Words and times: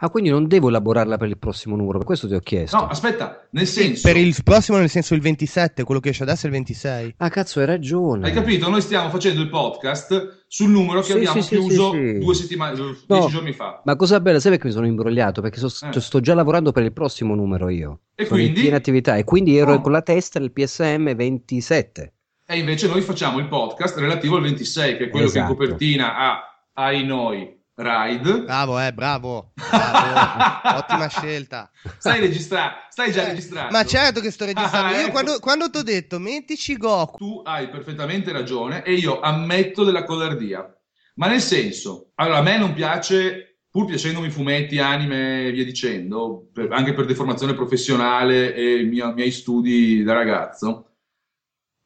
Ah, 0.00 0.10
quindi 0.10 0.30
non 0.30 0.46
devo 0.46 0.68
elaborarla 0.68 1.16
per 1.16 1.26
il 1.28 1.38
prossimo 1.38 1.74
numero, 1.74 1.98
per 1.98 2.06
questo 2.06 2.28
ti 2.28 2.34
ho 2.34 2.38
chiesto. 2.40 2.76
No, 2.76 2.86
aspetta, 2.86 3.48
nel 3.50 3.66
senso... 3.66 4.06
Per 4.06 4.16
il 4.16 4.34
prossimo, 4.44 4.78
nel 4.78 4.88
senso 4.88 5.14
il 5.14 5.20
27, 5.20 5.82
quello 5.82 5.98
che 6.00 6.10
esce 6.10 6.22
adesso 6.22 6.42
è 6.44 6.46
il 6.46 6.52
26. 6.54 7.14
Ah, 7.16 7.28
cazzo, 7.30 7.58
hai 7.58 7.66
ragione. 7.66 8.26
Hai 8.26 8.32
capito? 8.32 8.68
Noi 8.70 8.80
stiamo 8.80 9.10
facendo 9.10 9.40
il 9.42 9.48
podcast 9.48 10.44
sul 10.46 10.70
numero 10.70 11.00
che 11.00 11.06
Sì, 11.06 11.12
abbiamo 11.14 11.40
sì, 11.42 11.48
chiuso 11.48 11.90
sì, 11.92 11.98
sì. 12.12 12.18
due 12.18 12.34
settimane, 12.34 12.74
dieci 12.76 13.04
No, 13.08 13.26
giorni 13.28 13.52
fa. 13.52 13.82
Ma 13.84 13.96
cosa 13.96 14.20
bella, 14.20 14.38
sai 14.38 14.52
perché 14.52 14.68
mi 14.68 14.72
sono 14.72 14.86
imbrogliato? 14.86 15.40
Perché 15.40 15.58
so- 15.58 15.86
Eh. 15.86 16.00
sto 16.00 16.20
già 16.20 16.34
lavorando 16.34 16.70
per 16.70 16.84
il 16.84 16.92
prossimo 16.92 17.34
numero 17.34 17.68
io. 17.68 18.00
E 18.14 18.24
sono 18.24 18.38
in 18.38 18.44
quindi? 18.46 18.60
piena 18.60 18.76
attività 18.76 19.16
e 19.16 19.24
quindi 19.24 19.56
ero 19.56 19.72
Oh. 19.74 19.80
con 19.80 19.90
la 19.90 20.02
testa 20.02 20.38
del 20.38 20.52
PSM 20.52 21.12
27. 21.14 22.12
E 22.46 22.56
invece 22.58 22.86
noi 22.86 23.00
facciamo 23.02 23.38
il 23.40 23.48
podcast 23.48 23.98
relativo 23.98 24.36
al 24.36 24.42
26, 24.42 24.96
che 24.96 25.04
è 25.06 25.08
quello 25.10 25.26
che 25.28 25.38
in 25.38 25.44
Esatto. 25.44 25.56
copertina 25.56 26.16
ha 26.16 26.42
ai 26.74 27.04
noi 27.04 27.56
Ride. 27.80 28.40
Bravo, 28.42 28.80
eh, 28.80 28.92
bravo. 28.92 29.52
bravo. 29.54 30.78
Ottima 30.78 31.06
scelta. 31.08 31.70
Stai 31.98 32.18
registrando, 32.20 32.74
stai 32.88 33.12
già 33.12 33.22
Eh, 33.22 33.28
registrando. 33.28 33.70
Ma 33.70 33.84
certo 33.84 34.20
che 34.20 34.32
sto 34.32 34.46
registrando. 34.46 34.94
Ah, 34.94 34.98
Io 34.98 35.02
ecco. 35.02 35.10
quando, 35.12 35.38
quando 35.38 35.70
ti 35.70 35.78
ho 35.78 35.82
detto 35.84 36.18
mettici 36.18 36.76
Goku, 36.76 37.16
Tu 37.18 37.42
hai 37.44 37.68
perfettamente 37.70 38.32
ragione 38.32 38.82
e 38.82 38.94
io 38.94 39.20
ammetto 39.20 39.84
della 39.84 40.02
codardia. 40.02 40.68
Ma 41.14 41.28
nel 41.28 41.40
senso, 41.40 42.10
allora 42.16 42.38
a 42.38 42.42
me 42.42 42.58
non 42.58 42.74
piace, 42.74 43.60
pur 43.70 43.84
piacendomi 43.86 44.28
fumetti, 44.30 44.80
anime 44.80 45.46
e 45.46 45.52
via 45.52 45.64
dicendo, 45.64 46.48
per- 46.52 46.72
anche 46.72 46.94
per 46.94 47.04
deformazione 47.06 47.54
professionale 47.54 48.54
e 48.54 48.80
i 48.80 48.86
miei, 48.86 49.14
miei 49.14 49.30
studi 49.30 50.02
da 50.02 50.14
ragazzo, 50.14 50.94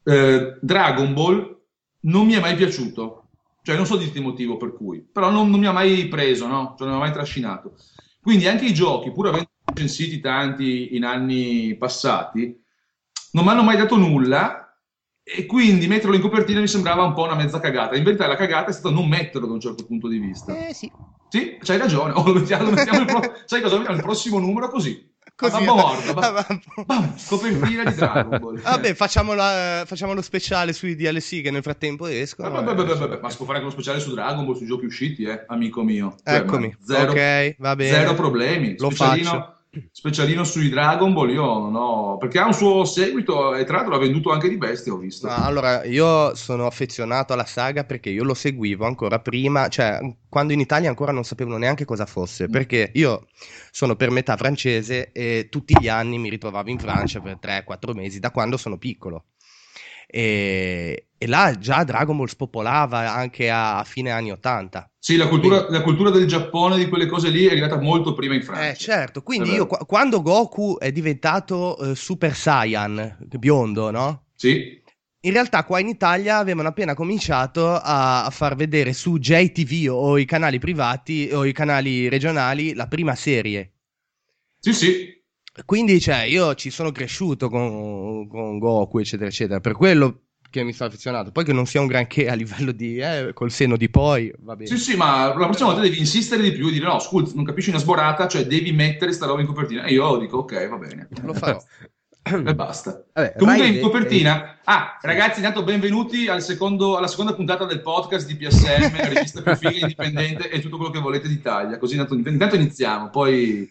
eh, 0.05 0.57
Dragon 0.59 1.13
Ball 1.13 1.61
non 2.01 2.25
mi 2.25 2.33
è 2.33 2.39
mai 2.39 2.55
piaciuto. 2.55 3.22
Cioè, 3.63 3.75
non 3.75 3.85
so 3.85 3.95
dirti 3.97 4.17
il 4.17 4.23
motivo 4.23 4.57
per 4.57 4.73
cui, 4.73 5.01
però 5.01 5.29
non, 5.31 5.49
non 5.49 5.59
mi 5.59 5.65
ha 5.67 5.71
mai 5.71 6.07
preso, 6.07 6.47
no? 6.47 6.75
Cioè, 6.77 6.87
non 6.87 6.97
mi 6.97 7.01
ha 7.01 7.05
mai 7.05 7.13
trascinato. 7.13 7.75
Quindi 8.21 8.47
anche 8.47 8.65
i 8.65 8.73
giochi, 8.73 9.11
pur 9.11 9.27
avendo 9.27 9.49
censiti 9.73 10.19
tanti 10.19 10.95
in 10.95 11.03
anni 11.05 11.75
passati, 11.77 12.61
non 13.31 13.43
mi 13.45 13.49
hanno 13.51 13.63
mai 13.63 13.77
dato 13.77 13.97
nulla 13.97 14.77
e 15.23 15.45
quindi 15.45 15.87
metterlo 15.87 16.15
in 16.15 16.21
copertina 16.21 16.59
mi 16.59 16.67
sembrava 16.67 17.03
un 17.03 17.13
po' 17.13 17.23
una 17.23 17.35
mezza 17.35 17.59
cagata. 17.59 17.95
In 17.95 18.03
verità 18.03 18.27
la 18.27 18.35
cagata 18.35 18.69
è 18.69 18.73
stata 18.73 18.93
non 18.93 19.07
metterlo 19.07 19.47
da 19.47 19.53
un 19.53 19.59
certo 19.59 19.85
punto 19.85 20.07
di 20.07 20.19
vista. 20.19 20.53
eh 20.53 20.73
sì. 20.73 20.91
Sì, 21.29 21.57
c'hai 21.61 21.77
ragione. 21.77 22.13
Oh, 22.13 22.23
lo 22.27 22.33
mettiamo, 22.33 22.65
lo 22.65 22.71
mettiamo 22.71 23.05
pro- 23.05 23.33
sai 23.45 23.61
cosa? 23.61 23.73
Lo 23.73 23.79
mettiamo 23.79 23.97
il 23.99 24.05
prossimo 24.05 24.39
numero 24.39 24.69
così. 24.69 25.11
Così. 25.35 25.65
Ah, 25.65 26.13
ba- 26.13 26.31
ma- 26.47 26.83
bam, 26.85 27.15
copertina 27.27 27.83
di 27.83 27.95
Dragon 27.95 28.39
Ball. 28.39 28.61
Vabbè, 28.61 28.93
facciamo, 28.93 29.33
la- 29.33 29.83
facciamo 29.85 30.13
lo 30.13 30.21
speciale 30.21 30.73
sui 30.73 30.95
DLC 30.95 31.41
che 31.41 31.49
nel 31.51 31.63
frattempo 31.63 32.05
escono. 32.05 32.49
Vabbè, 32.51 32.71
eh, 32.71 32.75
vabbè, 32.75 32.95
vabbè, 32.95 33.19
ma 33.19 33.29
si 33.29 33.37
può 33.37 33.45
fare 33.45 33.57
anche 33.57 33.71
uno 33.71 33.81
speciale 33.81 33.99
su 33.99 34.13
Dragon 34.13 34.45
Ball, 34.45 34.55
sui 34.55 34.67
giochi 34.67 34.85
usciti, 34.85 35.23
eh, 35.23 35.43
amico 35.47 35.83
mio. 35.83 36.15
Cioè, 36.23 36.35
Eccomi. 36.37 36.75
Zero, 36.85 37.11
ok, 37.11 37.55
va 37.57 37.75
bene. 37.75 37.91
zero 37.97 38.13
problemi. 38.13 38.75
Lo 38.77 38.89
specialino, 38.91 39.29
faccio. 39.29 39.57
Specialino 39.91 40.43
sui 40.43 40.69
Dragon 40.69 41.13
Ball, 41.13 41.31
io 41.31 41.41
non 41.41 41.75
ho... 41.75 42.17
Perché 42.17 42.39
ha 42.39 42.45
un 42.45 42.53
suo 42.53 42.85
seguito 42.85 43.55
e 43.55 43.63
tra 43.63 43.77
l'altro 43.77 43.93
l'ha 43.93 43.99
venduto 43.99 44.31
anche 44.31 44.49
di 44.49 44.57
bestia, 44.57 44.93
ho 44.93 44.97
visto. 44.97 45.27
No, 45.27 45.35
allora, 45.35 45.83
io 45.83 46.35
sono 46.35 46.65
affezionato 46.65 47.33
alla 47.33 47.45
saga 47.45 47.83
perché 47.83 48.09
io 48.09 48.23
lo 48.23 48.33
seguivo 48.33 48.85
ancora 48.85 49.19
prima, 49.19 49.67
cioè 49.69 49.99
quando 50.29 50.53
in 50.53 50.59
Italia 50.59 50.89
ancora 50.89 51.11
non 51.11 51.23
sapevano 51.23 51.57
neanche 51.57 51.85
cosa 51.85 52.05
fosse, 52.05 52.49
perché 52.49 52.91
io 52.93 53.27
sono 53.71 53.95
per 53.95 54.11
metà 54.11 54.37
francese 54.37 55.11
e 55.11 55.47
tutti 55.49 55.75
gli 55.79 55.87
anni 55.87 56.17
mi 56.17 56.29
ritrovavo 56.29 56.69
in 56.69 56.79
Francia 56.79 57.19
per 57.19 57.39
3-4 57.41 57.93
mesi 57.93 58.19
da 58.19 58.31
quando 58.31 58.57
sono 58.57 58.77
piccolo. 58.77 59.25
E, 60.05 61.07
e 61.23 61.27
là 61.27 61.55
già 61.57 61.85
Dragon 61.85 62.17
Ball 62.17 62.25
spopolava 62.25 63.13
anche 63.13 63.49
a, 63.49 63.79
a 63.79 63.83
fine 63.85 64.11
anni 64.11 64.31
80. 64.31 64.91
Sì, 64.99 65.15
la 65.15 65.29
cultura, 65.29 65.69
la 65.69 65.81
cultura 65.81 66.09
del 66.09 66.27
Giappone, 66.27 66.77
di 66.77 66.89
quelle 66.89 67.05
cose 67.05 67.29
lì, 67.29 67.45
è 67.45 67.51
arrivata 67.51 67.79
molto 67.79 68.13
prima 68.13 68.33
in 68.35 68.43
Francia. 68.43 68.69
Eh, 68.69 68.75
certo, 68.75 69.21
quindi 69.23 69.51
io 69.51 69.65
qua- 69.65 69.85
quando 69.85 70.21
Goku 70.21 70.77
è 70.77 70.91
diventato 70.91 71.77
eh, 71.77 71.95
Super 71.95 72.35
Saiyan, 72.35 73.17
biondo, 73.37 73.89
no? 73.89 74.25
Sì, 74.35 74.81
In 75.25 75.31
realtà 75.31 75.63
qua 75.63 75.79
in 75.79 75.87
Italia 75.87 76.37
avevano 76.37 76.67
appena 76.67 76.93
cominciato 76.93 77.69
a, 77.69 78.25
a 78.25 78.29
far 78.29 78.55
vedere 78.57 78.91
su 78.91 79.17
JTV 79.17 79.89
o 79.93 80.17
i 80.17 80.25
canali 80.25 80.59
privati 80.59 81.29
o 81.31 81.45
i 81.45 81.53
canali 81.53 82.09
regionali 82.09 82.73
la 82.73 82.87
prima 82.87 83.15
serie. 83.15 83.71
sì, 84.59 84.73
sì. 84.73 85.21
Quindi, 85.65 85.99
cioè, 86.01 86.23
io 86.23 86.55
ci 86.55 86.69
sono 86.71 86.91
cresciuto 86.91 87.47
con, 87.47 88.27
con 88.27 88.57
Goku, 88.57 88.99
eccetera, 88.99 89.29
eccetera. 89.29 89.59
Per 89.59 89.73
quello 89.73 90.23
che 90.53 90.63
mi 90.63 90.71
sono 90.71 90.89
affezionato. 90.89 91.31
Poi 91.31 91.43
che 91.43 91.51
non 91.51 91.65
sia 91.65 91.81
un 91.81 91.87
granché 91.87 92.29
a 92.29 92.35
livello 92.35 92.71
di... 92.71 92.97
Eh, 92.97 93.31
col 93.33 93.49
seno 93.49 93.75
di 93.75 93.89
poi, 93.89 94.31
va 94.41 94.55
bene. 94.55 94.69
Sì, 94.69 94.77
sì, 94.77 94.95
ma 94.95 95.25
la 95.35 95.45
prossima 95.45 95.69
volta 95.69 95.81
devi 95.81 95.97
insistere 95.97 96.43
di 96.43 96.51
più 96.51 96.67
e 96.67 96.71
dire 96.71 96.85
no, 96.85 96.99
scusa, 96.99 97.33
non 97.33 97.43
capisci 97.43 97.71
una 97.71 97.79
sborata, 97.79 98.27
cioè 98.27 98.45
devi 98.45 98.71
mettere 98.71 99.13
sta 99.13 99.25
roba 99.25 99.41
in 99.41 99.47
copertina. 99.47 99.83
E 99.83 99.93
io 99.93 100.17
dico 100.17 100.37
ok, 100.37 100.69
va 100.69 100.77
bene. 100.77 101.07
Lo 101.23 101.33
farò. 101.33 101.59
E 102.25 102.55
basta. 102.55 103.03
Vabbè, 103.11 103.33
Comunque 103.37 103.65
in 103.67 103.81
copertina. 103.81 104.59
Ah, 104.63 104.99
ragazzi, 105.01 105.39
intanto 105.39 105.63
benvenuti 105.63 106.27
al 106.27 106.43
secondo- 106.43 106.97
alla 106.97 107.07
seconda 107.07 107.33
puntata 107.33 107.65
del 107.65 107.81
podcast 107.81 108.27
di 108.27 108.35
PSM, 108.35 108.93
rivista 109.09 109.41
più 109.41 109.55
figa 109.55 109.79
indipendente 109.79 110.49
e 110.49 110.61
tutto 110.61 110.77
quello 110.77 110.91
che 110.91 110.99
volete 110.99 111.27
d'Italia. 111.27 111.79
Così 111.79 111.95
intanto, 111.95 112.13
intanto 112.29 112.55
iniziamo, 112.55 113.09
poi. 113.09 113.69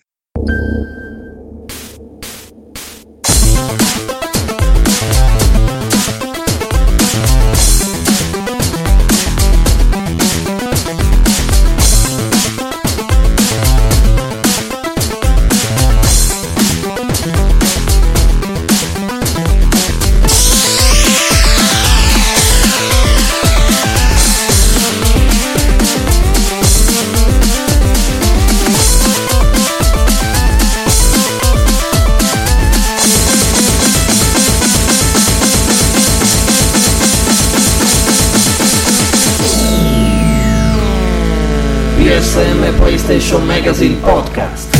PlayStation 42.92 43.46
Magazine 43.46 43.94
Podcast. 44.00 44.74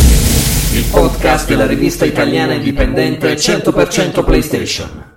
Il 0.74 0.84
podcast 0.90 1.48
della 1.48 1.66
rivista 1.66 2.04
italiana 2.04 2.52
indipendente 2.52 3.32
100% 3.32 4.22
PlayStation. 4.22 5.14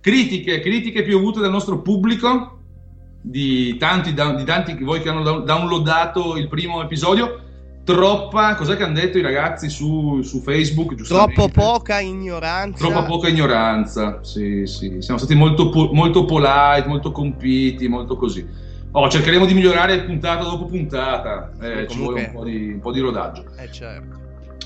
Critiche, 0.00 0.60
critiche 0.60 1.02
piovute 1.02 1.40
dal 1.40 1.50
nostro 1.50 1.82
pubblico, 1.82 2.60
di 3.20 3.76
tanti, 3.76 4.14
di 4.14 4.44
tanti 4.44 4.74
di 4.74 4.82
voi 4.82 5.02
che 5.02 5.10
hanno 5.10 5.22
down- 5.22 5.44
downloadato 5.44 6.38
il 6.38 6.48
primo 6.48 6.82
episodio. 6.82 7.42
Troppa, 7.84 8.54
cos'è 8.54 8.76
che 8.76 8.84
hanno 8.84 8.94
detto 8.94 9.18
i 9.18 9.22
ragazzi 9.22 9.68
su, 9.68 10.22
su 10.22 10.40
Facebook? 10.40 10.94
Troppo 11.02 11.50
poca 11.50 12.00
ignoranza. 12.00 12.78
Troppa 12.78 13.02
poca 13.04 13.28
ignoranza, 13.28 14.20
sì, 14.22 14.62
sì. 14.64 15.02
Siamo 15.02 15.18
stati 15.18 15.34
molto, 15.34 15.70
molto 15.92 16.24
polite, 16.24 16.84
molto 16.86 17.12
compiti, 17.12 17.88
molto 17.88 18.16
così. 18.16 18.67
Oh, 19.00 19.08
cercheremo 19.08 19.46
di 19.46 19.54
migliorare 19.54 20.02
puntata 20.02 20.42
dopo 20.42 20.64
puntata, 20.64 21.52
eh, 21.60 21.86
Sì, 21.86 21.94
ci 21.94 21.98
vuole 21.98 22.24
un 22.24 22.32
po, 22.32 22.42
di, 22.42 22.72
un 22.72 22.80
po' 22.80 22.90
di 22.90 22.98
rodaggio. 22.98 23.44
Eh, 23.56 23.70
certo. 23.70 24.16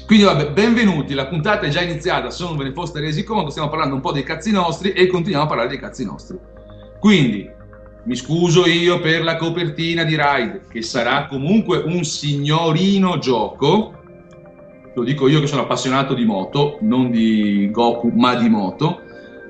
Quindi 0.07 0.25
vabbè, 0.25 0.53
benvenuti, 0.53 1.13
la 1.13 1.27
puntata 1.27 1.67
è 1.67 1.69
già 1.69 1.83
iniziata, 1.83 2.31
se 2.31 2.43
non 2.43 2.57
ve 2.57 2.65
ne 2.65 2.73
foste 2.73 3.01
resi 3.01 3.25
conto, 3.25 3.51
stiamo 3.51 3.69
parlando 3.69 3.95
un 3.95 4.01
po' 4.01 4.11
dei 4.11 4.23
cazzi 4.23 4.51
nostri 4.51 4.93
e 4.93 5.07
continuiamo 5.07 5.45
a 5.45 5.49
parlare 5.49 5.69
dei 5.69 5.79
cazzi 5.79 6.07
nostri. 6.07 6.39
Quindi, 6.99 7.47
mi 8.05 8.17
scuso 8.17 8.67
io 8.67 9.01
per 9.01 9.23
la 9.23 9.37
copertina 9.37 10.03
di 10.03 10.17
Ride, 10.17 10.63
che 10.67 10.81
sarà 10.81 11.27
comunque 11.27 11.83
un 11.85 12.03
signorino 12.03 13.19
gioco, 13.19 14.01
lo 14.95 15.05
dico 15.05 15.29
io 15.29 15.41
che 15.41 15.47
sono 15.47 15.61
appassionato 15.61 16.15
di 16.15 16.25
moto, 16.25 16.79
non 16.81 17.11
di 17.11 17.71
Goku, 17.71 18.09
ma 18.15 18.35
di 18.35 18.49
moto. 18.49 19.03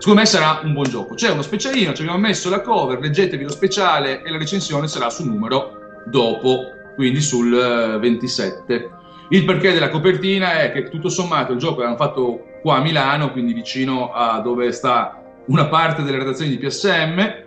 Secondo 0.02 0.22
me 0.22 0.26
sarà 0.26 0.62
un 0.64 0.72
buon 0.72 0.88
gioco. 0.88 1.14
C'è 1.14 1.30
uno 1.30 1.42
specialino, 1.42 1.92
ci 1.92 2.02
abbiamo 2.02 2.18
messo 2.18 2.50
la 2.50 2.60
cover, 2.60 2.98
leggetevi 2.98 3.44
lo 3.44 3.52
speciale 3.52 4.24
e 4.24 4.32
la 4.32 4.36
recensione 4.36 4.88
sarà 4.88 5.08
sul 5.10 5.28
numero 5.28 6.02
dopo, 6.06 6.64
quindi 6.96 7.20
sul 7.20 7.54
eh, 7.54 7.98
27. 8.00 8.90
Il 9.28 9.44
perché 9.44 9.72
della 9.72 9.90
copertina 9.90 10.60
è 10.60 10.72
che 10.72 10.88
tutto 10.88 11.08
sommato 11.08 11.52
il 11.52 11.60
gioco 11.60 11.82
l'hanno 11.82 11.94
fatto 11.94 12.58
qua 12.62 12.78
a 12.78 12.80
Milano, 12.80 13.30
quindi 13.30 13.52
vicino 13.52 14.12
a 14.12 14.40
dove 14.40 14.72
sta 14.72 15.22
una 15.46 15.68
parte 15.68 16.02
delle 16.02 16.18
redazioni 16.18 16.50
di 16.50 16.58
PSM. 16.58 17.44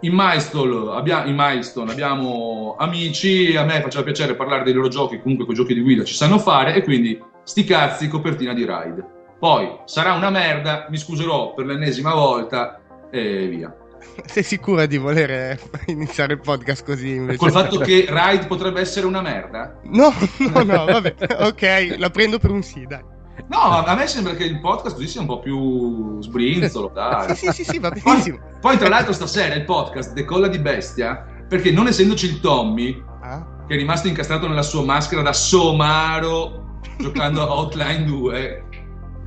In 0.00 0.12
Milestone, 0.14 0.96
abbia- 0.96 1.26
in 1.26 1.34
Milestone 1.36 1.92
abbiamo 1.92 2.76
amici, 2.78 3.54
a 3.54 3.64
me 3.64 3.82
faceva 3.82 4.02
piacere 4.02 4.34
parlare 4.34 4.64
dei 4.64 4.72
loro 4.72 4.88
giochi, 4.88 5.20
comunque 5.20 5.44
quei 5.44 5.58
giochi 5.58 5.74
di 5.74 5.82
guida 5.82 6.04
ci 6.04 6.14
sanno 6.14 6.38
fare 6.38 6.72
e 6.72 6.82
quindi 6.82 7.22
sti 7.44 7.64
cazzi 7.64 8.08
copertina 8.08 8.54
di 8.54 8.64
Ride. 8.64 9.15
Poi 9.38 9.80
sarà 9.84 10.14
una 10.14 10.30
merda, 10.30 10.86
mi 10.88 10.96
scuserò 10.96 11.52
per 11.54 11.66
l'ennesima 11.66 12.14
volta 12.14 12.80
e 13.10 13.46
via. 13.48 13.74
Sei 14.26 14.42
sicura 14.42 14.86
di 14.86 14.96
voler 14.98 15.58
iniziare 15.86 16.34
il 16.34 16.40
podcast 16.40 16.84
così 16.84 17.10
invece? 17.14 17.38
Col 17.38 17.50
fatto 17.50 17.78
che 17.78 18.06
Ride 18.08 18.46
potrebbe 18.46 18.80
essere 18.80 19.06
una 19.06 19.20
merda? 19.20 19.78
No, 19.84 20.12
no, 20.54 20.62
no, 20.62 20.84
vabbè, 20.86 21.14
ok, 21.40 21.96
la 21.98 22.10
prendo 22.10 22.38
per 22.38 22.50
un 22.50 22.62
sì, 22.62 22.86
dai. 22.86 23.02
No, 23.48 23.58
a 23.58 23.94
me 23.94 24.06
sembra 24.06 24.32
che 24.34 24.44
il 24.44 24.60
podcast 24.60 24.94
così 24.96 25.08
sia 25.08 25.20
un 25.20 25.26
po' 25.26 25.40
più 25.40 26.20
sbrinzolo, 26.22 26.90
dai. 26.94 27.34
Sì, 27.36 27.50
sì, 27.52 27.64
sì, 27.64 27.78
va 27.78 27.90
Poi, 27.90 28.00
benissimo. 28.02 28.38
poi, 28.60 28.78
tra 28.78 28.88
l'altro 28.88 29.12
stasera 29.12 29.54
il 29.54 29.64
podcast 29.64 30.12
decolla 30.14 30.48
di 30.48 30.58
bestia 30.58 31.26
perché 31.46 31.70
non 31.70 31.86
essendoci 31.86 32.26
il 32.26 32.40
Tommy, 32.40 33.02
Ah? 33.22 33.44
che 33.66 33.74
è 33.74 33.76
rimasto 33.76 34.08
incastrato 34.08 34.46
nella 34.48 34.62
sua 34.62 34.82
maschera 34.84 35.20
da 35.20 35.32
somaro 35.32 36.78
giocando 36.98 37.42
a 37.42 37.52
Hotline 37.52 38.04
2, 38.04 38.64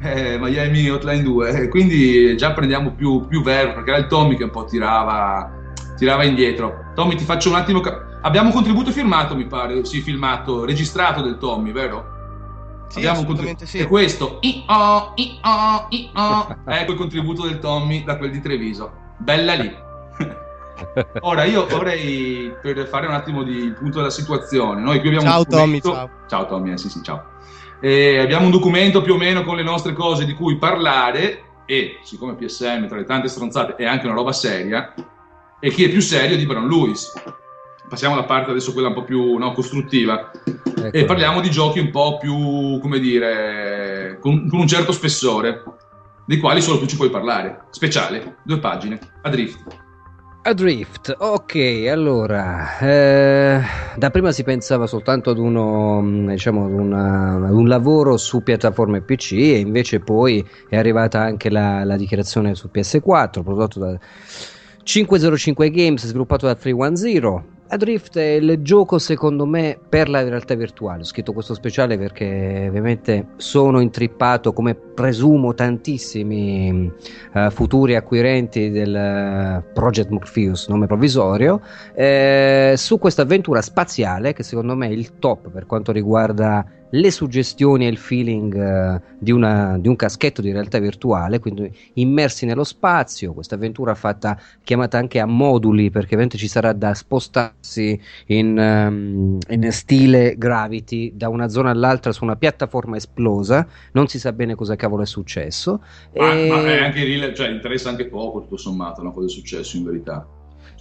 eh, 0.02 0.38
Miami 0.40 0.90
Hotline 0.90 1.24
2, 1.24 1.50
eh, 1.50 1.68
quindi 1.68 2.36
già 2.38 2.54
prendiamo 2.54 2.92
più, 2.94 3.28
più 3.28 3.42
verbo 3.42 3.74
perché 3.76 3.90
era 3.90 4.00
il 4.00 4.08
Tommy 4.08 4.36
che 4.38 4.44
un 4.46 4.50
po' 4.52 4.66
tirava, 4.66 5.52
tirava 5.98 6.24
indietro. 6.24 6.92
Tommy, 6.96 7.16
ti 7.16 7.24
faccio 7.24 7.50
un 7.50 7.56
attimo. 7.56 7.80
ca- 7.82 8.06
Abbiamo 8.22 8.48
un 8.48 8.54
contributo 8.54 8.92
firmato, 8.92 9.36
mi 9.36 9.46
pare, 9.46 9.84
sì, 9.86 10.02
filmato, 10.02 10.66
registrato 10.66 11.22
del 11.22 11.38
Tommy, 11.38 11.72
vero? 11.72 12.18
Sì, 12.90 12.98
Abbiamo 13.00 13.20
un 13.20 13.24
assolutamente 13.26 13.66
contributo. 13.66 13.66
sì. 13.66 13.78
E 13.78 13.88
questo, 13.88 14.38
I-oh, 14.42 15.12
I-oh, 15.16 15.86
I-oh, 15.90 16.58
ecco 16.66 16.92
il 16.92 16.98
contributo 16.98 17.44
del 17.46 17.60
Tommy 17.60 18.04
da 18.04 18.18
quel 18.18 18.32
di 18.32 18.42
Treviso. 18.42 18.92
Bella 19.18 19.54
lì. 19.54 19.74
Ora 21.22 21.44
io 21.44 21.68
vorrei 21.68 22.54
per 22.62 22.88
fare 22.88 23.06
un 23.06 23.14
attimo 23.14 23.44
di 23.44 23.74
punto 23.78 23.98
della 23.98 24.10
situazione. 24.10 24.82
Noi 24.82 25.00
qui 25.00 25.10
abbiamo 25.10 25.28
Ciao, 25.28 25.40
un 25.40 25.46
Tommy, 25.46 25.82
ciao. 25.82 26.10
Ciao 26.28 26.46
Tommy, 26.48 26.72
eh, 26.72 26.78
sì, 26.78 26.90
sì, 26.90 27.02
ciao. 27.04 27.24
Eh, 27.82 28.20
abbiamo 28.20 28.46
un 28.46 28.52
documento 28.52 29.02
più 29.02 29.14
o 29.14 29.18
meno 29.18 29.44
con 29.44 29.56
le 29.56 29.64
nostre 29.64 29.94
cose 29.94 30.26
di 30.26 30.34
cui 30.34 30.58
parlare 30.58 31.44
e 31.66 32.00
siccome 32.04 32.34
PSM 32.34 32.88
tra 32.88 32.98
le 32.98 33.06
tante 33.06 33.28
stronzate 33.28 33.76
è 33.76 33.86
anche 33.86 34.06
una 34.06 34.16
roba 34.16 34.34
seria 34.34 34.94
e 35.60 35.70
chi 35.70 35.84
è 35.84 35.90
più 35.90 36.02
serio 36.02 36.36
di 36.36 36.46
Brown 36.46 36.68
Lewis. 36.68 37.12
Passiamo 37.88 38.16
alla 38.16 38.26
parte 38.26 38.52
adesso 38.52 38.74
quella 38.74 38.90
un 38.90 38.94
po' 38.94 39.04
più 39.04 39.38
no, 39.38 39.52
costruttiva 39.54 40.32
Ecco. 40.44 40.96
e 40.96 41.06
parliamo 41.06 41.42
di 41.42 41.50
giochi 41.50 41.80
un 41.80 41.90
po' 41.90 42.18
più, 42.18 42.80
come 42.80 43.00
dire, 43.00 44.18
con, 44.22 44.48
con 44.48 44.60
un 44.60 44.68
certo 44.68 44.92
spessore, 44.92 45.64
dei 46.26 46.38
quali 46.38 46.62
solo 46.62 46.80
tu 46.80 46.86
ci 46.86 46.96
puoi 46.96 47.10
parlare. 47.10 47.66
Speciale, 47.72 48.38
due 48.44 48.60
pagine, 48.60 49.00
a 49.24 49.30
drift. 49.30 49.88
Adrift, 50.42 51.14
ok, 51.18 51.86
allora, 51.92 52.78
eh, 52.80 53.62
da 53.98 54.10
prima 54.10 54.32
si 54.32 54.44
pensava 54.44 54.88
soltanto 54.88 55.30
ad 55.32 55.38
uno, 55.38 56.02
mh, 56.02 56.30
diciamo, 56.30 56.66
ad, 56.66 56.72
una- 56.72 57.34
ad 57.46 57.52
un 57.54 57.68
lavoro 57.68 58.16
su 58.18 58.42
piattaforme 58.42 59.02
PC 59.02 59.34
e 59.34 59.60
invece 59.60 60.00
poi 60.00 60.44
è 60.70 60.78
arrivata 60.78 61.20
anche 61.22 61.50
la, 61.50 61.84
la 61.84 61.98
dichiarazione 61.98 62.56
su 62.56 62.70
PS4 62.72 63.44
prodotto 63.44 63.80
da 63.80 63.98
505 64.84 65.70
Games, 65.72 66.06
sviluppato 66.08 66.46
da 66.46 66.56
310. 66.56 67.58
Adrift 67.72 68.18
è 68.18 68.32
il 68.32 68.62
gioco 68.64 68.98
secondo 68.98 69.46
me 69.46 69.78
per 69.88 70.10
la 70.10 70.24
realtà 70.24 70.56
virtuale. 70.56 71.02
Ho 71.02 71.06
scritto 71.06 71.34
questo 71.34 71.54
speciale 71.54 72.00
perché 72.00 72.66
ovviamente 72.68 73.28
sono 73.38 73.80
intrippato 73.80 74.54
come 74.54 74.74
presumo 74.74 75.54
tantissimi 75.54 76.92
eh, 77.34 77.50
futuri 77.52 77.96
acquirenti 77.96 78.72
del 78.72 78.96
eh, 78.96 79.64
Project 79.72 80.10
Morpheus, 80.10 80.68
nome 80.68 80.88
provvisorio, 80.88 81.62
eh, 81.94 82.74
su 82.76 82.98
questa 82.98 83.22
avventura 83.22 83.62
spaziale 83.62 84.34
che 84.34 84.42
secondo 84.42 84.76
me 84.76 84.88
è 84.88 84.92
il 84.92 85.20
top 85.20 85.52
per 85.52 85.68
quanto 85.68 85.92
riguarda 85.92 86.66
le 86.92 87.12
suggestioni 87.12 87.86
e 87.86 87.90
il 87.90 87.98
feeling 87.98 88.56
eh, 88.56 89.02
di, 89.18 89.32
una- 89.32 89.78
di 89.80 89.88
un 89.88 89.96
caschetto 89.96 90.42
di 90.42 90.52
realtà 90.52 90.80
virtuale, 90.80 91.40
quindi 91.40 91.72
immersi 91.94 92.46
nello 92.46 92.64
spazio, 92.64 93.34
questa 93.34 93.56
avventura 93.56 93.94
fatta 93.96 94.40
chiamata 94.64 94.98
anche 94.98 95.20
a 95.20 95.26
moduli 95.26 95.90
perché 95.92 96.08
ovviamente 96.16 96.38
ci 96.38 96.48
sarà 96.48 96.74
da 96.74 96.94
spostarsi 96.94 98.00
in, 98.28 98.58
ehm, 98.58 99.38
in 99.50 99.72
stile 99.72 100.36
Gravity 100.38 101.16
da 101.16 101.30
una 101.30 101.48
zona 101.50 101.70
all'altra 101.72 102.12
su 102.12 102.24
una 102.24 102.36
piattaforma 102.36 102.96
esplosa, 102.96 103.68
non 103.94 104.08
si 104.08 104.20
sa 104.20 104.32
bene 104.34 104.56
cosa 104.56 104.76
cavolo 104.76 105.04
è 105.04 105.06
successo. 105.06 105.84
Ma, 106.14 106.34
e- 106.34 106.48
ma 106.48 106.64
è 106.66 106.84
anche 106.84 107.04
rile- 107.04 107.34
cioè, 107.36 107.50
interessa 107.50 107.90
anche 107.90 108.08
poco 108.08 108.42
tutto 108.42 108.58
sommato 108.58 109.02
no, 109.04 109.12
cosa 109.14 109.28
è 109.28 109.30
successo 109.30 109.78
in 109.78 109.84
verità. 109.84 110.28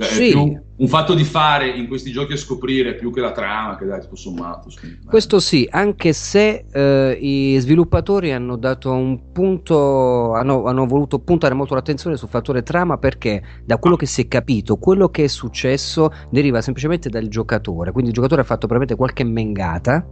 Cioè, 0.01 0.07
Sì. 0.07 0.57
un 0.77 0.87
fatto 0.87 1.13
di 1.13 1.25
fare 1.25 1.67
in 1.71 1.89
questi 1.89 2.13
giochi 2.13 2.35
a 2.35 2.37
scoprire 2.37 2.95
più 2.95 3.13
che 3.13 3.21
la 3.21 3.33
trama, 3.33 3.77
che 3.77 3.85
dai, 3.85 4.01
tutto 4.01 4.15
sommato. 4.15 4.69
Questo 5.05 5.41
sì, 5.41 5.67
anche 5.69 6.13
se 6.13 6.67
eh, 6.71 7.19
i 7.21 7.57
sviluppatori 7.59 8.31
hanno 8.31 8.55
dato 8.57 8.93
un 8.93 9.33
punto, 9.33 10.35
hanno, 10.35 10.67
hanno 10.67 10.87
voluto 10.87 11.19
puntare 11.19 11.55
molto 11.55 11.75
l'attenzione 11.75 12.17
sul 12.17 12.29
fattore 12.29 12.63
trama 12.63 12.97
perché 12.97 13.43
da 13.65 13.79
quello 13.79 13.97
che 13.97 14.07
si 14.07 14.21
è 14.23 14.29
capito, 14.29 14.77
quello 14.77 15.09
che 15.09 15.25
è 15.25 15.27
successo 15.27 16.13
deriva 16.31 16.61
semplicemente 16.61 17.09
dal 17.09 17.27
giocatore, 17.27 17.91
quindi 17.91 18.11
il 18.11 18.15
giocatore 18.15 18.43
ha 18.43 18.45
fatto 18.45 18.69
probabilmente 18.69 18.95
qualche 18.95 19.25
mengata 19.25 20.07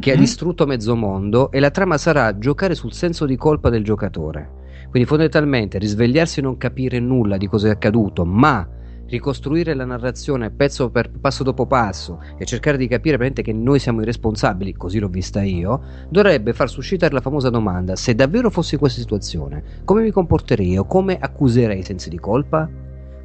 che 0.00 0.10
ha 0.10 0.14
Mhm. 0.16 0.20
distrutto 0.20 0.66
mezzo 0.66 0.94
mondo 0.94 1.50
e 1.50 1.60
la 1.60 1.70
trama 1.70 1.96
sarà 1.96 2.36
giocare 2.38 2.74
sul 2.74 2.92
senso 2.92 3.24
di 3.24 3.36
colpa 3.36 3.70
del 3.70 3.82
giocatore. 3.84 4.50
Quindi 4.90 5.08
fondamentalmente 5.08 5.78
risvegliarsi 5.78 6.40
e 6.40 6.42
non 6.42 6.58
capire 6.58 6.98
nulla 6.98 7.38
di 7.38 7.46
cosa 7.46 7.68
è 7.68 7.70
accaduto, 7.70 8.26
ma 8.26 8.68
ricostruire 9.10 9.74
la 9.74 9.84
narrazione 9.84 10.50
pezzo 10.50 10.88
per 10.90 11.10
passo 11.20 11.42
dopo 11.42 11.66
passo 11.66 12.20
e 12.38 12.44
cercare 12.46 12.76
di 12.76 12.86
capire 12.88 13.18
che 13.32 13.52
noi 13.52 13.78
siamo 13.78 14.00
i 14.00 14.04
responsabili, 14.04 14.72
così 14.74 14.98
l'ho 14.98 15.08
vista 15.08 15.42
io, 15.42 15.80
dovrebbe 16.08 16.52
far 16.52 16.70
suscitare 16.70 17.12
la 17.12 17.20
famosa 17.20 17.50
domanda: 17.50 17.96
se 17.96 18.14
davvero 18.14 18.50
fossi 18.50 18.74
in 18.74 18.80
questa 18.80 19.00
situazione, 19.00 19.62
come 19.84 20.02
mi 20.02 20.10
comporterei 20.10 20.78
o 20.78 20.84
come 20.86 21.18
accuserei 21.18 21.80
i 21.80 21.84
sensi 21.84 22.08
di 22.08 22.18
colpa? 22.18 22.68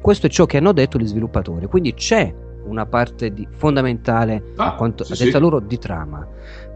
Questo 0.00 0.26
è 0.26 0.28
ciò 0.28 0.44
che 0.44 0.58
hanno 0.58 0.72
detto 0.72 0.98
gli 0.98 1.06
sviluppatori, 1.06 1.66
quindi 1.66 1.94
c'è 1.94 2.32
una 2.66 2.84
parte 2.86 3.32
di- 3.32 3.46
fondamentale 3.50 4.42
Ah, 4.56 4.72
a 4.72 4.74
quanto 4.74 5.04
sì, 5.04 5.12
a 5.12 5.16
detta 5.16 5.36
sì. 5.36 5.42
loro 5.42 5.60
di 5.60 5.78
trama. 5.78 6.26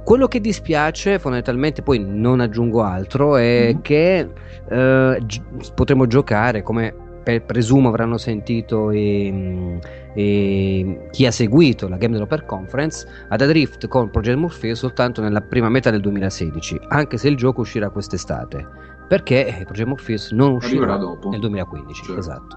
Quello 0.04 0.28
che 0.28 0.40
dispiace, 0.40 1.18
fondamentalmente, 1.18 1.82
poi 1.82 1.98
non 1.98 2.40
aggiungo 2.40 2.82
altro, 2.82 3.36
è 3.36 3.72
Mhm. 3.74 3.80
che 3.82 4.28
eh, 4.72 5.22
gi- 5.26 5.42
potremo 5.74 6.06
giocare 6.06 6.62
come 6.62 6.94
pe- 7.30 7.40
presumo 7.40 7.88
avranno 7.88 8.16
sentito 8.18 8.90
i- 8.90 9.78
i- 10.14 10.98
chi 11.10 11.26
ha 11.26 11.30
seguito 11.30 11.88
la 11.88 11.96
Game 11.96 12.12
Developer 12.12 12.44
Conference 12.44 13.06
ad 13.28 13.40
Adrift 13.40 13.86
con 13.88 14.10
Project 14.10 14.38
Morpheus 14.38 14.78
soltanto 14.78 15.20
nella 15.22 15.40
prima 15.40 15.68
metà 15.68 15.90
del 15.90 16.00
2016, 16.00 16.80
anche 16.88 17.16
se 17.16 17.28
il 17.28 17.36
gioco 17.36 17.60
uscirà 17.60 17.90
quest'estate, 17.90 18.66
perché 19.06 19.62
Project 19.64 19.88
Morpheus 19.88 20.30
non 20.32 20.52
uscirà 20.52 20.96
nel 20.96 21.40
2015, 21.40 22.02
Certo. 22.04 22.18
esatto. 22.18 22.56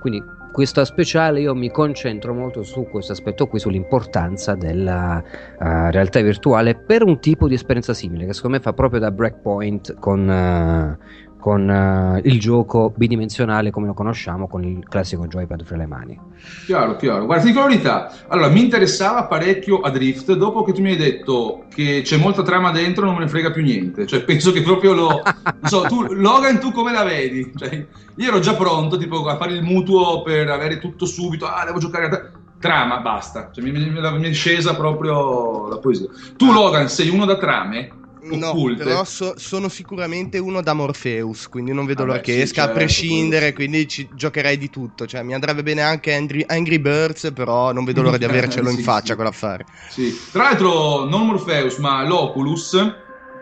Quindi 0.00 0.22
questa 0.52 0.86
speciale 0.86 1.40
io 1.40 1.54
mi 1.54 1.70
concentro 1.70 2.32
molto 2.32 2.62
su 2.62 2.86
questo 2.90 3.12
aspetto 3.12 3.46
qui, 3.46 3.58
sull'importanza 3.58 4.54
della 4.54 5.22
eh, 5.22 5.90
realtà 5.90 6.20
virtuale 6.22 6.74
per 6.74 7.02
un 7.02 7.18
tipo 7.20 7.46
di 7.46 7.52
esperienza 7.54 7.92
simile, 7.92 8.24
che 8.24 8.32
secondo 8.32 8.56
me 8.56 8.62
fa 8.62 8.72
proprio 8.72 9.00
da 9.00 9.10
breakpoint 9.10 9.98
con, 9.98 10.30
eh, 10.30 10.98
con 11.46 11.70
eh, 11.70 12.20
il 12.24 12.40
gioco 12.40 12.92
bidimensionale 12.96 13.70
come 13.70 13.86
lo 13.86 13.94
conosciamo, 13.94 14.48
con 14.48 14.64
il 14.64 14.84
classico 14.88 15.28
joypad 15.28 15.62
fra 15.62 15.76
le 15.76 15.86
mani. 15.86 16.20
Chiaro, 16.64 16.96
chiaro. 16.96 17.24
Guarda, 17.24 17.44
ti 17.44 17.50
dico 17.50 17.60
la 17.60 17.68
verità. 17.68 18.12
Allora, 18.26 18.48
mi 18.48 18.62
interessava 18.62 19.26
parecchio 19.26 19.78
Adrift. 19.78 20.32
Dopo 20.32 20.64
che 20.64 20.72
tu 20.72 20.80
mi 20.82 20.90
hai 20.90 20.96
detto 20.96 21.66
che 21.72 22.00
c'è 22.02 22.16
molta 22.16 22.42
trama 22.42 22.72
dentro, 22.72 23.04
non 23.04 23.14
me 23.14 23.20
ne 23.20 23.28
frega 23.28 23.52
più 23.52 23.62
niente. 23.62 24.08
Cioè, 24.08 24.24
penso 24.24 24.50
che 24.50 24.60
proprio 24.62 24.92
lo. 24.92 25.22
non 25.44 25.60
so, 25.62 25.82
tu, 25.82 26.02
Logan, 26.14 26.58
tu 26.58 26.72
come 26.72 26.90
la 26.90 27.04
vedi? 27.04 27.52
Cioè, 27.54 27.86
io 28.16 28.26
ero 28.28 28.40
già 28.40 28.54
pronto, 28.56 28.96
tipo, 28.96 29.24
a 29.28 29.36
fare 29.36 29.52
il 29.52 29.62
mutuo 29.62 30.22
per 30.22 30.50
avere 30.50 30.80
tutto 30.80 31.06
subito. 31.06 31.46
Ah, 31.46 31.64
devo 31.64 31.78
giocare 31.78 32.06
a. 32.06 32.08
tra- 32.08 32.30
Trama, 32.58 32.98
basta. 32.98 33.50
Cioè, 33.52 33.62
mi, 33.62 33.70
mi- 33.70 33.90
mi 33.90 34.28
è 34.28 34.32
scesa 34.32 34.74
proprio 34.74 35.68
la 35.68 35.78
poesia. 35.78 36.08
Tu, 36.36 36.50
Logan, 36.50 36.88
sei 36.88 37.08
uno 37.08 37.24
da 37.24 37.36
trame? 37.36 37.90
No, 38.34 38.50
occulte. 38.50 38.82
però 38.84 39.04
so- 39.04 39.34
sono 39.38 39.68
sicuramente 39.68 40.38
uno 40.38 40.60
da 40.62 40.72
Morpheus, 40.74 41.48
quindi 41.48 41.72
non 41.72 41.86
vedo 41.86 42.04
Vabbè, 42.04 42.06
l'ora 42.06 42.20
che 42.20 42.32
sì, 42.32 42.40
esca 42.40 42.62
a 42.62 42.64
certo, 42.66 42.78
prescindere, 42.80 43.52
quello 43.52 43.52
sì. 43.52 43.54
quindi 43.54 43.88
ci 43.88 44.08
giocherei 44.14 44.58
di 44.58 44.70
tutto. 44.70 45.06
Cioè, 45.06 45.22
mi 45.22 45.34
andrebbe 45.34 45.62
bene 45.62 45.82
anche 45.82 46.14
Angry, 46.14 46.44
Angry 46.46 46.78
Birds, 46.78 47.30
però 47.34 47.72
non 47.72 47.84
vedo 47.84 48.02
l'ora 48.02 48.16
di 48.18 48.24
avercelo 48.26 48.70
in 48.70 48.78
Sì, 48.78 48.82
faccia 48.82 49.10
sì. 49.10 49.14
quell'affare. 49.14 49.66
Sì. 49.86 50.28
Tra 50.30 50.42
l'altro, 50.44 51.04
non 51.04 51.26
Morpheus, 51.26 51.78
ma 51.78 52.04
l'Oculus 52.04 52.74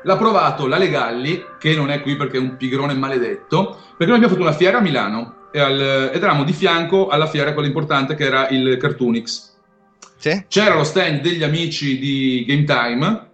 l'ha 0.02 0.16
provato 0.16 0.66
la 0.66 0.76
Legalli, 0.76 1.42
che 1.58 1.74
non 1.74 1.90
è 1.90 2.02
qui 2.02 2.16
perché 2.16 2.36
è 2.36 2.40
un 2.40 2.56
pigrone 2.56 2.94
maledetto, 2.94 3.78
perché 3.96 4.06
noi 4.12 4.16
abbiamo 4.16 4.28
fatto 4.34 4.42
una 4.42 4.52
fiera 4.52 4.78
a 4.78 4.80
Milano 4.82 5.36
al- 5.54 6.10
ed 6.12 6.22
eravamo 6.22 6.44
di 6.44 6.52
fianco 6.52 7.08
alla 7.08 7.26
fiera, 7.26 7.52
quella 7.52 7.68
importante 7.68 8.14
che 8.14 8.24
era 8.24 8.48
il 8.48 8.76
Cartoonix. 8.78 9.52
C'era 10.48 10.74
lo 10.74 10.84
stand 10.84 11.20
degli 11.20 11.42
amici 11.42 11.98
di 11.98 12.44
Game 12.46 12.64
Time. 12.64 13.28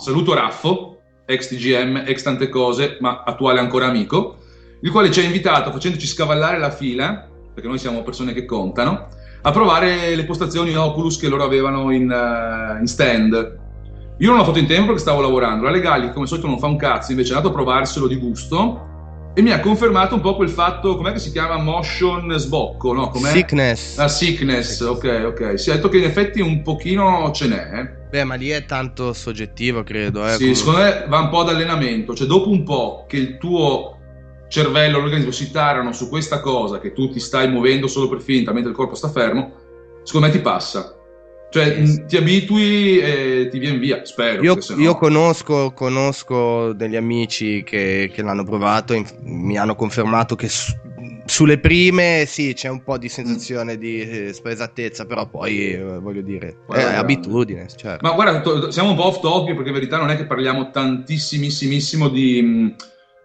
Saluto 0.00 0.34
Raffo, 0.34 0.98
ex 1.26 1.48
TGM, 1.48 2.04
ex 2.06 2.22
tante 2.22 2.48
cose, 2.48 2.96
ma 3.00 3.22
attuale 3.24 3.60
ancora 3.60 3.86
amico, 3.86 4.36
il 4.80 4.90
quale 4.90 5.10
ci 5.10 5.20
ha 5.20 5.24
invitato 5.24 5.70
facendoci 5.70 6.06
scavallare 6.06 6.58
la 6.58 6.70
fila, 6.70 7.28
perché 7.52 7.68
noi 7.68 7.78
siamo 7.78 8.02
persone 8.02 8.32
che 8.32 8.44
contano, 8.44 9.08
a 9.42 9.50
provare 9.50 10.14
le 10.14 10.24
postazioni 10.24 10.74
Oculus 10.76 11.18
che 11.18 11.28
loro 11.28 11.44
avevano 11.44 11.90
in, 11.90 12.10
eh, 12.10 12.80
in 12.80 12.86
stand. 12.86 13.58
Io 14.18 14.28
non 14.28 14.38
l'ho 14.38 14.44
fatto 14.44 14.58
in 14.58 14.66
tempo 14.66 14.86
perché 14.86 15.00
stavo 15.00 15.20
lavorando. 15.20 15.64
La 15.64 15.70
Legali, 15.70 16.08
come 16.08 16.22
al 16.22 16.28
solito, 16.28 16.48
non 16.48 16.58
fa 16.58 16.66
un 16.66 16.76
cazzo, 16.76 17.12
invece 17.12 17.32
è 17.32 17.36
andato 17.36 17.52
a 17.52 17.56
provarselo 17.56 18.08
di 18.08 18.16
gusto 18.16 18.86
e 19.34 19.42
mi 19.42 19.52
ha 19.52 19.60
confermato 19.60 20.14
un 20.16 20.20
po' 20.20 20.34
quel 20.34 20.48
fatto, 20.48 20.96
com'è 20.96 21.12
che 21.12 21.20
si 21.20 21.30
chiama 21.30 21.58
motion 21.58 22.34
sbocco, 22.36 22.92
no? 22.92 23.10
Com'è? 23.10 23.30
Sickness. 23.30 23.96
La 23.96 24.08
sickness, 24.08 24.80
ok, 24.80 25.22
ok. 25.26 25.58
Si 25.58 25.70
è 25.70 25.74
detto 25.74 25.88
che 25.88 25.98
in 25.98 26.04
effetti 26.04 26.40
un 26.40 26.62
pochino 26.62 27.30
ce 27.32 27.46
n'è. 27.46 27.78
eh. 27.78 27.97
Beh, 28.10 28.24
ma 28.24 28.34
lì 28.36 28.48
è 28.48 28.64
tanto 28.64 29.12
soggettivo, 29.12 29.82
credo. 29.82 30.26
Eh, 30.26 30.32
Sì, 30.32 30.38
come- 30.44 30.54
secondo 30.54 30.78
me 30.80 31.04
va 31.08 31.18
un 31.20 31.28
po' 31.28 31.40
ad 31.40 31.50
allenamento, 31.50 32.14
cioè 32.14 32.26
dopo 32.26 32.48
un 32.50 32.62
po' 32.64 33.04
che 33.06 33.16
il 33.16 33.36
tuo 33.38 33.96
cervello, 34.48 34.98
l'organismo 34.98 35.30
si 35.30 35.50
tarano 35.50 35.92
su 35.92 36.08
questa 36.08 36.40
cosa 36.40 36.80
che 36.80 36.92
tu 36.94 37.10
ti 37.10 37.20
stai 37.20 37.50
muovendo 37.50 37.86
solo 37.86 38.08
per 38.08 38.20
finta 38.22 38.52
mentre 38.52 38.70
il 38.70 38.76
corpo 38.76 38.94
sta 38.94 39.10
fermo, 39.10 39.52
secondo 40.04 40.26
me 40.28 40.32
ti 40.32 40.40
passa. 40.40 40.94
Cioè 41.50 41.80
mh, 41.80 42.06
ti 42.06 42.16
abitui 42.18 42.98
e 42.98 43.48
ti 43.50 43.58
viene 43.58 43.78
via, 43.78 44.04
spero. 44.04 44.42
Io, 44.42 44.60
sennò- 44.60 44.82
io 44.82 44.96
conosco, 44.96 45.72
conosco 45.72 46.72
degli 46.74 46.96
amici 46.96 47.62
che, 47.62 48.10
che 48.12 48.22
l'hanno 48.22 48.44
provato, 48.44 48.92
inf- 48.94 49.16
mi 49.22 49.56
hanno 49.58 49.74
confermato 49.74 50.34
che 50.34 50.48
sulle 51.28 51.58
prime 51.58 52.24
sì 52.26 52.54
c'è 52.54 52.68
un 52.68 52.82
po' 52.82 52.96
di 52.96 53.08
sensazione 53.08 53.76
di 53.76 54.00
eh, 54.00 54.32
spaesatezza, 54.32 55.04
però 55.04 55.28
poi 55.28 55.72
eh, 55.72 55.98
voglio 55.98 56.22
dire, 56.22 56.56
è 56.72 56.82
abitudine. 56.82 57.66
Cioè. 57.74 57.98
Ma 58.00 58.12
guarda, 58.12 58.40
to- 58.40 58.70
siamo 58.70 58.90
un 58.90 58.96
po' 58.96 59.06
off 59.06 59.20
topic 59.20 59.54
perché 59.54 59.68
in 59.68 59.74
verità 59.74 59.98
non 59.98 60.10
è 60.10 60.16
che 60.16 60.24
parliamo 60.24 60.70
tantissimissimo 60.70 62.08
di, 62.08 62.74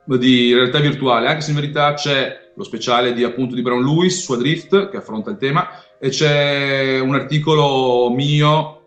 di 0.05 0.53
realtà 0.53 0.79
virtuale, 0.79 1.27
anche 1.27 1.41
se 1.41 1.51
in 1.51 1.55
verità 1.55 1.93
c'è 1.93 2.51
lo 2.55 2.63
speciale 2.63 3.13
di 3.13 3.23
appunto 3.23 3.55
di 3.55 3.61
Brown 3.61 3.83
Lewis 3.83 4.21
su 4.21 4.33
Adrift 4.33 4.89
che 4.89 4.97
affronta 4.97 5.31
il 5.31 5.37
tema 5.37 5.69
e 5.97 6.09
c'è 6.09 6.99
un 6.99 7.15
articolo 7.15 8.11
mio 8.11 8.81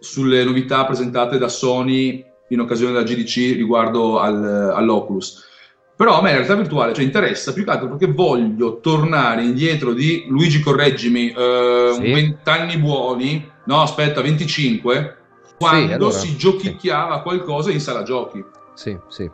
sulle 0.00 0.44
novità 0.44 0.84
presentate 0.84 1.38
da 1.38 1.48
Sony 1.48 2.22
in 2.48 2.60
occasione 2.60 2.92
della 2.92 3.04
GDC 3.04 3.56
riguardo 3.56 4.18
al- 4.18 4.72
all'Oculus. 4.74 5.44
Però 5.96 6.18
a 6.18 6.22
me 6.22 6.28
la 6.30 6.36
realtà 6.36 6.54
virtuale 6.54 6.92
cioè, 6.92 7.04
interessa 7.04 7.54
più 7.54 7.64
che 7.64 7.70
altro 7.70 7.88
perché 7.88 8.06
voglio 8.12 8.80
tornare 8.80 9.42
indietro 9.42 9.94
di 9.94 10.26
Luigi, 10.28 10.60
correggimi, 10.60 11.30
eh, 11.30 11.90
Sì. 11.94 12.12
20 12.12 12.50
anni 12.50 12.76
buoni, 12.76 13.50
no 13.64 13.80
aspetta, 13.80 14.20
25, 14.20 15.16
quando 15.58 15.94
allora, 15.94 16.10
si 16.10 16.36
giochicchiava 16.36 17.22
qualcosa 17.22 17.70
in 17.70 17.80
sala 17.80 18.02
giochi. 18.02 18.44
Sì, 18.74 18.96
sì. 19.08 19.30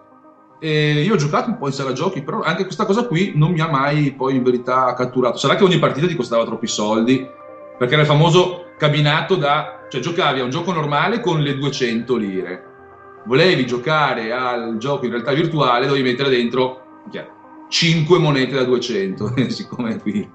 E 0.61 1.03
io 1.03 1.15
ho 1.15 1.17
giocato 1.17 1.51
un 1.51 1.59
po' 1.59 1.67
in 1.67 1.73
sala 1.73 1.93
giochi, 1.93 2.23
però 2.23 2.43
anche 2.43 2.63
questa 2.63 2.85
cosa 2.85 3.07
qui 3.09 3.33
non 3.35 3.51
mi 3.51 3.61
ha 3.61 3.69
mai 3.69 4.13
poi 4.13 4.37
in 4.37 4.45
verità 4.45 4.95
catturato. 4.95 5.39
Sarà 5.39 5.57
che 5.57 5.65
ogni 5.65 5.81
partita 5.81 6.07
ti 6.07 6.15
costava 6.15 6.45
troppi 6.45 6.69
soldi, 6.69 7.29
perché 7.77 7.95
era 7.95 8.03
il 8.03 8.09
famoso 8.09 8.67
cabinato 8.79 9.35
da... 9.35 9.87
cioè 9.91 10.01
giocavi 10.01 10.39
a 10.39 10.45
un 10.45 10.51
gioco 10.51 10.73
normale 10.73 11.19
con 11.19 11.41
le 11.41 11.57
200 11.57 12.17
lire. 12.17 12.65
Volevi 13.25 13.67
giocare 13.67 14.33
al 14.33 14.77
gioco 14.79 15.05
in 15.05 15.13
realtà 15.13 15.33
virtuale, 15.33 15.87
dovevi 15.87 16.09
mettere 16.09 16.29
dentro 16.29 16.83
5 17.73 18.19
monete 18.19 18.55
da 18.55 18.65
200. 18.65 19.35
E 19.35 19.49
Siccome 19.51 19.99
qui 19.99 20.29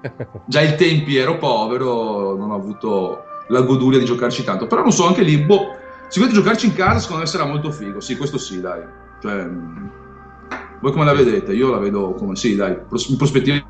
già 0.46 0.58
ai 0.58 0.74
tempi 0.74 1.16
ero 1.16 1.38
povero, 1.38 2.36
non 2.36 2.50
ho 2.50 2.54
avuto 2.54 3.22
la 3.48 3.60
goduria 3.62 3.98
di 3.98 4.04
giocarci 4.04 4.42
tanto. 4.42 4.66
Però 4.66 4.82
non 4.82 4.92
so, 4.92 5.06
anche 5.06 5.22
lì, 5.22 5.38
boh, 5.38 5.76
sicuramente 6.08 6.42
giocarci 6.42 6.66
in 6.66 6.74
casa 6.74 6.98
secondo 6.98 7.22
me 7.22 7.28
sarà 7.28 7.44
molto 7.44 7.70
figo. 7.70 8.00
Sì, 8.00 8.16
questo 8.16 8.38
sì, 8.38 8.60
dai. 8.60 8.82
Cioè, 9.20 9.48
voi 10.80 10.92
come 10.92 11.04
la 11.04 11.14
vedete? 11.14 11.52
Io 11.52 11.70
la 11.70 11.78
vedo 11.78 12.12
come 12.14 12.34
sì, 12.34 12.56
dai, 12.56 12.72
in 12.72 13.16
prospettiva. 13.16 13.64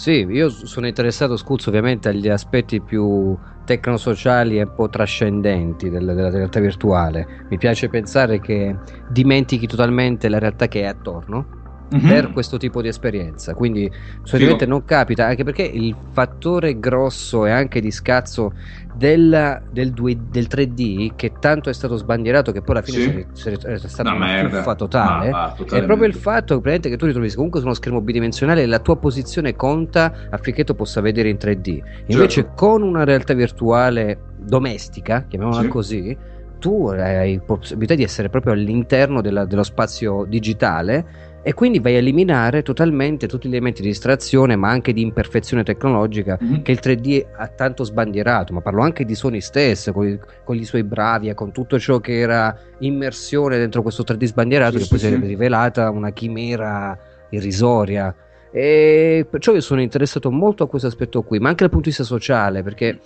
Sì, 0.00 0.10
io 0.28 0.48
sono 0.48 0.86
interessato, 0.86 1.36
Scuzzo, 1.36 1.70
ovviamente 1.70 2.08
agli 2.08 2.28
aspetti 2.28 2.80
più 2.82 3.36
tecnosociali 3.64 4.56
e 4.58 4.62
un 4.62 4.72
po' 4.72 4.88
trascendenti 4.88 5.88
del- 5.90 6.04
della 6.14 6.30
realtà 6.30 6.60
virtuale. 6.60 7.26
Mi 7.48 7.56
piace 7.56 7.88
pensare 7.88 8.38
che 8.38 8.78
dimentichi 9.04 9.66
totalmente 9.66 10.28
la 10.28 10.38
realtà 10.38 10.68
che 10.68 10.82
è 10.82 10.84
attorno 10.84 11.48
per 11.88 12.32
questo 12.32 12.58
tipo 12.58 12.82
di 12.82 12.88
esperienza. 12.88 13.54
Quindi 13.54 13.90
solitamente 14.22 14.66
non 14.66 14.84
capita, 14.84 15.26
anche 15.26 15.44
perché 15.44 15.62
il 15.62 15.96
fattore 16.12 16.78
grosso 16.78 17.46
e 17.46 17.50
anche 17.50 17.80
di 17.80 17.90
scazzo 17.90 18.52
del, 18.92 19.62
del, 19.70 19.92
2 19.92 20.18
del 20.30 20.46
3D, 20.48 21.12
che 21.16 21.32
tanto 21.38 21.70
è 21.70 21.72
stato 21.72 21.96
sbandierato, 21.96 22.52
che 22.52 22.60
poi 22.60 22.76
alla 22.76 22.84
fine 22.84 22.98
Sì. 22.98 23.26
sarebbe 23.32 23.88
stata 23.88 24.12
Una 24.12 24.40
una 24.42 24.74
totale. 24.74 25.30
Ma 25.30 25.38
va, 25.38 25.52
È 25.52 25.56
totalmente. 25.56 25.86
proprio 25.86 26.08
il 26.08 26.14
fatto 26.14 26.60
che 26.60 26.96
tu 26.96 27.06
ritrovi 27.06 27.32
comunque 27.32 27.60
su 27.60 27.66
uno 27.66 27.74
schermo 27.74 28.00
bidimensionale 28.00 28.62
e 28.62 28.66
la 28.66 28.78
tua 28.80 28.96
posizione 28.96 29.56
conta 29.56 30.12
affinché 30.30 30.64
tu 30.64 30.74
possa 30.74 31.00
vedere 31.00 31.28
in 31.28 31.36
3D. 31.36 31.80
Invece, 32.06 32.42
Certo. 32.42 32.52
con 32.54 32.82
una 32.82 33.04
realtà 33.04 33.34
virtuale 33.34 34.18
domestica, 34.36 35.24
chiamiamola 35.28 35.62
Sì. 35.62 35.68
così, 35.68 36.16
tu 36.58 36.88
hai 36.88 37.40
possibilità 37.40 37.94
di 37.94 38.02
essere 38.02 38.28
proprio 38.28 38.52
all'interno 38.52 39.20
della- 39.20 39.44
dello 39.44 39.62
spazio 39.62 40.24
digitale 40.24 41.27
e 41.42 41.54
quindi 41.54 41.78
vai 41.78 41.94
a 41.94 41.98
eliminare 41.98 42.62
totalmente 42.62 43.26
tutti 43.26 43.48
gli 43.48 43.52
elementi 43.52 43.80
di 43.82 43.88
distrazione, 43.88 44.56
ma 44.56 44.68
anche 44.70 44.92
di 44.92 45.00
imperfezione 45.00 45.62
tecnologica 45.62 46.36
Mhm. 46.40 46.62
che 46.62 46.72
il 46.72 46.78
3D 46.80 47.26
ha 47.36 47.46
tanto 47.48 47.84
sbandierato, 47.84 48.52
ma 48.52 48.60
parlo 48.60 48.82
anche 48.82 49.04
di 49.04 49.14
Sony 49.14 49.40
stesso, 49.40 49.92
con, 49.92 50.18
con 50.44 50.56
i 50.56 50.64
suoi 50.64 50.82
bravi, 50.84 51.28
e 51.28 51.34
con 51.34 51.52
tutto 51.52 51.78
ciò 51.78 52.00
che 52.00 52.18
era 52.18 52.56
immersione 52.78 53.56
dentro 53.58 53.82
questo 53.82 54.02
3D 54.04 54.24
sbandierato, 54.24 54.72
Sì, 54.72 54.78
che 54.78 54.84
sì, 54.84 54.90
poi 54.90 54.98
si 54.98 55.06
è 55.06 55.10
sì. 55.10 55.26
rivelata 55.26 55.90
una 55.90 56.10
chimera 56.10 56.98
irrisoria. 57.30 58.14
E 58.50 59.26
perciò 59.28 59.52
io 59.52 59.60
sono 59.60 59.80
interessato 59.82 60.30
molto 60.30 60.64
a 60.64 60.68
questo 60.68 60.88
aspetto 60.88 61.22
qui, 61.22 61.38
ma 61.38 61.48
anche 61.48 61.60
dal 61.64 61.70
punto 61.70 61.88
di 61.88 61.94
vista 61.96 62.04
sociale, 62.04 62.62
perché 62.62 62.98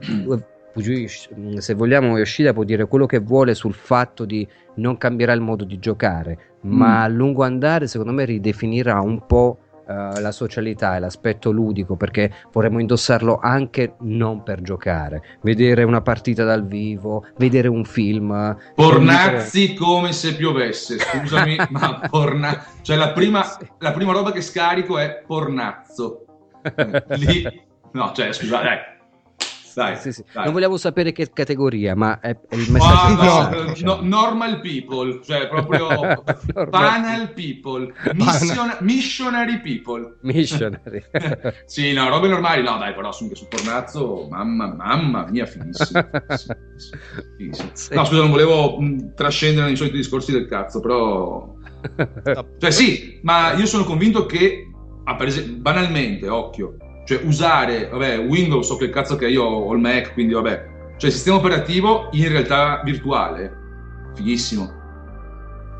se 1.58 1.74
vogliamo 1.74 2.16
Yoshida 2.18 2.52
può 2.52 2.64
dire 2.64 2.86
quello 2.86 3.06
che 3.06 3.18
vuole 3.18 3.54
sul 3.54 3.74
fatto 3.74 4.24
di 4.24 4.46
non 4.76 4.96
cambierà 4.98 5.32
il 5.32 5.40
modo 5.40 5.64
di 5.64 5.78
giocare, 5.78 6.38
ma 6.62 6.98
Mm. 6.98 7.02
a 7.02 7.08
lungo 7.08 7.42
andare 7.42 7.86
secondo 7.86 8.12
me 8.12 8.24
ridefinirà 8.24 9.00
un 9.00 9.26
po' 9.26 9.58
eh, 9.88 10.20
la 10.20 10.30
socialità 10.30 10.94
e 10.94 11.00
l'aspetto 11.00 11.50
ludico 11.50 11.96
perché 11.96 12.30
vorremmo 12.52 12.78
indossarlo 12.78 13.40
anche 13.42 13.94
non 14.02 14.44
per 14.44 14.60
giocare, 14.62 15.38
vedere 15.42 15.82
una 15.82 16.00
partita 16.00 16.44
dal 16.44 16.64
vivo, 16.64 17.26
vedere 17.38 17.66
un 17.66 17.84
film. 17.84 18.56
Pornazzi 18.76 19.74
come 19.74 20.12
se 20.12 20.36
piovesse, 20.36 20.96
scusami, 20.98 21.56
ma 21.70 22.06
porna... 22.08 22.64
Cioè 22.82 22.96
la 22.96 23.10
prima, 23.10 23.42
Sì. 23.42 23.66
la 23.78 23.90
prima 23.92 24.12
roba 24.12 24.30
che 24.30 24.42
scarico 24.42 24.96
è 24.98 25.22
pornazzo. 25.26 26.24
Eh, 26.62 27.02
Lì... 27.16 27.62
No, 27.92 28.12
cioè, 28.14 28.32
scusa, 28.32 28.62
dai. 29.74 29.96
Sì, 29.96 30.12
sì. 30.12 30.24
dai. 30.32 30.44
Non 30.44 30.52
vogliamo 30.52 30.76
sapere 30.76 31.12
che 31.12 31.30
categoria, 31.32 31.94
ma 31.94 32.20
è, 32.20 32.30
è 32.48 32.54
il 32.54 32.66
Ah, 32.68 32.72
messaggio 32.72 33.06
no, 33.06 33.10
importante, 33.10 33.56
eh, 33.56 33.64
diciamo. 33.74 33.94
no, 33.94 34.00
normal 34.02 34.60
people, 34.60 35.20
cioè 35.24 35.48
proprio 35.48 36.22
panel 36.70 37.32
people, 37.32 37.92
mission- 38.14 38.76
missionary 38.80 39.60
people. 39.60 40.16
Missionary. 40.22 41.02
sì, 41.66 41.92
no, 41.92 42.08
robe 42.08 42.28
normali, 42.28 42.62
no, 42.62 42.78
dai, 42.78 42.94
però 42.94 43.12
su, 43.12 43.28
su 43.34 43.48
Pornazzo, 43.48 44.26
mamma, 44.30 44.74
mamma 44.74 45.26
mia, 45.30 45.46
finissimo. 45.46 46.08
finissimo. 47.36 48.00
No, 48.00 48.04
scusa, 48.06 48.20
non 48.20 48.30
volevo 48.30 48.78
mh, 48.80 49.14
trascendere 49.14 49.66
nei 49.66 49.76
soliti 49.76 49.96
discorsi 49.96 50.32
del 50.32 50.46
cazzo, 50.46 50.80
però... 50.80 51.54
Cioè 52.58 52.70
sì, 52.70 53.18
ma 53.22 53.52
io 53.54 53.64
sono 53.66 53.84
convinto 53.84 54.26
che, 54.26 54.66
ah, 55.04 55.16
esempio, 55.24 55.60
banalmente, 55.62 56.28
occhio, 56.28 56.76
cioè 57.10 57.20
usare, 57.24 57.88
vabbè, 57.88 58.20
Windows, 58.20 58.68
so 58.68 58.76
che 58.76 58.88
cazzo 58.88 59.16
che 59.16 59.26
io 59.26 59.42
ho 59.42 59.72
il 59.74 59.80
Mac, 59.80 60.12
quindi 60.12 60.32
vabbè, 60.32 60.68
cioè 60.96 61.10
sistema 61.10 61.38
operativo 61.38 62.08
in 62.12 62.28
realtà 62.28 62.80
virtuale, 62.84 63.52
fighissimo. 64.14 64.78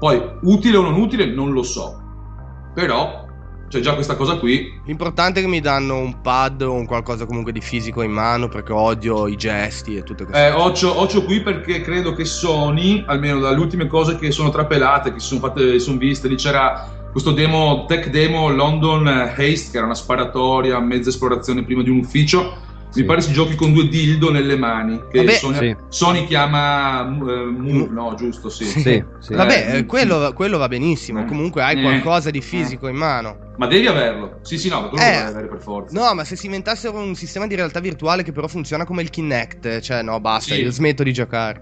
Poi, 0.00 0.20
utile 0.42 0.76
o 0.78 0.82
non 0.82 0.94
utile, 0.94 1.26
non 1.26 1.52
lo 1.52 1.62
so. 1.62 2.02
Però, 2.75 3.26
c'è 3.68 3.78
già 3.78 3.94
questa 3.94 4.16
cosa 4.16 4.38
qui. 4.38 4.80
L'importante 4.87 5.38
è 5.38 5.42
che 5.44 5.49
mi 5.49 5.60
danno 5.60 5.99
un 5.99 6.20
pad 6.20 6.62
o 6.62 6.72
un 6.72 6.87
qualcosa 6.87 7.26
comunque 7.26 7.52
di 7.52 7.60
fisico 7.60 8.02
in 8.02 8.10
mano 8.10 8.49
perché 8.49 8.72
odio 8.72 9.28
i 9.28 9.37
gesti 9.37 9.94
e 9.94 10.02
tutte 10.02 10.25
queste 10.25 10.49
Eh, 10.49 10.50
cose. 10.50 10.64
occhio, 10.64 11.00
occhio 11.00 11.22
qui 11.22 11.42
perché 11.42 11.80
credo 11.80 12.12
che 12.12 12.25
Sony, 12.25 13.04
almeno 13.06 13.38
dalle 13.38 13.60
ultime 13.60 13.87
cose 13.87 14.16
che 14.16 14.32
sono 14.32 14.49
trapelate, 14.50 15.12
che 15.12 15.20
si 15.20 15.28
sono 15.28 15.40
fatte, 15.40 15.78
sono 15.78 15.96
viste, 15.99 16.26
lì 16.26 16.34
c'era 16.34 16.99
questo 17.11 17.33
demo, 17.33 17.85
tech 17.87 18.09
demo 18.11 18.49
London 18.49 19.07
Haste, 19.07 19.71
che 19.71 19.76
era 19.76 19.87
una 19.87 19.95
sparatoria, 19.95 20.79
mezza 20.81 21.09
esplorazione 21.11 21.64
prima 21.64 21.83
di 21.83 21.90
un 21.90 21.99
ufficio. 21.99 22.69
Sì. 22.90 23.02
Mi 23.02 23.07
pare 23.07 23.21
si 23.21 23.33
giochi 23.33 23.55
con 23.55 23.73
due 23.73 23.87
dildo 23.87 24.33
nelle 24.33 24.57
mani. 24.57 25.00
Che 25.12 25.19
Vabbè, 25.19 25.33
Sony, 25.35 25.57
sì. 25.59 25.76
Sony 25.90 26.26
chiama 26.26 27.02
eh, 27.02 27.45
Mu- 27.45 27.87
no, 27.88 28.14
giusto, 28.17 28.49
sì. 28.49 28.64
Sì, 28.64 29.05
sì. 29.21 29.33
Vabbè, 29.33 29.75
eh, 29.75 29.76
eh, 29.79 29.87
quello, 29.87 30.33
quello 30.35 30.59
va 30.59 30.67
benissimo. 30.67 31.21
eh, 31.21 31.25
Comunque 31.25 31.62
hai 31.62 31.79
eh, 31.79 31.83
qualcosa 31.83 32.31
di 32.31 32.38
eh. 32.38 32.43
fisico 32.43 32.88
in 32.88 32.97
mano. 32.97 33.52
Ma 33.59 33.69
devi 33.69 33.87
averlo. 33.87 34.40
Sì, 34.43 34.59
sì, 34.59 34.69
no, 34.69 34.81
ma 34.81 34.88
tu 34.88 34.97
lo 34.97 35.02
Eh, 35.02 35.05
devi 35.05 35.17
avere 35.29 35.47
per 35.47 35.61
forza. 35.61 36.00
No, 36.00 36.14
ma 36.14 36.25
se 36.25 36.35
si 36.35 36.47
inventassero 36.47 36.99
un 36.99 37.14
sistema 37.14 37.47
di 37.47 37.55
realtà 37.55 37.79
virtuale 37.79 38.25
che 38.25 38.33
però 38.33 38.49
funziona 38.49 38.85
come 38.85 39.02
il 39.02 39.11
Kinect, 39.11 39.79
cioè 39.79 40.02
no, 40.02 40.19
basta, 40.19 40.55
Sì. 40.55 40.62
io 40.62 40.73
smetto 40.73 41.05
di 41.05 41.12
giocare. 41.12 41.61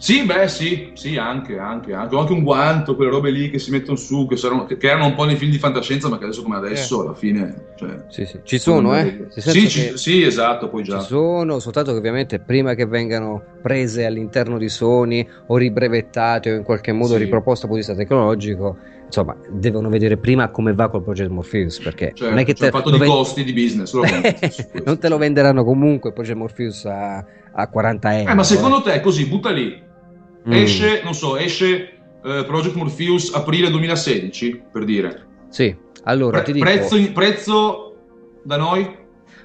Sì, 0.00 0.24
beh, 0.24 0.46
sì, 0.46 0.92
sì, 0.94 1.16
anche, 1.16 1.58
anche, 1.58 1.92
anche. 1.92 2.14
Ho 2.14 2.20
anche 2.20 2.32
un 2.32 2.44
guanto, 2.44 2.94
quelle 2.94 3.10
robe 3.10 3.30
lì 3.30 3.50
che 3.50 3.58
si 3.58 3.72
mettono 3.72 3.96
su, 3.96 4.26
che, 4.28 4.36
saranno- 4.36 4.64
che 4.64 4.78
erano 4.80 5.06
un 5.06 5.14
po' 5.16 5.24
nei 5.24 5.34
film 5.36 5.50
di 5.50 5.58
fantascienza, 5.58 6.08
ma 6.08 6.18
che 6.18 6.24
adesso 6.24 6.42
come 6.42 6.56
adesso, 6.56 7.00
alla 7.02 7.14
fine... 7.14 7.66
Cioè, 7.74 8.04
Sì, 8.08 8.24
sì. 8.24 8.40
Ci 8.44 8.58
sono, 8.58 8.96
eh? 8.96 9.26
Sì, 9.36 9.68
ci- 9.68 9.98
sì, 9.98 10.22
esatto, 10.22 10.68
poi 10.68 10.84
già. 10.84 11.00
Ci 11.00 11.06
sono, 11.06 11.58
soltanto 11.58 11.90
che 11.92 11.98
ovviamente 11.98 12.38
prima 12.38 12.74
che 12.74 12.86
vengano 12.86 13.44
prese 13.60 14.04
all'interno 14.06 14.56
di 14.56 14.68
Sony 14.68 15.26
o 15.46 15.56
ribrevettate 15.56 16.52
o 16.52 16.56
in 16.56 16.62
qualche 16.62 16.92
modo 16.92 17.14
Sì. 17.14 17.18
riproposte 17.24 17.66
dal 17.66 17.74
punto 17.76 17.86
di 17.86 17.92
vista 17.92 17.94
tecnologico, 17.94 18.78
insomma, 19.04 19.36
devono 19.50 19.88
vedere 19.88 20.16
prima 20.16 20.50
come 20.50 20.74
va 20.74 20.88
col 20.88 21.02
Project 21.02 21.30
Morpheus. 21.30 21.80
Perché 21.80 22.12
Cioè, 22.14 22.30
non 22.30 22.38
è 22.38 22.44
che 22.44 22.52
c'è 22.52 22.58
te 22.60 22.66
il 22.66 22.72
fatto 22.72 22.90
di 22.90 22.98
ven- 22.98 23.08
costi 23.08 23.42
di 23.42 23.52
business. 23.52 23.92
non 24.84 24.98
te 24.98 25.08
lo 25.08 25.18
venderanno 25.18 25.64
comunque 25.64 26.10
il 26.10 26.14
Project 26.14 26.38
Morpheus 26.38 26.84
a, 26.84 27.24
a 27.52 27.68
40 27.68 28.16
euro. 28.18 28.30
Eh, 28.30 28.34
ma 28.34 28.42
secondo 28.44 28.80
te, 28.82 29.00
così, 29.00 29.26
butta 29.26 29.50
lì, 29.50 29.87
Mm. 30.46 30.52
esce, 30.52 31.00
non 31.02 31.14
so, 31.14 31.36
esce 31.36 31.98
eh, 32.24 32.44
Project 32.46 32.74
Morpheus 32.74 33.32
aprile 33.34 33.70
2016, 33.70 34.62
per 34.72 34.84
dire. 34.84 35.26
Sì, 35.48 35.74
allora 36.04 36.42
Pre- 36.42 36.52
dico. 36.52 36.64
prezzo, 36.64 37.12
prezzo 37.12 37.96
da 38.42 38.56
noi? 38.56 38.96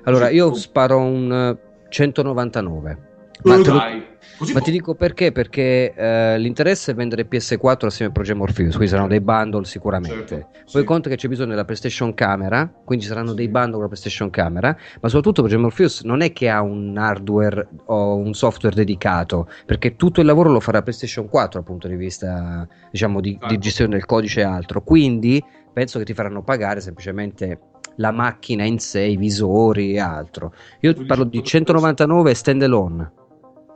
Allora, 0.03 0.29
io 0.29 0.53
sparo 0.53 0.99
un 0.99 1.31
eh, 1.31 1.87
199. 1.89 3.11
Ma, 3.43 3.57
lo- 3.57 4.51
ma 4.53 4.59
ti 4.61 4.71
dico 4.71 4.95
perché? 4.95 5.31
Perché 5.31 5.93
eh, 5.93 6.37
l'interesse 6.39 6.91
è 6.91 6.95
vendere 6.95 7.27
PS4 7.27 7.85
assieme 7.85 8.09
a 8.11 8.13
Project 8.13 8.37
Morpheus, 8.37 8.71
quindi 8.71 8.87
saranno 8.89 9.07
dei 9.07 9.21
bundle 9.21 9.63
sicuramente. 9.65 10.27
Certo, 10.27 10.47
Poi 10.71 10.81
sì. 10.81 10.83
conto 10.83 11.09
che 11.09 11.15
c'è 11.15 11.27
bisogno 11.27 11.49
della 11.49 11.65
PlayStation 11.65 12.13
Camera, 12.13 12.69
quindi 12.83 13.03
ci 13.05 13.09
saranno 13.11 13.29
Sì. 13.29 13.35
dei 13.35 13.47
bundle 13.49 13.71
con 13.73 13.81
la 13.81 13.87
PlayStation 13.87 14.29
Camera, 14.29 14.69
ma 15.01 15.07
soprattutto 15.07 15.41
Project 15.41 15.61
Morpheus 15.61 16.01
non 16.01 16.21
è 16.21 16.31
che 16.33 16.49
ha 16.49 16.61
un 16.61 16.97
hardware 16.97 17.67
o 17.85 18.15
un 18.15 18.33
software 18.33 18.75
dedicato, 18.75 19.47
perché 19.65 19.95
tutto 19.95 20.19
il 20.21 20.25
lavoro 20.25 20.49
lo 20.49 20.59
farà 20.59 20.81
PlayStation 20.81 21.27
4 21.29 21.59
dal 21.59 21.63
punto 21.67 21.87
di 21.87 21.95
vista, 21.95 22.67
diciamo, 22.91 23.21
di, 23.21 23.31
di 23.31 23.45
Ecco. 23.53 23.57
gestione 23.57 23.91
del 23.91 24.05
codice 24.05 24.39
e 24.41 24.43
altro. 24.43 24.81
Quindi 24.81 25.43
penso 25.71 25.99
che 25.99 26.05
ti 26.05 26.13
faranno 26.13 26.43
pagare 26.43 26.81
semplicemente 26.81 27.59
la 27.97 28.11
macchina 28.11 28.63
in 28.63 28.79
sé, 28.79 29.01
i 29.01 29.17
visori 29.17 29.93
e 29.93 29.99
altro. 29.99 30.53
Io 30.79 30.95
parlo 31.05 31.23
di 31.25 31.43
199 31.43 32.33
stand 32.33 32.63
alone. 32.63 33.11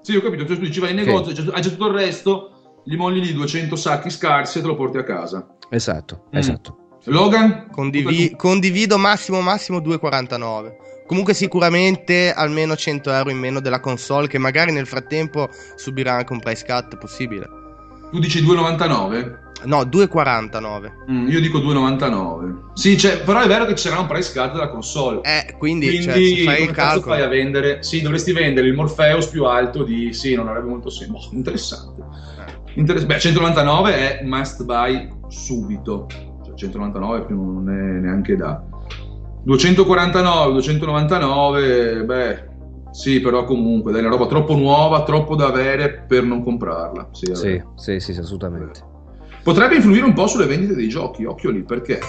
Sì, 0.08 0.16
ho 0.16 0.22
capito, 0.22 0.46
cioè 0.48 0.56
tu 0.56 0.62
dici 0.64 0.80
vai 0.80 0.92
in 0.92 0.96
negozio, 1.04 1.32
hai 1.32 1.34
già- 1.34 1.52
hai 1.54 1.62
già 1.62 1.70
tutto 1.70 1.88
il 1.88 1.94
resto, 1.94 2.80
gli 2.86 2.96
molli 2.96 3.20
lì 3.20 3.34
200 3.34 3.76
sacchi 3.76 4.10
scarsi 4.10 4.58
e 4.60 4.62
te 4.62 4.68
lo 4.68 4.76
porti 4.76 4.98
a 5.00 5.04
casa. 5.04 5.46
Esatto, 5.70 6.28
Mm. 6.34 6.38
esatto. 6.38 6.78
Logan? 7.08 7.68
Condivi- 7.72 8.34
condivido 8.38 8.98
massimo 8.98 9.42
massimo 9.42 9.82
2,49. 9.82 10.78
Comunque 11.06 11.34
sicuramente 11.34 12.32
almeno 12.32 12.78
100 12.78 13.12
euro 13.12 13.32
in 13.32 13.38
meno 13.38 13.60
della 13.60 13.82
console 13.82 14.30
che 14.30 14.38
magari 14.38 14.72
nel 14.72 14.88
frattempo 14.88 15.50
subirà 15.76 16.14
anche 16.14 16.32
un 16.32 16.40
price 16.40 16.64
cut 16.66 16.98
possibile. 16.98 17.46
Tu 18.12 18.20
dici 18.20 18.42
2,99? 18.42 19.46
No, 19.66 19.82
2,49. 19.82 20.92
Mm, 21.12 21.28
io 21.30 21.42
dico 21.42 21.60
2,99. 21.60 22.72
Sì, 22.74 22.98
cioè, 22.98 23.20
però 23.22 23.42
è 23.42 23.48
vero 23.48 23.66
che 23.66 23.76
sarà 23.76 24.00
un 24.00 24.08
price 24.08 24.32
cut 24.32 24.54
della 24.54 24.70
console. 24.70 25.22
Eh, 25.24 25.56
quindi, 25.58 25.88
Quindi, 25.88 26.04
cioè, 26.04 26.44
fai 26.46 26.64
il 26.64 26.72
calcolo. 26.72 27.16
fai 27.16 27.24
a 27.24 27.28
vendere? 27.28 27.82
Sì, 27.84 28.02
dovresti 28.02 28.32
vendere 28.34 28.68
il 28.68 28.74
Morpheus 28.74 29.28
più 29.28 29.46
alto 29.46 29.84
di... 29.84 30.14
Sì, 30.14 30.36
non 30.36 30.48
avrebbe 30.48 30.70
molto 30.70 30.90
senso. 30.90 31.12
Boh, 31.14 31.36
interessante. 31.36 32.04
Interess- 32.76 33.06
Beh, 33.06 33.20
199 33.20 34.20
è 34.20 34.24
must 34.24 34.64
buy 34.64 35.10
subito. 35.28 36.08
Cioè, 36.46 36.56
199 36.56 37.26
più 37.26 37.36
non 37.36 37.70
è 37.70 38.00
neanche 38.00 38.36
da... 38.36 38.64
249, 39.44 40.52
299, 40.54 42.04
beh... 42.04 42.56
Sì, 42.98 43.20
però 43.20 43.44
comunque, 43.44 43.92
dai, 43.92 44.02
è 44.02 44.04
una 44.08 44.16
roba 44.16 44.26
troppo 44.26 44.56
nuova, 44.56 45.04
troppo 45.04 45.36
da 45.36 45.46
avere 45.46 46.04
per 46.08 46.24
non 46.24 46.44
comprarla. 46.44 47.10
Sì, 47.12 47.28
Sì, 47.36 47.64
sì, 47.76 48.00
sì, 48.00 48.12
sì, 48.12 48.20
assolutamente. 48.20 48.82
Potrebbe 49.44 49.76
influire 49.76 50.04
un 50.04 50.14
po' 50.14 50.26
sulle 50.26 50.48
vendite 50.48 50.74
dei 50.74 50.90
giochi, 50.90 51.24
occhio 51.24 51.52
lì, 51.52 51.62
perché? 51.62 52.00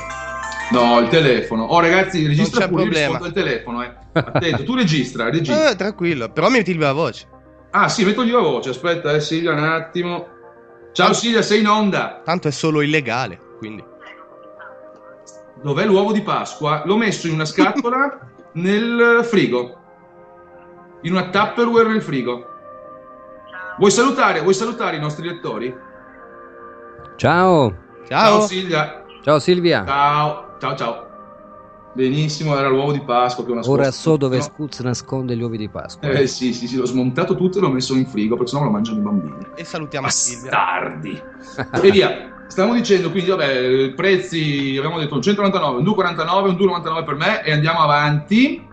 No, 0.72 0.98
il 1.00 1.08
telefono. 1.08 1.64
Oh, 1.64 1.78
ragazzi, 1.80 2.26
registra 2.26 2.62
c'è 2.62 2.68
pure 2.70 2.84
il 2.84 2.88
problema. 2.88 3.18
al 3.22 3.32
telefono, 3.32 3.82
eh. 3.82 3.92
Attento, 4.12 4.64
tu 4.64 4.74
registra, 4.76 5.24
registra. 5.28 5.72
Eh, 5.72 5.76
tranquillo, 5.76 6.30
però 6.30 6.48
metti 6.48 6.70
il 6.70 6.78
viva 6.78 6.92
voce. 6.92 7.26
Ah, 7.72 7.90
sì, 7.90 8.06
metto 8.06 8.22
io 8.22 8.40
la 8.40 8.48
voce. 8.48 8.70
Aspetta, 8.70 9.12
eh, 9.12 9.20
Silvia, 9.20 9.52
un 9.52 9.58
attimo. 9.58 10.26
Ciao 10.92 11.12
Silvia, 11.12 11.42
sei 11.42 11.60
in 11.60 11.68
onda. 11.68 12.22
Tanto 12.24 12.48
è 12.48 12.50
solo 12.50 12.80
illegale, 12.80 13.38
quindi. 13.58 13.84
Dov'è 15.62 15.84
l'uovo 15.84 16.12
di 16.12 16.22
Pasqua? 16.22 16.80
L'ho 16.86 16.96
messo 16.96 17.26
in 17.26 17.34
una 17.34 17.44
scatola 17.44 18.30
nel 18.54 19.20
frigo. 19.24 19.74
In 21.02 21.12
una 21.12 21.28
Tupperware 21.28 21.88
nel 21.88 22.02
frigo. 22.02 22.46
Vuoi 23.78 23.90
salutare, 23.90 24.40
vuoi 24.40 24.54
salutare 24.54 24.96
i 24.96 25.00
nostri 25.00 25.26
lettori? 25.26 25.72
Ciao, 27.16 27.74
Ciao. 28.08 28.40
Silvia. 28.42 29.04
ciao 29.22 29.38
Silvia. 29.38 29.84
Ciao, 29.86 30.56
ciao, 30.58 30.76
ciao. 30.76 31.06
Benissimo, 31.92 32.56
era 32.56 32.68
l'uovo 32.68 32.92
di 32.92 33.00
Pasqua 33.00 33.44
che 33.44 33.50
ho 33.50 33.54
nascosto. 33.54 33.80
Ora 33.80 33.90
so 33.90 34.16
dove 34.16 34.36
No. 34.36 34.42
Scuz 34.42 34.78
nasconde 34.80 35.36
gli 35.36 35.42
uovi 35.42 35.56
di 35.56 35.68
Pasqua. 35.68 36.08
Eh 36.08 36.26
sì, 36.26 36.52
sì, 36.52 36.66
sì, 36.66 36.76
l'ho 36.76 36.86
smontato 36.86 37.34
tutto 37.36 37.58
e 37.58 37.60
l'ho 37.60 37.70
messo 37.70 37.94
in 37.94 38.06
frigo, 38.06 38.36
perché 38.36 38.50
sennò 38.50 38.62
me 38.62 38.68
lo 38.68 38.74
mangiano 38.74 38.98
i 38.98 39.02
bambini. 39.02 39.46
E 39.54 39.64
salutiamo 39.64 40.08
Silvia. 40.08 40.50
Bastardi. 40.50 41.22
e 41.82 41.90
via. 41.90 42.44
Stavamo 42.46 42.74
dicendo, 42.74 43.10
quindi, 43.10 43.30
vabbè, 43.30 43.92
prezzi, 43.94 44.76
abbiamo 44.78 44.98
detto 44.98 45.14
un 45.14 45.22
199, 45.22 45.78
un 45.78 45.84
2,49, 45.84 46.48
un 46.48 46.54
2,99 46.54 47.04
per 47.04 47.14
me 47.14 47.44
e 47.44 47.52
andiamo 47.52 47.80
avanti. 47.80 48.66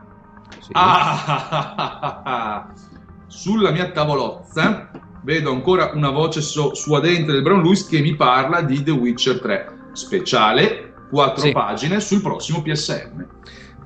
Sì. 0.65 0.71
Ah, 0.73 2.67
sulla 3.27 3.69
mia 3.69 3.91
tavolozza 3.91 4.89
vedo 5.21 5.51
ancora 5.51 5.91
una 5.93 6.09
voce 6.09 6.41
so- 6.41 6.73
suadente 6.73 7.31
del 7.31 7.43
Brown 7.43 7.61
Lewis 7.61 7.87
che 7.87 7.99
mi 7.99 8.15
parla 8.15 8.61
di 8.61 8.81
The 8.81 8.91
Witcher 8.91 9.39
3 9.39 9.73
speciale, 9.93 10.93
4 11.11 11.41
Sì. 11.41 11.51
pagine 11.51 11.99
sul 11.99 12.21
prossimo 12.21 12.63
PSN. 12.63 13.25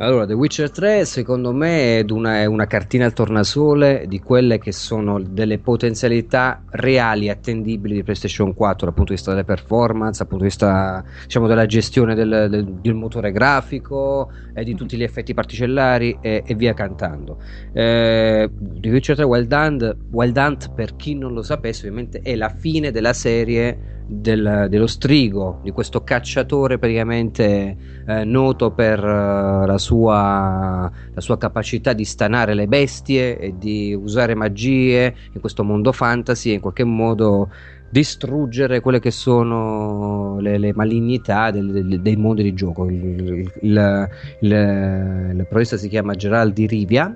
Allora, 0.02 0.26
The 0.26 0.32
Witcher 0.32 0.72
3 0.72 1.04
secondo 1.04 1.52
me 1.52 2.00
è 2.00 2.06
una, 2.10 2.40
è 2.40 2.46
una 2.46 2.68
cartina 2.68 3.04
al 3.04 3.12
tornasole 3.12 4.06
di 4.08 4.22
quelle 4.22 4.58
che 4.58 4.72
sono 4.72 5.22
delle 5.22 5.60
potenzialità 5.60 6.64
reali 6.70 7.28
attendibili 7.28 7.96
di 7.96 8.04
PlayStation 8.04 8.54
4 8.54 8.86
dal 8.86 8.96
punto 8.96 9.12
di 9.12 9.18
vista 9.18 9.32
delle 9.32 9.44
performance, 9.44 10.20
dal 10.20 10.28
punto 10.30 10.46
di 10.46 10.50
vista 10.50 11.04
diciamo, 11.24 11.48
della 11.48 11.66
gestione 11.66 12.16
del, 12.16 12.48
del- 12.50 12.80
del 12.80 12.94
motore 12.94 13.34
grafico 13.34 14.32
e 14.54 14.64
di 14.64 14.74
tutti 14.74 14.96
gli 14.96 15.04
effetti 15.04 15.34
particellari 15.34 16.18
e, 16.22 16.44
e 16.46 16.56
via 16.56 16.74
cantando. 16.74 17.38
Eh, 17.74 18.50
The 18.58 18.90
Witcher 18.90 19.18
3 19.18 19.26
Wild 19.26 19.52
Hunt, 19.52 19.98
Wild 20.12 20.38
Hunt, 20.38 20.72
per 20.74 20.96
chi 20.96 21.14
non 21.14 21.34
lo 21.34 21.42
sapesse 21.44 21.86
ovviamente 21.88 22.22
è 22.22 22.36
la 22.36 22.48
fine 22.48 22.92
della 22.92 23.12
serie 23.12 23.99
del- 24.12 24.66
dello 24.70 24.88
strigo, 24.88 25.60
di 25.64 25.70
questo 25.72 26.04
cacciatore 26.04 26.80
praticamente 26.80 27.78
eh, 28.08 28.24
noto 28.24 28.72
per 28.72 28.98
eh, 29.00 29.66
la, 29.68 29.78
sua, 29.78 30.92
la 31.14 31.22
sua 31.22 31.38
capacità 31.38 31.94
di 31.94 32.06
stanare 32.06 32.56
le 32.56 32.68
bestie 32.68 33.38
e 33.38 33.56
di 33.58 33.94
usare 33.94 34.34
magie 34.34 35.16
in 35.34 35.40
questo 35.40 35.64
mondo 35.64 35.92
fantasy 35.92 36.50
e 36.50 36.54
in 36.54 36.60
qualche 36.60 36.84
modo 36.84 37.50
distruggere 37.92 38.80
quelle 38.82 39.00
che 39.00 39.12
sono 39.12 40.40
le, 40.40 40.58
le 40.58 40.74
malignità 40.74 41.52
del- 41.52 41.72
del- 41.72 42.02
dei 42.02 42.16
mondi 42.16 42.44
di 42.44 42.54
gioco. 42.54 42.86
Il, 42.90 43.04
il, 43.04 43.52
il, 43.62 44.10
il- 44.40 45.28
il 45.30 45.36
protagonista 45.36 45.78
si 45.78 45.88
chiama 45.88 46.14
Gerald 46.16 46.54
di 46.54 46.66
Rivia 46.68 47.16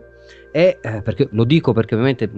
e 0.55 0.77
eh, 0.81 1.01
perché, 1.01 1.27
lo 1.31 1.45
dico 1.45 1.73
perché 1.73 1.95
ovviamente 1.95 2.29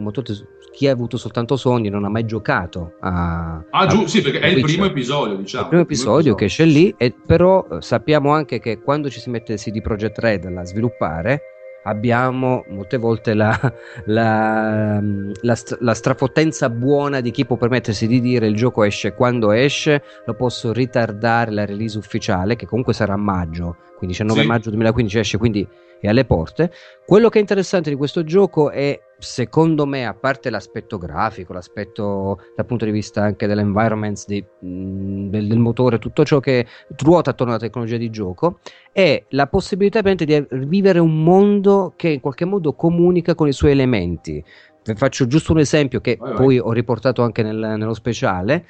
chi 0.71 0.87
ha 0.87 0.91
avuto 0.93 1.17
soltanto 1.17 1.57
sogni 1.57 1.89
non 1.89 2.05
ha 2.05 2.09
mai 2.09 2.25
giocato 2.25 2.93
a, 3.01 3.55
Ah, 3.69 3.79
a- 3.81 3.85
giù, 3.87 4.05
sì, 4.05 4.21
perché 4.21 4.39
è 4.39 4.47
il 4.47 4.61
primo 4.61 4.85
episodio, 4.85 5.35
diciamo. 5.35 5.63
il 5.63 5.67
primo 5.67 5.83
episodio 5.83 6.33
che 6.33 6.45
esce 6.45 6.63
lì, 6.63 6.95
e 6.97 7.13
però 7.25 7.67
eh, 7.69 7.81
sappiamo 7.81 8.31
anche 8.31 8.59
che 8.59 8.79
quando 8.81 9.09
ci 9.09 9.19
si 9.19 9.29
mette 9.29 9.55
CD 9.55 9.81
Projekt 9.81 10.17
Red 10.19 10.45
a 10.45 10.63
sviluppare, 10.63 11.41
abbiamo 11.83 12.63
molte 12.69 12.97
volte 12.97 13.33
la, 13.33 13.57
la, 14.05 14.97
mm, 15.01 15.31
la 15.41 15.55
la 15.79 15.93
strafottenza 15.93 16.69
buona 16.69 17.19
di 17.19 17.31
chi 17.31 17.45
può 17.45 17.57
permettersi 17.57 18.07
di 18.07 18.21
dire 18.21 18.47
il 18.47 18.55
gioco 18.55 18.83
esce 18.83 19.13
quando 19.13 19.51
esce, 19.51 20.01
lo 20.25 20.33
posso 20.35 20.71
ritardare 20.71 21.51
la 21.51 21.65
release 21.65 21.97
ufficiale, 21.97 22.55
che 22.55 22.65
comunque 22.65 22.93
sarà 22.93 23.13
a 23.13 23.17
maggio, 23.17 23.75
quindi 23.97 24.07
19 24.15 24.41
Sì. 24.41 24.47
maggio 24.47 24.69
2015 24.69 25.19
esce, 25.19 25.37
quindi 25.37 25.67
è 25.99 26.07
alle 26.07 26.25
porte. 26.25 26.71
Quello 27.05 27.29
che 27.29 27.37
è 27.37 27.41
interessante 27.41 27.89
di 27.89 27.95
questo 27.95 28.23
gioco 28.23 28.69
è, 28.69 28.99
secondo 29.17 29.85
me, 29.85 30.05
a 30.05 30.13
parte 30.13 30.49
l'aspetto 30.49 30.97
grafico, 30.97 31.53
l'aspetto 31.53 32.39
dal 32.55 32.65
punto 32.65 32.85
di 32.85 32.91
vista 32.91 33.21
anche 33.23 33.47
dell'environment, 33.47 34.25
di- 34.27 34.45
del, 34.59 35.47
del 35.47 35.57
motore, 35.59 35.97
tutto 35.99 36.23
ciò 36.25 36.39
che 36.39 36.65
ruota 36.97 37.31
attorno 37.31 37.53
alla 37.53 37.61
tecnologia 37.61 37.97
di 37.97 38.09
gioco, 38.09 38.59
è 38.91 39.23
la 39.29 39.47
possibilità 39.47 40.01
di 40.01 40.45
vivere 40.51 40.99
un 40.99 41.23
mondo 41.23 41.93
che 41.95 42.09
in 42.09 42.19
qualche 42.19 42.45
modo 42.45 42.73
comunica 42.73 43.33
con 43.33 43.47
i 43.47 43.53
suoi 43.53 43.71
elementi. 43.71 44.43
Vi 44.83 44.95
faccio 44.95 45.25
giusto 45.25 45.53
un 45.53 45.59
esempio 45.59 46.01
che 46.01 46.17
Vai, 46.19 46.29
vai. 46.33 46.37
poi 46.37 46.59
ho 46.59 46.71
riportato 46.71 47.23
anche 47.23 47.41
nel- 47.41 47.75
nello 47.77 47.93
speciale. 47.95 48.65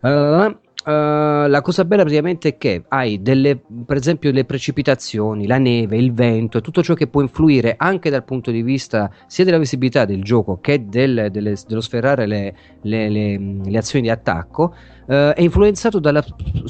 Uh, 0.00 0.54
Uh, 0.86 1.48
la 1.48 1.62
cosa 1.62 1.84
bella 1.84 2.02
praticamente 2.02 2.50
è 2.50 2.56
che 2.58 2.84
hai 2.86 3.20
delle, 3.20 3.60
per 3.84 3.96
esempio, 3.96 4.30
le 4.30 4.44
precipitazioni, 4.44 5.48
la 5.48 5.58
neve, 5.58 5.96
il 5.96 6.12
vento, 6.12 6.60
tutto 6.60 6.80
ciò 6.80 6.94
che 6.94 7.08
può 7.08 7.22
influire 7.22 7.74
anche 7.76 8.08
dal 8.08 8.22
punto 8.22 8.52
di 8.52 8.62
vista 8.62 9.10
sia 9.26 9.44
della 9.44 9.58
visibilità 9.58 10.04
del 10.04 10.22
gioco 10.22 10.60
che 10.60 10.86
del- 10.86 11.26
delle- 11.32 11.56
dello 11.66 11.80
sferrare 11.80 12.26
le, 12.26 12.54
le- 12.82 13.08
le- 13.08 13.60
le 13.64 13.78
azioni 13.78 14.04
di 14.04 14.10
attacco, 14.12 14.74
uh, 15.06 15.12
è 15.32 15.40
influenzato 15.40 15.98
dalla 15.98 16.24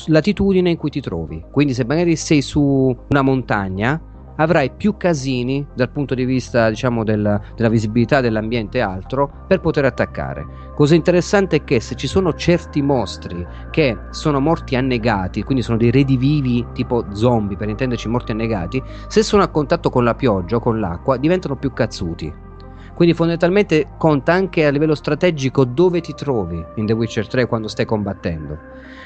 latitudine 0.07 0.70
in 0.70 0.79
cui 0.79 0.88
ti 0.88 1.02
trovi. 1.02 1.44
Quindi, 1.52 1.74
se 1.74 1.85
magari 1.85 2.16
sei 2.16 2.40
su 2.40 2.96
una 3.11 3.20
montagna. 3.20 4.00
Avrai 4.37 4.70
più 4.70 4.96
casini 4.96 5.66
dal 5.75 5.90
punto 5.90 6.14
di 6.14 6.25
vista 6.25 6.68
diciamo 6.68 7.05
del, 7.05 7.40
della 7.55 7.68
visibilità 7.68 8.20
dell'ambiente 8.20 8.79
e 8.79 8.83
altro 8.83 9.44
per 9.46 9.61
poter 9.61 9.85
attaccare. 9.85 10.64
Cosa 10.75 10.94
interessante 10.94 11.57
è 11.57 11.64
che 11.64 11.81
se 11.81 11.94
ci 11.94 12.07
sono 12.07 12.35
certi 12.35 12.83
mostri 12.83 13.46
che 13.70 13.96
sono 14.11 14.40
morti 14.40 14.77
annegati, 14.77 15.42
quindi 15.42 15.62
sono 15.62 15.79
dei 15.79 15.90
redivivi 15.90 16.66
tipo 16.72 17.07
zombie 17.14 17.57
per 17.57 17.68
intenderci 17.68 18.09
morti 18.09 18.33
annegati, 18.33 18.83
se 19.09 19.22
sono 19.22 19.42
a 19.42 19.49
contatto 19.49 19.90
con 19.90 20.05
la 20.05 20.14
pioggia 20.14 20.57
o 20.57 20.61
con 20.61 20.79
l'acqua 20.81 21.16
diventano 21.16 21.57
più 21.57 21.72
cazzuti. 21.72 22.44
Quindi 22.94 23.14
fondamentalmente 23.14 23.88
conta 23.99 24.33
anche 24.33 24.64
a 24.64 24.70
livello 24.70 24.94
strategico 24.94 25.64
dove 25.66 26.01
ti 26.01 26.14
trovi 26.14 26.64
in 26.77 26.87
The 26.87 26.94
Witcher 26.94 27.27
3 27.27 27.46
quando 27.46 27.68
stai 27.68 27.85
combattendo. 27.85 28.59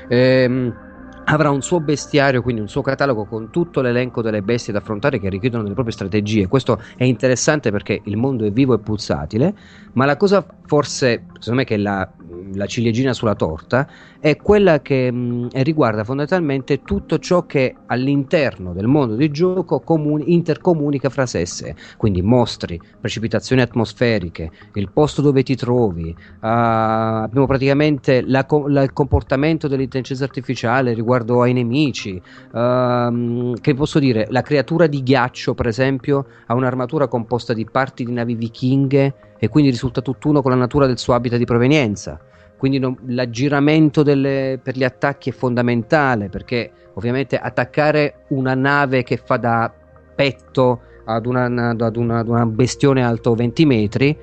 Ehm, 0.09 0.90
avrà 1.25 1.51
un 1.51 1.63
suo 1.63 1.81
bestiario, 1.81 2.43
quindi 2.43 2.61
un 2.61 2.69
suo 2.69 2.83
catalogo 2.83 3.25
con 3.25 3.51
tutto 3.51 3.81
l'elenco 3.81 4.23
delle 4.23 4.43
bestie 4.43 4.73
da 4.73 4.81
affrontare 4.81 5.19
che 5.19 5.29
richiedono 5.29 5.63
delle 5.63 5.75
proprie 5.75 5.95
strategie. 5.95 6.49
Questo 6.49 6.81
è 6.97 7.05
interessante 7.05 7.71
perché 7.71 8.01
il 8.05 8.17
mondo 8.17 8.45
è 8.45 8.51
vivo 8.51 8.75
e 8.75 8.79
pulsatile, 8.79 9.55
ma 9.93 10.05
la 10.05 10.17
cosa 10.17 10.45
forse, 10.67 11.27
secondo 11.39 11.61
me, 11.61 11.65
che 11.65 11.75
è 11.75 11.79
la, 11.79 12.09
la 12.55 12.67
ciliegina 12.67 13.13
sulla 13.13 13.35
torta 13.35 13.89
è 14.19 14.37
quella 14.37 14.81
che 14.81 15.11
mh, 15.11 15.49
riguarda 15.63 16.05
fondamentalmente 16.05 16.83
tutto 16.83 17.19
ciò 17.19 17.47
che 17.47 17.75
all'interno 17.87 18.73
del 18.73 18.87
mondo 18.87 19.15
di 19.15 19.31
gioco 19.31 19.81
comuni, 19.81 20.33
intercomunica 20.33 21.09
fra 21.09 21.27
sé 21.27 21.47
sé, 21.47 21.75
quindi 21.97 22.23
mostri, 22.23 22.81
precipitazioni 23.01 23.63
atmosferiche, 23.63 24.51
il 24.75 24.91
posto 24.91 25.23
dove 25.23 25.43
ti 25.43 25.57
trovi, 25.57 26.11
uh, 26.11 26.17
abbiamo 26.41 27.47
praticamente 27.47 28.23
la, 28.23 28.47
la, 28.67 28.83
il 28.83 28.93
comportamento 28.93 29.69
dell'intelligenza 29.69 30.25
artificiale 30.25 30.95
riguardo 30.95 31.43
ai 31.43 31.53
nemici, 31.53 32.21
uh, 32.53 33.55
che 33.61 33.75
posso 33.75 33.99
dire, 33.99 34.27
la 34.31 34.43
creatura 34.43 34.87
di 34.87 35.03
ghiaccio 35.03 35.55
per 35.55 35.67
esempio 35.67 36.27
ha 36.47 36.55
un'armatura 36.55 37.09
composta 37.09 37.53
di 37.53 37.67
parti 37.71 38.05
di 38.05 38.13
navi 38.13 38.35
vichinghe 38.35 39.15
e 39.39 39.49
quindi 39.49 39.71
risulta 39.71 40.01
tutt'uno 40.03 40.43
con 40.43 40.51
la 40.51 40.57
natura 40.57 40.87
del 40.87 40.99
suo 40.99 41.15
habitat 41.15 41.39
di 41.39 41.45
provenienza 41.45 42.21
quindi 42.61 42.79
non, 42.79 42.95
l'aggiramento 43.07 44.03
delle, 44.03 44.61
per 44.63 44.77
gli 44.77 44.85
attacchi 44.85 45.31
è 45.31 45.33
fondamentale 45.33 46.29
perché 46.29 46.71
ovviamente 46.93 47.39
attaccare 47.39 48.27
una 48.29 48.55
nave 48.55 49.03
che 49.03 49.17
fa 49.17 49.39
da 49.39 49.73
petto 50.15 50.83
ad 51.07 51.25
una, 51.25 51.47
ad 51.47 51.97
una, 51.97 52.19
ad 52.19 52.29
una 52.29 52.45
bestione 52.45 53.03
alto 53.03 53.35
20 53.35 53.65
metri 53.65 54.15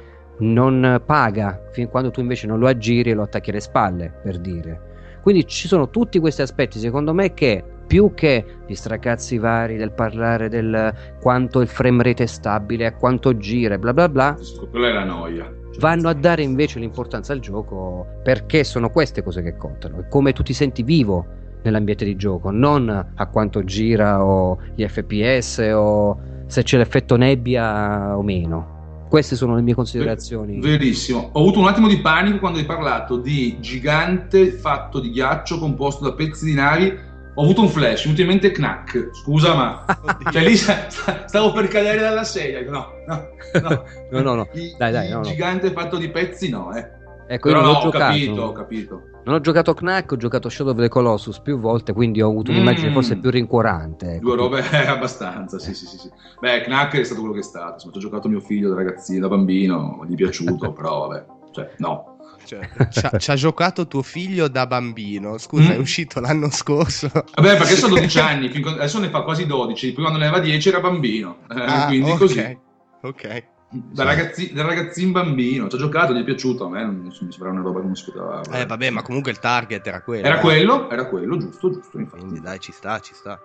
non 0.42 1.02
paga 1.04 1.64
fin 1.72 1.90
quando 1.90 2.12
tu 2.12 2.20
invece 2.20 2.46
non 2.46 2.60
lo 2.60 2.68
aggiri 2.68 3.10
e 3.10 3.16
lo 3.16 3.24
attacchi 3.24 3.50
alle 3.50 3.60
spalle 3.60 4.14
per 4.22 4.38
dire 4.38 4.82
quindi 5.24 5.48
ci 5.48 5.68
sono 5.68 5.90
tutti 5.90 6.20
questi 6.20 6.44
aspetti 6.44 6.78
secondo 6.78 7.16
me 7.16 7.34
che 7.34 7.64
più 7.88 8.14
che 8.14 8.46
gli 8.68 8.76
stracazzi 8.76 9.40
vari 9.40 9.78
del 9.78 9.94
parlare 9.94 10.48
del 10.48 10.94
quanto 11.20 11.62
il 11.62 11.68
frame 11.68 12.04
rate 12.04 12.24
è 12.24 12.28
stabile, 12.28 12.86
a 12.86 12.94
quanto 12.94 13.38
gira 13.38 13.78
bla 13.78 13.94
bla 13.94 14.10
bla. 14.10 14.38
Quella 14.70 14.90
è 14.90 14.92
la 14.92 15.06
noia 15.06 15.57
vanno 15.80 16.10
a 16.10 16.14
dare 16.14 16.42
invece 16.42 16.80
l'importanza 16.80 17.34
al 17.34 17.40
gioco 17.40 18.06
perché 18.24 18.64
sono 18.64 18.90
queste 18.90 19.24
cose 19.24 19.42
che 19.42 19.56
contano, 19.56 20.06
come 20.10 20.34
tu 20.34 20.44
ti 20.44 20.54
senti 20.54 20.84
vivo 20.84 21.26
nell'ambiente 21.64 22.06
di 22.06 22.16
gioco, 22.16 22.52
non 22.52 22.90
a 23.14 23.26
quanto 23.28 23.64
gira 23.64 24.24
o 24.24 24.58
gli 24.76 24.86
FPS 24.86 25.70
o 25.74 26.18
se 26.46 26.64
c'è 26.64 26.78
l'effetto 26.78 27.16
nebbia 27.16 28.18
o 28.18 28.22
meno. 28.22 28.76
Queste 29.10 29.38
sono 29.38 29.56
le 29.56 29.62
mie 29.62 29.74
considerazioni. 29.74 30.60
Verissimo. 30.60 31.30
Ho 31.32 31.40
avuto 31.40 31.60
un 31.60 31.68
attimo 31.68 31.88
di 31.88 32.00
panico 32.00 32.40
quando 32.40 32.60
hai 32.60 32.66
parlato 32.66 33.18
di 33.18 33.58
gigante 33.62 34.52
fatto 34.52 35.00
di 35.00 35.12
ghiaccio 35.12 35.60
composto 35.60 36.04
da 36.04 36.14
pezzi 36.14 36.46
di 36.46 36.54
navi 36.54 36.94
ho 37.40 37.44
avuto 37.44 37.62
un 37.62 37.70
flash, 37.70 38.06
mi 38.06 38.16
è 38.16 38.22
in 38.22 38.28
mente 38.28 38.50
Knack, 38.52 39.10
scusa 39.14 39.54
ma... 39.54 39.86
cioè 40.32 40.44
lì 40.44 40.56
stavo 40.56 41.52
per 41.52 41.68
cadere 41.68 42.00
dalla 42.00 42.24
sedia, 42.24 42.64
no, 42.70 42.88
no, 43.08 43.28
no, 43.62 43.84
no, 44.10 44.22
no, 44.22 44.34
no. 44.34 44.48
dai, 44.78 44.92
dai, 44.92 45.10
no, 45.10 45.18
no. 45.18 45.22
gigante 45.22 45.72
fatto 45.72 45.98
di 45.98 46.10
pezzi 46.10 46.50
no, 46.50 46.76
eh. 46.76 46.96
Ecco, 47.30 47.50
Però 47.50 47.60
io 47.60 47.66
non 47.66 47.74
no, 47.74 47.78
ho 47.80 47.82
giocato. 47.84 48.06
capito, 48.06 48.42
ho 48.42 48.52
capito. 48.54 49.02
Non 49.26 49.36
ho 49.36 49.40
giocato 49.42 49.74
Knack, 49.74 50.14
ho 50.14 50.16
giocato 50.16 50.48
Shadow 50.48 50.72
of 50.72 50.80
the 50.80 50.88
Colossus 50.88 51.40
più 51.42 51.60
volte, 51.60 51.92
quindi 51.92 52.22
ho 52.22 52.30
avuto 52.30 52.52
un'immagine 52.52 52.90
Mm. 52.90 52.94
forse 52.94 53.18
più 53.18 53.30
rincuorante. 53.30 54.14
ecco. 54.14 54.26
Due 54.26 54.36
robe 54.38 54.64
eh, 54.72 54.88
abbastanza, 54.88 55.60
sì, 55.60 55.74
sì, 55.76 55.86
sì, 55.86 55.98
sì. 55.98 56.10
Beh, 56.40 56.62
Knack 56.62 56.98
è 56.98 57.04
stato 57.04 57.20
quello 57.20 57.36
che 57.36 57.42
è 57.42 57.44
stato, 57.44 57.74
insomma, 57.74 57.94
ha 57.96 58.00
giocato 58.00 58.30
mio 58.30 58.40
figlio 58.40 58.70
da 58.70 58.76
ragazzino, 58.76 59.28
da 59.28 59.36
bambino, 59.36 60.06
gli 60.08 60.14
è 60.14 60.16
piaciuto, 60.16 60.72
però 60.74 61.08
vabbè, 61.08 61.26
cioè, 61.52 61.70
no. 61.80 62.17
Cioè, 62.48 62.70
c'ha, 62.90 63.12
c'ha 63.18 63.36
giocato 63.36 63.88
tuo 63.88 64.02
figlio 64.02 64.48
da 64.48 64.66
bambino. 64.66 65.38
Scusa, 65.38 65.70
Mm. 65.70 65.76
è 65.76 65.78
uscito 65.78 66.22
l'anno 66.22 66.50
scorso. 66.50 67.10
Vabbè, 67.12 67.58
perché 67.58 67.76
sono 67.76 67.96
12 67.96 68.20
anni, 68.20 68.50
adesso 68.66 69.00
ne 69.00 69.10
fa 69.10 69.22
quasi 69.22 69.46
12, 69.46 69.92
poi 69.92 70.04
quando 70.04 70.20
ne 70.20 70.28
aveva 70.28 70.42
10 70.42 70.70
era 70.70 70.80
bambino, 70.80 71.40
eh, 71.50 71.60
Ah, 71.62 71.86
quindi 71.88 72.10
ok, 72.12 72.18
così. 72.18 72.58
Ok. 73.02 73.44
Da, 73.70 74.06
ragazzi, 74.06 74.54
da 74.54 74.64
ragazzin 74.64 75.12
bambino, 75.12 75.68
ci 75.68 75.76
ha 75.76 75.80
giocato, 75.80 76.14
gli 76.14 76.22
è 76.22 76.24
piaciuto, 76.24 76.68
a 76.68 76.70
me 76.70 76.86
non 76.86 76.96
mi 77.04 77.12
sembra 77.12 77.50
una 77.50 77.62
roba 77.62 77.82
che 77.82 77.86
non 77.88 77.96
si 77.96 78.06
poteva... 78.06 78.42
Eh, 78.54 78.66
vabbè, 78.66 78.90
ma 78.92 79.02
comunque 79.02 79.32
il 79.32 79.40
target 79.40 79.86
era 79.86 80.02
quello. 80.02 80.26
Era 80.26 80.38
eh. 80.38 80.42
quello, 80.42 80.90
era 80.90 81.06
quello, 81.08 81.38
giusto, 81.38 81.70
giusto, 81.70 82.00
infatti. 82.00 82.22
Quindi 82.22 82.40
dai, 82.40 82.60
ci 82.62 82.72
sta, 82.72 83.02
ci 83.02 83.14
sta. 83.14 83.38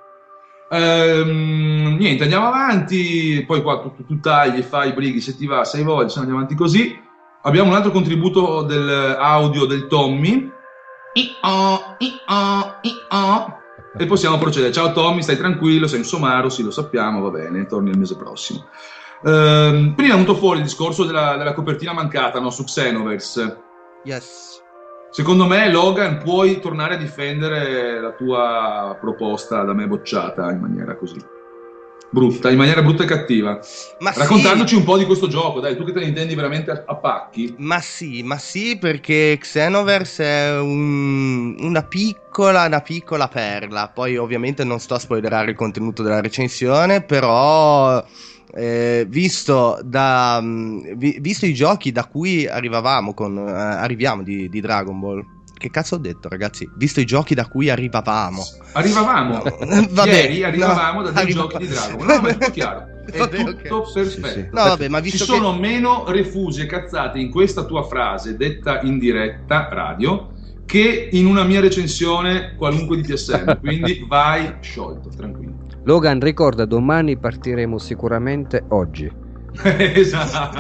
Ehm, 0.70 1.96
niente, 1.98 2.22
andiamo 2.22 2.46
avanti. 2.46 3.42
Poi 3.46 3.62
qua 3.62 3.80
tu, 3.80 3.94
tu, 3.94 4.06
tu 4.06 4.20
tagli, 4.20 4.62
fai 4.62 4.90
i 4.90 4.92
brighi 4.94 5.20
se 5.20 5.36
ti 5.36 5.46
va, 5.46 5.64
se 5.64 5.78
hai 5.78 5.82
voglia, 5.82 6.08
se 6.08 6.18
andiamo 6.18 6.38
avanti 6.38 6.56
così. 6.56 6.98
Abbiamo 7.44 7.70
un 7.70 7.74
altro 7.74 7.90
contributo 7.90 8.62
del 8.62 9.16
audio 9.18 9.64
del 9.64 9.88
Tommy. 9.88 10.48
I-oh, 11.14 11.96
i-oh, 11.98 12.74
i-oh. 12.82 13.56
E 13.98 14.06
possiamo 14.06 14.38
procedere. 14.38 14.72
Ciao 14.72 14.92
Tommy, 14.92 15.22
stai 15.22 15.36
tranquillo, 15.36 15.88
sei 15.88 15.98
un 15.98 16.04
somaro, 16.04 16.48
sì, 16.48 16.62
lo 16.62 16.70
sappiamo, 16.70 17.20
va 17.20 17.30
bene, 17.30 17.66
torni 17.66 17.90
il 17.90 17.98
mese 17.98 18.16
prossimo. 18.16 18.68
Ehm, 19.24 19.94
prima 19.96 20.12
è 20.12 20.16
venuto 20.16 20.36
fuori 20.36 20.58
il 20.58 20.64
discorso 20.64 21.04
della, 21.04 21.36
della 21.36 21.52
copertina 21.52 21.92
mancata 21.92 22.38
no, 22.38 22.50
su 22.50 22.62
Xenoverse. 22.62 23.58
Yes. 24.04 24.62
Secondo 25.10 25.44
me, 25.44 25.68
Logan, 25.68 26.18
puoi 26.18 26.60
tornare 26.60 26.94
a 26.94 26.98
difendere 26.98 28.00
la 28.00 28.12
tua 28.12 28.96
proposta 29.00 29.64
da 29.64 29.72
me 29.72 29.88
bocciata 29.88 30.48
in 30.52 30.60
maniera 30.60 30.96
così 30.96 31.18
brutta, 32.12 32.50
in 32.50 32.56
maniera 32.58 32.82
brutta 32.82 33.02
e 33.04 33.06
cattiva. 33.06 33.58
Ma 33.98 34.12
Raccontandoci 34.12 34.74
sì, 34.74 34.76
un 34.76 34.84
po' 34.84 34.98
di 34.98 35.04
questo 35.06 35.28
gioco, 35.28 35.60
dai, 35.60 35.76
tu 35.76 35.84
che 35.84 35.92
te 35.92 36.00
ne 36.00 36.06
intendi 36.06 36.34
veramente 36.34 36.70
a, 36.70 36.82
a 36.86 36.96
pacchi. 36.98 37.54
ma 37.56 37.80
sì, 37.80 38.22
ma 38.22 38.38
sì, 38.38 38.78
perché 38.78 39.36
Xenoverse 39.38 40.24
è 40.24 40.58
un- 40.58 41.54
una 41.60 41.86
piccola, 41.86 42.64
una 42.66 42.80
piccola 42.80 43.28
perla. 43.28 43.90
Poi, 43.92 44.16
ovviamente, 44.16 44.64
non 44.64 44.80
sto 44.80 44.94
a 44.94 44.98
spoilerare 44.98 45.50
il 45.50 45.56
contenuto 45.56 46.02
della 46.02 46.20
recensione, 46.20 47.04
però. 47.04 48.04
eh, 48.54 49.06
visto, 49.08 49.78
da, 49.82 50.38
mh, 50.40 50.96
vi- 50.96 51.16
visto 51.20 51.46
i 51.46 51.54
giochi 51.54 51.90
da 51.90 52.06
cui 52.06 52.46
arrivavamo 52.46 53.14
con, 53.14 53.38
eh, 53.38 53.50
arriviamo 53.50 54.22
di, 54.22 54.48
di 54.50 54.60
Dragon 54.60 54.98
Ball, 55.00 55.26
che 55.62 55.70
cazzo 55.70 55.94
ho 55.94 55.98
detto, 55.98 56.28
ragazzi? 56.28 56.68
Visto 56.74 56.98
i 56.98 57.04
giochi 57.04 57.34
da 57.34 57.46
cui 57.46 57.70
arrivavamo, 57.70 58.42
Arrivavamo, 58.72 59.42
Vabbè, 59.90 60.10
ieri 60.10 60.42
arrivavamo 60.42 60.98
no, 61.00 61.04
da 61.06 61.10
dei 61.12 61.22
arriva- 61.22 61.40
giochi 61.42 61.56
di 61.58 61.68
Dragon. 61.68 62.04
No, 62.06 62.20
ma 62.20 62.28
è 62.28 62.32
tutto 62.32 62.50
chiaro, 62.50 62.86
è 63.10 63.18
Vabbè, 63.18 63.44
tutto 63.44 63.76
ok. 63.76 63.92
perfetto. 63.92 64.26
Sì, 64.26 64.32
sì. 64.32 64.40
No, 64.50 64.62
vabbè, 64.64 64.88
ma 64.88 64.98
visto 64.98 65.24
Ci 65.24 65.30
che 65.30 65.36
sono 65.38 65.56
meno 65.56 66.04
refusi 66.08 66.62
e 66.62 66.66
cazzate 66.66 67.20
in 67.20 67.30
questa 67.30 67.64
tua 67.64 67.84
frase 67.84 68.36
detta 68.36 68.80
in 68.82 68.98
diretta 68.98 69.68
radio 69.70 70.30
che 70.66 71.08
in 71.12 71.26
una 71.26 71.44
mia 71.44 71.60
recensione 71.60 72.54
qualunque 72.56 72.96
di 72.96 73.02
TSM, 73.02 73.58
quindi 73.62 74.04
vai 74.08 74.56
sciolto, 74.60 75.10
tranquillo. 75.10 75.54
Logan, 75.84 76.18
ricorda, 76.20 76.64
domani 76.64 77.16
partiremo 77.16 77.78
sicuramente 77.78 78.64
oggi. 78.70 79.10
esatto. 79.62 80.50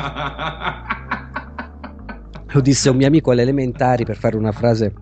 Lo 2.52 2.60
disse 2.60 2.90
un 2.90 2.96
mio 2.96 3.06
amico 3.06 3.30
alle 3.30 3.42
elementari 3.42 4.04
per 4.04 4.16
fare 4.16 4.36
una 4.36 4.52
frase 4.52 4.94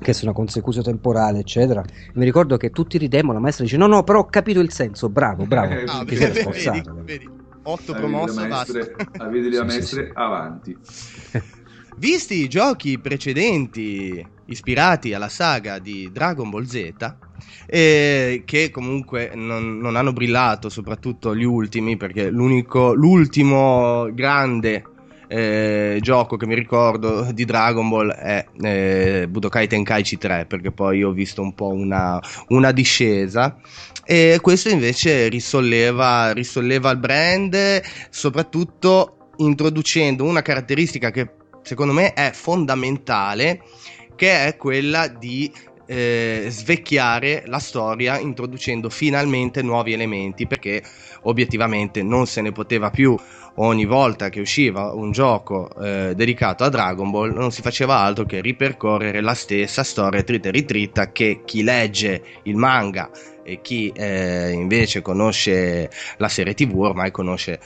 che 0.00 0.10
è 0.12 0.18
una 0.22 0.32
consecutio 0.32 0.82
temporale, 0.82 1.38
eccetera. 1.38 1.82
Mi 2.14 2.24
ricordo 2.24 2.56
che 2.56 2.70
tutti 2.70 2.98
ridemmo, 2.98 3.32
la 3.32 3.38
maestra 3.38 3.64
dice: 3.64 3.76
No, 3.76 3.86
no, 3.86 4.02
però 4.02 4.20
ho 4.20 4.26
capito 4.26 4.60
il 4.60 4.72
senso, 4.72 5.08
bravo, 5.08 5.44
bravo. 5.44 5.72
Eh, 5.74 5.84
Ah, 5.86 6.04
Ti 6.04 6.04
vedi, 6.04 6.16
sei 6.16 6.26
vedi, 6.26 6.40
sforzato. 6.40 6.92
vedi, 6.94 7.04
vedi. 7.04 7.30
Otto 7.62 7.92
Avete 7.92 7.98
promosso, 7.98 8.40
le 8.40 8.48
basta. 8.48 8.72
avete 9.18 9.48
le 9.48 9.56
Sì, 9.56 9.64
maestre 9.64 9.80
sì, 10.02 10.06
sì. 10.06 10.10
avanti. 10.14 10.76
Visti 11.98 12.34
i 12.42 12.48
giochi 12.48 12.98
precedenti 12.98 14.24
ispirati 14.46 15.14
alla 15.14 15.28
saga 15.28 15.78
di 15.78 16.10
Dragon 16.12 16.50
Ball 16.50 16.64
Z, 16.64 16.94
eh, 17.66 18.42
che 18.44 18.70
comunque 18.70 19.32
non, 19.34 19.78
non 19.78 19.96
hanno 19.96 20.12
brillato, 20.12 20.68
soprattutto 20.68 21.34
gli 21.34 21.42
ultimi, 21.44 21.96
perché 21.96 22.28
l'unico, 22.30 22.92
l'ultimo 22.92 24.12
grande 24.12 24.84
eh, 25.28 25.98
gioco 26.00 26.36
che 26.36 26.46
mi 26.46 26.54
ricordo 26.54 27.30
di 27.32 27.44
Dragon 27.44 27.88
Ball 27.88 28.12
è 28.12 28.44
eh, 28.60 29.26
Budokai 29.28 29.66
Tenkaichi 29.66 30.18
3, 30.18 30.46
perché 30.46 30.70
poi 30.70 31.02
ho 31.02 31.12
visto 31.12 31.42
un 31.42 31.54
po' 31.54 31.68
una, 31.68 32.20
una 32.48 32.72
discesa. 32.72 33.58
E 34.04 34.38
questo 34.40 34.68
invece 34.68 35.28
risolleva, 35.28 36.32
risolleva 36.32 36.90
il 36.90 36.98
brand, 36.98 37.82
soprattutto 38.10 39.30
introducendo 39.38 40.24
una 40.24 40.42
caratteristica 40.42 41.10
che 41.10 41.30
secondo 41.62 41.92
me 41.92 42.12
è 42.12 42.30
fondamentale, 42.32 43.62
che 44.14 44.46
è 44.46 44.56
quella 44.56 45.08
di 45.08 45.52
eh, 45.86 46.46
svecchiare 46.48 47.44
la 47.46 47.58
storia 47.58 48.18
introducendo 48.18 48.90
finalmente 48.90 49.62
nuovi 49.62 49.92
elementi 49.92 50.46
perché 50.46 50.82
obiettivamente 51.22 52.02
non 52.02 52.26
se 52.26 52.40
ne 52.40 52.52
poteva 52.52 52.90
più 52.90 53.16
ogni 53.56 53.84
volta 53.84 54.28
che 54.28 54.40
usciva 54.40 54.92
un 54.92 55.12
gioco 55.12 55.70
eh, 55.82 56.12
dedicato 56.14 56.64
a 56.64 56.68
Dragon 56.68 57.10
Ball 57.10 57.32
non 57.32 57.50
si 57.52 57.62
faceva 57.62 57.96
altro 57.98 58.24
che 58.24 58.40
ripercorrere 58.40 59.20
la 59.20 59.34
stessa 59.34 59.82
storia 59.82 60.22
trita 60.22 60.48
e 60.48 60.52
ritrita 60.52 61.12
che 61.12 61.40
chi 61.44 61.62
legge 61.62 62.22
il 62.44 62.56
manga 62.56 63.10
e 63.42 63.60
chi 63.62 63.92
eh, 63.94 64.50
invece 64.50 65.02
conosce 65.02 65.90
la 66.18 66.28
serie 66.28 66.54
tv 66.54 66.78
ormai 66.80 67.10
conosce 67.10 67.58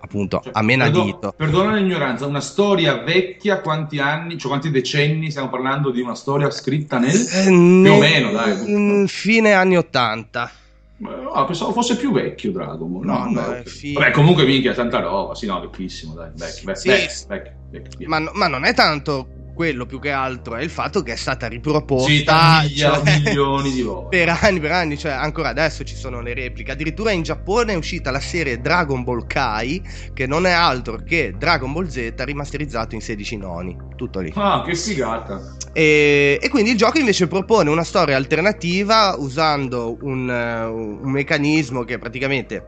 appunto 0.00 0.40
Cioè, 0.42 0.52
a 0.54 0.62
menadito. 0.62 1.18
perdo- 1.18 1.34
Perdona 1.36 1.74
l'ignoranza, 1.76 2.26
una 2.26 2.40
storia 2.40 3.02
vecchia, 3.02 3.60
quanti 3.60 3.98
anni, 3.98 4.38
cioè 4.38 4.48
quanti 4.50 4.70
decenni 4.70 5.30
stiamo 5.30 5.48
parlando 5.48 5.90
di 5.90 6.00
una 6.00 6.14
storia 6.14 6.50
scritta 6.50 6.98
nel... 6.98 7.16
Eh, 7.16 7.44
Più 7.44 7.52
o 7.52 7.98
ne- 7.98 7.98
meno, 7.98 8.30
dai. 8.30 9.08
Fine 9.08 9.52
anni 9.54 9.76
80. 9.76 10.52
No, 10.98 11.44
pensavo 11.46 11.72
fosse 11.72 11.96
più 11.96 12.10
vecchio 12.12 12.50
Dragon 12.50 12.90
Ball. 12.92 13.04
No, 13.04 13.30
no, 13.30 13.62
vabbè, 13.94 14.10
comunque 14.10 14.44
minchia, 14.44 14.74
tanta 14.74 14.98
roba. 14.98 15.34
Sì, 15.34 15.46
no, 15.46 15.60
vecchissimo, 15.60 16.14
dai. 16.14 16.30
Vecchio, 16.34 16.64
vecchio, 16.66 16.74
Sì. 16.74 16.88
vecchio, 16.88 17.26
vecchio, 17.28 17.52
vecchio. 17.70 18.08
Ma, 18.08 18.18
no- 18.18 18.32
ma 18.34 18.48
non 18.48 18.64
è 18.64 18.74
tanto 18.74 19.28
quello 19.58 19.86
più 19.86 19.98
che 19.98 20.12
altro, 20.12 20.54
è 20.54 20.62
il 20.62 20.70
fatto 20.70 21.02
che 21.02 21.14
è 21.14 21.16
stata 21.16 21.48
riproposta 21.48 22.60
Sì, 22.62 22.76
cioè, 22.76 23.00
milioni 23.18 23.72
di 23.72 23.82
volte. 23.82 24.16
per 24.16 24.38
anni, 24.40 24.60
per 24.60 24.70
anni, 24.70 24.96
cioè 24.96 25.10
ancora 25.10 25.48
adesso 25.48 25.82
ci 25.82 25.96
sono 25.96 26.20
le 26.20 26.32
repliche. 26.32 26.70
Addirittura 26.70 27.10
in 27.10 27.22
Giappone 27.22 27.72
è 27.72 27.76
uscita 27.76 28.12
la 28.12 28.20
serie 28.20 28.60
Dragon 28.60 29.02
Ball 29.02 29.26
Kai, 29.26 29.82
che 30.14 30.28
non 30.28 30.46
è 30.46 30.52
altro 30.52 31.02
che 31.04 31.34
Dragon 31.36 31.72
Ball 31.72 31.88
Z 31.88 32.12
rimasterizzato 32.18 32.94
in 32.94 33.00
16 33.00 33.36
noni. 33.36 33.76
Tutto 33.96 34.20
lì. 34.20 34.32
Ah, 34.36 34.62
che 34.64 34.76
figata. 34.76 35.56
E, 35.72 36.38
e 36.40 36.48
quindi 36.50 36.70
il 36.70 36.76
gioco 36.76 37.00
invece 37.00 37.26
propone 37.26 37.68
una 37.68 37.82
storia 37.82 38.16
alternativa 38.16 39.16
usando 39.18 39.96
un, 40.02 40.30
eh, 40.30 40.64
un 40.66 41.10
meccanismo 41.10 41.82
che 41.82 41.98
praticamente 41.98 42.64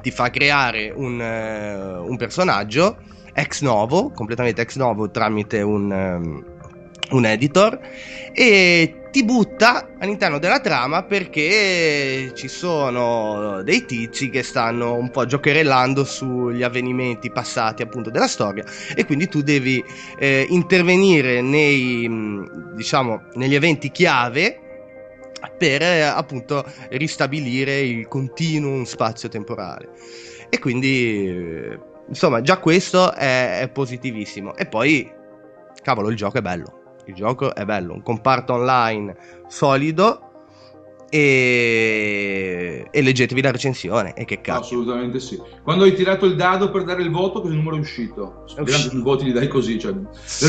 ti 0.00 0.12
fa 0.12 0.30
creare 0.30 0.92
un, 0.94 1.20
eh, 1.20 1.98
un 1.98 2.16
personaggio 2.16 3.10
ex 3.32 3.62
novo, 3.62 4.10
completamente 4.10 4.62
ex 4.62 4.76
novo 4.76 5.10
tramite 5.10 5.62
un, 5.62 5.92
ehm, 5.92 6.44
un 7.10 7.26
editor 7.26 7.78
e 8.32 8.96
ti 9.10 9.24
butta 9.24 9.90
all'interno 9.98 10.38
della 10.38 10.60
trama 10.60 11.02
perché 11.02 12.32
ci 12.34 12.48
sono 12.48 13.62
dei 13.62 13.84
tizi 13.84 14.30
che 14.30 14.42
stanno 14.42 14.94
un 14.94 15.10
po' 15.10 15.26
giocherellando 15.26 16.02
sugli 16.02 16.62
avvenimenti 16.62 17.30
passati 17.30 17.82
appunto 17.82 18.08
della 18.08 18.26
storia 18.26 18.64
e 18.94 19.04
quindi 19.04 19.28
tu 19.28 19.42
devi 19.42 19.84
eh, 20.18 20.46
intervenire 20.48 21.42
nei 21.42 22.08
mh, 22.08 22.74
diciamo 22.74 23.24
negli 23.34 23.54
eventi 23.54 23.90
chiave 23.90 24.58
per 25.58 25.82
eh, 25.82 26.02
appunto 26.02 26.64
ristabilire 26.90 27.80
il 27.80 28.08
continuum 28.08 28.84
spazio 28.84 29.28
temporale. 29.28 29.90
E 30.48 30.58
quindi 30.58 31.28
eh, 31.28 31.78
insomma 32.12 32.42
già 32.42 32.58
questo 32.58 33.12
è, 33.14 33.60
è 33.60 33.68
positivissimo. 33.68 34.54
E 34.54 34.66
poi 34.66 35.10
cavolo 35.82 36.10
il 36.10 36.16
gioco 36.16 36.38
è 36.38 36.42
bello. 36.42 36.98
Il 37.06 37.14
gioco 37.14 37.54
è 37.54 37.64
bello. 37.64 37.94
Un 37.94 38.02
comparto 38.02 38.52
online 38.52 39.16
solido 39.48 40.31
e, 41.14 42.86
e 42.90 43.02
leggetevi 43.02 43.42
la 43.42 43.50
recensione 43.50 44.14
e 44.14 44.24
che 44.24 44.40
cazzo 44.40 44.60
Assolutamente 44.60 45.20
sì. 45.20 45.38
Quando 45.62 45.84
hai 45.84 45.94
tirato 45.94 46.24
il 46.24 46.36
dado 46.36 46.70
per 46.70 46.84
dare 46.84 47.02
il 47.02 47.10
voto, 47.10 47.42
che 47.42 47.50
numero 47.50 47.76
è 47.76 47.80
uscito? 47.80 48.44
Uscito. 48.44 48.64
che 48.64 48.96
i 48.96 49.02
voti 49.02 49.24
li 49.24 49.32
dai 49.32 49.46
così, 49.46 49.78
cioè 49.78 49.92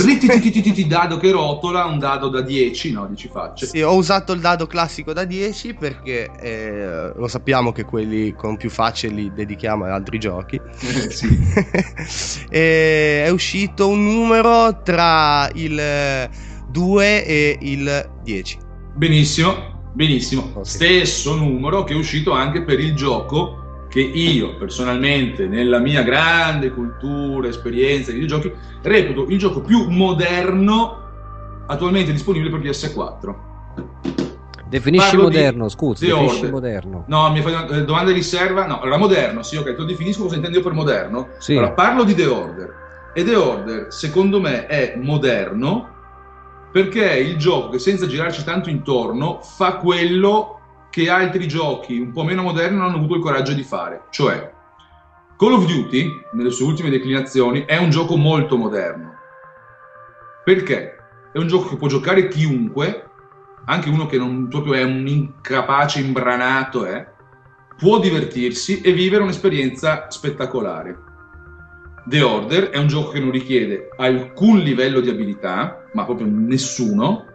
ritititititi 0.05 0.87
dado 0.87 1.17
che 1.17 1.31
rotola, 1.31 1.83
un 1.83 1.99
dado 1.99 2.29
da 2.29 2.39
10, 2.39 2.91
no, 2.93 3.07
dici 3.07 3.27
facce. 3.27 3.65
Sì, 3.65 3.81
ho 3.81 3.93
usato 3.93 4.31
il 4.31 4.39
dado 4.39 4.65
classico 4.65 5.11
da 5.11 5.25
10 5.25 5.73
perché 5.73 6.29
eh, 6.39 7.11
lo 7.13 7.27
sappiamo 7.27 7.73
che 7.73 7.83
quelli 7.83 8.33
con 8.33 8.55
più 8.55 8.69
facce 8.69 9.09
li 9.09 9.33
dedichiamo 9.33 9.83
ad 9.83 9.91
altri 9.91 10.17
giochi. 10.17 10.55
Eh, 10.55 11.11
sì. 11.11 12.47
È 12.49 13.27
uscito 13.29 13.89
un 13.89 14.01
numero 14.01 14.81
tra 14.81 15.49
il 15.55 16.29
2 16.69 17.25
e 17.25 17.57
il 17.59 18.09
10. 18.23 18.57
Benissimo, 18.95 19.72
benissimo. 19.93 20.51
Sì. 20.61 20.71
Stesso 20.75 21.35
numero 21.35 21.83
che 21.83 21.93
è 21.93 21.95
uscito 21.95 22.31
anche 22.31 22.63
per 22.63 22.79
il 22.79 22.93
gioco 22.95 23.61
che 23.89 24.01
io 24.01 24.55
personalmente, 24.57 25.45
nella 25.45 25.77
mia 25.77 26.01
grande 26.01 26.71
cultura, 26.71 27.47
esperienza 27.47 28.11
di 28.11 28.19
videogiochi, 28.19 28.51
reputo 28.81 29.27
il 29.29 29.37
gioco 29.37 29.61
più 29.61 29.87
moderno 29.87 31.01
attualmente 31.67 32.11
disponibile 32.11 32.49
per 32.49 32.59
PS4. 32.59 33.35
Definisci 34.67 35.11
Parlo 35.11 35.29
di 35.29 35.35
moderno, 35.35 35.69
scusa, 35.69 36.03
The 36.03 36.11
definisci 36.11 36.35
Order. 36.37 36.51
moderno. 36.51 37.03
No, 37.07 37.31
mi 37.31 37.41
fai 37.41 37.51
una 37.53 37.67
eh, 37.67 37.85
domanda 37.85 38.09
di 38.09 38.17
riserva? 38.17 38.65
No, 38.65 38.81
allora 38.81 38.97
moderno, 38.97 39.43
sì, 39.43 39.57
ok, 39.57 39.65
te 39.65 39.75
lo 39.77 39.85
definisco 39.85 40.23
cosa 40.23 40.35
intendo 40.35 40.57
io 40.57 40.63
per 40.63 40.73
moderno. 40.73 41.27
Sì. 41.37 41.51
Allora, 41.51 41.73
parlo 41.73 42.03
di 42.03 42.15
The 42.15 42.25
Order. 42.25 42.73
E 43.13 43.23
The 43.23 43.35
Order, 43.35 43.93
secondo 43.93 44.41
me, 44.41 44.65
è 44.65 44.97
moderno 44.99 45.92
perché 46.73 47.19
il 47.19 47.37
gioco 47.37 47.69
che 47.69 47.77
senza 47.77 48.07
girarci 48.07 48.43
tanto 48.43 48.71
intorno 48.71 49.41
fa 49.43 49.75
quello 49.75 50.87
che 50.89 51.07
altri 51.07 51.47
giochi 51.47 51.99
un 51.99 52.11
po' 52.11 52.23
meno 52.23 52.41
moderni 52.41 52.77
non 52.77 52.87
hanno 52.87 52.97
avuto 52.97 53.13
il 53.13 53.21
coraggio 53.21 53.53
di 53.53 53.61
fare. 53.61 54.05
Cioè, 54.09 54.51
Call 55.37 55.53
of 55.53 55.67
Duty, 55.67 56.09
nelle 56.31 56.49
sue 56.49 56.65
ultime 56.65 56.89
declinazioni, 56.89 57.65
è 57.65 57.77
un 57.77 57.91
gioco 57.91 58.17
molto 58.17 58.57
moderno. 58.57 59.13
Perché? 60.43 60.97
È 61.31 61.37
un 61.37 61.45
gioco 61.45 61.69
che 61.69 61.77
può 61.77 61.87
giocare 61.87 62.27
chiunque, 62.27 63.07
anche 63.65 63.89
uno 63.89 64.07
che 64.07 64.17
non 64.17 64.47
proprio 64.47 64.73
è 64.73 64.81
un 64.81 65.07
incapace 65.07 65.99
imbranato, 65.99 66.87
eh, 66.87 67.05
può 67.77 67.99
divertirsi 67.99 68.81
e 68.81 68.93
vivere 68.93 69.21
un'esperienza 69.21 70.07
spettacolare. 70.09 70.97
The 72.05 72.21
Order 72.21 72.69
è 72.69 72.79
un 72.79 72.87
gioco 72.87 73.11
che 73.11 73.19
non 73.19 73.29
richiede 73.29 73.89
alcun 73.95 74.57
livello 74.57 75.01
di 75.01 75.09
abilità, 75.09 75.82
ma 75.93 76.05
proprio 76.05 76.27
nessuno, 76.29 77.25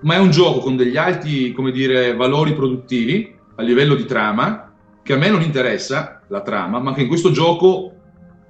ma 0.00 0.14
è 0.14 0.18
un 0.18 0.30
gioco 0.30 0.58
con 0.58 0.76
degli 0.76 0.96
alti, 0.96 1.52
come 1.52 1.70
dire, 1.70 2.14
valori 2.14 2.54
produttivi 2.54 3.34
a 3.56 3.62
livello 3.62 3.94
di 3.94 4.04
trama, 4.04 4.72
che 5.02 5.12
a 5.12 5.16
me 5.16 5.30
non 5.30 5.42
interessa 5.42 6.22
la 6.28 6.42
trama, 6.42 6.80
ma 6.80 6.92
che 6.92 7.02
in 7.02 7.08
questo 7.08 7.30
gioco 7.30 7.92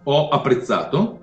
ho 0.03 0.29
apprezzato. 0.29 1.21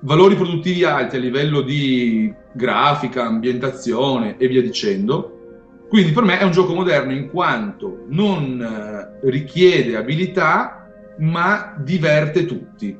Valori 0.00 0.34
produttivi 0.34 0.84
alti 0.84 1.16
a 1.16 1.20
livello 1.20 1.60
di 1.60 2.32
grafica, 2.52 3.24
ambientazione 3.24 4.36
e 4.36 4.48
via 4.48 4.60
dicendo. 4.60 5.38
Quindi 5.88 6.12
per 6.12 6.24
me 6.24 6.38
è 6.38 6.44
un 6.44 6.50
gioco 6.50 6.74
moderno 6.74 7.12
in 7.12 7.30
quanto 7.30 8.04
non 8.08 8.60
eh, 8.60 9.28
richiede 9.30 9.96
abilità, 9.96 10.88
ma 11.18 11.74
diverte 11.78 12.46
tutti. 12.46 12.98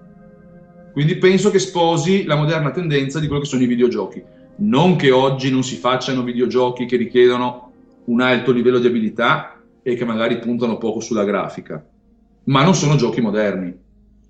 Quindi 0.92 1.16
penso 1.16 1.50
che 1.50 1.58
sposi 1.58 2.24
la 2.24 2.36
moderna 2.36 2.70
tendenza 2.70 3.18
di 3.18 3.26
quello 3.26 3.42
che 3.42 3.48
sono 3.48 3.62
i 3.62 3.66
videogiochi. 3.66 4.22
Non 4.56 4.96
che 4.96 5.10
oggi 5.10 5.50
non 5.50 5.62
si 5.62 5.76
facciano 5.76 6.22
videogiochi 6.22 6.84
che 6.84 6.96
richiedono 6.96 7.72
un 8.04 8.20
alto 8.20 8.52
livello 8.52 8.78
di 8.78 8.86
abilità 8.86 9.60
e 9.82 9.94
che 9.94 10.04
magari 10.04 10.38
puntano 10.38 10.78
poco 10.78 11.00
sulla 11.00 11.24
grafica, 11.24 11.84
ma 12.44 12.62
non 12.62 12.74
sono 12.74 12.96
giochi 12.96 13.20
moderni. 13.20 13.74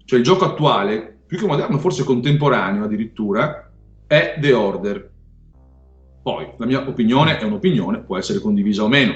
Cioè 0.04 0.18
il 0.18 0.24
gioco 0.24 0.44
attuale, 0.44 1.20
più 1.26 1.38
che 1.38 1.46
moderno, 1.46 1.78
forse 1.78 2.04
contemporaneo 2.04 2.84
addirittura, 2.84 3.70
è 4.06 4.36
The 4.40 4.52
Order. 4.52 5.10
Poi 6.22 6.46
la 6.56 6.66
mia 6.66 6.86
opinione 6.86 7.38
è 7.38 7.44
un'opinione, 7.44 8.02
può 8.02 8.16
essere 8.16 8.38
condivisa 8.38 8.84
o 8.84 8.88
meno. 8.88 9.14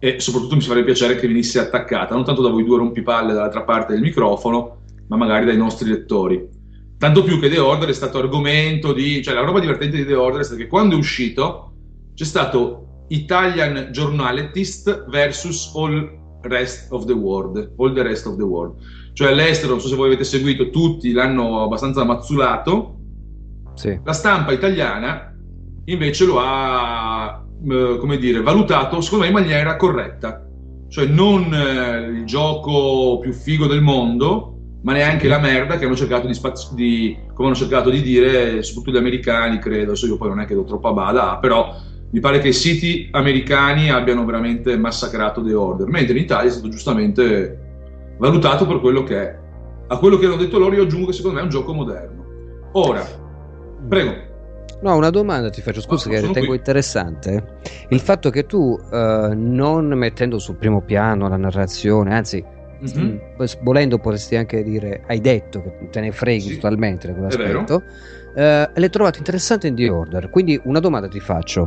E 0.00 0.18
soprattutto 0.18 0.56
mi 0.56 0.62
farebbe 0.62 0.86
piacere 0.86 1.14
che 1.14 1.28
venisse 1.28 1.60
attaccata, 1.60 2.14
non 2.14 2.24
tanto 2.24 2.42
da 2.42 2.48
voi 2.48 2.64
due 2.64 2.78
rompipalle 2.78 3.32
dall'altra 3.32 3.62
parte 3.62 3.92
del 3.92 4.02
microfono, 4.02 4.80
ma 5.06 5.16
magari 5.16 5.44
dai 5.44 5.56
nostri 5.56 5.88
lettori. 5.88 6.51
Tanto 7.02 7.24
più 7.24 7.40
che 7.40 7.48
The 7.48 7.58
Order 7.58 7.88
è 7.88 7.92
stato 7.92 8.18
argomento 8.18 8.92
di... 8.92 9.24
cioè 9.24 9.34
la 9.34 9.40
roba 9.40 9.58
divertente 9.58 9.96
di 9.96 10.06
The 10.06 10.14
Order 10.14 10.42
è 10.42 10.44
stata 10.44 10.60
che 10.60 10.68
quando 10.68 10.94
è 10.94 10.98
uscito 10.98 11.72
c'è 12.14 12.22
stato 12.22 13.06
Italian 13.08 13.88
Journalist 13.90 15.06
versus 15.08 15.72
All 15.74 16.38
Rest 16.42 16.92
of 16.92 17.04
the 17.06 17.12
World, 17.12 17.72
All 17.76 17.92
the 17.92 18.04
Rest 18.04 18.26
of 18.26 18.36
the 18.36 18.44
World. 18.44 18.76
Cioè 19.14 19.32
all'estero, 19.32 19.72
non 19.72 19.80
so 19.80 19.88
se 19.88 19.96
voi 19.96 20.06
avete 20.06 20.22
seguito, 20.22 20.70
tutti 20.70 21.10
l'hanno 21.10 21.64
abbastanza 21.64 22.04
mazzulato, 22.04 22.94
Sì. 23.74 23.98
la 24.04 24.12
stampa 24.12 24.52
italiana 24.52 25.36
invece 25.86 26.24
lo 26.24 26.38
ha, 26.38 27.44
eh, 27.68 27.96
come 27.98 28.16
dire, 28.16 28.42
valutato 28.42 29.00
secondo 29.00 29.24
me 29.24 29.30
in 29.32 29.36
maniera 29.36 29.74
corretta. 29.74 30.46
Cioè 30.88 31.06
non 31.06 31.52
eh, 31.52 32.18
il 32.20 32.24
gioco 32.26 33.18
più 33.18 33.32
figo 33.32 33.66
del 33.66 33.82
mondo, 33.82 34.51
ma 34.82 34.92
neanche 34.92 35.28
la 35.28 35.38
merda 35.38 35.78
che 35.78 35.84
hanno 35.84 35.96
cercato 35.96 36.26
di, 36.26 36.34
spaz- 36.34 36.74
di 36.74 37.16
come 37.32 37.48
hanno 37.48 37.56
cercato 37.56 37.90
di 37.90 38.02
dire, 38.02 38.62
soprattutto 38.62 38.96
gli 38.96 39.00
americani, 39.00 39.58
credo. 39.58 39.90
Adesso 39.92 40.06
io 40.06 40.16
poi 40.16 40.28
non 40.28 40.40
è 40.40 40.44
che 40.44 40.54
do 40.54 40.64
troppa 40.64 40.92
bada, 40.92 41.38
però 41.40 41.74
mi 42.10 42.20
pare 42.20 42.40
che 42.40 42.48
i 42.48 42.52
siti 42.52 43.08
americani 43.12 43.90
abbiano 43.90 44.24
veramente 44.24 44.76
massacrato 44.76 45.42
The 45.42 45.54
Order, 45.54 45.88
mentre 45.88 46.16
in 46.16 46.24
Italia 46.24 46.48
è 46.50 46.52
stato 46.52 46.68
giustamente 46.68 47.58
valutato 48.18 48.66
per 48.66 48.80
quello 48.80 49.02
che 49.02 49.20
è. 49.22 49.38
A 49.88 49.98
quello 49.98 50.16
che 50.18 50.26
hanno 50.26 50.36
detto 50.36 50.58
loro 50.58 50.74
io 50.74 50.82
aggiungo 50.82 51.06
che 51.06 51.12
secondo 51.12 51.36
me 51.36 51.42
è 51.42 51.44
un 51.44 51.50
gioco 51.50 51.72
moderno. 51.72 52.24
Ora, 52.72 53.04
prego. 53.88 54.30
No, 54.82 54.96
una 54.96 55.10
domanda 55.10 55.48
ti 55.48 55.60
faccio, 55.60 55.80
scusa 55.80 56.08
No, 56.08 56.14
che 56.14 56.20
ritengo 56.26 56.48
qui. 56.48 56.56
interessante. 56.56 57.60
Il 57.88 58.00
fatto 58.00 58.30
che 58.30 58.46
tu, 58.46 58.76
eh, 58.92 59.30
non 59.34 59.86
mettendo 59.88 60.38
sul 60.38 60.56
primo 60.56 60.80
piano 60.82 61.28
la 61.28 61.36
narrazione, 61.36 62.14
anzi, 62.14 62.44
Mhm. 62.82 63.02
mm, 63.04 63.16
pos- 63.36 63.58
volendo 63.62 63.98
potresti 63.98 64.34
anche 64.36 64.62
dire, 64.64 65.02
hai 65.06 65.20
detto 65.20 65.62
che 65.62 65.88
te 65.90 66.00
ne 66.00 66.10
freghi 66.12 66.40
Sì, 66.40 66.54
totalmente 66.54 67.08
è 67.08 67.12
quell'aspetto, 67.12 67.82
eh, 68.34 68.70
l'hai 68.74 68.90
trovato 68.90 69.18
interessante 69.18 69.68
in 69.68 69.74
The 69.76 69.88
Order. 69.88 70.30
Quindi 70.30 70.60
una 70.64 70.80
domanda 70.80 71.06
ti 71.06 71.20
faccio. 71.20 71.66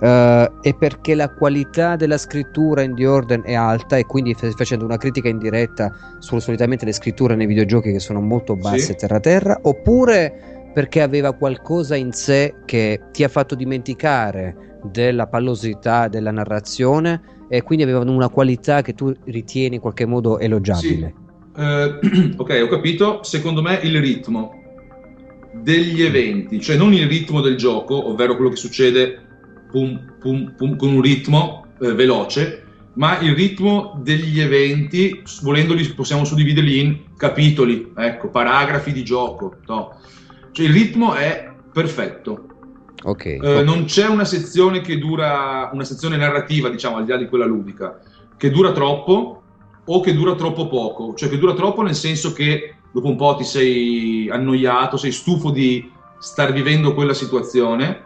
Eh, 0.00 0.50
è 0.60 0.74
perché 0.74 1.14
la 1.14 1.28
qualità 1.30 1.96
della 1.96 2.16
scrittura 2.18 2.82
in 2.82 2.94
The 2.94 3.06
Order 3.06 3.40
è 3.42 3.54
alta 3.54 3.96
e 3.96 4.04
quindi 4.06 4.34
stai 4.34 4.52
facendo 4.52 4.84
una 4.84 4.98
critica 4.98 5.28
in 5.28 5.38
diretta 5.38 5.92
su 6.18 6.38
solitamente 6.38 6.84
le 6.84 6.92
scritture 6.92 7.34
nei 7.34 7.46
videogiochi 7.46 7.90
che 7.92 7.98
sono 7.98 8.20
molto 8.20 8.54
basse 8.54 8.78
Sì. 8.92 8.94
terra 8.96 9.18
terra 9.20 9.58
oppure 9.62 10.70
perché 10.72 11.02
aveva 11.02 11.32
qualcosa 11.34 11.96
in 11.96 12.12
sé 12.12 12.54
che 12.64 13.00
ti 13.10 13.24
ha 13.24 13.28
fatto 13.28 13.54
dimenticare 13.54 14.78
della 14.84 15.26
pallosità 15.26 16.08
della 16.08 16.30
narrazione 16.30 17.20
e 17.52 17.60
quindi 17.60 17.84
aveva 17.84 17.98
una 17.98 18.30
qualità 18.30 18.80
che 18.80 18.94
tu 18.94 19.14
ritieni 19.24 19.74
in 19.74 19.80
qualche 19.82 20.06
modo 20.06 20.38
elogiabile. 20.38 21.14
Eh, 21.54 21.98
ok, 22.34 22.60
ho 22.62 22.68
capito. 22.68 23.22
Secondo 23.24 23.60
me 23.60 23.78
il 23.82 24.00
ritmo 24.00 24.54
degli 25.52 26.00
eventi, 26.00 26.62
cioè 26.62 26.78
non 26.78 26.94
il 26.94 27.06
ritmo 27.06 27.42
del 27.42 27.56
gioco, 27.56 28.08
ovvero 28.08 28.36
quello 28.36 28.48
che 28.48 28.56
succede 28.56 29.20
pum, 29.70 30.14
pum, 30.18 30.54
pum, 30.56 30.76
con 30.76 30.94
un 30.94 31.02
ritmo 31.02 31.66
eh, 31.78 31.92
veloce, 31.92 32.64
ma 32.94 33.18
il 33.18 33.34
ritmo 33.34 34.00
degli 34.02 34.40
eventi, 34.40 35.22
volendoli 35.42 35.84
possiamo 35.92 36.24
suddividerli 36.24 36.80
in 36.80 36.98
capitoli, 37.18 37.92
ecco, 37.94 38.30
paragrafi 38.30 38.92
di 38.92 39.04
gioco. 39.04 39.56
no? 39.66 39.98
Cioè 40.52 40.64
il 40.64 40.72
ritmo 40.72 41.12
è 41.12 41.52
perfetto. 41.70 42.46
Ok. 43.04 43.24
Eh, 43.24 43.62
non 43.62 43.84
c'è 43.84 44.06
una 44.06 44.24
sezione 44.24 44.80
che 44.80 44.98
dura, 44.98 45.70
una 45.72 45.84
sezione 45.84 46.16
narrativa, 46.16 46.68
diciamo, 46.68 46.96
al 46.96 47.04
di 47.04 47.10
là 47.10 47.16
di 47.16 47.28
quella 47.28 47.46
ludica, 47.46 47.98
che 48.36 48.50
dura 48.50 48.72
troppo 48.72 49.42
o 49.84 50.00
che 50.00 50.14
dura 50.14 50.34
troppo 50.34 50.68
poco. 50.68 51.14
Cioè 51.14 51.28
che 51.28 51.38
dura 51.38 51.54
troppo 51.54 51.82
nel 51.82 51.94
senso 51.94 52.32
che 52.32 52.76
dopo 52.92 53.08
un 53.08 53.16
po' 53.16 53.34
ti 53.36 53.44
sei 53.44 54.28
annoiato, 54.30 54.96
sei 54.96 55.12
stufo 55.12 55.50
di 55.50 55.90
star 56.18 56.52
vivendo 56.52 56.94
quella 56.94 57.14
situazione, 57.14 58.04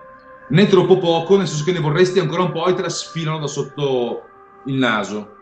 né 0.48 0.66
troppo 0.66 0.98
poco, 0.98 1.36
nel 1.36 1.46
senso 1.46 1.64
che 1.64 1.72
ne 1.72 1.80
vorresti 1.80 2.18
ancora 2.18 2.42
un 2.42 2.52
po' 2.52 2.66
e 2.66 2.74
te 2.74 2.82
la 2.82 2.88
sfilano 2.88 3.38
da 3.38 3.46
sotto 3.46 4.22
il 4.66 4.74
naso. 4.74 5.34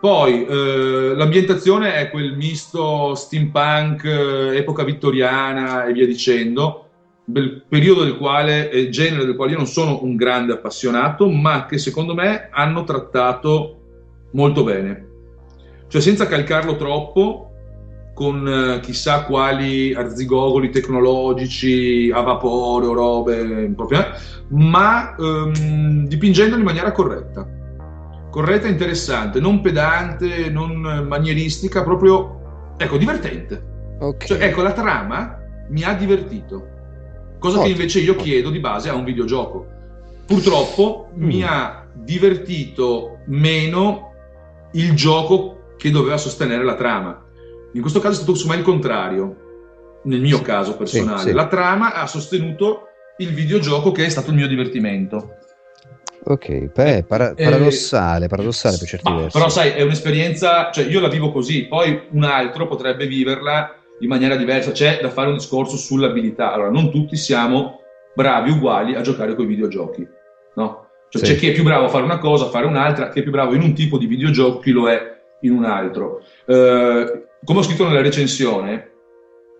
Poi 0.00 0.44
eh, 0.46 1.14
l'ambientazione 1.14 1.94
è 1.94 2.10
quel 2.10 2.36
misto 2.36 3.14
steampunk, 3.14 4.04
eh, 4.04 4.56
epoca 4.56 4.84
vittoriana 4.84 5.84
e 5.84 5.92
via 5.92 6.06
dicendo, 6.06 6.85
del 7.28 7.64
periodo 7.68 8.04
del 8.04 8.16
quale, 8.16 8.70
eh, 8.70 8.88
genere 8.88 9.26
del 9.26 9.34
quale 9.34 9.50
io 9.52 9.56
non 9.58 9.66
sono 9.66 10.02
un 10.02 10.14
grande 10.14 10.52
appassionato, 10.52 11.28
ma 11.28 11.66
che 11.66 11.76
secondo 11.76 12.14
me 12.14 12.48
hanno 12.50 12.84
trattato 12.84 13.80
molto 14.30 14.62
bene. 14.62 15.06
Cioè 15.88 16.00
senza 16.00 16.26
calcarlo 16.26 16.76
troppo, 16.76 17.50
con 18.14 18.48
eh, 18.48 18.80
chissà 18.80 19.24
quali 19.24 19.92
arzigogoli 19.92 20.70
tecnologici 20.70 22.10
a 22.14 22.20
vapore 22.22 22.86
o 22.86 22.94
robe 22.94 23.72
proprio, 23.76 24.06
ma 24.50 25.14
ehm, 25.16 26.06
dipingendolo 26.06 26.60
in 26.60 26.64
maniera 26.64 26.92
corretta. 26.92 27.46
Corretta 28.30 28.68
e 28.68 28.70
interessante, 28.70 29.40
non 29.40 29.60
pedante, 29.60 30.48
non 30.48 31.06
manieristica, 31.08 31.82
proprio, 31.82 32.74
ecco, 32.76 32.96
divertente. 32.96 33.96
ok. 33.98 34.24
Cioè, 34.24 34.42
ecco, 34.44 34.62
la 34.62 34.72
trama 34.72 35.38
mi 35.70 35.82
ha 35.82 35.92
divertito, 35.94 36.75
cosa 37.50 37.62
che 37.62 37.68
invece 37.70 38.00
io 38.00 38.16
chiedo 38.16 38.50
di 38.50 38.58
base 38.60 38.88
a 38.88 38.94
un 38.94 39.04
videogioco. 39.04 39.66
Purtroppo 40.26 41.10
mi 41.14 41.38
Mm. 41.40 41.44
ha 41.46 41.86
divertito 41.94 43.18
meno 43.26 44.12
il 44.72 44.92
gioco 44.94 45.74
che 45.76 45.90
doveva 45.90 46.16
sostenere 46.16 46.64
la 46.64 46.74
trama. 46.74 47.22
In 47.72 47.80
questo 47.80 48.00
caso 48.00 48.12
è 48.14 48.16
stato 48.16 48.32
insomma 48.32 48.54
il 48.54 48.62
contrario, 48.62 49.36
nel 50.04 50.20
mio 50.20 50.40
caso 50.42 50.76
personale. 50.76 51.20
sì. 51.20 51.32
La 51.32 51.46
trama 51.46 51.94
ha 51.94 52.06
sostenuto 52.06 52.88
il 53.18 53.32
videogioco 53.32 53.92
che 53.92 54.04
è 54.04 54.08
stato 54.08 54.30
il 54.30 54.36
mio 54.36 54.46
divertimento. 54.48 55.34
Ok, 56.28 56.70
beh, 56.74 57.04
para- 57.06 57.34
Eh, 57.36 57.44
paradossale, 57.44 58.26
paradossale 58.26 58.76
per 58.78 58.88
certi 58.88 59.10
Ma, 59.10 59.16
versi. 59.18 59.38
Però 59.38 59.48
sai, 59.48 59.70
è 59.70 59.82
un'esperienza, 59.82 60.70
cioè 60.72 60.84
io 60.86 60.98
la 61.00 61.08
vivo 61.08 61.30
così, 61.30 61.66
poi 61.66 62.02
un 62.10 62.24
altro 62.24 62.66
potrebbe 62.66 63.06
viverla 63.06 63.74
in 64.00 64.08
maniera 64.08 64.36
diversa, 64.36 64.72
c'è 64.72 64.98
da 65.00 65.08
fare 65.08 65.28
un 65.28 65.36
discorso 65.36 65.76
sull'abilità. 65.76 66.52
Allora, 66.52 66.70
non 66.70 66.90
tutti 66.90 67.16
siamo 67.16 67.80
bravi 68.14 68.50
uguali 68.50 68.94
a 68.94 69.00
giocare 69.00 69.34
con 69.34 69.44
i 69.44 69.48
videogiochi, 69.48 70.06
no? 70.54 70.86
Cioè, 71.08 71.24
Sì. 71.24 71.32
c'è 71.32 71.38
chi 71.38 71.48
è 71.48 71.52
più 71.52 71.62
bravo 71.62 71.86
a 71.86 71.88
fare 71.88 72.04
una 72.04 72.18
cosa, 72.18 72.46
a 72.46 72.48
fare 72.48 72.66
un'altra, 72.66 73.08
chi 73.10 73.20
è 73.20 73.22
più 73.22 73.30
bravo 73.30 73.54
in 73.54 73.62
un 73.62 73.74
tipo 73.74 73.96
di 73.98 74.06
videogioco, 74.06 74.58
chi 74.58 74.70
lo 74.70 74.88
è 74.88 75.14
in 75.40 75.52
un 75.52 75.64
altro. 75.64 76.22
Eh, 76.46 77.26
come 77.44 77.58
ho 77.58 77.62
scritto 77.62 77.86
nella 77.86 78.02
recensione, 78.02 78.90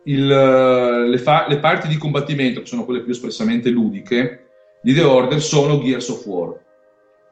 il, 0.04 0.30
eh, 0.30 1.08
le, 1.08 1.18
fa- 1.18 1.46
le 1.48 1.58
parti 1.58 1.88
di 1.88 1.96
combattimento, 1.96 2.60
che 2.60 2.66
sono 2.66 2.84
quelle 2.84 3.02
più 3.02 3.12
espressamente 3.12 3.70
ludiche, 3.70 4.48
di 4.82 4.94
The 4.94 5.02
Order 5.02 5.40
sono 5.40 5.80
Gears 5.80 6.08
of 6.08 6.26
War. 6.26 6.58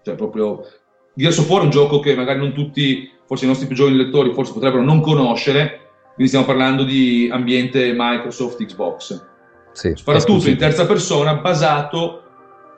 Cioè, 0.02 0.14
proprio 0.14 0.66
Gears 1.14 1.38
of 1.38 1.48
War 1.48 1.62
è 1.62 1.64
un 1.64 1.70
gioco 1.70 2.00
che 2.00 2.14
magari 2.14 2.38
non 2.38 2.52
tutti, 2.52 3.10
forse 3.26 3.44
i 3.44 3.48
nostri 3.48 3.66
più 3.66 3.76
giovani 3.76 3.96
lettori, 3.96 4.32
forse 4.32 4.52
potrebbero 4.52 4.82
non 4.82 5.00
conoscere. 5.00 5.80
Quindi 6.14 6.28
stiamo 6.28 6.46
parlando 6.46 6.84
di 6.84 7.28
ambiente 7.32 7.92
Microsoft 7.96 8.64
Xbox. 8.64 9.24
Sì, 9.72 9.92
Soprattutto 9.96 10.48
in 10.48 10.56
terza 10.56 10.86
persona, 10.86 11.34
basato, 11.34 12.22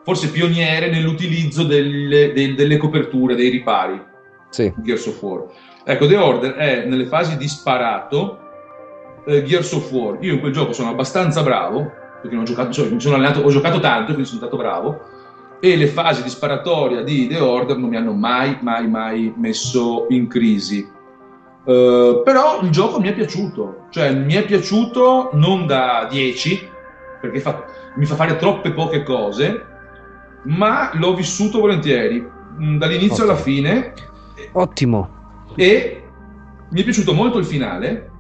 forse 0.03 0.31
pioniere 0.31 0.91
nell'utilizzo 0.91 1.65
delle, 1.65 2.33
del- 2.33 2.55
delle 2.55 2.77
coperture, 2.79 3.35
dei 3.35 3.51
ripari. 3.51 4.03
Sì. 4.49 4.73
Gears 4.79 5.07
of 5.07 5.23
War. 5.23 5.45
Ecco, 5.85 6.07
The 6.07 6.17
Order 6.17 6.55
è 6.55 6.87
nelle 6.87 7.05
fasi 7.07 7.37
di 7.37 7.47
sparato 7.47 8.39
eh, 9.27 9.43
Gears 9.43 9.73
of 9.73 9.91
War. 9.93 10.17
Io 10.23 10.33
in 10.35 10.41
quel 10.41 10.53
gioco 10.53 10.73
sono 10.73 10.89
abbastanza 10.91 11.43
bravo, 11.43 11.93
perché 12.23 12.35
non 12.35 12.45
ho 12.45 12.47
giocato, 12.47 12.73
cioè, 12.73 12.89
mi 12.89 13.01
sono 13.01 13.17
allenato, 13.17 13.41
ho 13.41 13.51
giocato 13.51 13.81
tanto, 13.81 14.13
quindi 14.13 14.25
sono 14.25 14.39
stato 14.41 14.57
bravo, 14.57 15.01
e 15.61 15.77
le 15.77 15.87
fasi 15.89 16.23
di 16.23 16.29
sparatoria 16.31 17.03
di 17.03 17.27
The 17.27 17.41
Order 17.41 17.77
non 17.77 17.91
mi 17.91 17.97
hanno 17.97 18.13
mai, 18.13 18.57
mai, 18.63 18.89
mai 18.89 19.35
messo 19.37 20.07
in 20.09 20.27
crisi. 20.29 20.95
Eh, 21.67 22.23
però 22.25 22.61
il 22.63 22.71
gioco 22.71 23.01
mi 23.01 23.09
è 23.09 23.13
piaciuto, 23.15 23.87
cioè 23.91 24.13
mi 24.15 24.35
è 24.35 24.45
piaciuto 24.45 25.31
non 25.33 25.67
da 25.67 26.07
10, 26.09 26.69
perché 27.21 27.41
fa- 27.41 27.65
mi 27.97 28.05
fa 28.07 28.15
fare 28.15 28.37
troppe 28.37 28.71
poche 28.71 29.03
cose, 29.03 29.65
ma 30.45 30.91
l'ho 30.95 31.15
vissuto 31.15 31.59
volentieri, 31.59 32.21
mh, 32.57 32.77
dall'inizio 32.79 33.25
alla 33.25 33.33
Ok. 33.33 33.41
fine, 33.41 33.93
Ottimo. 34.53 35.09
e 35.57 36.03
mi 36.71 36.81
è 36.81 36.85
piaciuto 36.85 37.13
molto 37.15 37.39
il 37.39 37.45
finale 37.45 38.11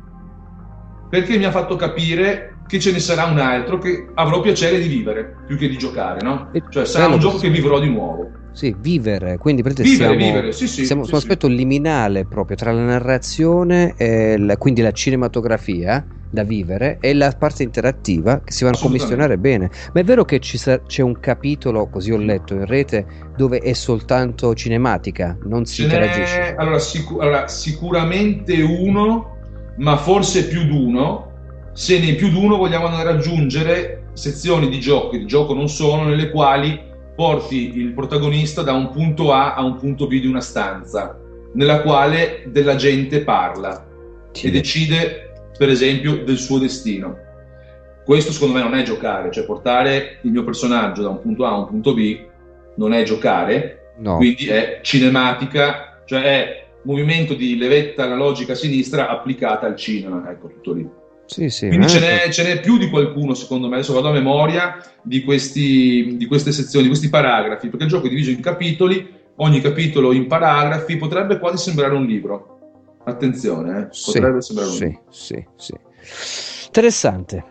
perché 1.08 1.36
mi 1.38 1.44
ha 1.44 1.50
fatto 1.52 1.76
capire 1.76 2.55
che 2.66 2.80
ce 2.80 2.92
ne 2.92 2.98
sarà 2.98 3.24
un 3.24 3.38
altro 3.38 3.78
che 3.78 4.08
avrò 4.14 4.40
piacere 4.40 4.80
di 4.80 4.88
vivere 4.88 5.34
più 5.46 5.56
che 5.56 5.68
di 5.68 5.78
giocare, 5.78 6.20
no? 6.22 6.50
E- 6.52 6.62
Cioè 6.68 6.84
sarà 6.84 7.06
un 7.06 7.18
gioco 7.18 7.38
che 7.38 7.50
vivrò 7.50 7.78
di 7.78 7.88
nuovo. 7.88 8.30
Sì, 8.52 8.74
vivere, 8.78 9.36
quindi 9.36 9.60
Vivere, 9.62 9.84
siamo, 9.86 10.14
vivere, 10.16 10.52
sì, 10.52 10.66
sì. 10.66 10.86
siamo 10.86 11.02
sì, 11.02 11.08
su 11.08 11.14
un 11.14 11.20
aspetto 11.20 11.46
liminale 11.46 12.24
proprio 12.24 12.56
tra 12.56 12.72
la 12.72 12.84
narrazione, 12.84 13.94
e 13.96 14.38
la- 14.38 14.56
quindi 14.56 14.80
la 14.80 14.92
cinematografia 14.92 16.06
da 16.28 16.42
vivere 16.42 16.98
e 17.00 17.14
la 17.14 17.30
parte 17.38 17.62
interattiva 17.62 18.40
che 18.42 18.52
si 18.52 18.64
vanno 18.64 18.76
a 18.76 18.80
commissionare 18.80 19.36
bene. 19.38 19.70
Ma 19.92 20.00
è 20.00 20.04
vero 20.04 20.24
che 20.24 20.40
ci 20.40 20.56
sa- 20.58 20.80
c'è 20.80 21.02
un 21.02 21.20
capitolo, 21.20 21.88
così 21.88 22.10
ho 22.10 22.16
letto 22.16 22.54
in 22.54 22.64
rete, 22.64 23.06
dove 23.36 23.58
è 23.58 23.74
soltanto 23.74 24.54
cinematica, 24.54 25.36
non 25.44 25.66
si 25.66 25.76
Ce 25.76 25.82
interagisce. 25.82 26.54
allora, 26.56 26.78
sicu- 26.78 27.20
allora, 27.20 27.48
sicuramente 27.48 28.60
uno, 28.62 29.36
ma 29.76 29.96
forse 29.98 30.46
più 30.48 30.64
d'uno, 30.64 31.35
se 31.76 31.98
nei 31.98 32.14
più 32.14 32.30
d'uno 32.30 32.56
vogliamo 32.56 32.86
andare 32.86 33.10
ad 33.10 33.16
aggiungere 33.16 34.08
sezioni 34.14 34.70
di 34.70 34.80
gioco, 34.80 35.10
che 35.10 35.18
di 35.18 35.26
gioco 35.26 35.52
non 35.52 35.68
sono, 35.68 36.04
nelle 36.04 36.30
quali 36.30 36.80
porti 37.14 37.76
il 37.76 37.92
protagonista 37.92 38.62
da 38.62 38.72
un 38.72 38.90
punto 38.90 39.30
A 39.30 39.52
a 39.54 39.62
un 39.62 39.76
punto 39.76 40.06
B 40.06 40.18
di 40.18 40.26
una 40.26 40.40
stanza, 40.40 41.18
nella 41.52 41.82
quale 41.82 42.44
della 42.46 42.76
gente 42.76 43.20
parla 43.20 43.86
Sì. 44.32 44.46
e 44.46 44.50
decide, 44.50 45.32
per 45.58 45.68
esempio, 45.68 46.24
del 46.24 46.38
suo 46.38 46.58
destino. 46.58 47.14
Questo 48.06 48.32
secondo 48.32 48.54
me 48.54 48.62
non 48.62 48.74
è 48.74 48.82
giocare, 48.82 49.30
cioè 49.30 49.44
portare 49.44 50.18
il 50.22 50.30
mio 50.30 50.44
personaggio 50.44 51.02
da 51.02 51.10
un 51.10 51.20
punto 51.20 51.44
A 51.44 51.50
a 51.50 51.58
un 51.58 51.66
punto 51.66 51.92
B 51.92 52.18
non 52.76 52.94
è 52.94 53.02
giocare, 53.02 53.92
No. 53.98 54.16
quindi 54.16 54.46
è 54.48 54.80
cinematica, 54.82 56.00
cioè 56.06 56.22
è 56.22 56.66
movimento 56.84 57.34
di 57.34 57.58
levetta 57.58 58.04
analogica 58.04 58.52
a 58.52 58.56
sinistra 58.56 59.08
applicata 59.08 59.66
al 59.66 59.76
cinema, 59.76 60.30
ecco 60.30 60.48
tutto 60.48 60.72
lì. 60.72 60.88
Sì, 61.26 61.50
sì, 61.50 61.68
Quindi 61.68 61.88
ce 61.88 62.00
n'è, 62.00 62.28
ce 62.30 62.44
n'è 62.44 62.60
più 62.60 62.78
di 62.78 62.88
qualcuno, 62.88 63.34
secondo 63.34 63.68
me, 63.68 63.76
adesso 63.76 63.92
vado 63.92 64.08
a 64.08 64.12
memoria 64.12 64.76
di, 65.02 65.22
questi, 65.24 66.16
di 66.16 66.26
queste 66.26 66.52
sezioni, 66.52 66.84
di 66.84 66.90
questi 66.90 67.08
paragrafi, 67.10 67.68
perché 67.68 67.84
il 67.84 67.90
gioco 67.90 68.06
è 68.06 68.08
diviso 68.08 68.30
in 68.30 68.40
capitoli, 68.40 69.12
ogni 69.36 69.60
capitolo 69.60 70.12
in 70.12 70.26
paragrafi, 70.28 70.96
potrebbe 70.96 71.38
quasi 71.38 71.62
sembrare 71.62 71.94
un 71.94 72.06
libro. 72.06 72.98
Attenzione, 73.04 73.78
eh, 73.78 73.86
Sì, 73.90 74.12
potrebbe 74.12 74.40
sembrare 74.40 74.70
un 74.70 74.76
sì, 74.76 74.84
libro. 74.84 75.02
sì, 75.10 75.46
sì. 75.56 75.74
Interessante. 76.66 77.44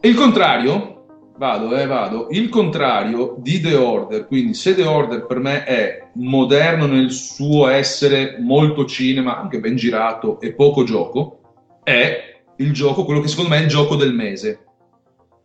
E 0.00 0.08
il 0.08 0.16
contrario, 0.16 0.94
Vado, 1.36 1.76
eh, 1.76 1.86
vado. 1.86 2.28
Il 2.30 2.48
contrario 2.48 3.34
di 3.38 3.60
The 3.60 3.74
Order, 3.74 4.26
quindi 4.26 4.54
se 4.54 4.74
The 4.76 4.84
Order 4.84 5.26
per 5.26 5.38
me 5.40 5.64
è 5.64 6.10
moderno 6.14 6.86
nel 6.86 7.10
suo 7.10 7.66
essere 7.66 8.36
molto 8.38 8.84
cinema, 8.84 9.40
anche 9.40 9.58
ben 9.58 9.74
girato 9.74 10.40
e 10.40 10.52
poco 10.52 10.84
gioco, 10.84 11.40
è 11.82 12.33
il 12.56 12.72
gioco, 12.72 13.04
quello 13.04 13.20
che 13.20 13.28
secondo 13.28 13.50
me 13.50 13.58
è 13.58 13.62
il 13.62 13.68
gioco 13.68 13.96
del 13.96 14.14
mese, 14.14 14.64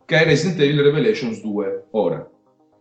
che 0.04 0.20
è 0.20 0.24
Resident 0.24 0.60
Evil 0.60 0.82
Revelations 0.82 1.40
2. 1.40 1.86
Ora, 1.92 2.28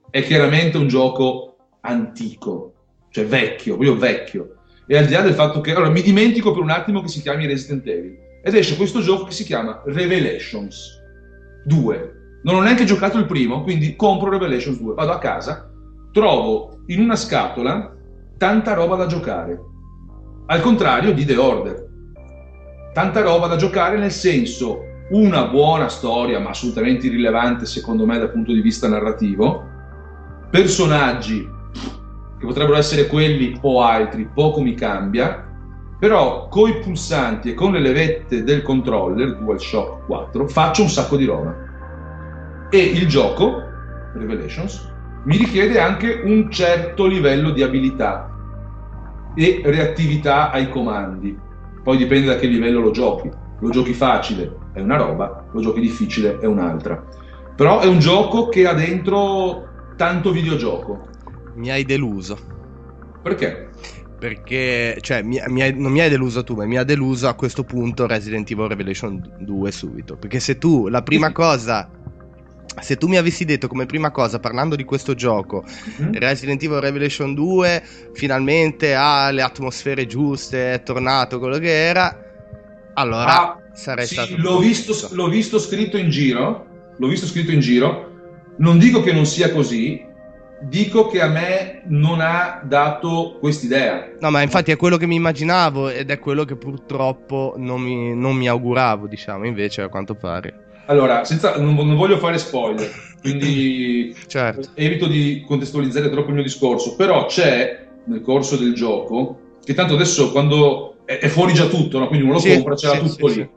è 0.10 0.24
chiaramente 0.24 0.78
un 0.78 0.88
gioco 0.88 1.58
antico, 1.82 2.74
cioè 3.10 3.26
vecchio, 3.26 3.76
proprio 3.76 3.98
vecchio. 3.98 4.56
E 4.88 4.98
al 4.98 5.06
di 5.06 5.14
là 5.14 5.22
del 5.22 5.34
fatto 5.34 5.62
che... 5.62 5.72
Allora, 5.72 5.90
mi 5.90 6.02
dimentico 6.02 6.52
per 6.52 6.62
un 6.62 6.72
attimo 6.72 7.02
che 7.02 7.08
si 7.08 7.22
chiami 7.22 7.46
Resident 7.46 7.86
Evil. 7.88 8.18
Ed 8.44 8.56
esce 8.56 8.76
questo 8.76 9.02
gioco 9.02 9.26
che 9.26 9.34
si 9.34 9.44
chiama 9.44 9.82
Revelations 9.86 10.98
2 11.66 12.18
non 12.42 12.56
ho 12.56 12.62
neanche 12.62 12.86
giocato 12.86 13.18
il 13.18 13.26
primo, 13.26 13.64
quindi 13.64 13.96
compro 13.96 14.30
Revelations 14.30 14.80
2, 14.80 14.94
vado 14.94 15.12
a 15.12 15.18
casa, 15.18 15.70
trovo 16.14 16.84
in 16.88 17.02
una 17.02 17.16
scatola 17.16 17.94
tanta 18.38 18.74
roba 18.74 18.96
da 18.96 19.08
giocare. 19.08 19.60
Al 20.48 20.62
contrario 20.62 21.14
di 21.14 21.26
The 21.26 21.36
Order. 21.36 21.88
Tanta 22.94 23.22
roba 23.22 23.48
da 23.48 23.56
giocare 23.56 23.98
nel 23.98 24.12
senso 24.12 24.86
una 25.10 25.48
buona 25.48 25.90
storia, 25.90 26.40
ma 26.40 26.50
assolutamente 26.50 27.08
irrilevante 27.08 27.66
secondo 27.66 28.06
me 28.06 28.18
dal 28.18 28.32
punto 28.32 28.52
di 28.52 28.62
vista 28.62 28.88
narrativo, 28.88 29.64
personaggi 30.50 31.48
che 32.40 32.46
potrebbero 32.46 32.78
essere 32.78 33.08
quelli 33.08 33.58
o 33.62 33.82
altri, 33.82 34.30
poco 34.34 34.62
mi 34.62 34.74
cambia, 34.74 35.46
però 36.00 36.48
coi 36.48 36.80
pulsanti 36.80 37.52
e 37.52 37.54
con 37.54 37.74
le 37.74 37.80
levette 37.80 38.44
del 38.44 38.62
controller 38.62 39.36
DualShock 39.38 40.06
4 40.06 40.48
faccio 40.48 40.84
un 40.84 40.90
sacco 40.90 41.18
di 41.18 41.26
roba. 41.26 41.56
E 42.70 42.78
il 42.78 43.08
gioco, 43.08 43.62
Revelations, 44.14 44.90
mi 45.26 45.36
richiede 45.38 45.80
anche 45.80 46.22
un 46.24 46.50
certo 46.50 47.06
livello 47.06 47.52
di 47.52 47.62
abilità 47.62 48.32
e 49.36 49.62
reattività 49.66 50.52
ai 50.52 50.70
comandi. 50.70 51.48
Poi 51.84 51.98
dipende 51.98 52.28
da 52.28 52.36
che 52.36 52.48
livello 52.48 52.80
lo 52.80 52.92
giochi. 52.92 53.30
Lo 53.60 53.70
giochi 53.70 53.94
facile 53.94 54.58
è 54.74 54.80
una 54.80 54.96
roba, 54.96 55.46
lo 55.52 55.62
giochi 55.62 55.82
difficile 55.82 56.40
è 56.40 56.46
un'altra. 56.46 57.04
Però 57.56 57.80
è 57.80 57.88
un 57.88 58.00
gioco 58.00 58.48
che 58.48 58.66
ha 58.66 58.74
dentro 58.74 59.68
tanto 59.98 60.32
videogioco. 60.32 61.08
Mi 61.56 61.70
hai 61.70 61.84
deluso. 61.84 62.38
Perché? 63.22 63.70
Perché, 64.18 64.98
cioè, 65.02 65.22
mi, 65.22 65.42
mi 65.48 65.62
hai, 65.62 65.78
non 65.78 65.92
mi 65.92 66.02
hai 66.02 66.10
deluso 66.10 66.44
tu, 66.44 66.56
ma 66.56 66.66
mi 66.66 66.78
ha 66.78 66.84
deluso 66.84 67.28
a 67.28 67.34
questo 67.34 67.64
punto 67.64 68.08
Resident 68.08 68.50
Evil 68.50 68.68
Revelation 68.68 69.22
2 69.40 69.72
subito. 69.72 70.16
Perché 70.16 70.40
se 70.40 70.58
tu 70.58 70.88
la 70.88 71.02
prima 71.02 71.32
cosa 71.32 71.90
se 72.82 72.98
tu 72.98 73.08
mi 73.08 73.18
avessi 73.18 73.46
detto 73.46 73.68
come 73.68 73.86
prima 73.86 74.12
cosa, 74.12 74.40
parlando 74.40 74.76
di 74.76 74.84
questo 74.84 75.16
gioco, 75.16 75.64
mm-hmm. 76.02 76.14
Resident 76.14 76.62
Evil 76.64 76.80
Revelation 76.80 77.34
2 77.34 77.84
finalmente 78.14 78.96
ha 78.96 79.32
le 79.32 79.42
atmosfere 79.42 80.06
giuste, 80.06 80.74
è 80.74 80.84
tornato 80.84 81.40
quello 81.40 81.58
che 81.58 81.88
era, 81.88 82.16
allora 82.94 83.42
ah, 83.42 83.62
sarei 83.74 84.06
sì, 84.06 84.14
stato... 84.14 84.36
L'ho 84.38 84.60
visto, 84.60 84.94
l'ho 85.12 85.28
visto 85.28 85.60
scritto 85.60 85.98
in 85.98 86.10
giro, 86.10 86.66
l'ho 86.98 87.08
visto 87.08 87.26
scritto 87.26 87.52
in 87.52 87.60
giro, 87.60 88.08
non 88.58 88.78
dico 88.78 89.02
che 89.02 89.12
non 89.12 89.26
sia 89.26 89.52
così, 89.52 90.06
dico 90.62 91.08
che 91.08 91.22
a 91.22 91.28
me 91.28 91.82
non 91.86 92.20
ha 92.22 92.62
dato 92.64 93.38
quest'idea. 93.40 94.12
No, 94.20 94.30
ma 94.30 94.42
infatti 94.42 94.72
è 94.72 94.76
quello 94.76 94.98
che 94.98 95.08
mi 95.08 95.16
immaginavo 95.16 95.90
ed 95.90 96.10
è 96.10 96.20
quello 96.20 96.44
che 96.44 96.56
purtroppo 96.56 97.56
non 97.58 97.82
mi, 97.82 98.16
non 98.16 98.36
mi 98.36 98.48
auguravo, 98.48 99.08
diciamo, 99.08 99.46
invece 99.46 99.82
a 99.82 99.90
quanto 99.90 100.16
pare. 100.16 100.68
Allora, 100.90 101.24
senza, 101.24 101.56
non, 101.58 101.76
non, 101.76 101.96
voglio 101.96 102.18
fare 102.18 102.40
spoiler, 102.40 102.90
quindi 103.22 104.16
certo. 104.26 104.70
evito 104.74 105.06
di 105.06 105.44
contestualizzare 105.46 106.10
troppo 106.10 106.30
il 106.30 106.34
mio 106.34 106.44
discorso, 106.44 106.96
però 106.96 107.28
c'è 107.28 107.88
nel 108.06 108.22
corso 108.22 108.56
del 108.56 108.74
gioco, 108.74 109.40
che 109.64 109.76
tanto 109.76 109.94
adesso 109.94 110.32
quando 110.32 111.06
è, 111.06 111.20
è 111.20 111.28
fuori 111.28 111.54
già 111.54 111.68
tutto, 111.68 112.00
no? 112.00 112.08
quindi 112.08 112.26
uno 112.26 112.36
lo 112.36 112.40
sì, 112.40 112.56
compra, 112.56 112.74
c'era 112.74 112.94
sì, 112.94 113.00
tutto 113.02 113.28
sì, 113.28 113.36
lì. 113.36 113.50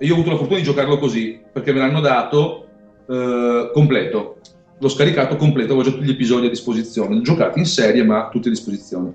E 0.00 0.04
io 0.04 0.12
ho 0.12 0.16
avuto 0.16 0.30
la 0.30 0.36
fortuna 0.36 0.58
di 0.58 0.64
giocarlo 0.64 0.98
così, 0.98 1.40
perché 1.50 1.72
me 1.72 1.78
l'hanno 1.78 2.00
dato 2.00 2.66
eh, 3.08 3.70
completo. 3.72 4.36
L'ho 4.78 4.88
scaricato 4.88 5.36
completo, 5.36 5.72
avevo 5.72 5.88
già 5.88 5.94
tutti 5.94 6.04
gli 6.04 6.10
episodi 6.10 6.46
a 6.46 6.50
disposizione, 6.50 7.22
giocati 7.22 7.58
in 7.58 7.64
serie 7.64 8.04
ma 8.04 8.28
tutti 8.28 8.48
a 8.48 8.50
disposizione. 8.50 9.12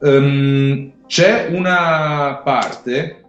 Um, 0.00 0.92
c'è 1.06 1.48
una 1.50 2.42
parte 2.44 3.24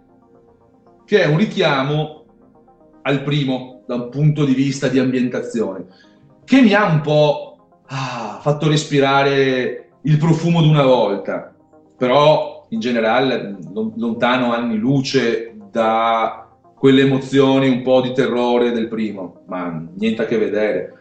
che 1.06 1.22
è 1.22 1.26
un 1.26 1.38
richiamo 1.38 2.15
al 3.06 3.22
primo 3.22 3.82
da 3.86 3.94
un 3.94 4.08
punto 4.08 4.44
di 4.44 4.52
vista 4.52 4.88
di 4.88 4.98
ambientazione, 4.98 5.84
che 6.44 6.60
mi 6.60 6.74
ha 6.74 6.84
un 6.86 7.00
po' 7.00 7.68
ah, 7.86 8.38
fatto 8.42 8.68
respirare 8.68 9.90
il 10.02 10.18
profumo 10.18 10.60
di 10.60 10.68
una 10.68 10.84
volta, 10.84 11.54
però 11.96 12.66
in 12.70 12.80
generale 12.80 13.56
lontano 13.72 14.52
anni 14.52 14.76
luce 14.76 15.54
da 15.70 16.48
quelle 16.76 17.02
emozioni 17.02 17.68
un 17.68 17.82
po' 17.82 18.00
di 18.00 18.12
terrore 18.12 18.72
del 18.72 18.88
primo, 18.88 19.42
ma 19.46 19.86
niente 19.94 20.22
a 20.22 20.26
che 20.26 20.36
vedere. 20.36 20.92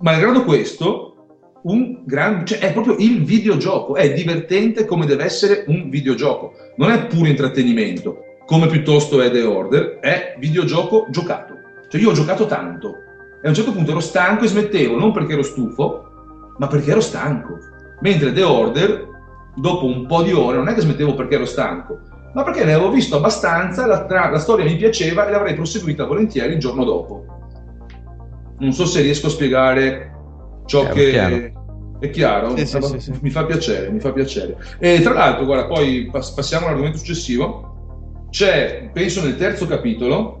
Malgrado 0.00 0.42
questo, 0.42 1.14
un 1.62 2.02
gran, 2.04 2.44
cioè 2.44 2.58
è 2.58 2.72
proprio 2.72 2.96
il 2.98 3.24
videogioco, 3.24 3.94
è 3.94 4.12
divertente 4.12 4.84
come 4.84 5.06
deve 5.06 5.24
essere 5.24 5.64
un 5.68 5.88
videogioco, 5.88 6.52
non 6.76 6.90
è 6.90 7.06
puro 7.06 7.28
intrattenimento 7.28 8.26
come 8.48 8.66
piuttosto 8.66 9.20
è 9.20 9.30
The 9.30 9.42
Order, 9.42 9.98
è 10.00 10.34
videogioco 10.38 11.06
giocato. 11.10 11.58
Cioè 11.86 12.00
io 12.00 12.08
ho 12.08 12.14
giocato 12.14 12.46
tanto 12.46 13.02
e 13.42 13.46
a 13.46 13.48
un 13.50 13.54
certo 13.54 13.72
punto 13.72 13.90
ero 13.90 14.00
stanco 14.00 14.44
e 14.44 14.48
smettevo, 14.48 14.98
non 14.98 15.12
perché 15.12 15.34
ero 15.34 15.42
stufo, 15.42 16.54
ma 16.56 16.66
perché 16.66 16.92
ero 16.92 17.02
stanco. 17.02 17.58
Mentre 18.00 18.32
The 18.32 18.42
Order, 18.42 19.06
dopo 19.54 19.84
un 19.84 20.06
po' 20.06 20.22
di 20.22 20.32
ore, 20.32 20.56
non 20.56 20.68
è 20.68 20.72
che 20.72 20.80
smettevo 20.80 21.12
perché 21.12 21.34
ero 21.34 21.44
stanco, 21.44 21.98
ma 22.32 22.42
perché 22.42 22.64
ne 22.64 22.72
avevo 22.72 22.90
visto 22.90 23.16
abbastanza, 23.16 23.84
la, 23.84 24.06
tra- 24.06 24.30
la 24.30 24.38
storia 24.38 24.64
mi 24.64 24.76
piaceva 24.76 25.28
e 25.28 25.30
l'avrei 25.30 25.52
proseguita 25.52 26.06
volentieri 26.06 26.54
il 26.54 26.58
giorno 26.58 26.84
dopo. 26.84 27.26
Non 28.60 28.72
so 28.72 28.86
se 28.86 29.02
riesco 29.02 29.26
a 29.26 29.30
spiegare 29.30 30.14
ciò 30.64 30.84
chiaro, 30.84 30.94
che... 30.94 31.10
Chiaro. 31.10 31.56
È 32.00 32.10
chiaro? 32.10 32.56
Sì, 32.56 32.64
sì, 32.64 32.98
sì, 32.98 33.12
mi 33.20 33.28
fa 33.28 33.44
piacere, 33.44 33.90
mi 33.90 34.00
fa 34.00 34.12
piacere. 34.12 34.56
E 34.78 35.02
tra 35.02 35.12
l'altro, 35.12 35.44
guarda, 35.44 35.66
poi 35.66 36.08
passiamo 36.10 36.64
all'argomento 36.66 36.96
successivo 36.96 37.67
c'è, 38.30 38.90
penso 38.92 39.22
nel 39.22 39.36
terzo 39.36 39.66
capitolo, 39.66 40.36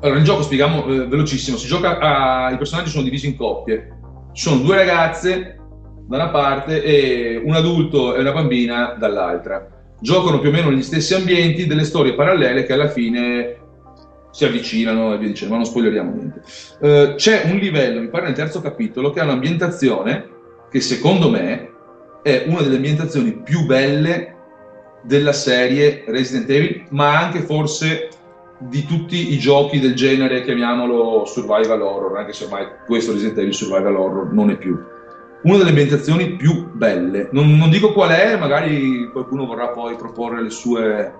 allora 0.00 0.16
nel 0.16 0.24
gioco 0.24 0.42
spieghiamo 0.42 0.86
eh, 0.86 1.06
velocissimo, 1.06 1.56
si 1.56 1.66
gioca 1.66 1.98
a, 1.98 2.50
i 2.50 2.56
personaggi 2.56 2.90
sono 2.90 3.02
divisi 3.02 3.26
in 3.26 3.36
coppie, 3.36 3.98
ci 4.32 4.42
sono 4.42 4.62
due 4.62 4.76
ragazze 4.76 5.58
da 6.06 6.16
una 6.16 6.28
parte 6.30 6.82
e 6.82 7.40
un 7.44 7.54
adulto 7.54 8.14
e 8.14 8.20
una 8.20 8.32
bambina 8.32 8.96
dall'altra. 8.98 9.66
Giocano 10.00 10.38
più 10.38 10.48
o 10.48 10.52
meno 10.52 10.70
negli 10.70 10.82
stessi 10.82 11.14
ambienti, 11.14 11.66
delle 11.66 11.84
storie 11.84 12.14
parallele 12.14 12.64
che 12.64 12.72
alla 12.72 12.88
fine 12.88 13.58
si 14.30 14.44
avvicinano 14.44 15.12
e 15.12 15.18
via 15.18 15.28
dicendo, 15.28 15.54
ma 15.54 15.60
non 15.60 15.70
spoileriamo 15.70 16.12
niente. 16.12 16.42
Uh, 16.80 17.14
c'è 17.16 17.42
un 17.44 17.58
livello, 17.58 18.00
mi 18.00 18.08
pare 18.08 18.26
nel 18.26 18.34
terzo 18.34 18.60
capitolo, 18.60 19.10
che 19.10 19.20
ha 19.20 19.24
un'ambientazione 19.24 20.28
che 20.70 20.80
secondo 20.80 21.28
me 21.28 21.70
è 22.22 22.44
una 22.46 22.62
delle 22.62 22.76
ambientazioni 22.76 23.42
più 23.42 23.66
belle 23.66 24.36
della 25.02 25.32
serie 25.32 26.04
Resident 26.06 26.48
Evil, 26.50 26.84
ma 26.90 27.18
anche 27.18 27.40
forse 27.40 28.08
di 28.58 28.84
tutti 28.84 29.32
i 29.32 29.38
giochi 29.38 29.80
del 29.80 29.94
genere, 29.94 30.42
chiamiamolo 30.42 31.24
survival 31.24 31.80
horror, 31.80 32.18
anche 32.18 32.32
se 32.32 32.44
ormai 32.44 32.66
questo 32.86 33.12
Resident 33.12 33.38
Evil 33.38 33.54
survival 33.54 33.96
horror 33.96 34.32
non 34.32 34.50
è 34.50 34.56
più. 34.56 34.78
Una 35.42 35.56
delle 35.56 35.70
ambientazioni 35.70 36.36
più 36.36 36.70
belle. 36.72 37.28
Non, 37.32 37.56
non 37.56 37.70
dico 37.70 37.92
qual 37.92 38.10
è, 38.10 38.36
magari 38.36 39.08
qualcuno 39.10 39.46
vorrà 39.46 39.68
poi 39.68 39.96
proporre 39.96 40.42
le 40.42 40.50
sue, 40.50 41.14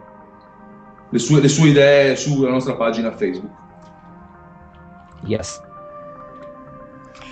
le 1.09 1.19
sue, 1.19 1.41
le 1.41 1.49
sue 1.49 1.69
idee 1.69 2.17
sulla 2.17 2.51
nostra 2.51 2.75
pagina 2.75 3.11
Facebook. 3.13 3.53
Yes. 5.25 5.63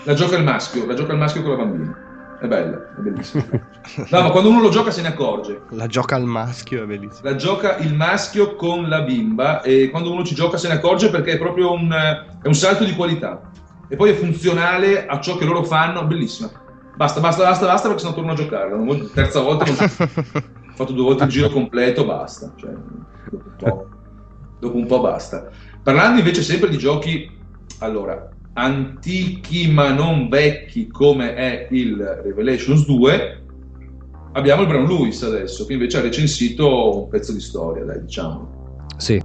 La 0.05 0.15
gioca 0.15 0.37
il 0.37 0.45
maschio, 0.45 0.87
la 0.87 0.95
gioca 0.95 1.13
il 1.13 1.19
maschio 1.19 1.43
con 1.43 1.51
la 1.51 1.57
bambina. 1.59 2.39
È 2.41 2.47
bella, 2.47 2.95
è 2.97 3.01
bellissima. 3.01 3.45
No, 4.11 4.23
ma 4.23 4.31
quando 4.31 4.51
uno 4.51 4.61
lo 4.61 4.69
gioca 4.69 4.91
se 4.91 5.03
ne 5.03 5.09
accorge. 5.09 5.63
La 5.71 5.87
gioca 5.87 6.17
al 6.17 6.25
maschio, 6.25 6.83
è 6.83 6.87
bellissima. 6.87 7.31
La 7.31 7.37
gioca 7.37 7.77
il 7.79 7.95
maschio 7.95 8.55
con 8.55 8.89
la 8.89 9.03
bimba 9.03 9.63
e 9.63 9.91
quando 9.91 10.13
uno 10.13 10.25
ci 10.25 10.35
gioca 10.35 10.57
se 10.57 10.69
ne 10.69 10.75
accorge 10.75 11.11
perché 11.11 11.33
è 11.33 11.39
proprio 11.39 11.73
un, 11.73 11.91
è 11.91 12.47
un 12.47 12.55
salto 12.55 12.85
di 12.85 12.95
qualità. 12.95 13.51
E 13.89 13.97
poi 13.97 14.11
è 14.11 14.15
funzionale 14.15 15.07
a 15.07 15.19
ciò 15.21 15.37
che 15.37 15.45
loro 15.45 15.63
fanno, 15.63 16.05
bellissima. 16.05 16.51
Basta, 16.95 17.21
basta, 17.21 17.45
basta, 17.45 17.67
basta 17.67 17.89
perché 17.89 18.03
sennò 18.03 18.15
torno 18.15 18.33
a 18.33 18.35
giocare. 18.35 19.11
terza 19.15 19.41
volta 19.41 19.65
non... 19.65 19.77
ho 19.79 20.75
fatto 20.75 20.93
due 20.93 21.05
volte 21.05 21.25
il 21.25 21.31
giro 21.31 21.49
completo, 21.49 22.05
basta. 22.05 22.53
Cioè, 22.57 22.71
dopo, 23.31 23.45
un 23.45 23.57
po', 23.57 23.89
dopo 24.59 24.77
un 24.77 24.87
po' 24.87 25.01
basta. 25.01 25.49
Parlando 25.83 26.19
invece 26.19 26.43
sempre 26.43 26.69
di 26.69 26.77
giochi, 26.77 27.31
allora, 27.79 28.29
antichi 28.55 29.71
ma 29.71 29.93
non 29.93 30.29
vecchi 30.29 30.89
come 30.89 31.35
è 31.35 31.69
il 31.71 31.97
Revelations 32.25 32.85
2, 32.85 33.45
abbiamo 34.39 34.63
il 34.63 34.69
Brown 34.69 34.87
Lewis 34.87 35.23
adesso, 35.23 35.67
che 35.67 35.75
invece 35.75 35.99
ha 35.99 36.01
recensito 36.01 37.03
un 37.03 37.09
pezzo 37.09 37.33
di 37.33 37.41
storia, 37.41 37.85
dai, 37.85 38.01
diciamo. 38.01 38.87
Sì. 38.97 39.23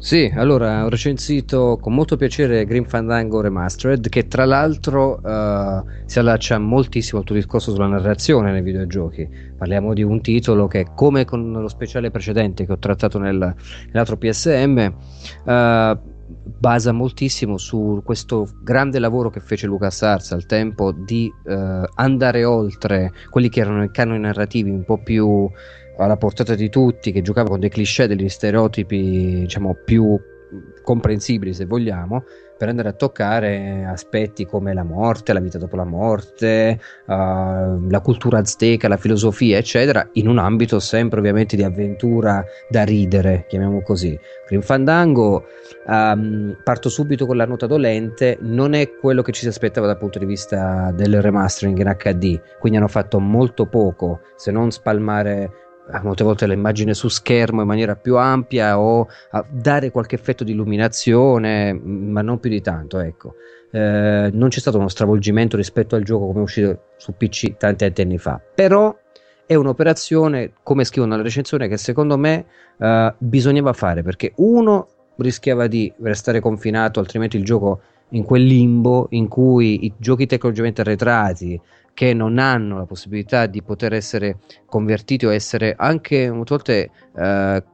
Sì, 0.00 0.32
allora 0.32 0.84
ho 0.84 0.88
recensito 0.88 1.76
con 1.80 1.92
molto 1.92 2.16
piacere 2.16 2.64
Green 2.64 2.84
Fandango 2.84 3.40
Remastered 3.40 4.08
che 4.08 4.28
tra 4.28 4.44
l'altro 4.44 5.20
uh, 5.20 5.84
si 6.06 6.20
allaccia 6.20 6.56
moltissimo 6.58 7.18
al 7.18 7.26
tuo 7.26 7.34
discorso 7.34 7.72
sulla 7.72 7.88
narrazione 7.88 8.52
nei 8.52 8.62
videogiochi. 8.62 9.28
Parliamo 9.56 9.94
di 9.94 10.04
un 10.04 10.20
titolo 10.20 10.68
che 10.68 10.86
come 10.94 11.24
con 11.24 11.50
lo 11.50 11.66
speciale 11.66 12.12
precedente 12.12 12.64
che 12.64 12.70
ho 12.70 12.78
trattato 12.78 13.18
nel, 13.18 13.54
nell'altro 13.86 14.16
PSM 14.16 14.92
uh, 15.44 16.16
basa 16.28 16.92
moltissimo 16.92 17.56
su 17.56 18.02
questo 18.04 18.48
grande 18.62 18.98
lavoro 18.98 19.30
che 19.30 19.40
fece 19.40 19.66
Lucas 19.66 20.02
Arts 20.02 20.32
al 20.32 20.46
tempo 20.46 20.92
di 20.92 21.32
uh, 21.44 21.84
andare 21.94 22.44
oltre 22.44 23.12
quelli 23.30 23.48
che 23.48 23.60
erano 23.60 23.84
i 23.84 23.90
canoni 23.90 24.20
narrativi 24.20 24.70
un 24.70 24.84
po' 24.84 24.98
più 24.98 25.50
alla 25.98 26.16
portata 26.16 26.54
di 26.54 26.68
tutti, 26.68 27.10
che 27.12 27.22
giocava 27.22 27.48
con 27.48 27.60
dei 27.60 27.70
cliché, 27.70 28.06
degli 28.06 28.28
stereotipi, 28.28 29.40
diciamo, 29.40 29.74
più 29.84 30.18
comprensibili 30.88 31.52
se 31.52 31.66
vogliamo, 31.66 32.24
per 32.56 32.70
andare 32.70 32.88
a 32.88 32.92
toccare 32.92 33.84
aspetti 33.86 34.46
come 34.46 34.72
la 34.72 34.84
morte, 34.84 35.34
la 35.34 35.38
vita 35.38 35.58
dopo 35.58 35.76
la 35.76 35.84
morte, 35.84 36.80
uh, 37.04 37.12
la 37.88 38.00
cultura 38.02 38.38
azteca, 38.38 38.88
la 38.88 38.96
filosofia, 38.96 39.58
eccetera, 39.58 40.08
in 40.14 40.28
un 40.28 40.38
ambito 40.38 40.80
sempre 40.80 41.18
ovviamente 41.18 41.56
di 41.56 41.62
avventura 41.62 42.42
da 42.70 42.84
ridere, 42.84 43.44
chiamiamo 43.48 43.82
così. 43.82 44.18
Grim 44.48 44.62
Fandango, 44.62 45.44
um, 45.86 46.56
parto 46.64 46.88
subito 46.88 47.26
con 47.26 47.36
la 47.36 47.44
nota 47.44 47.66
dolente, 47.66 48.38
non 48.40 48.72
è 48.72 48.90
quello 48.94 49.20
che 49.20 49.32
ci 49.32 49.42
si 49.42 49.48
aspettava 49.48 49.86
dal 49.86 49.98
punto 49.98 50.18
di 50.18 50.24
vista 50.24 50.90
del 50.96 51.20
remastering 51.20 51.78
in 51.78 51.94
HD, 51.98 52.40
quindi 52.58 52.78
hanno 52.78 52.88
fatto 52.88 53.20
molto 53.20 53.66
poco, 53.66 54.20
se 54.36 54.50
non 54.50 54.70
spalmare 54.70 55.67
molte 56.02 56.24
volte 56.24 56.46
l'immagine 56.46 56.94
su 56.94 57.08
schermo 57.08 57.62
in 57.62 57.66
maniera 57.66 57.96
più 57.96 58.16
ampia 58.16 58.78
o 58.78 59.08
dare 59.50 59.90
qualche 59.90 60.14
effetto 60.16 60.44
di 60.44 60.52
illuminazione, 60.52 61.72
ma 61.72 62.22
non 62.22 62.40
più 62.40 62.50
di 62.50 62.60
tanto, 62.60 62.98
ecco. 62.98 63.34
Eh, 63.70 64.30
non 64.32 64.48
c'è 64.48 64.60
stato 64.60 64.78
uno 64.78 64.88
stravolgimento 64.88 65.56
rispetto 65.56 65.94
al 65.94 66.02
gioco 66.02 66.26
come 66.26 66.40
è 66.40 66.42
uscito 66.42 66.82
su 66.96 67.12
PC 67.16 67.56
tanti, 67.56 67.84
tanti 67.84 68.00
anni 68.00 68.18
fa, 68.18 68.40
però 68.54 68.96
è 69.46 69.54
un'operazione, 69.54 70.52
come 70.62 70.84
scrivono 70.84 71.12
nella 71.12 71.24
recensione, 71.24 71.68
che 71.68 71.76
secondo 71.78 72.18
me 72.18 72.44
eh, 72.78 73.14
bisognava 73.18 73.72
fare 73.72 74.02
perché 74.02 74.32
uno 74.36 74.88
rischiava 75.16 75.66
di 75.66 75.92
restare 76.02 76.40
confinato, 76.40 77.00
altrimenti 77.00 77.36
il 77.36 77.44
gioco 77.44 77.80
in 78.10 78.24
quel 78.24 78.44
limbo 78.44 79.06
in 79.10 79.28
cui 79.28 79.84
i 79.84 79.92
giochi 79.98 80.26
tecnologicamente 80.26 80.80
arretrati 80.80 81.60
che 81.98 82.14
non 82.14 82.38
hanno 82.38 82.78
la 82.78 82.84
possibilità 82.84 83.46
di 83.46 83.60
poter 83.60 83.92
essere 83.92 84.38
convertiti 84.66 85.26
o 85.26 85.32
essere 85.32 85.74
anche 85.76 86.30
molte 86.30 86.54
volte, 86.54 86.90
eh, 87.16 87.64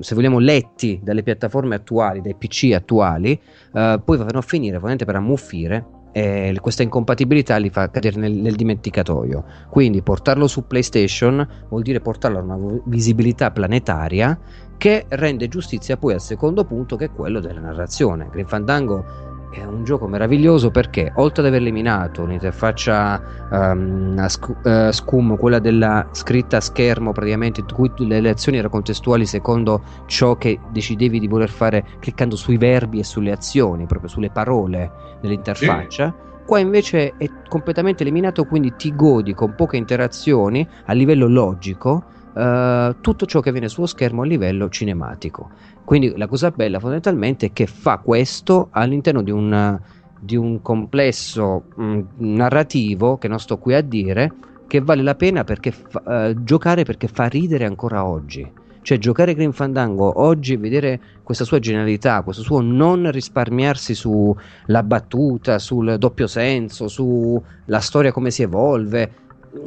se 0.00 0.14
vogliamo, 0.14 0.38
letti 0.38 1.00
dalle 1.02 1.22
piattaforme 1.22 1.76
attuali, 1.76 2.20
dai 2.20 2.34
PC 2.34 2.72
attuali, 2.74 3.32
eh, 3.72 3.98
poi 4.04 4.16
vanno 4.18 4.40
a 4.40 4.42
finire 4.42 4.76
ovviamente 4.76 5.06
per 5.06 5.14
ammuffire 5.14 5.86
e 6.12 6.54
questa 6.60 6.82
incompatibilità 6.82 7.56
li 7.56 7.70
fa 7.70 7.90
cadere 7.90 8.20
nel, 8.20 8.32
nel, 8.32 8.56
dimenticatoio. 8.56 9.42
Quindi 9.70 10.02
portarlo 10.02 10.46
su 10.46 10.66
PlayStation 10.66 11.48
vuol 11.70 11.80
dire 11.80 12.00
portarlo 12.00 12.40
a 12.40 12.42
una 12.42 12.58
visibilità 12.84 13.50
planetaria 13.52 14.38
che 14.76 15.06
rende 15.08 15.48
giustizia 15.48 15.96
poi 15.96 16.12
al 16.12 16.20
secondo 16.20 16.64
punto 16.64 16.96
che 16.96 17.06
è 17.06 17.10
quello 17.10 17.40
della 17.40 17.60
narrazione. 17.60 18.28
Green 18.30 18.46
Fandango 18.46 19.29
è 19.50 19.64
un 19.64 19.82
gioco 19.82 20.06
meraviglioso 20.06 20.70
perché 20.70 21.10
oltre 21.16 21.42
ad 21.42 21.48
aver 21.48 21.60
eliminato 21.60 22.24
l'interfaccia 22.24 23.20
um, 23.50 24.24
sc- 24.26 24.64
uh, 24.64 24.90
SCUM, 24.90 25.36
quella 25.36 25.58
della 25.58 26.06
scritta 26.12 26.58
a 26.58 26.60
schermo 26.60 27.12
praticamente, 27.12 27.60
in 27.60 27.66
cui 27.66 27.90
le 27.96 28.20
lezioni 28.20 28.58
erano 28.58 28.72
contestuali 28.72 29.26
secondo 29.26 29.82
ciò 30.06 30.36
che 30.36 30.60
decidevi 30.70 31.18
di 31.18 31.26
voler 31.26 31.50
fare 31.50 31.84
cliccando 31.98 32.36
sui 32.36 32.56
verbi 32.56 33.00
e 33.00 33.04
sulle 33.04 33.32
azioni, 33.32 33.86
proprio 33.86 34.08
sulle 34.08 34.30
parole 34.30 34.92
dell'interfaccia. 35.20 36.14
Sì. 36.16 36.28
Qua 36.46 36.58
invece 36.58 37.14
è 37.16 37.28
completamente 37.48 38.02
eliminato, 38.02 38.44
quindi 38.44 38.74
ti 38.76 38.94
godi 38.94 39.34
con 39.34 39.54
poche 39.54 39.76
interazioni 39.76 40.66
a 40.86 40.92
livello 40.92 41.28
logico 41.28 42.04
uh, 42.32 43.00
tutto 43.00 43.26
ciò 43.26 43.40
che 43.40 43.48
avviene 43.48 43.68
sullo 43.68 43.86
schermo 43.86 44.22
a 44.22 44.26
livello 44.26 44.68
cinematico. 44.68 45.50
Quindi 45.84 46.16
la 46.16 46.26
cosa 46.26 46.50
bella 46.50 46.78
fondamentalmente 46.78 47.46
è 47.46 47.52
che 47.52 47.66
fa 47.66 47.98
questo 47.98 48.68
all'interno 48.70 49.22
di 49.22 49.30
un, 49.30 49.78
di 50.18 50.36
un 50.36 50.62
complesso 50.62 51.64
mh, 51.74 51.84
mm, 51.84 52.00
narrativo 52.18 53.18
che 53.18 53.28
non 53.28 53.38
sto 53.40 53.58
qui 53.58 53.74
a 53.74 53.80
dire, 53.80 54.32
che 54.66 54.80
vale 54.80 55.02
la 55.02 55.14
pena 55.14 55.44
perché 55.44 55.72
fa, 55.72 56.28
uh, 56.30 56.42
giocare 56.44 56.84
perché 56.84 57.08
fa 57.08 57.26
ridere 57.26 57.64
ancora 57.64 58.04
oggi. 58.04 58.58
Cioè 58.82 58.98
giocare 58.98 59.34
Green 59.34 59.52
Fandango 59.52 60.22
oggi, 60.22 60.56
vedere 60.56 61.00
questa 61.22 61.44
sua 61.44 61.58
genialità, 61.58 62.22
questo 62.22 62.42
suo 62.42 62.60
non 62.60 63.10
risparmiarsi 63.10 63.94
sulla 63.94 64.82
battuta, 64.82 65.58
sul 65.58 65.96
doppio 65.98 66.26
senso, 66.26 66.88
sulla 66.88 67.80
storia 67.80 68.10
come 68.10 68.30
si 68.30 68.42
evolve, 68.42 69.12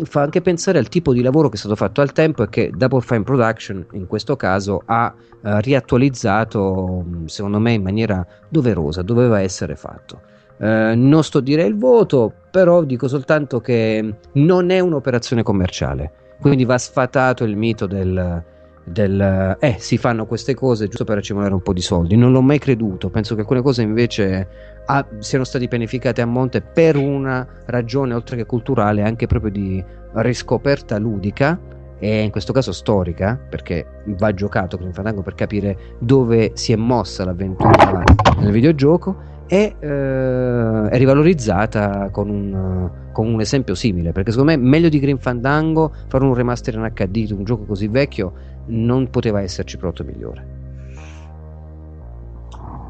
fa 0.05 0.21
anche 0.21 0.41
pensare 0.41 0.79
al 0.79 0.87
tipo 0.87 1.13
di 1.13 1.21
lavoro 1.21 1.49
che 1.49 1.55
è 1.55 1.59
stato 1.59 1.75
fatto 1.75 2.01
al 2.01 2.11
tempo 2.11 2.43
e 2.43 2.49
che 2.49 2.71
Double 2.73 3.01
Fine 3.01 3.23
Production 3.23 3.85
in 3.91 4.07
questo 4.07 4.35
caso 4.35 4.81
ha 4.85 5.13
eh, 5.43 5.61
riattualizzato 5.61 7.05
secondo 7.25 7.59
me 7.59 7.73
in 7.73 7.81
maniera 7.81 8.25
doverosa, 8.49 9.01
doveva 9.01 9.41
essere 9.41 9.75
fatto. 9.75 10.21
Eh, 10.57 10.93
non 10.95 11.23
sto 11.23 11.39
a 11.39 11.41
dire 11.41 11.63
il 11.63 11.75
voto, 11.75 12.31
però 12.49 12.83
dico 12.83 13.07
soltanto 13.07 13.59
che 13.59 14.15
non 14.33 14.69
è 14.69 14.79
un'operazione 14.79 15.43
commerciale, 15.43 16.11
quindi 16.39 16.65
va 16.65 16.77
sfatato 16.77 17.43
il 17.43 17.57
mito 17.57 17.85
del, 17.85 18.43
del 18.83 19.57
eh, 19.59 19.75
si 19.79 19.97
fanno 19.97 20.25
queste 20.25 20.53
cose 20.53 20.87
giusto 20.87 21.05
per 21.05 21.17
accumulare 21.17 21.53
un 21.53 21.61
po' 21.61 21.73
di 21.73 21.81
soldi. 21.81 22.15
Non 22.15 22.31
l'ho 22.31 22.41
mai 22.41 22.59
creduto, 22.59 23.09
penso 23.09 23.35
che 23.35 23.41
alcune 23.41 23.61
cose 23.61 23.81
invece 23.81 24.47
ah, 24.85 25.05
siano 25.19 25.43
stati 25.43 25.67
pianificate 25.67 26.21
a 26.21 26.25
monte 26.25 26.61
per 26.61 26.97
una 26.97 27.45
ragione 27.65 28.13
oltre 28.13 28.35
che 28.35 28.45
culturale, 28.45 29.03
anche 29.03 29.27
proprio 29.27 29.51
di 29.51 29.83
riscoperta 30.13 30.97
ludica 30.97 31.59
e 31.99 32.21
in 32.21 32.31
questo 32.31 32.51
caso 32.51 32.71
storica, 32.73 33.39
perché 33.49 33.85
va 34.17 34.33
giocato 34.33 34.77
con 34.77 34.91
Fandango 34.91 35.21
per 35.21 35.35
capire 35.35 35.77
dove 35.99 36.51
si 36.55 36.73
è 36.73 36.75
mossa 36.75 37.23
l'avventura 37.23 38.03
nel 38.39 38.51
videogioco 38.51 39.31
e 39.47 39.75
eh, 39.79 40.89
è 40.89 40.97
rivalorizzata 40.97 42.09
con 42.11 42.29
un, 42.29 42.89
con 43.11 43.27
un, 43.27 43.41
esempio 43.41 43.75
simile 43.75 44.11
perché 44.11 44.31
secondo 44.31 44.51
me 44.51 44.57
meglio 44.57 44.89
di 44.89 44.99
Green 44.99 45.17
Fandango 45.17 45.93
fare 46.07 46.23
un 46.23 46.33
remaster 46.33 46.75
in 46.75 46.91
HD 46.93 47.25
di 47.25 47.33
un 47.33 47.43
gioco 47.43 47.63
così 47.63 47.87
vecchio 47.87 48.33
non 48.67 49.09
poteva 49.09 49.41
esserci 49.41 49.77
prodotto 49.77 50.03
migliore 50.03 50.51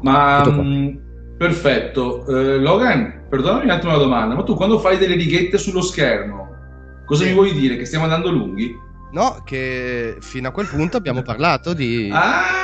ma 0.02 0.42
um, 0.46 1.00
perfetto 1.36 2.24
uh, 2.26 2.58
Logan 2.60 3.26
perdonami 3.28 3.64
un 3.64 3.70
attimo 3.70 3.92
la 3.92 3.98
domanda 3.98 4.34
ma 4.34 4.42
tu 4.42 4.54
quando 4.54 4.78
fai 4.78 4.98
delle 4.98 5.14
righette 5.14 5.58
sullo 5.58 5.80
schermo 5.82 6.44
cosa 7.04 7.22
sì. 7.22 7.28
mi 7.30 7.34
vuoi 7.34 7.52
dire 7.52 7.76
che 7.76 7.84
stiamo 7.84 8.04
andando 8.04 8.30
lunghi? 8.30 8.92
No, 9.12 9.42
che 9.44 10.16
fino 10.20 10.48
a 10.48 10.50
quel 10.50 10.66
punto 10.66 10.96
abbiamo 10.96 11.22
parlato 11.22 11.72
di... 11.72 12.10
Ah, 12.12 12.63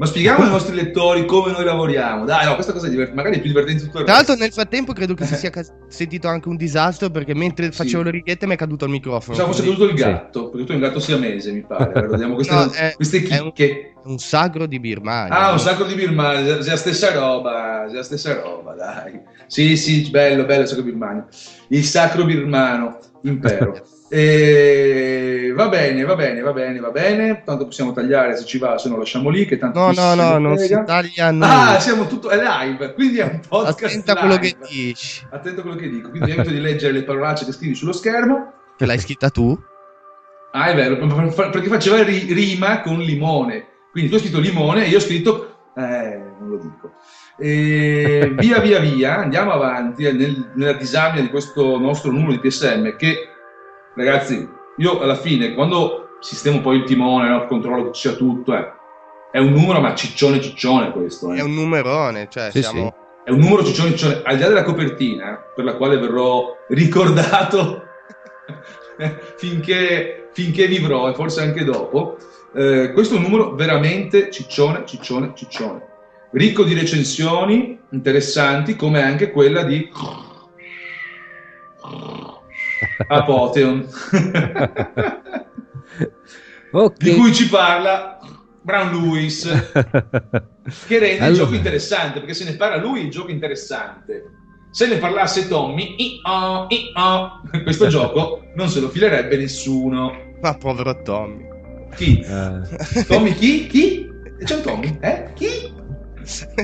ma 0.00 0.06
spieghiamo 0.06 0.44
ai 0.44 0.48
nostri 0.48 0.74
lettori 0.74 1.26
come 1.26 1.52
noi 1.52 1.62
lavoriamo. 1.62 2.24
Dai, 2.24 2.46
no, 2.46 2.54
questa 2.54 2.72
cosa 2.72 2.86
è 2.86 2.90
divert- 2.90 3.12
magari 3.12 3.36
è 3.36 3.40
più 3.40 3.50
divertente 3.50 3.84
tutto 3.84 3.98
il 3.98 4.04
Tra 4.06 4.14
l'altro 4.14 4.34
nel 4.34 4.50
frattempo 4.50 4.94
credo 4.94 5.12
che 5.12 5.26
si 5.26 5.36
sia 5.36 5.50
ca- 5.50 5.62
sentito 5.88 6.26
anche 6.26 6.48
un 6.48 6.56
disastro 6.56 7.10
perché 7.10 7.34
mentre 7.34 7.70
facevo 7.70 7.98
sì. 7.98 8.04
le 8.04 8.10
righette 8.10 8.46
mi 8.46 8.54
è 8.54 8.56
caduto 8.56 8.86
il 8.86 8.92
microfono. 8.92 9.34
Diciamo 9.34 9.52
fosse 9.52 9.62
caduto 9.62 9.84
il 9.84 9.94
gatto, 9.94 10.44
sì. 10.44 10.50
perché 10.52 10.64
tu 10.64 10.72
hai 10.72 10.78
un 10.78 10.84
gatto 10.84 11.00
siamese, 11.00 11.52
mi 11.52 11.60
pare. 11.60 11.92
Vediamo 12.08 12.34
queste, 12.34 12.54
no, 12.54 12.70
è, 12.70 12.94
queste 12.96 13.20
chicche. 13.20 13.92
È 13.92 13.98
un, 14.04 14.12
un 14.12 14.18
sacro 14.18 14.64
di 14.64 14.80
Birmania. 14.80 15.38
Ah, 15.38 15.52
un 15.52 15.60
sacro 15.60 15.84
di 15.84 15.92
Birmania, 15.92 16.56
è 16.56 16.62
la 16.62 16.76
stessa 16.76 17.12
roba, 17.12 17.84
è 17.84 17.92
la 17.92 18.02
stessa 18.02 18.40
roba, 18.40 18.72
dai. 18.72 19.20
Sì, 19.48 19.76
sì, 19.76 20.08
bello, 20.08 20.46
bello 20.46 20.62
il 20.62 20.68
sacro 20.68 20.82
birmano. 20.82 21.26
Il 21.68 21.84
sacro 21.84 22.24
birmano, 22.24 23.00
impero. 23.20 23.84
E 24.12 25.52
va 25.54 25.68
bene, 25.68 26.02
va 26.02 26.16
bene, 26.16 26.40
va 26.40 26.52
bene, 26.52 26.80
va 26.80 26.90
bene. 26.90 27.42
Tanto 27.44 27.66
possiamo 27.66 27.92
tagliare 27.92 28.36
se 28.36 28.44
ci 28.44 28.58
va, 28.58 28.76
se 28.76 28.88
no 28.88 28.96
lasciamo 28.96 29.30
lì. 29.30 29.46
Che 29.46 29.56
tanto 29.56 29.78
no, 29.78 29.92
no, 29.92 30.14
no, 30.14 30.38
non 30.38 30.58
si 30.58 30.76
taglia 30.84 31.30
nulla. 31.30 31.76
Ah, 31.76 31.78
siamo 31.78 32.08
tutto 32.08 32.28
è 32.28 32.36
live, 32.36 32.92
quindi 32.94 33.18
è 33.18 33.22
un 33.22 33.40
podcast. 33.48 33.84
Attento 33.84 34.10
a 34.10 34.16
quello 34.16 34.36
che 34.38 34.56
dici. 34.68 35.24
Attento 35.30 35.60
a 35.60 35.62
quello 35.62 35.76
che 35.76 35.88
dico. 35.88 36.10
Quindi 36.10 36.32
evito 36.32 36.50
di 36.50 36.60
leggere 36.60 36.92
le 36.92 37.04
parolacce 37.04 37.44
che 37.44 37.52
scrivi 37.52 37.76
sullo 37.76 37.92
schermo. 37.92 38.52
Che 38.76 38.84
l'hai 38.84 38.98
scritta 38.98 39.30
tu? 39.30 39.56
Ah, 40.52 40.66
è 40.66 40.74
vero, 40.74 40.96
perché 40.96 41.68
faceva 41.68 42.02
rima 42.02 42.80
con 42.80 42.98
limone. 42.98 43.66
Quindi 43.92 44.10
tu 44.10 44.16
hai 44.16 44.22
scritto 44.22 44.40
limone 44.40 44.86
e 44.86 44.88
io 44.88 44.96
ho 44.96 45.00
scritto. 45.00 45.54
Eh, 45.76 46.20
non 46.40 46.48
lo 46.48 46.56
dico. 46.56 46.94
E 47.38 48.34
via 48.36 48.58
via 48.58 48.80
via 48.80 49.18
andiamo 49.18 49.52
avanti 49.52 50.02
nel, 50.02 50.50
nella 50.54 50.72
disamina 50.72 51.22
di 51.22 51.30
questo 51.30 51.78
nostro 51.78 52.10
numero 52.10 52.32
di 52.32 52.40
PSM 52.40 52.96
che 52.96 53.28
ragazzi, 53.94 54.48
io 54.76 55.00
alla 55.00 55.16
fine, 55.16 55.54
quando 55.54 56.16
sistemo 56.20 56.60
poi 56.60 56.78
il 56.78 56.84
timone, 56.84 57.28
no, 57.28 57.46
controllo 57.46 57.90
che 57.90 57.98
sia 57.98 58.12
tutto, 58.12 58.54
eh, 58.54 58.72
è 59.32 59.38
un 59.38 59.52
numero, 59.52 59.80
ma 59.80 59.94
ciccione 59.94 60.40
ciccione 60.40 60.90
questo. 60.92 61.32
Eh. 61.32 61.38
È 61.38 61.42
un 61.42 61.54
numerone, 61.54 62.28
cioè 62.30 62.50
sì, 62.50 62.62
siamo... 62.62 62.84
Sì. 62.84 62.98
È 63.22 63.30
un 63.30 63.38
numero 63.38 63.64
ciccione 63.64 63.90
ciccione, 63.90 64.22
al 64.24 64.36
di 64.36 64.42
là 64.42 64.48
della 64.48 64.62
copertina, 64.62 65.38
per 65.54 65.64
la 65.64 65.76
quale 65.76 65.98
verrò 65.98 66.56
ricordato 66.68 67.84
finché, 69.36 70.30
finché 70.32 70.66
vivrò 70.66 71.08
e 71.08 71.14
forse 71.14 71.42
anche 71.42 71.64
dopo, 71.64 72.16
Eh, 72.52 72.90
questo 72.92 73.14
è 73.14 73.18
un 73.18 73.22
numero 73.22 73.54
veramente 73.54 74.28
ciccione, 74.30 74.84
ciccione, 74.84 75.32
ciccione. 75.36 75.86
Ricco 76.32 76.64
di 76.64 76.74
recensioni 76.74 77.78
interessanti, 77.90 78.74
come 78.74 79.02
anche 79.02 79.30
quella 79.30 79.62
di 79.62 79.88
Apotheon, 83.06 83.86
Ok. 86.72 86.96
di 86.98 87.14
cui 87.14 87.34
ci 87.34 87.48
parla 87.48 88.18
Brown 88.62 88.92
Lewis, 88.92 89.42
che 90.86 90.98
rende 90.98 91.16
il 91.16 91.22
Allora. 91.22 91.36
gioco 91.44 91.54
interessante, 91.54 92.18
perché 92.20 92.34
se 92.34 92.44
ne 92.44 92.54
parla 92.56 92.76
lui 92.76 93.02
il 93.04 93.10
gioco 93.10 93.30
interessante. 93.30 94.24
Se 94.70 94.86
ne 94.86 94.98
parlasse 94.98 95.48
Tommy, 95.48 95.96
i-oh, 95.98 96.66
i-oh, 96.68 97.40
questo 97.64 97.88
gioco 97.88 98.44
non 98.54 98.68
se 98.68 98.78
lo 98.80 98.88
filerebbe 98.88 99.36
nessuno. 99.36 100.12
Ma 100.40 100.54
povero 100.54 101.02
Tommy. 101.02 101.44
Chi? 101.96 102.20
Eh, 102.20 103.04
Tommy 103.08 103.34
chi? 103.34 103.66
Chi? 103.66 104.08
C'è 104.44 104.54
un 104.54 104.62
Tommy? 104.62 104.96
Eh? 105.00 105.32
Chi? 105.34 105.48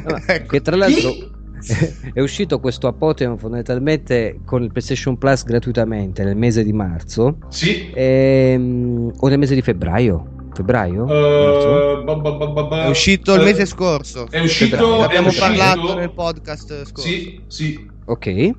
Ah, 0.06 0.22
Ecco. 0.34 0.46
che 0.52 0.60
tra 0.60 0.76
l'altro 0.76 1.10
Chi? 1.10 1.30
è 2.12 2.20
uscito 2.20 2.60
questo 2.60 2.86
Apotheon 2.86 3.38
fondamentalmente 3.38 4.40
con 4.44 4.62
il 4.62 4.70
PlayStation 4.70 5.18
Plus 5.18 5.44
gratuitamente 5.44 6.22
nel 6.24 6.36
mese 6.36 6.62
di 6.62 6.72
marzo 6.72 7.38
Sì. 7.48 7.90
ehm, 7.94 9.12
o 9.18 9.28
nel 9.28 9.38
mese 9.38 9.54
di 9.54 9.62
febbraio 9.62 10.30
febbraio? 10.56 11.02
Uh, 11.04 12.02
ba- 12.04 12.14
ba- 12.16 12.32
ba- 12.32 12.46
ba- 12.46 12.64
ba- 12.64 12.84
È 12.84 12.88
uscito 12.88 13.34
il 13.34 13.42
eh, 13.42 13.44
mese 13.44 13.66
scorso. 13.66 14.26
È 14.30 14.40
uscito. 14.40 15.02
Abbiamo 15.02 15.28
parlato 15.38 15.94
nel 15.94 16.10
podcast 16.14 16.86
scorso. 16.86 17.06
Sì, 17.06 17.42
sì. 17.46 17.90
ok 18.06 18.50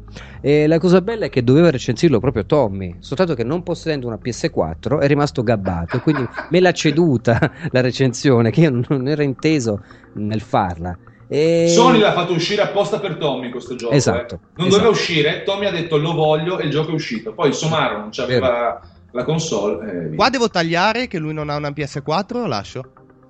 e 0.41 0.67
la 0.67 0.77
cosa 0.77 1.01
bella 1.01 1.25
è 1.25 1.29
che 1.29 1.43
doveva 1.43 1.71
recensirlo 1.71 2.19
proprio 2.19 2.45
Tommy 2.45 2.97
soltanto 2.99 3.33
che 3.33 3.43
non 3.43 3.63
possedendo 3.63 4.05
una 4.05 4.19
PS4 4.23 4.99
è 4.99 5.07
rimasto 5.07 5.41
gabbato 5.41 5.97
e 5.97 6.01
quindi 6.01 6.23
me 6.51 6.59
l'ha 6.59 6.71
ceduta 6.71 7.51
la 7.71 7.81
recensione 7.81 8.51
che 8.51 8.61
io 8.61 8.69
non- 8.69 8.85
non 8.89 9.07
ero 9.07 9.23
inteso 9.23 9.81
nel 10.13 10.41
farla 10.41 10.95
e... 11.28 11.67
Sony 11.69 11.99
l'ha 11.99 12.13
fatto 12.13 12.34
uscire 12.34 12.61
apposta 12.61 12.99
per 12.99 13.15
Tommy 13.15 13.49
questo 13.49 13.75
gioco. 13.75 13.93
Esatto, 13.93 14.36
eh. 14.36 14.39
Non 14.55 14.67
esatto. 14.67 14.69
doveva 14.69 14.89
uscire, 14.89 15.43
Tommy 15.43 15.65
ha 15.65 15.71
detto 15.71 15.97
lo 15.97 16.13
voglio 16.13 16.57
e 16.59 16.65
il 16.65 16.71
gioco 16.71 16.91
è 16.91 16.93
uscito. 16.93 17.34
Poi 17.34 17.53
Somaro 17.53 17.97
non 17.99 18.09
c'aveva 18.11 18.80
la 19.11 19.23
console. 19.23 19.89
e 19.89 19.99
via. 20.07 20.15
Qua 20.15 20.30
devo 20.30 20.49
tagliare 20.49 21.07
che 21.07 21.19
lui 21.19 21.34
non 21.34 21.49
ha 21.49 21.55
una 21.55 21.69
PS4 21.69 22.36
o 22.38 22.45
lascio? 22.45 22.84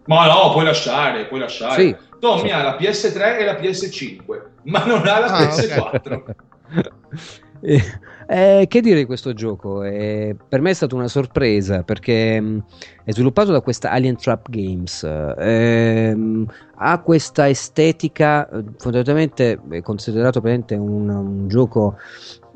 Ma 0.06 0.26
no, 0.28 0.52
puoi 0.52 0.64
lasciare, 0.66 1.26
puoi 1.26 1.40
lasciare. 1.40 1.82
Sì. 1.82 1.96
Tommy 2.20 2.50
ha 2.52 2.64
la 2.64 2.78
PS3 2.80 3.38
e 3.40 3.46
la 3.46 3.54
PS5, 3.60 4.42
ma 4.64 4.86
non 4.86 5.06
ha 5.06 5.20
la 5.20 5.26
Ah, 5.28 5.48
PS4. 5.48 6.22
Eh, 7.60 7.82
eh, 8.28 8.66
che 8.68 8.82
dire 8.82 8.98
di 8.98 9.06
questo 9.06 9.34
gioco? 9.34 9.84
Eh, 9.84 10.36
per 10.50 10.60
me 10.60 10.72
è 10.72 10.74
stata 10.74 10.96
una 10.96 11.08
sorpresa 11.08 11.84
perché 11.84 12.40
mh, 12.40 12.64
è 13.06 13.12
sviluppato 13.12 13.52
da 13.52 13.62
questa 13.62 13.92
Alien 13.92 14.18
Trap 14.18 14.50
Games. 14.50 15.04
ehm, 15.38 16.46
ha 16.76 17.00
questa 17.00 17.48
estetica, 17.48 18.50
eh, 18.50 18.64
fondamentalmente 18.78 19.60
è 19.70 19.82
considerato 19.82 20.42
un, 20.42 21.10
un 21.10 21.48
gioco, 21.48 21.96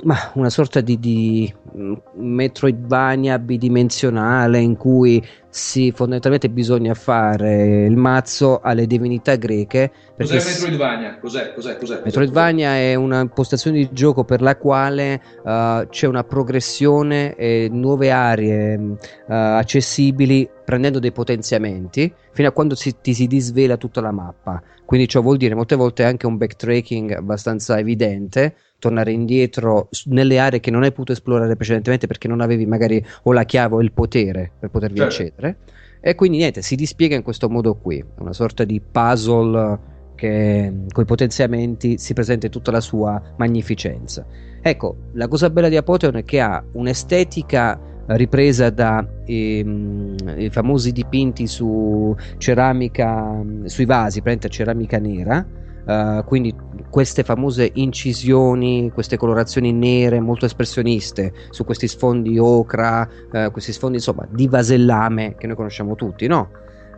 ma 0.04 0.32
una 0.36 0.50
sorta 0.50 0.82
di, 0.82 1.00
di 1.00 1.54
mh, 1.74 1.94
Metroidvania 2.16 3.38
bidimensionale 3.40 4.60
in 4.60 4.76
cui 4.78 5.24
si 5.50 5.92
fondamentalmente 5.92 6.50
bisogna 6.50 6.94
fare 6.94 7.86
il 7.86 7.98
mazzo 7.98 8.62
alle 8.62 8.88
divinità 8.88 9.36
greche. 9.36 9.92
Cos'è 10.18 10.36
Metroidvania? 10.36 11.20
Cos'è? 11.20 11.54
Cos'è? 11.54 11.78
Cos'è? 11.78 12.02
Metroidvania 12.06 12.76
è 12.76 12.96
una 12.96 13.20
impostazione 13.20 13.78
di 13.78 13.90
gioco 13.92 14.24
per 14.24 14.42
la 14.42 14.56
quale 14.56 15.22
uh, 15.44 15.88
c'è 15.90 16.08
una 16.08 16.24
progressione 16.24 17.36
e 17.36 17.68
nuove 17.70 18.12
aree 18.12 18.76
uh, 18.76 18.98
accessibili 19.28 20.50
prendendo 20.64 21.00
dei 21.00 21.12
potenziamenti 21.12 22.14
fino 22.32 22.48
a 22.48 22.52
quando 22.52 22.76
si- 22.76 22.96
ti 23.02 23.14
si 23.14 23.28
disvela 23.28 23.76
tutta 23.76 24.00
la 24.00 24.12
mappa. 24.12 24.62
Quindi 24.86 25.08
ciò 25.08 25.22
vuol 25.22 25.38
dire 25.38 25.54
molte 25.54 25.76
volte 25.76 26.06
anche 26.06 26.28
un 26.28 26.38
backtracking 26.38 27.12
abbastanza 27.12 27.78
evidente, 27.78 28.56
tornare 28.82 29.12
indietro 29.12 29.90
nelle 30.06 30.40
aree 30.40 30.60
che 30.60 30.72
non 30.72 30.82
hai 30.82 30.90
potuto 30.90 31.12
esplorare 31.12 31.56
precedentemente 31.56 32.08
perché 32.08 32.28
non 32.28 32.42
avevi 32.42 32.66
magari 32.66 33.04
o 33.24 33.32
la 33.32 33.44
chiave 33.44 33.76
o 33.76 33.82
il 33.82 33.92
potere 33.92 34.52
per 34.60 34.70
potervi 34.70 34.98
Certo. 34.98 35.14
accedere. 35.14 35.58
E 36.02 36.16
quindi 36.16 36.38
niente, 36.38 36.64
si 36.64 36.76
dispiega 36.76 37.16
in 37.16 37.22
questo 37.22 37.48
modo 37.48 37.76
qui, 37.76 38.04
una 38.18 38.34
sorta 38.34 38.64
di 38.64 38.82
puzzle 38.82 39.90
che 40.16 40.74
con 40.92 41.04
i 41.04 41.06
potenziamenti 41.06 42.00
si 42.00 42.14
presenta 42.14 42.48
in 42.48 42.52
tutta 42.52 42.72
la 42.72 42.82
sua 42.82 43.22
magnificenza. 43.38 44.26
Ecco, 44.62 44.96
la 45.14 45.28
cosa 45.28 45.52
bella 45.52 45.70
di 45.70 45.78
Apotheon 45.78 46.18
è 46.18 46.24
che 46.24 46.40
ha 46.40 46.64
un'estetica 46.74 47.80
ripresa 48.08 48.72
da 48.72 49.08
ehm, 49.26 50.16
i 50.38 50.50
famosi 50.50 50.92
dipinti 50.92 51.46
su 51.46 52.16
ceramica, 52.38 53.44
sui 53.66 53.86
vasi, 53.86 54.22
praticamente 54.22 54.50
ceramica 54.50 54.98
nera, 54.98 55.46
eh, 55.86 56.24
quindi 56.26 56.56
queste 56.90 57.24
famose 57.24 57.70
incisioni, 57.74 58.92
queste 58.94 59.18
colorazioni 59.18 59.72
nere 59.72 60.20
molto 60.20 60.46
espressioniste 60.46 61.34
su 61.50 61.64
questi 61.64 61.88
sfondi 61.88 62.38
ocra, 62.38 63.08
eh, 63.32 63.50
questi 63.52 63.74
sfondi 63.74 63.98
insomma 63.98 64.28
di 64.30 64.48
vasellame 64.48 65.36
che 65.38 65.48
noi 65.48 65.56
conosciamo 65.56 65.96
tutti, 65.96 66.28
no? 66.28 66.50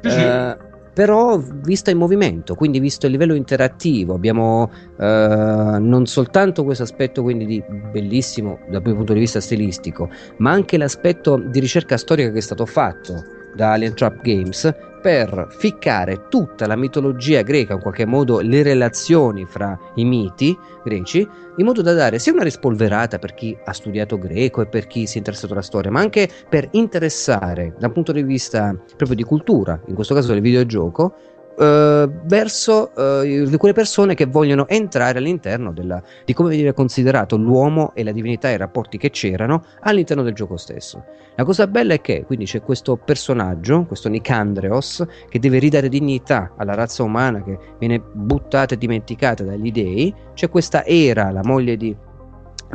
Eh, 0.02 0.58
però 0.94 1.40
vista 1.40 1.90
in 1.90 1.98
movimento, 1.98 2.54
quindi 2.54 2.80
visto 2.80 3.08
il 3.08 3.14
livello 3.14 3.34
interattivo, 3.34 4.14
abbiamo 4.14 4.70
non 4.98 6.06
soltanto 6.06 6.64
questo 6.64 6.84
aspetto 6.84 7.24
quindi 7.24 7.46
di 7.46 7.64
bellissimo 7.92 8.60
dal 8.70 8.82
primo 8.82 8.98
punto 8.98 9.14
di 9.14 9.20
vista 9.20 9.40
stilistico, 9.40 10.10
ma 10.38 10.52
anche 10.52 10.78
l'aspetto 10.78 11.38
di 11.38 11.60
ricerca 11.60 11.98
storica 11.98 12.32
che 12.32 12.38
è 12.38 12.42
stato 12.42 12.68
fatto 12.68 13.24
da 13.56 13.72
Alien 13.72 13.96
Trap 13.96 14.22
Games 14.22 14.76
per 15.04 15.47
ficcare 15.49 16.30
tutta 16.30 16.66
la 16.66 16.78
mitologia 16.78 17.41
greca, 17.41 17.74
in 17.74 17.82
qualche 17.82 18.06
modo 18.06 18.39
le 18.39 18.64
relazioni 18.64 19.43
fra 19.43 19.78
i 19.95 20.06
miti 20.06 20.58
greci, 20.82 21.28
in 21.58 21.66
modo 21.66 21.82
da 21.82 21.91
dare 21.91 22.20
sia 22.20 22.32
una 22.32 22.43
rispolverata 22.43 23.20
per 23.20 23.34
chi 23.34 23.56
ha 23.66 23.74
studiato 23.74 24.18
greco 24.18 24.62
e 24.62 24.68
per 24.68 24.88
chi 24.88 25.06
si 25.06 25.16
è 25.16 25.18
interessato 25.18 25.51
alla 25.51 25.62
storia, 25.62 25.91
ma 25.91 25.99
anche 25.99 26.30
per 26.47 26.70
interessare 26.72 27.76
dal 27.78 27.91
punto 27.91 28.14
di 28.14 28.24
vista 28.24 28.74
proprio 28.95 29.18
di 29.18 29.24
cultura, 29.24 29.78
in 29.88 29.93
questo 29.93 30.16
caso 30.16 30.32
del 30.32 30.41
videogioco, 30.41 31.14
eh, 31.58 32.10
verso 32.24 33.22
eh, 33.22 33.47
quelle 33.58 33.74
persone 33.74 34.16
che 34.16 34.26
vogliono 34.26 34.68
entrare 34.68 35.20
all'interno 35.20 35.72
della, 35.72 36.01
di 36.26 36.34
come 36.34 36.49
veniva 36.49 36.74
considerato 36.74 37.38
l'uomo 37.38 37.93
e 37.93 38.04
la 38.04 38.12
divinità 38.12 38.49
e 38.49 38.54
i 38.54 38.58
rapporti 38.58 38.97
che 38.97 39.10
c'erano 39.10 39.64
all'interno 39.82 40.24
del 40.24 40.34
gioco 40.34 40.58
stesso. 40.58 41.04
La 41.36 41.43
cosa 41.43 41.66
bella 41.68 41.93
è 41.93 42.01
che 42.01 42.26
quindi 42.26 42.45
c'è 42.45 42.62
questo 42.62 42.95
personaggio, 42.95 43.86
questo 43.86 44.10
Nicandreos, 44.10 45.04
che 45.30 45.39
deve 45.39 45.58
ridare 45.60 45.89
dignità 45.89 46.54
alla 46.58 46.76
razza 46.76 47.04
umana 47.04 47.43
che 47.43 47.58
viene 47.80 47.99
buttata 47.99 48.76
e 48.76 48.78
dimenticata 48.78 49.43
dagli 49.43 49.72
dei. 49.72 50.14
C'è 50.34 50.49
questa 50.49 50.86
Era, 50.86 51.32
la 51.32 51.41
moglie 51.43 51.76
di 51.76 51.95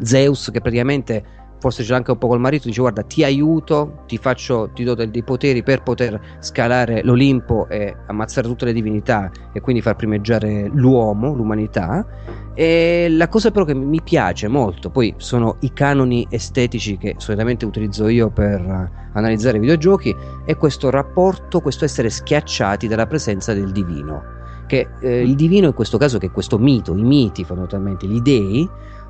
Zeus, 0.03 0.51
che 0.53 0.61
praticamente 0.61 1.38
forse 1.59 1.83
c'è 1.83 1.95
anche 1.95 2.11
un 2.11 2.19
po' 2.19 2.29
col 2.29 2.41
marito, 2.41 2.69
dice 2.69 2.81
guarda 2.81 3.03
ti 3.03 3.25
aiuto, 3.25 4.05
ti 4.07 4.17
faccio, 4.17 4.71
ti 4.75 4.85
do 4.85 4.95
dei 4.95 5.23
poteri 5.23 5.63
per 5.63 5.83
poter 5.83 6.21
scalare 6.41 7.03
l'Olimpo 7.03 7.69
e 7.69 7.95
ammazzare 8.07 8.47
tutte 8.47 8.65
le 8.65 8.73
divinità 8.73 9.31
e 9.53 9.61
quindi 9.61 9.83
far 9.83 9.97
primeggiare 9.97 10.69
l'uomo, 10.73 11.35
l'umanità. 11.35 12.07
E 12.55 13.07
la 13.11 13.29
cosa 13.29 13.53
però 13.53 13.65
che 13.65 13.75
mi 13.75 14.03
piace 14.03 14.49
molto, 14.49 14.91
poi 14.91 15.15
sono 15.17 15.59
i 15.61 15.73
canoni 15.73 16.27
estetici 16.29 16.97
che 16.97 17.15
solitamente 17.19 17.65
utilizzo 17.65 18.09
io 18.09 18.31
per 18.31 18.61
eh, 18.61 18.91
analizzare 19.13 19.59
i 19.59 19.61
videogiochi, 19.61 20.15
è 20.45 20.57
questo 20.57 20.91
rapporto, 20.91 21.61
questo 21.61 21.85
essere 21.85 22.11
schiacciati 22.11 22.89
dalla 22.89 23.07
presenza 23.07 23.55
del 23.55 23.71
divino. 23.71 24.37
Che 24.67 24.89
eh, 25.01 25.23
il 25.23 25.35
divino 25.37 25.69
in 25.69 25.73
questo 25.73 25.99
caso, 25.99 26.19
che 26.19 26.27
è 26.27 26.31
questo 26.31 26.59
mito, 26.59 26.97
i 26.97 27.03
miti 27.03 27.45
fondamentalmente, 27.45 28.07
gli 28.07 28.21
dei, 28.21 28.69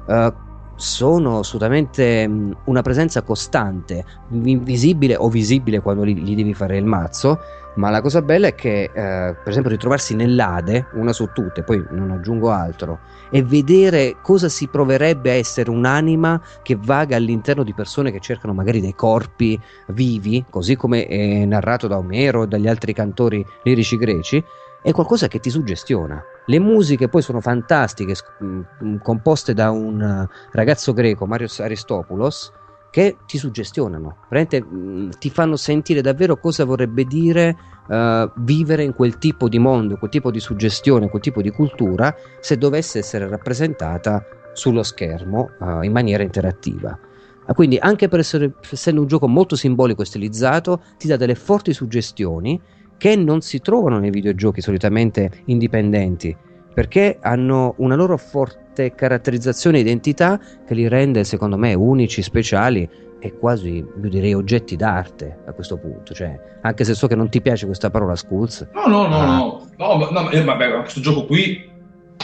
eh, 0.09 0.33
sono 0.79 1.41
assolutamente 1.41 2.31
una 2.64 2.83
presenza 2.83 3.22
costante, 3.22 4.05
invisibile 4.31 5.16
o 5.16 5.29
visibile 5.29 5.81
quando 5.81 6.07
gli, 6.07 6.14
gli 6.14 6.37
devi 6.37 6.55
fare 6.55 6.76
il 6.76 6.85
mazzo. 6.85 7.39
Ma 7.74 7.91
la 7.91 8.01
cosa 8.01 8.22
bella 8.22 8.49
è 8.49 8.55
che, 8.55 8.85
eh, 8.85 8.91
per 8.91 9.49
esempio, 9.49 9.70
ritrovarsi 9.70 10.16
nell'Ade, 10.16 10.87
una 10.95 11.12
su 11.12 11.31
tutte, 11.33 11.62
poi 11.62 11.85
non 11.91 12.11
aggiungo 12.11 12.51
altro, 12.51 12.99
e 13.31 13.43
vedere 13.45 14.16
cosa 14.20 14.49
si 14.49 14.66
proverebbe 14.66 15.31
a 15.31 15.35
essere 15.35 15.70
un'anima 15.70 16.41
che 16.62 16.76
vaga 16.81 17.14
all'interno 17.14 17.62
di 17.62 17.74
persone 17.74 18.11
che 18.11 18.18
cercano 18.18 18.53
magari 18.53 18.81
dei 18.81 18.95
corpi 18.95 19.61
vivi, 19.89 20.45
così 20.51 20.74
come 20.74 21.07
è 21.07 21.45
narrato 21.45 21.87
da 21.87 21.99
Omero 21.99 22.43
e 22.43 22.49
dagli 22.49 22.66
altri 22.66 22.93
cantori 22.93 23.45
lirici 23.62 23.97
greci, 23.97 24.43
è 24.83 24.93
qualcosa 24.93 25.29
che 25.29 25.41
ti 25.41 25.51
suggestiona. 25.51 26.22
Le 26.47 26.59
musiche 26.59 27.09
poi 27.09 27.22
sono 27.22 27.41
fantastiche, 27.41 28.14
sc- 28.14 28.41
mh, 28.41 28.99
composte 29.03 29.55
da 29.55 29.70
un 29.70 30.01
eh, 30.01 30.29
ragazzo 30.53 30.93
greco, 30.93 31.26
Marios 31.26 31.61
Aristopoulos, 31.61 32.53
che 32.91 33.18
ti 33.26 33.37
suggestionano, 33.37 34.16
veramente 34.29 34.62
mh, 34.62 35.18
ti 35.18 35.31
fanno 35.31 35.57
sentire 35.57 36.01
davvero 36.01 36.39
cosa 36.39 36.64
vorrebbe 36.64 37.05
dire 37.05 37.57
eh, 37.89 38.31
vivere 38.37 38.83
in 38.83 38.95
quel 38.95 39.18
tipo 39.18 39.49
di 39.49 39.59
mondo, 39.59 39.97
quel 39.97 40.11
tipo 40.11 40.31
di 40.31 40.41
suggestione, 40.41 41.09
quel 41.09 41.22
tipo 41.22 41.43
di 41.43 41.51
cultura, 41.51 42.14
se 42.41 42.57
dovesse 42.57 42.99
essere 43.01 43.29
rappresentata 43.29 44.24
sullo 44.55 44.83
schermo 44.83 45.51
eh, 45.61 45.85
in 45.85 45.93
maniera 45.93 46.22
interattiva. 46.22 46.99
Ah, 47.47 47.55
quindi 47.55 47.79
anche 47.79 48.09
per 48.09 48.18
essere, 48.20 48.53
essendo 48.70 49.01
un 49.01 49.07
gioco 49.07 49.26
molto 49.26 49.57
simbolico 49.57 50.03
e 50.03 50.07
stilizzato, 50.07 50.83
ti 50.99 51.09
dà 51.09 51.16
delle 51.16 51.35
forti 51.35 51.72
suggestioni 51.72 52.61
che 52.99 53.17
non 53.17 53.41
si 53.41 53.61
trovano 53.61 53.99
nei 53.99 54.11
videogiochi 54.11 54.61
solitamente 54.61 55.31
indipendenti, 55.47 56.37
perché 56.75 57.19
hanno 57.21 57.75
una 57.79 57.95
loro 57.95 58.17
forte 58.17 58.95
caratterizzazione 58.95 59.79
e 59.79 59.81
identità 59.81 60.39
che 60.67 60.75
li 60.75 60.87
rende, 60.89 61.25
secondo 61.25 61.57
me, 61.57 61.75
unici, 61.75 62.23
speciali 62.23 62.89
e 63.21 63.37
quasi, 63.37 63.79
io 63.79 64.09
direi, 64.09 64.35
oggetti 64.35 64.77
d'arte 64.77 65.39
a 65.47 65.53
questo 65.53 65.77
punto. 65.77 66.13
Cioè, 66.15 66.39
anche 66.61 66.85
se 66.85 66.95
so 66.95 67.07
che 67.09 67.17
non 67.17 67.29
ti 67.29 67.41
piace 67.41 67.67
questa 67.67 67.91
parola, 67.91 68.15
Skulls. 68.15 68.69
No, 68.75 68.87
no, 68.87 69.07
no, 69.09 69.17
Ah. 69.17 69.37
no. 69.37 69.67
no, 69.77 69.97
ma- 69.97 70.11
no, 70.11 70.23
ma- 70.23 70.31
eh, 70.31 70.45
vabbè, 70.45 70.81
questo 70.81 71.01
gioco 71.01 71.25
qui, 71.25 71.69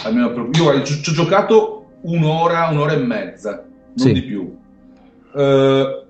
almeno 0.04 0.32
per- 0.32 0.50
io 0.52 0.82
ci 0.84 1.10
ho 1.10 1.12
giocato 1.12 1.86
un'ora, 2.02 2.68
un'ora 2.70 2.92
e 2.92 2.98
mezza, 2.98 3.64
non 3.64 3.92
Sì. 3.96 4.12
di 4.12 4.22
più. 4.22 4.56
Eh, 5.34 6.03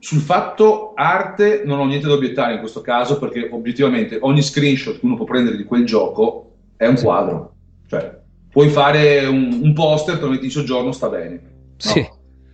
sul 0.00 0.20
fatto 0.20 0.92
arte 0.94 1.62
non 1.64 1.78
ho 1.78 1.84
niente 1.86 2.06
da 2.08 2.14
obiettare 2.14 2.54
in 2.54 2.58
questo 2.60 2.80
caso 2.80 3.18
perché 3.18 3.48
obiettivamente 3.52 4.18
ogni 4.20 4.42
screenshot 4.42 4.98
che 4.98 5.04
uno 5.04 5.14
può 5.14 5.24
prendere 5.26 5.56
di 5.58 5.64
quel 5.64 5.84
gioco 5.84 6.54
è 6.76 6.86
un 6.86 6.96
Sì. 6.96 7.04
quadro. 7.04 7.52
Cioè, 7.86 8.18
puoi 8.50 8.68
fare 8.70 9.26
un, 9.26 9.60
un 9.62 9.72
poster, 9.74 10.16
te 10.16 10.24
lo 10.24 10.30
metti 10.30 10.46
in 10.46 10.50
soggiorno, 10.50 10.90
sta 10.92 11.08
bene. 11.08 11.34
No, 11.34 11.50
Sì. 11.76 12.00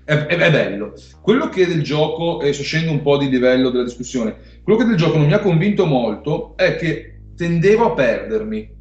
È, 0.04 0.12
è- 0.12 0.36
è 0.36 0.50
bello. 0.50 0.92
Quello 1.20 1.48
che 1.48 1.66
del 1.66 1.82
gioco, 1.82 2.40
e 2.40 2.52
sto 2.52 2.62
scendendo 2.64 2.96
un 2.96 3.02
po' 3.02 3.16
di 3.16 3.28
livello 3.28 3.70
della 3.70 3.84
discussione, 3.84 4.36
quello 4.62 4.78
che 4.78 4.84
del 4.84 4.96
gioco 4.96 5.16
non 5.16 5.26
mi 5.26 5.32
ha 5.32 5.38
convinto 5.40 5.86
molto 5.86 6.56
è 6.56 6.76
che 6.76 7.20
tendevo 7.36 7.86
a 7.86 7.92
perdermi. 7.92 8.74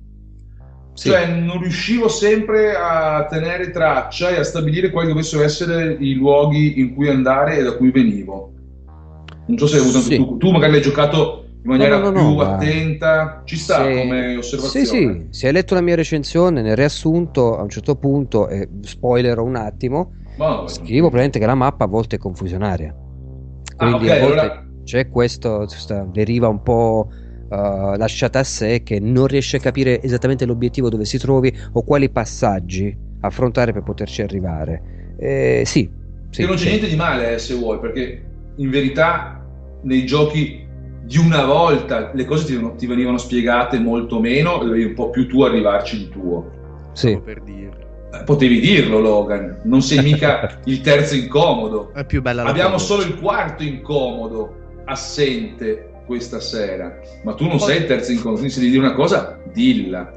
Sì. 0.94 1.10
Cioè, 1.10 1.28
non 1.28 1.60
riuscivo 1.62 2.08
sempre 2.08 2.74
a 2.76 3.26
tenere 3.30 3.70
traccia 3.70 4.30
e 4.30 4.38
a 4.40 4.44
stabilire 4.44 4.92
quali 4.92 5.10
dovessero 5.10 5.44
essere 5.44 5.98
i 6.00 6.14
luoghi 6.14 6.80
in 6.80 6.94
cui 6.96 7.10
andare 7.10 7.58
e 7.58 7.64
da 7.64 7.74
cui 7.76 7.92
venivo. 7.92 8.54
Non 9.48 9.58
so 9.58 9.68
se 9.68 9.76
hai 9.76 9.82
avuto 9.82 10.00
Sì. 10.00 10.16
tu. 10.18 10.38
Tu 10.38 10.52
magari 10.52 10.72
l'hai 10.74 10.82
giocato 10.82 11.46
in 11.62 11.72
maniera 11.72 11.98
No, 11.98 12.10
no, 12.10 12.22
no, 12.22 12.36
più 12.36 12.44
attenta. 12.44 13.42
Ci 13.46 13.58
sta 13.58 13.84
Se- 13.84 13.96
come 14.00 14.38
osservazione. 14.38 14.86
Sì, 14.86 14.86
sì, 14.86 15.28
se 15.30 15.48
hai 15.48 15.54
letto 15.54 15.74
la 15.74 15.82
mia 15.82 15.96
recensione, 15.96 16.62
nel 16.62 16.76
riassunto, 16.76 17.58
a 17.58 17.62
un 17.62 17.70
certo 17.70 17.96
punto, 17.96 18.48
e 18.48 18.68
spoilerò 18.82 19.44
un 19.44 19.56
attimo, 19.56 20.14
vabbè. 20.38 20.70
scrivo 20.70 21.04
praticamente 21.10 21.40
che 21.40 21.46
la 21.46 21.56
mappa 21.56 21.86
a 21.86 21.88
volte 21.88 22.16
è 22.16 22.20
confusionaria. 22.20 22.94
Ah, 23.78 23.86
Quindi 23.90 24.06
ok, 24.06 24.12
a 24.12 24.20
volte 24.20 24.40
allora- 24.40 24.64
c'è 24.84 25.10
questo, 25.10 25.58
questa 25.68 26.08
deriva 26.12 26.48
un 26.48 26.62
po' 26.62 27.10
eh, 27.48 27.98
lasciata 27.98 28.40
a 28.40 28.44
sé 28.44 28.82
che 28.84 29.00
non 29.00 29.28
riesce 29.28 29.58
a 29.58 29.60
capire 29.60 30.02
esattamente 30.02 30.46
l'obiettivo 30.46 30.90
dove 30.90 31.06
si 31.06 31.18
trovi 31.18 31.56
o 31.74 31.84
quali 31.84 32.10
passaggi 32.10 32.96
affrontare 33.22 33.72
per 33.74 33.84
poterci 33.84 34.22
arrivare. 34.22 35.16
Eh, 35.18 35.64
sì, 35.66 35.90
sì, 36.30 36.42
che 36.42 36.48
non 36.48 36.56
c'è 36.56 36.70
niente 36.70 36.88
di 36.88 36.96
male 36.96 37.34
eh, 37.34 37.38
se 37.40 37.54
vuoi, 37.56 37.80
perché 37.80 38.24
in 38.58 38.70
verità 38.70 39.44
nei 39.82 40.06
giochi 40.06 40.64
di 41.02 41.18
una 41.18 41.46
volta 41.46 42.12
le 42.14 42.26
cose 42.26 42.46
ti, 42.46 42.76
ti 42.78 42.88
venivano 42.88 43.18
spiegate 43.18 43.78
molto 43.80 44.20
meno 44.20 44.62
e 44.62 44.66
dovevi 44.66 44.84
un 44.86 44.94
po' 44.94 45.10
più 45.12 45.28
tu 45.28 45.44
arrivarci 45.44 45.98
di 45.98 46.10
tuo. 46.10 46.52
Sì. 46.94 47.20
Per 47.24 47.42
dire. 47.42 47.86
Eh, 48.12 48.24
Potevi 48.24 48.60
dirlo, 48.60 49.00
Logan, 49.00 49.62
non 49.64 49.82
sei 49.82 50.02
mica 50.02 50.60
il 50.66 50.82
terzo 50.82 51.16
incomodo. 51.16 51.92
È 51.94 52.06
più 52.06 52.22
bella 52.22 52.44
la 52.44 52.50
Abbiamo 52.50 52.78
solo 52.78 53.04
il 53.04 53.20
quarto 53.20 53.64
incomodo 53.64 54.64
assente 54.86 55.92
questa 56.06 56.40
sera, 56.40 57.00
ma 57.24 57.34
tu 57.34 57.48
non 57.48 57.60
sei 57.60 57.78
il 57.78 57.86
terzo 57.86 58.12
incomodo, 58.12 58.40
quindi 58.40 58.54
se 58.54 58.60
devi 58.60 58.72
dire 58.72 58.86
una 58.86 58.96
cosa, 58.96 59.40
dilla. 59.52 60.12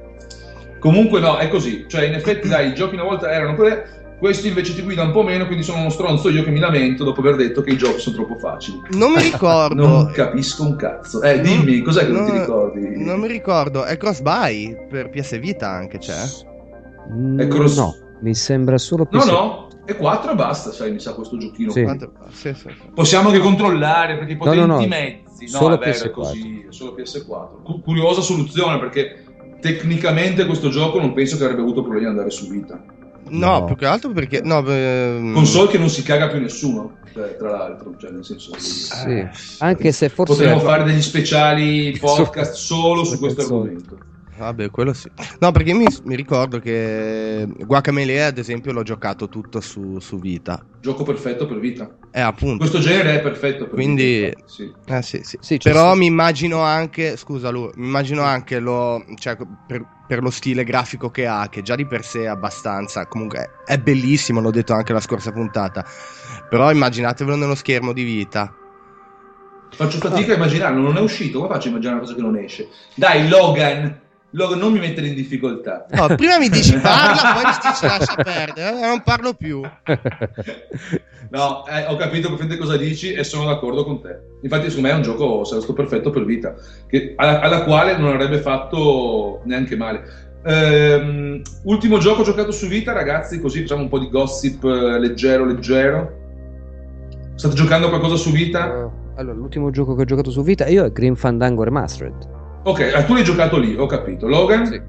Comunque 0.78 1.18
no, 1.20 1.38
è 1.38 1.48
così, 1.48 1.86
cioè 1.88 2.04
in 2.04 2.14
effetti 2.14 2.46
dai, 2.46 2.68
i 2.68 2.74
giochi 2.74 2.94
una 2.94 3.04
volta 3.04 3.30
erano 3.30 3.54
quelle, 3.54 3.97
questo 4.18 4.46
invece 4.48 4.74
ti 4.74 4.82
guida 4.82 5.02
un 5.04 5.12
po' 5.12 5.22
meno, 5.22 5.46
quindi 5.46 5.62
sono 5.64 5.80
uno 5.80 5.90
stronzo 5.90 6.28
io 6.28 6.42
che 6.42 6.50
mi 6.50 6.58
lamento 6.58 7.04
dopo 7.04 7.20
aver 7.20 7.36
detto 7.36 7.62
che 7.62 7.70
i 7.70 7.76
giochi 7.76 8.00
sono 8.00 8.16
troppo 8.16 8.34
facili. 8.36 8.80
Non 8.90 9.12
mi 9.12 9.22
ricordo. 9.30 9.86
Non 9.86 10.10
capisco 10.12 10.64
un 10.64 10.76
cazzo. 10.76 11.22
Eh, 11.22 11.40
dimmi, 11.40 11.80
cos'è 11.82 12.04
che 12.06 12.12
non, 12.12 12.24
ti 12.26 12.32
no, 12.32 12.38
ricordi? 12.40 13.04
Non 13.04 13.20
mi 13.20 13.28
ricordo. 13.28 13.84
È 13.84 13.96
Crossbuy 13.96 14.76
per 14.88 15.10
PS 15.10 15.38
Vita 15.38 15.68
anche 15.68 15.98
c'è. 15.98 16.16
Mm, 17.12 17.38
È 17.40 17.46
cross- 17.48 17.76
No, 17.78 17.94
mi 18.20 18.34
sembra 18.34 18.76
solo 18.78 19.06
No, 19.10 19.18
PS. 19.20 19.26
no, 19.26 19.68
è 19.84 19.96
4 19.96 20.32
e 20.32 20.34
basta, 20.34 20.72
sai, 20.72 20.92
mi 20.92 21.00
sa 21.00 21.14
questo 21.14 21.36
giochino. 21.38 21.70
Sì. 21.70 21.82
Quanto- 21.82 22.12
Sì, 22.30 22.52
sì, 22.54 22.68
sì. 22.68 22.74
Possiamo 22.94 23.28
anche 23.28 23.40
controllare 23.40 24.16
perché 24.18 24.32
i 24.32 24.36
No, 24.36 24.40
potenti 24.44 24.66
no, 24.66 24.80
no, 24.80 24.86
mezzi. 24.86 25.44
No, 25.44 25.58
solo 25.58 25.74
è 25.76 25.78
vero, 25.78 25.90
è 25.90 26.08
PS4. 26.08 26.10
così, 26.10 26.64
è 26.68 26.72
solo 26.72 26.94
PS4. 26.98 27.62
Cu- 27.62 27.82
curiosa 27.82 28.20
soluzione 28.20 28.78
perché 28.78 29.22
tecnicamente 29.60 30.44
questo 30.46 30.68
gioco 30.68 30.98
non 31.00 31.12
penso 31.12 31.36
che 31.36 31.44
avrebbe 31.44 31.62
avuto 31.62 31.80
problemi 31.82 32.04
ad 32.06 32.10
andare 32.12 32.30
su 32.30 32.48
vita. 32.48 32.82
No, 33.30 33.58
No. 33.60 33.64
più 33.64 33.76
che 33.76 33.86
altro 33.86 34.10
perché. 34.10 34.40
No, 34.42 34.64
ehm, 34.66 35.32
Console 35.34 35.68
che 35.70 35.78
non 35.78 35.88
si 35.88 36.02
caga 36.02 36.28
più 36.28 36.40
nessuno, 36.40 36.98
tra 37.12 37.50
l'altro, 37.50 37.94
cioè 37.98 38.10
nel 38.10 38.24
senso 38.24 38.52
Sì. 38.58 39.26
Anche 39.58 39.92
se 39.92 40.08
forse 40.08 40.34
potremmo 40.34 40.60
fare 40.60 40.84
degli 40.84 41.02
speciali 41.02 41.96
podcast 42.00 42.54
solo 42.54 43.04
su 43.04 43.18
questo 43.18 43.42
argomento. 43.42 43.98
Vabbè, 44.38 44.70
quello 44.70 44.92
sì. 44.92 45.10
No, 45.40 45.50
perché 45.50 45.72
mi, 45.74 45.84
mi 46.04 46.14
ricordo 46.14 46.60
che 46.60 47.46
Guacamele, 47.58 48.24
ad 48.24 48.38
esempio, 48.38 48.72
l'ho 48.72 48.84
giocato 48.84 49.28
tutto 49.28 49.60
su, 49.60 49.98
su 49.98 50.18
Vita. 50.20 50.64
Gioco 50.80 51.02
perfetto 51.02 51.46
per 51.46 51.58
vita. 51.58 51.90
Eh, 52.12 52.20
appunto. 52.20 52.58
Questo 52.58 52.78
genere 52.78 53.16
è 53.16 53.20
perfetto 53.20 53.64
per 53.64 53.74
Quindi- 53.74 54.26
vita. 54.26 54.42
Sì. 54.46 54.72
Eh, 54.86 55.02
sì, 55.02 55.20
sì. 55.24 55.38
Sì, 55.40 55.56
Però 55.56 55.86
sta- 55.88 55.94
mi 55.96 56.06
immagino 56.06 56.60
anche, 56.60 57.16
scusa 57.16 57.50
Lu, 57.50 57.68
mi 57.74 57.86
immagino 57.86 58.22
anche 58.22 58.60
lo, 58.60 59.04
cioè, 59.16 59.36
per, 59.66 59.84
per 60.06 60.22
lo 60.22 60.30
stile 60.30 60.62
grafico 60.62 61.10
che 61.10 61.26
ha, 61.26 61.48
che 61.50 61.62
già 61.62 61.74
di 61.74 61.84
per 61.84 62.04
sé 62.04 62.22
è 62.22 62.26
abbastanza, 62.26 63.06
comunque 63.06 63.50
è 63.66 63.76
bellissimo, 63.78 64.40
l'ho 64.40 64.52
detto 64.52 64.72
anche 64.72 64.92
la 64.92 65.00
scorsa 65.00 65.32
puntata, 65.32 65.84
però 66.48 66.70
immaginatevelo 66.70 67.36
nello 67.36 67.56
schermo 67.56 67.92
di 67.92 68.04
vita. 68.04 68.54
Faccio 69.70 69.98
fatica 69.98 70.32
a 70.32 70.36
immaginarlo, 70.36 70.80
non 70.80 70.96
è 70.96 71.00
uscito. 71.00 71.40
Come 71.40 71.52
faccio 71.52 71.66
a 71.66 71.70
immaginare 71.70 71.98
una 71.98 72.06
cosa 72.06 72.16
che 72.16 72.24
non 72.24 72.36
esce? 72.36 72.68
Dai, 72.94 73.28
Logan, 73.28 74.00
Logan, 74.38 74.58
non 74.58 74.72
mi 74.72 74.78
mettere 74.78 75.08
in 75.08 75.14
difficoltà. 75.14 75.86
No, 75.90 76.06
prima 76.14 76.38
mi 76.38 76.48
dici 76.48 76.76
parla, 76.78 77.32
poi 77.34 77.44
mi 77.44 77.50
dici 77.60 77.86
lascia 77.86 78.14
perdere, 78.14 78.78
eh, 78.78 78.86
non 78.86 79.02
parlo 79.02 79.34
più. 79.34 79.60
No, 81.30 81.66
eh, 81.66 81.84
ho 81.84 81.96
capito 81.96 82.28
perfettamente 82.28 82.56
cosa 82.56 82.78
dici 82.78 83.12
e 83.12 83.22
sono 83.22 83.44
d'accordo 83.44 83.84
con 83.84 84.00
te. 84.00 84.18
Infatti, 84.40 84.68
secondo 84.70 84.88
me 84.88 84.94
è 84.94 84.96
un 84.96 85.02
gioco 85.02 85.44
sarebbe 85.44 85.74
perfetto 85.74 86.08
per 86.08 86.24
vita, 86.24 86.54
che- 86.88 87.12
alla, 87.16 87.40
alla 87.40 87.64
quale 87.64 87.98
non 87.98 88.08
avrebbe 88.08 88.38
fatto 88.38 89.42
neanche 89.44 89.76
male. 89.76 90.04
Ehm, 90.46 91.42
ultimo 91.64 91.98
gioco 91.98 92.22
giocato 92.22 92.50
su 92.50 92.66
vita, 92.66 92.92
ragazzi, 92.92 93.40
così 93.40 93.60
facciamo 93.60 93.82
un 93.82 93.88
po' 93.88 93.98
di 93.98 94.08
gossip 94.08 94.64
eh, 94.64 94.98
leggero, 94.98 95.44
leggero. 95.44 96.12
State 97.34 97.54
giocando 97.54 97.90
qualcosa 97.90 98.16
su 98.16 98.30
vita? 98.30 98.66
Eh, 98.66 98.88
allora, 99.16 99.36
l'ultimo 99.36 99.70
gioco 99.70 99.94
che 99.94 100.02
ho 100.02 100.06
giocato 100.06 100.30
su 100.30 100.42
Vita 100.42 100.66
io 100.66 100.84
è 100.84 100.92
Green 100.92 101.14
Fandango 101.14 101.62
Remastered. 101.62 102.37
Ok, 102.62 102.80
eh, 102.80 103.04
tu 103.04 103.14
l'hai 103.14 103.24
giocato 103.24 103.58
lì, 103.58 103.76
ho 103.76 103.86
capito. 103.86 104.26
Logan? 104.26 104.66
Sì. 104.66 104.80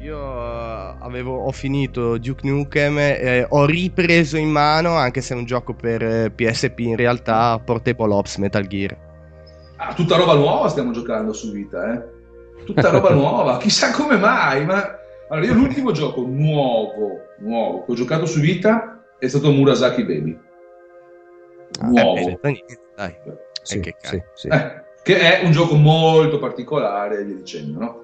Io 0.00 0.18
eh, 0.18 0.94
avevo, 1.00 1.44
ho 1.44 1.50
finito 1.52 2.18
Duke 2.18 2.46
Nukem 2.46 2.98
e 2.98 3.46
ho 3.48 3.64
ripreso 3.64 4.36
in 4.36 4.50
mano, 4.50 4.96
anche 4.96 5.20
se 5.20 5.34
è 5.34 5.36
un 5.36 5.44
gioco 5.44 5.72
per 5.74 6.02
eh, 6.02 6.30
PSP 6.30 6.78
in 6.80 6.96
realtà, 6.96 7.58
Portable 7.64 8.12
Ops 8.12 8.36
Metal 8.36 8.66
Gear. 8.66 8.96
Ah, 9.76 9.94
tutta 9.94 10.16
roba 10.16 10.34
nuova 10.34 10.68
stiamo 10.68 10.92
giocando 10.92 11.32
su 11.32 11.50
vita, 11.50 11.94
eh? 11.94 12.64
Tutta 12.64 12.90
roba 12.90 13.10
nuova, 13.14 13.56
chissà 13.56 13.92
come 13.92 14.16
mai, 14.16 14.64
ma... 14.64 14.98
Allora, 15.30 15.46
io 15.46 15.54
l'ultimo 15.54 15.90
gioco 15.92 16.20
nuovo, 16.26 17.20
nuovo, 17.38 17.84
che 17.84 17.92
ho 17.92 17.94
giocato 17.94 18.26
su 18.26 18.40
vita 18.40 19.02
è 19.18 19.26
stato 19.26 19.50
Murasaki 19.50 20.04
Baby. 20.04 20.38
Ah, 21.80 21.86
Nuovo. 21.86 22.16
Eh, 22.18 22.38
beh, 22.40 22.64
dai. 22.94 23.16
Sì, 23.62 23.80
che 23.80 23.94
sì, 23.98 24.10
cazzo. 24.10 24.24
sì. 24.34 24.48
Eh, 24.48 24.83
che 25.04 25.18
è 25.18 25.44
un 25.44 25.52
gioco 25.52 25.76
molto 25.76 26.38
particolare 26.38 27.20
e 27.20 27.24
via 27.24 27.34
dicendo, 27.34 27.78
no? 27.78 28.02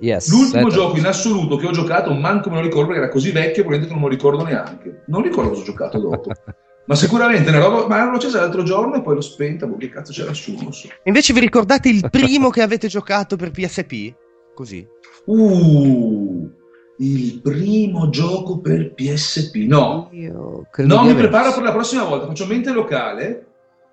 Yes, 0.00 0.30
L'ultimo 0.30 0.68
eh, 0.68 0.70
gioco 0.70 0.96
in 0.96 1.04
assoluto 1.04 1.56
che 1.56 1.66
ho 1.66 1.72
giocato, 1.72 2.10
manco 2.14 2.48
me 2.48 2.56
lo 2.56 2.62
ricordo 2.62 2.86
perché 2.86 3.02
era 3.02 3.12
così 3.12 3.30
vecchio, 3.32 3.64
probabilmente 3.64 3.86
che 3.86 3.92
non 3.92 4.02
me 4.02 4.08
lo 4.08 4.14
ricordo 4.14 4.44
neanche. 4.44 5.02
Non 5.08 5.22
ricordo 5.22 5.50
cosa 5.50 5.60
ho 5.60 5.64
giocato 5.64 5.98
dopo. 5.98 6.30
ma 6.86 6.94
sicuramente 6.94 7.50
una 7.50 7.58
roba, 7.58 7.86
ma 7.86 8.02
l'ho 8.04 8.16
accesa 8.16 8.40
l'altro 8.40 8.62
giorno 8.62 8.94
e 8.94 9.02
poi 9.02 9.14
l'ho 9.14 9.20
spenta, 9.20 9.66
boh, 9.66 9.76
che 9.76 9.90
cazzo 9.90 10.12
c'era 10.12 10.32
su, 10.32 10.56
non 10.58 10.72
so. 10.72 10.88
Invece 11.04 11.34
vi 11.34 11.40
ricordate 11.40 11.90
il 11.90 12.08
primo 12.08 12.48
che 12.48 12.62
avete 12.62 12.88
giocato 12.88 13.36
per 13.36 13.50
PSP? 13.50 14.14
Così. 14.54 14.88
Uh, 15.26 16.50
il 16.96 17.40
primo 17.42 18.08
gioco 18.08 18.60
per 18.60 18.94
PSP. 18.94 19.56
No, 19.66 20.08
no, 20.10 21.04
mi 21.04 21.14
preparo 21.14 21.52
per 21.52 21.62
la 21.62 21.72
prossima 21.72 22.04
volta. 22.04 22.26
Faccio 22.26 22.46
mente 22.46 22.72
locale, 22.72 23.49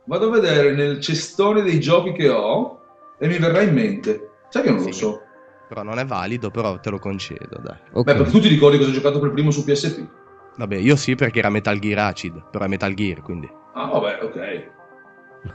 vado 0.07 0.27
a 0.27 0.31
vedere 0.31 0.73
nel 0.73 0.99
cestone 0.99 1.61
dei 1.61 1.79
giochi 1.79 2.11
che 2.13 2.29
ho 2.29 2.79
e 3.19 3.27
mi 3.27 3.37
verrà 3.37 3.61
in 3.61 3.73
mente. 3.73 4.29
Sai 4.49 4.63
che 4.63 4.69
non 4.71 4.79
lo 4.83 4.91
Sì. 4.91 4.99
so. 4.99 5.21
Però 5.67 5.83
non 5.83 5.99
è 5.99 6.05
valido, 6.05 6.49
però 6.49 6.79
te 6.79 6.89
lo 6.89 6.97
concedo, 6.97 7.59
dai. 7.61 7.77
Ok. 7.91 8.03
Beh, 8.05 8.13
perché 8.15 8.31
tu 8.31 8.39
ti 8.39 8.47
ricordi 8.47 8.77
cosa 8.77 8.89
hai 8.89 8.95
giocato 8.95 9.19
per 9.19 9.31
primo 9.31 9.51
su 9.51 9.63
PSP? 9.65 10.07
Vabbè, 10.55 10.75
io 10.77 10.95
sì 10.95 11.13
perché 11.15 11.39
era 11.39 11.49
Metal 11.49 11.77
Gear 11.77 11.99
Acid, 11.99 12.41
però 12.49 12.65
è 12.65 12.67
Metal 12.67 12.93
Gear, 12.93 13.21
quindi. 13.21 13.49
Ah, 13.73 13.87
vabbè, 13.87 14.19
ok. 14.23 14.71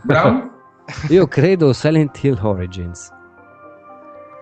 Brown? 0.03 0.51
Io 1.09 1.27
credo 1.29 1.73
Silent 1.73 2.23
Hill 2.23 2.39
Origins. 2.43 3.11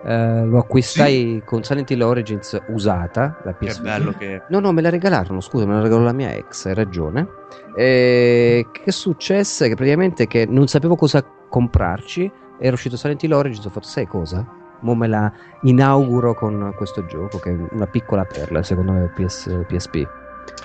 Eh, 0.03 0.45
lo 0.45 0.57
acquistai 0.59 1.43
con 1.45 1.63
Silent 1.63 1.89
Hill 1.91 2.01
Origins 2.01 2.59
usata, 2.69 3.37
la 3.43 3.55
Che 3.55 3.67
PSP. 3.67 3.81
bello 3.81 4.11
che... 4.17 4.41
No, 4.49 4.59
no, 4.59 4.71
me 4.71 4.81
la 4.81 4.89
regalarono, 4.89 5.41
scusa, 5.41 5.65
me 5.65 5.75
la 5.75 5.81
regalò 5.81 6.01
la 6.01 6.11
mia 6.13 6.33
ex, 6.33 6.65
hai 6.65 6.73
ragione. 6.73 7.27
E 7.75 8.65
che 8.71 8.91
successe? 8.91 9.67
Che 9.67 9.75
praticamente 9.75 10.25
che 10.27 10.45
non 10.47 10.67
sapevo 10.67 10.95
cosa 10.95 11.23
comprarci, 11.49 12.31
era 12.59 12.73
uscito 12.73 12.97
Silent 12.97 13.21
Hill 13.23 13.33
Origins, 13.33 13.65
ho 13.65 13.69
fatto, 13.69 13.87
sai 13.87 14.07
cosa? 14.07 14.45
Mo 14.79 14.95
me 14.95 15.07
la 15.07 15.31
inauguro 15.61 16.33
con 16.33 16.73
questo 16.75 17.05
gioco, 17.05 17.37
che 17.37 17.51
è 17.51 17.57
una 17.71 17.85
piccola 17.85 18.23
perla, 18.25 18.63
secondo 18.63 18.93
me, 18.93 19.11
PS, 19.15 19.65
PSP. 19.67 20.07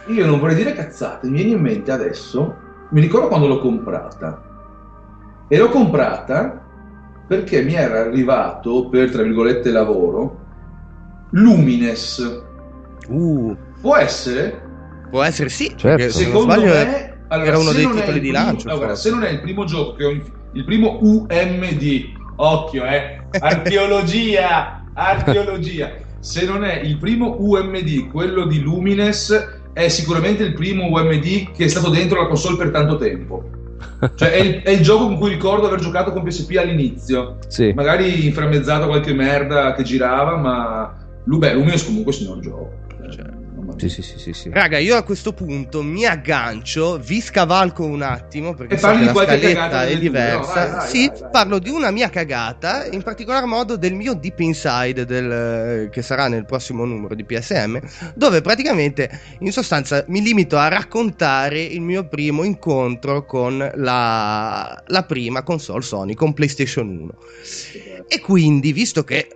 Io 0.06 0.24
non 0.24 0.38
vorrei 0.40 0.54
dire 0.56 0.72
cazzate, 0.72 1.26
mi 1.26 1.34
viene 1.34 1.50
in 1.50 1.60
mente 1.60 1.92
adesso, 1.92 2.54
mi 2.90 3.00
ricordo 3.00 3.28
quando 3.28 3.46
l'ho 3.46 3.60
comprata. 3.60 4.42
E 5.48 5.58
l'ho 5.58 5.68
comprata 5.68 6.65
perché 7.26 7.62
mi 7.62 7.74
era 7.74 8.00
arrivato, 8.00 8.88
per 8.88 9.10
tra 9.10 9.22
virgolette 9.22 9.70
lavoro, 9.70 10.44
Lumines. 11.30 12.42
Uh, 13.08 13.56
Può 13.80 13.96
essere? 13.96 14.62
può 15.10 15.22
essere 15.22 15.48
sì, 15.48 15.72
Certo. 15.76 16.10
se 16.10 16.24
Secondo 16.24 16.52
sbaglio 16.54 16.72
è- 16.72 16.84
me 16.84 17.16
allora, 17.28 17.48
era 17.48 17.58
uno 17.58 17.70
se 17.70 17.76
dei 17.76 17.86
titoli 17.90 18.20
di 18.20 18.28
primo- 18.30 18.44
lancio, 18.44 18.68
allora, 18.68 18.94
se 18.96 19.10
non 19.10 19.22
è 19.22 19.30
il 19.30 19.40
primo 19.40 19.64
gioco 19.64 19.94
che 19.94 20.04
ho 20.04 20.10
in- 20.10 20.22
il 20.52 20.64
primo 20.64 20.98
UMD 21.00 22.02
occhio 22.36 22.84
eh. 22.84 23.20
Archeologia 23.38 24.82
archeologia. 24.94 25.92
Se 26.18 26.44
non 26.44 26.64
è 26.64 26.80
il 26.80 26.96
primo 26.98 27.36
UMD 27.38 28.10
quello 28.10 28.46
di 28.46 28.60
Lumines 28.60 29.60
è 29.72 29.86
sicuramente 29.88 30.42
il 30.42 30.54
primo 30.54 30.86
UMD 30.86 31.52
che 31.52 31.64
è 31.64 31.68
stato 31.68 31.88
dentro 31.90 32.20
la 32.22 32.26
console 32.28 32.56
per 32.56 32.70
tanto 32.70 32.96
tempo 32.96 33.50
cioè 34.14 34.30
è 34.30 34.36
il, 34.40 34.62
è 34.62 34.70
il 34.70 34.80
gioco 34.80 35.04
con 35.06 35.16
cui 35.18 35.30
ricordo 35.30 35.66
aver 35.66 35.80
giocato 35.80 36.12
con 36.12 36.22
PSP 36.22 36.56
all'inizio 36.58 37.38
Sì. 37.48 37.72
magari 37.74 38.26
inframmezzato 38.26 38.86
qualche 38.86 39.12
merda 39.12 39.72
che 39.74 39.82
girava 39.82 40.36
ma 40.36 40.94
Lu- 41.24 41.38
beh, 41.38 41.54
Lumines 41.54 41.84
comunque 41.84 42.12
è 42.12 42.16
un 42.16 42.22
signor 42.22 42.38
gioco 42.40 42.72
Cioè. 43.10 43.24
Sì, 43.76 43.88
sì, 43.88 44.02
sì, 44.02 44.18
sì, 44.18 44.32
sì. 44.32 44.50
Raga, 44.50 44.78
io 44.78 44.96
a 44.96 45.02
questo 45.02 45.32
punto 45.32 45.82
mi 45.82 46.04
aggancio, 46.06 46.98
vi 46.98 47.20
scavalco 47.20 47.84
un 47.84 48.02
attimo 48.02 48.54
perché 48.54 48.78
so 48.78 48.92
la 48.92 49.12
scaletta 49.12 49.86
è 49.86 49.98
diversa. 49.98 50.64
no? 50.64 50.70
Vai, 50.70 50.70
vai, 50.76 50.88
sì, 50.88 51.06
vai, 51.08 51.20
vai. 51.20 51.30
parlo 51.30 51.58
di 51.58 51.70
una 51.70 51.90
mia 51.90 52.08
cagata, 52.08 52.86
in 52.86 53.02
particolar 53.02 53.44
modo 53.44 53.76
del 53.76 53.94
mio 53.94 54.14
Deep 54.14 54.38
Inside 54.40 55.04
del- 55.04 55.88
che 55.90 56.02
sarà 56.02 56.28
nel 56.28 56.44
prossimo 56.46 56.84
numero 56.84 57.14
di 57.14 57.24
PSM, 57.24 57.78
dove 58.14 58.40
praticamente 58.40 59.10
in 59.40 59.52
sostanza 59.52 60.04
mi 60.08 60.22
limito 60.22 60.56
a 60.56 60.68
raccontare 60.68 61.60
il 61.60 61.80
mio 61.80 62.08
primo 62.08 62.44
incontro 62.44 63.24
con 63.24 63.58
la, 63.74 64.82
la 64.86 65.02
prima 65.04 65.42
console 65.42 65.82
Sony, 65.82 66.14
con 66.14 66.32
PlayStation 66.32 66.88
1. 66.88 67.14
E 68.08 68.20
quindi, 68.20 68.72
visto 68.72 69.04
che 69.04 69.28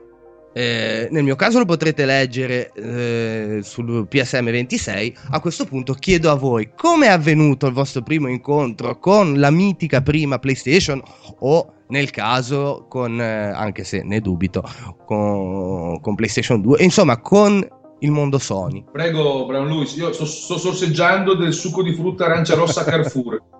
eh, 0.52 1.08
nel 1.10 1.22
mio 1.22 1.36
caso 1.36 1.58
lo 1.58 1.64
potrete 1.64 2.04
leggere 2.04 2.72
eh, 2.72 3.60
sul 3.62 4.06
PSM 4.08 4.50
26, 4.50 5.16
a 5.30 5.40
questo 5.40 5.64
punto 5.64 5.94
chiedo 5.94 6.30
a 6.30 6.34
voi 6.34 6.70
come 6.76 7.06
è 7.06 7.10
avvenuto 7.10 7.66
il 7.66 7.72
vostro 7.72 8.02
primo 8.02 8.28
incontro 8.28 8.98
con 8.98 9.38
la 9.38 9.50
mitica 9.50 10.00
prima 10.00 10.38
PlayStation 10.38 11.00
o 11.40 11.74
nel 11.88 12.10
caso 12.10 12.86
con, 12.88 13.20
eh, 13.20 13.50
anche 13.54 13.84
se 13.84 14.02
ne 14.02 14.20
dubito, 14.20 14.62
con, 15.04 16.00
con 16.00 16.14
PlayStation 16.14 16.60
2, 16.60 16.82
insomma 16.82 17.20
con 17.20 17.66
il 18.00 18.10
mondo 18.10 18.38
Sony. 18.38 18.84
Prego, 18.90 19.46
Brown 19.46 19.68
Lewis, 19.68 19.94
io 19.96 20.12
sto, 20.12 20.24
sto 20.24 20.58
sorseggiando 20.58 21.34
del 21.34 21.52
succo 21.52 21.82
di 21.82 21.94
frutta 21.94 22.24
arancia 22.26 22.54
rossa 22.54 22.84
Carrefour. 22.84 23.42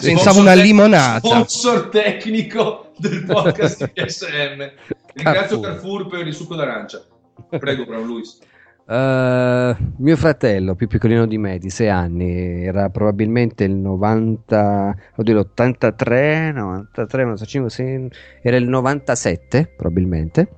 Pensavo 0.00 0.40
una 0.40 0.54
limonata. 0.54 1.26
Sponsor 1.26 1.88
tecnico 1.88 2.92
del 2.96 3.24
podcast 3.24 3.84
di 3.84 3.90
PSM. 4.02 4.70
Ringrazio 5.14 5.60
Carrefour. 5.60 6.06
Per 6.08 6.26
il 6.26 6.34
succo 6.34 6.54
d'arancia. 6.54 7.02
Prego, 7.48 7.84
Brown 7.84 8.06
Lewis. 8.06 8.38
Eh, 8.84 9.76
mio 9.98 10.16
fratello, 10.16 10.74
più 10.74 10.88
piccolino 10.88 11.24
di 11.26 11.38
me, 11.38 11.58
di 11.58 11.70
6 11.70 11.88
anni, 11.88 12.64
era 12.64 12.90
probabilmente 12.90 13.62
il 13.64 13.74
90, 13.74 14.96
oddio, 15.16 15.38
l'83, 15.38 16.52
93, 16.52 17.22
95, 17.22 17.70
sì, 17.70 18.08
era 18.42 18.56
il 18.56 18.68
97 18.68 19.74
probabilmente, 19.76 20.48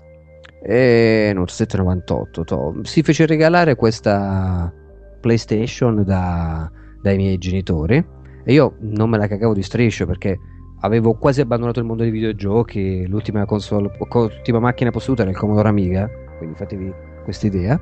e 0.63 1.33
97, 1.35 1.77
98, 1.77 2.45
toh. 2.45 2.75
si 2.83 3.03
fece 3.03 3.27
regalare 3.27 3.77
questa 3.77 4.73
PlayStation 5.21 6.03
da- 6.03 6.71
dai 7.03 7.17
miei 7.17 7.37
genitori 7.37 8.03
e 8.45 8.53
io 8.53 8.77
non 8.81 9.11
me 9.11 9.19
la 9.19 9.27
cagavo 9.27 9.55
di 9.55 9.63
striscio 9.63 10.07
perché 10.07 10.39
avevo 10.81 11.15
quasi 11.15 11.41
abbandonato 11.41 11.81
il 11.81 11.87
mondo 11.87 12.03
dei 12.03 12.13
videogiochi, 12.13 13.07
l'ultima 13.07 13.45
console, 13.47 13.91
l'ultima 13.99 14.59
macchina 14.59 14.91
posseduta 14.91 15.23
era 15.23 15.31
il 15.31 15.37
Commodore 15.37 15.69
Amiga, 15.69 16.09
quindi 16.37 16.55
fatevi 16.57 16.93
questa 17.25 17.47
idea. 17.47 17.81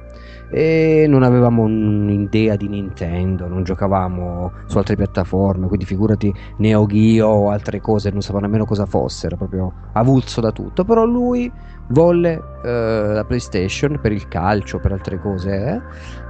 E 0.51 1.07
non 1.09 1.23
avevamo 1.23 1.63
un'idea 1.63 2.57
di 2.57 2.69
Nintendo, 2.69 3.49
non 3.49 3.65
giocavamo 3.65 4.53
su 4.67 4.79
altre 4.79 4.97
piattaforme, 4.97 5.67
quindi 5.67 5.85
figurati 5.85 6.33
Neo 6.59 6.87
Geo 6.87 7.27
o 7.27 7.51
altre 7.51 7.81
cose, 7.81 8.11
non 8.11 8.21
sapevamo 8.21 8.47
nemmeno 8.47 8.65
cosa 8.65 8.87
fosse, 8.87 9.27
era 9.27 9.37
proprio 9.37 9.73
avulso 9.93 10.41
da 10.41 10.53
tutto, 10.53 10.85
però 10.85 11.05
lui 11.05 11.51
volle 11.93 12.43
eh, 12.65 13.13
la 13.13 13.25
PlayStation 13.25 13.99
per 14.01 14.13
il 14.13 14.27
calcio, 14.29 14.79
per 14.79 14.93
altre 14.93 15.21
cose 15.21 15.83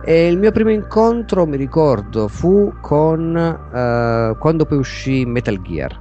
eh. 0.05 0.11
e 0.11 0.29
il 0.29 0.39
mio 0.39 0.53
primo 0.53 0.71
incontro 0.71 1.47
mi 1.47 1.57
ricordo 1.57 2.29
fu 2.29 2.73
con 2.81 3.37
eh, 3.37 4.37
quando 4.39 4.65
poi 4.67 4.79
uscì 4.79 5.25
Metal 5.25 5.61
Gear, 5.63 6.01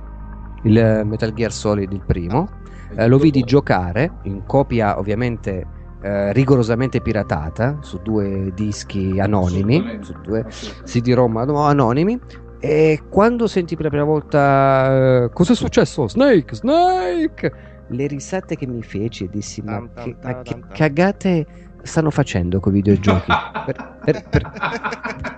il 0.64 1.01
Metal 1.05 1.34
Gear 1.34 1.51
Solid 1.51 1.91
il 1.91 2.03
primo, 2.05 2.49
eh, 2.95 3.07
lo 3.07 3.18
vidi 3.18 3.41
giocare 3.43 4.12
in 4.24 4.45
copia 4.45 4.99
ovviamente 4.99 5.80
eh, 6.01 6.34
rigorosamente 6.34 6.99
piratata 6.99 7.78
su 7.82 7.99
due 8.01 8.51
dischi 8.55 9.20
anonimi, 9.20 9.99
su 10.01 10.14
due. 10.22 10.45
CD-ROM 10.84 11.38
ano- 11.38 11.62
anonimi. 11.62 12.20
E 12.64 13.03
quando 13.09 13.47
senti 13.47 13.76
per 13.76 13.86
la 13.86 13.89
prima 13.89 14.05
volta 14.05 15.24
eh, 15.24 15.30
cosa 15.32 15.53
è 15.53 15.55
successo? 15.55 16.07
Snake, 16.07 16.55
Snake! 16.55 17.70
Le 17.88 18.08
risate 18.08 18.56
che 18.56 18.68
mi 18.68 18.82
feci 18.82 19.26
e 19.26 19.30
dissi: 19.30 19.62
Ma, 19.62 19.86
che, 19.94 20.16
ma 20.22 20.42
che 20.42 20.60
cagate 20.72 21.46
stanno 21.84 22.10
facendo 22.12 22.60
con 22.60 22.72
i 22.72 22.76
videogiochi? 22.76 23.32
Per- 23.64 23.98
per- 24.04 24.24
per- 24.28 24.52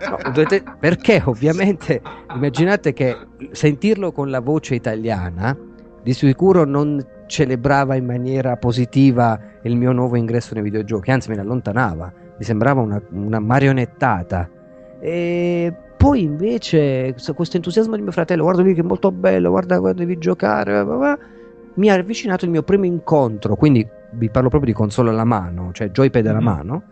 No, 0.09 0.17
dovete- 0.31 0.63
perché 0.79 1.21
ovviamente 1.25 2.01
immaginate 2.33 2.93
che 2.93 3.17
sentirlo 3.51 4.11
con 4.13 4.29
la 4.29 4.39
voce 4.39 4.75
italiana 4.75 5.57
di 6.01 6.13
sicuro 6.13 6.63
non 6.63 7.05
celebrava 7.27 7.95
in 7.95 8.05
maniera 8.05 8.55
positiva 8.55 9.37
il 9.63 9.75
mio 9.75 9.91
nuovo 9.91 10.15
ingresso 10.15 10.53
nei 10.53 10.63
videogiochi, 10.63 11.11
anzi 11.11 11.29
me 11.29 11.35
ne 11.35 11.41
allontanava, 11.41 12.13
mi 12.37 12.43
sembrava 12.45 12.79
una, 12.81 13.01
una 13.11 13.39
marionettata. 13.39 14.49
E 15.01 15.73
poi 15.97 16.21
invece 16.23 17.13
questo 17.35 17.57
entusiasmo 17.57 17.95
di 17.95 18.01
mio 18.03 18.11
fratello, 18.11 18.43
guarda 18.43 18.61
lui 18.61 18.73
che 18.73 18.81
è 18.81 18.85
molto 18.85 19.11
bello, 19.11 19.49
guarda, 19.49 19.77
guarda 19.79 19.99
devi 19.99 20.17
giocare, 20.17 20.71
bla, 20.71 20.83
bla, 20.83 20.95
bla, 20.97 21.17
mi 21.75 21.89
ha 21.89 21.95
avvicinato 21.95 22.45
il 22.45 22.51
mio 22.51 22.63
primo 22.63 22.85
incontro, 22.85 23.55
quindi 23.55 23.85
vi 24.11 24.29
parlo 24.29 24.49
proprio 24.49 24.71
di 24.71 24.77
console 24.77 25.09
alla 25.09 25.23
mano, 25.23 25.71
cioè 25.73 25.89
joypad 25.89 26.25
alla 26.27 26.39
Mhm. 26.39 26.43
mano, 26.45 26.83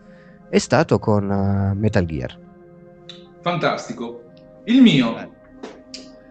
è 0.50 0.58
stato 0.58 0.98
con 0.98 1.30
eh, 1.30 1.74
Metal 1.74 2.04
Gear. 2.04 2.38
Fantastico. 3.40 4.22
Il 4.64 4.82
mio. 4.82 5.30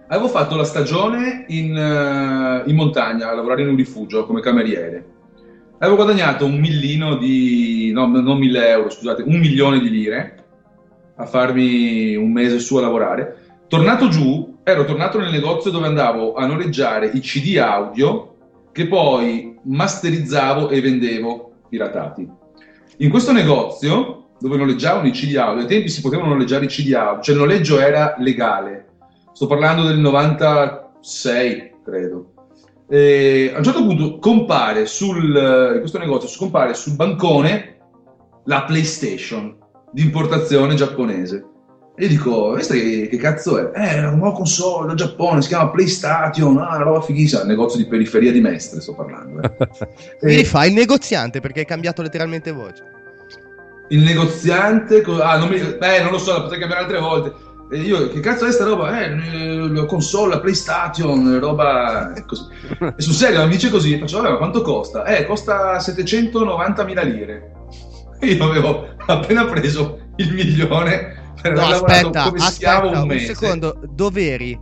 Avevo 0.08 0.28
fatto 0.28 0.56
la 0.56 0.64
stagione 0.66 1.46
in, 1.48 1.76
eh, 1.76 2.64
in 2.70 2.76
montagna 2.76 3.30
a 3.30 3.34
lavorare 3.36 3.62
in 3.62 3.70
un 3.70 3.76
rifugio 3.76 4.26
come 4.26 4.42
cameriere. 4.42 5.06
Avevo 5.80 5.96
guadagnato 5.96 6.46
un 6.46 6.60
millino 6.60 7.16
di. 7.16 7.92
no, 7.94 8.06
non 8.08 8.38
mille 8.38 8.70
euro, 8.70 8.90
scusate, 8.90 9.24
un 9.24 9.40
milione 9.40 9.80
di 9.80 9.90
lire 9.90 10.36
a 11.16 11.26
farmi 11.26 12.16
un 12.16 12.32
mese 12.32 12.60
su 12.60 12.76
a 12.78 12.82
lavorare. 12.82 13.38
Tornato 13.68 14.10
giù, 14.10 14.58
ero 14.64 14.86
tornato 14.86 15.18
nel 15.18 15.32
negozio 15.32 15.72
dove 15.72 15.88
andavo 15.88 16.34
a 16.36 16.46
noleggiare 16.46 17.08
i 17.08 17.20
CD 17.22 17.58
audio 17.58 18.31
che 18.72 18.88
poi 18.88 19.58
masterizzavo 19.64 20.70
e 20.70 20.82
vendevo 20.82 21.52
piratati. 21.70 22.30
In 22.98 23.10
questo 23.10 23.32
negozio 23.32 24.28
dove 24.40 24.58
noleggiavano 24.58 25.08
i 25.08 25.12
CD 25.12 25.36
audio, 25.36 25.62
ai 25.62 25.68
tempi 25.68 25.90
si 25.90 26.02
potevano 26.02 26.30
noleggiare 26.30 26.66
i 26.66 26.68
CD 26.68 26.94
audio, 26.94 27.22
cioè 27.22 27.36
il 27.36 27.42
noleggio 27.42 27.80
era 27.80 28.16
legale. 28.18 28.88
Sto 29.34 29.48
parlando 29.48 29.84
del 29.84 30.00
96, 30.00 31.72
credo. 31.84 32.34
E 32.90 33.52
a 33.54 33.58
un 33.58 33.64
certo 33.64 33.86
punto 33.86 34.18
compare 34.18 34.86
sul, 34.86 35.72
in 35.74 35.80
questo 35.80 35.98
negozio 35.98 36.28
scompare 36.28 36.74
sul 36.74 36.96
bancone 36.96 37.78
la 38.46 38.64
PlayStation 38.64 39.56
di 39.92 40.02
importazione 40.02 40.76
giapponese. 40.76 41.46
Io 41.98 42.08
dico, 42.08 42.52
questa 42.52 42.74
che, 42.74 43.08
che 43.12 43.18
cazzo 43.18 43.58
è? 43.60 43.78
Eh, 43.80 43.90
è 43.96 44.00
una 44.00 44.12
nuova 44.12 44.34
console 44.34 44.88
da 44.88 44.94
Giappone, 44.96 45.42
si 45.42 45.50
chiama 45.50 45.70
PlayStation, 45.70 46.58
ah, 46.58 46.76
una 46.76 46.84
roba 46.84 47.02
fighissima, 47.02 47.44
negozio 47.44 47.78
di 47.78 47.86
periferia 47.88 48.32
di 48.32 48.42
Mestre 48.42 48.82
sto 48.82 48.96
parlando. 48.96 49.42
eh. 49.42 49.52
Mi 50.26 50.34
E- 50.34 50.38
rifà 50.38 50.66
il 50.66 50.74
negoziante 50.74 51.42
perché 51.42 51.60
hai 51.60 51.66
cambiato 51.66 52.02
letteralmente 52.02 52.52
voce. 52.52 52.84
il 53.90 54.00
negoziante, 54.04 55.04
ah, 55.22 55.38
non, 55.38 55.50
mi, 55.50 55.60
beh, 55.60 56.02
non 56.02 56.12
lo 56.12 56.18
so, 56.18 56.32
la 56.34 56.42
potrei 56.42 56.60
cambiare 56.60 56.84
altre 56.84 57.00
volte. 57.00 57.34
E 57.72 57.78
io, 57.80 58.10
che 58.10 58.20
cazzo 58.22 58.46
è 58.46 58.52
sta 58.52 58.64
roba? 58.66 59.02
Eh, 59.04 59.16
la 59.70 59.86
console, 59.86 60.34
la 60.36 60.40
PlayStation, 60.40 61.40
roba 61.40 62.14
così. 62.26 62.44
E 62.80 63.02
sul 63.02 63.14
serio 63.14 63.44
mi 63.44 63.50
dice 63.52 63.70
così, 63.70 63.98
faccio, 64.00 64.18
vabbè, 64.22 64.32
ma 64.32 64.38
quanto 64.38 64.62
costa? 64.62 65.04
Eh, 65.06 65.26
costa 65.26 65.78
790.000 65.78 67.06
lire. 67.06 67.52
E 68.20 68.28
io 68.34 68.44
avevo 68.44 68.88
appena 69.06 69.46
preso 69.46 70.00
il 70.18 70.34
milione 70.34 71.20
No, 71.44 71.62
aspetta, 71.62 72.24
aspetta, 72.34 72.88
un 72.88 73.10
un 73.10 73.20
secondo, 73.20 73.80
dov'eri? 73.90 74.60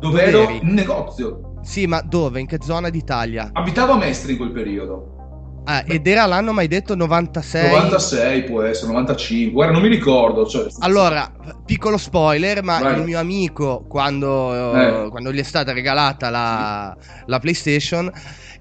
Dove 0.00 0.22
ero 0.22 0.48
in 0.50 0.74
negozio. 0.74 1.58
Sì, 1.62 1.86
ma 1.86 2.00
dove? 2.02 2.40
In 2.40 2.46
che 2.46 2.58
zona 2.60 2.90
d'Italia? 2.90 3.50
Abitavo 3.52 3.92
a 3.92 3.96
Mestre 3.96 4.32
in 4.32 4.38
quel 4.38 4.50
periodo. 4.50 5.62
Ah, 5.64 5.84
ed 5.86 6.08
era 6.08 6.26
l'anno, 6.26 6.52
mai 6.52 6.66
detto 6.66 6.96
96? 6.96 7.70
96 7.70 8.44
può 8.44 8.62
essere, 8.62 8.88
95. 8.90 9.52
Guarda, 9.52 9.72
non 9.72 9.82
mi 9.82 9.88
ricordo. 9.88 10.44
Cioè, 10.44 10.66
Allora, 10.80 11.32
piccolo 11.64 11.96
spoiler, 11.98 12.64
ma 12.64 12.80
Vai. 12.80 12.98
il 12.98 13.04
mio 13.04 13.20
amico, 13.20 13.84
quando, 13.88 14.74
Eh. 14.74 15.08
quando 15.08 15.32
gli 15.32 15.38
è 15.38 15.44
stata 15.44 15.72
regalata 15.72 16.30
la, 16.30 16.96
la 17.26 17.38
PlayStation, 17.38 18.10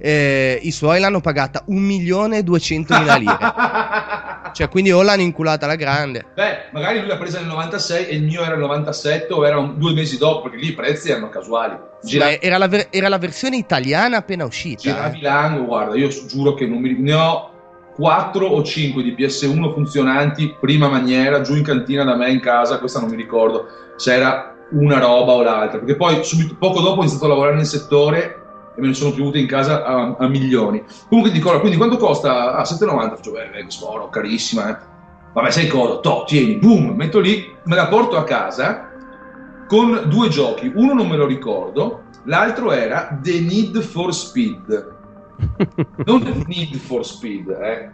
eh, 0.02 0.60
i 0.64 0.72
suoi 0.72 1.00
l'hanno 1.00 1.22
pagata 1.22 1.64
1.200.000 1.70 3.20
lire. 3.20 3.38
cioè, 4.54 4.68
quindi 4.70 4.92
o 4.92 5.02
l'hanno 5.02 5.22
inculata 5.22 5.66
alla 5.66 5.76
grande. 5.76 6.26
Beh, 6.34 6.70
magari 6.72 7.00
lui 7.00 7.08
l'ha 7.08 7.18
presa 7.18 7.40
nel 7.40 7.48
96 7.48 8.08
e 8.08 8.16
il 8.16 8.24
mio 8.24 8.44
era 8.44 8.56
il 8.56 8.60
97 8.60 9.32
o 9.32 9.46
era 9.46 9.60
un- 9.60 9.78
due 9.78 9.94
mesi 9.94 10.18
dopo, 10.18 10.42
perché 10.42 10.58
lì 10.58 10.70
i 10.70 10.74
prezzi 10.74 11.12
erano 11.12 11.30
casuali. 11.30 11.78
Gira- 12.02 12.42
era, 12.42 12.58
la 12.58 12.68
ver- 12.68 12.88
era 12.90 13.10
la 13.10 13.20
versione 13.20 13.58
italiana 13.58 14.18
appena 14.18 14.44
uscita. 14.46 14.82
giravi 14.82 15.20
eh. 15.20 15.22
l'angolo, 15.22 15.66
guarda, 15.66 15.96
io 15.96 16.10
giuro 16.28 16.54
che 16.56 16.66
non 16.66 16.80
mi 16.80 16.98
ne 16.98 17.14
ho 17.14 17.50
4 17.96 18.46
o 18.48 18.64
5 18.64 19.04
di 19.04 19.14
PS1 19.18 19.74
funzionanti, 19.74 20.56
prima 20.60 20.88
maniera, 20.88 21.42
giù 21.42 21.56
in 21.56 21.64
cantina 21.64 22.04
da 22.04 22.16
me 22.16 22.32
in 22.32 22.40
casa, 22.40 22.80
questa 22.80 23.00
non 23.00 23.10
mi 23.10 23.16
ricordo 23.16 23.68
se 23.98 24.16
era 24.16 24.56
una 24.72 24.98
roba 24.98 25.34
o 25.34 25.44
l'altra, 25.44 25.80
perché 25.80 25.96
poi 25.96 26.24
subito, 26.24 26.56
poco 26.58 26.80
dopo 26.80 27.00
ho 27.00 27.02
iniziato 27.02 27.26
a 27.26 27.28
lavorare 27.28 27.56
nel 27.58 27.66
settore 27.66 28.41
e 28.76 28.82
me 28.82 28.88
ne 28.88 28.94
sono 28.94 29.12
più 29.12 29.24
avute 29.24 29.40
in 29.40 29.48
casa 29.48 29.84
a, 29.84 30.16
a 30.18 30.28
milioni. 30.28 30.84
Comunque 31.10 31.32
dico, 31.32 31.48
allora, 31.48 31.62
quindi 31.62 31.78
quanto 31.78 31.98
costa? 31.98 32.56
Ah, 32.56 32.64
7,90, 32.64 33.16
faccio, 33.16 33.32
beh, 33.32 33.50
beh, 33.50 33.68
buono, 33.80 34.10
carissima, 34.10 34.70
eh. 34.70 34.90
Vabbè, 35.34 35.50
sai 35.50 35.68
cosa? 35.68 36.00
To, 36.00 36.24
tieni, 36.26 36.56
boom, 36.56 36.92
metto 36.96 37.20
lì, 37.20 37.54
me 37.64 37.76
la 37.76 37.88
porto 37.88 38.18
a 38.18 38.24
casa 38.24 38.90
con 39.68 40.04
due 40.08 40.30
giochi. 40.30 40.72
Uno 40.74 40.94
non 40.94 41.08
me 41.08 41.16
lo 41.16 41.26
ricordo, 41.26 42.04
l'altro 42.26 42.72
era 42.72 43.18
The 43.22 43.40
Need 43.40 43.80
for 43.82 44.14
Speed. 44.14 45.00
Non 46.06 46.24
The 46.24 46.44
Need 46.46 46.76
for 46.76 47.06
Speed, 47.06 47.50
eh. 47.50 47.92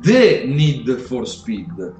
The 0.00 0.44
Need 0.46 0.96
for 0.96 1.28
Speed. 1.28 1.94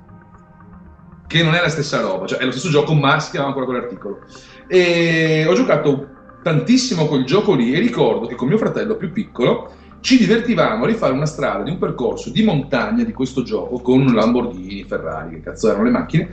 Che 1.26 1.42
non 1.42 1.54
è 1.54 1.60
la 1.60 1.68
stessa 1.68 2.00
roba, 2.00 2.26
cioè 2.26 2.38
è 2.38 2.44
lo 2.44 2.50
stesso 2.50 2.70
gioco, 2.70 2.94
ma 2.94 3.20
si 3.20 3.30
chiama 3.30 3.48
ancora 3.48 3.66
quell'articolo. 3.66 4.20
E 4.66 5.44
ho 5.46 5.54
giocato 5.54 6.08
tantissimo 6.42 7.06
quel 7.06 7.24
gioco 7.24 7.54
lì 7.54 7.72
e 7.72 7.80
ricordo 7.80 8.26
che 8.26 8.34
con 8.34 8.48
mio 8.48 8.58
fratello 8.58 8.96
più 8.96 9.12
piccolo 9.12 9.74
ci 10.00 10.16
divertivamo 10.16 10.84
a 10.84 10.86
rifare 10.86 11.12
una 11.12 11.26
strada 11.26 11.62
di 11.62 11.70
un 11.70 11.78
percorso 11.78 12.30
di 12.30 12.42
montagna 12.42 13.04
di 13.04 13.12
questo 13.12 13.42
gioco 13.42 13.80
con 13.80 14.06
Lamborghini, 14.06 14.84
Ferrari, 14.84 15.34
che 15.34 15.40
cazzo 15.40 15.68
erano 15.68 15.84
le 15.84 15.90
macchine, 15.90 16.30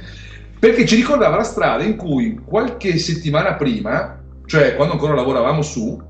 perché 0.57 0.85
ci 0.85 0.95
ricordava 0.95 1.35
la 1.35 1.43
strada 1.43 1.83
in 1.83 1.97
cui 1.97 2.39
qualche 2.43 2.97
settimana 2.97 3.55
prima, 3.55 4.17
cioè 4.45 4.75
quando 4.75 4.93
ancora 4.93 5.13
lavoravamo 5.13 5.61
su, 5.61 6.01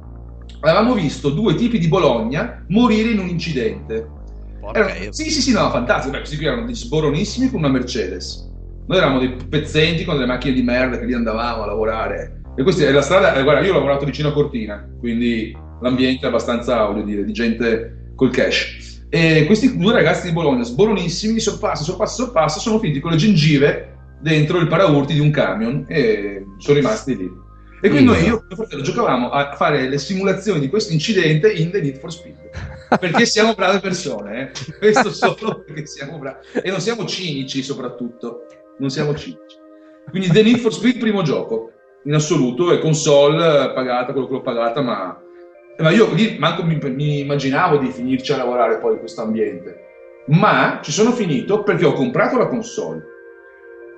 avevamo 0.60 0.94
visto 0.94 1.30
due 1.32 1.56
tipi 1.56 1.80
di 1.80 1.88
Bologna 1.88 2.64
morire 2.68 3.10
in 3.10 3.20
un 3.20 3.28
incidente. 3.28 4.16
Erano- 4.72 5.12
sì, 5.12 5.32
sì, 5.32 5.42
sì, 5.42 5.52
no, 5.52 5.70
fantastico. 5.70 6.12
Beh, 6.12 6.20
questi 6.20 6.38
qui 6.38 6.46
erano 6.46 6.72
sboronissimi 6.72 7.50
con 7.50 7.60
una 7.60 7.70
Mercedes. 7.70 8.46
Noi 8.86 8.98
eravamo 8.98 9.20
dei 9.20 9.36
pezzenti 9.50 10.06
con 10.06 10.16
delle 10.16 10.28
macchine 10.28 10.54
di 10.54 10.62
merda 10.62 10.98
che 10.98 11.06
lì 11.06 11.14
andavamo 11.14 11.64
a 11.64 11.66
lavorare. 11.66 12.37
E 12.58 12.64
questa 12.64 12.86
è 12.86 12.92
la 12.92 13.04
strada, 13.04 13.36
eh, 13.36 13.44
guarda, 13.44 13.64
io 13.64 13.70
ho 13.70 13.76
lavorato 13.76 14.04
vicino 14.04 14.30
a 14.30 14.34
Cortina, 14.34 14.84
quindi 15.00 15.56
l'ambiente 15.80 16.26
è 16.26 16.30
abbastanza, 16.30 16.86
voglio 16.86 17.04
dire, 17.04 17.24
di 17.24 17.32
gente 17.32 18.12
col 18.16 18.32
cash. 18.32 19.06
E 19.10 19.46
questi 19.46 19.78
due 19.78 19.94
ragazzi 19.94 20.26
di 20.26 20.34
Bologna, 20.34 20.64
sboronissimi, 20.64 21.40
sorpassa, 21.40 21.84
sorpassa, 21.84 22.24
sorpassa, 22.24 22.60
sono 22.60 22.80
finiti 22.80 23.00
con 23.00 23.12
le 23.12 23.18
gengive 23.18 23.96
dentro 24.22 24.58
il 24.58 24.68
paraurti 24.68 25.14
di 25.14 25.20
un 25.20 25.30
camion 25.30 25.86
e 25.88 26.46
sono 26.58 26.78
rimasti 26.80 27.16
lì. 27.16 27.32
E 27.80 27.90
quindi 27.90 28.06
noi, 28.06 28.22
Io. 28.22 28.26
io 28.26 28.40
e 28.40 28.44
mio 28.48 28.56
fratello, 28.56 28.82
giocavamo 28.82 29.30
a 29.30 29.54
fare 29.56 29.88
le 29.88 30.00
simulazioni 30.00 30.60
di 30.60 30.68
questo 30.68 30.94
incidente 30.94 31.52
in 31.52 31.70
The 31.70 31.80
Need 31.80 32.00
for 32.00 32.12
Speed. 32.12 32.36
Perché 33.00 33.28
siamo 33.28 33.54
brave 33.54 33.80
persone, 33.80 34.52
eh? 34.52 34.78
questo 34.80 35.12
solo 35.12 35.64
perché 35.64 35.86
siamo 35.86 36.18
bravi. 36.18 36.40
E 36.64 36.72
non 36.72 36.82
siamo 36.82 37.06
cinici 37.06 37.62
soprattutto, 37.62 38.48
non 38.80 38.90
siamo 38.90 39.14
cinici. 39.14 39.58
Quindi 40.10 40.30
The 40.30 40.42
Need 40.42 40.58
for 40.58 40.74
Speed, 40.74 40.98
primo 40.98 41.22
gioco, 41.22 41.74
in 42.04 42.14
assoluto, 42.14 42.72
e 42.72 42.80
console 42.80 43.46
eh, 43.46 43.74
pagata, 43.74 44.12
quello 44.12 44.28
che 44.28 44.34
l'ho 44.34 44.42
pagata, 44.42 44.82
ma, 44.82 45.22
ma 45.78 45.90
io 45.92 46.14
lì 46.14 46.38
manco 46.40 46.64
mi, 46.64 46.78
mi 46.78 47.20
immaginavo 47.20 47.78
di 47.78 47.90
finirci 47.90 48.34
a 48.34 48.38
lavorare 48.38 48.78
poi 48.78 48.94
in 48.94 49.00
questo 49.00 49.22
ambiente. 49.22 49.86
Ma 50.28 50.80
ci 50.82 50.92
sono 50.92 51.12
finito 51.12 51.64
perché 51.64 51.86
ho 51.86 51.94
comprato 51.94 52.38
la 52.38 52.48
console, 52.48 53.04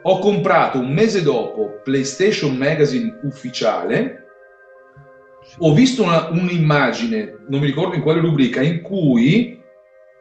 ho 0.01 0.19
comprato 0.19 0.79
un 0.79 0.91
mese 0.93 1.23
dopo 1.23 1.79
PlayStation 1.83 2.55
Magazine 2.55 3.19
ufficiale, 3.23 4.25
ho 5.59 5.73
visto 5.73 6.03
una- 6.03 6.29
un'immagine, 6.29 7.45
non 7.47 7.59
mi 7.59 7.65
ricordo 7.65 7.95
in 7.95 8.01
quale 8.01 8.19
rubrica, 8.19 8.61
in 8.61 8.81
cui 8.81 9.59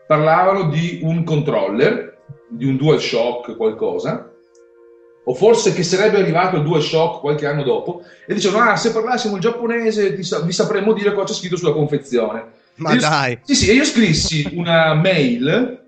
parlavano 0.06 0.70
di 0.70 1.00
un 1.02 1.22
controller, 1.24 2.16
di 2.48 2.64
un 2.64 2.76
DualShock 2.76 3.56
qualcosa, 3.56 4.27
o 5.30 5.34
forse 5.34 5.74
che 5.74 5.82
sarebbe 5.82 6.16
arrivato 6.16 6.56
il 6.56 6.62
DualShock 6.62 7.20
qualche 7.20 7.46
anno 7.46 7.62
dopo, 7.62 8.02
e 8.26 8.32
dicevano, 8.32 8.70
ah, 8.70 8.76
se 8.76 8.92
parlassimo 8.92 9.34
il 9.34 9.42
giapponese 9.42 10.14
ti 10.14 10.22
sa- 10.22 10.40
vi 10.40 10.52
sapremmo 10.52 10.94
dire 10.94 11.12
cosa 11.12 11.26
c'è 11.26 11.38
scritto 11.38 11.56
sulla 11.58 11.72
confezione. 11.72 12.46
Ma 12.76 12.94
Io- 12.94 13.00
dai. 13.00 13.38
Sì, 13.42 13.54
sì, 13.54 13.68
e 13.70 13.74
io 13.74 13.84
scrissi 13.84 14.52
una 14.54 14.94
mail 14.94 15.82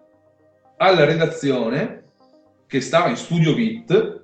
alla 0.76 1.04
redazione 1.06 2.02
che 2.66 2.82
stava 2.82 3.08
in 3.08 3.16
studio 3.16 3.54
VIT 3.54 4.18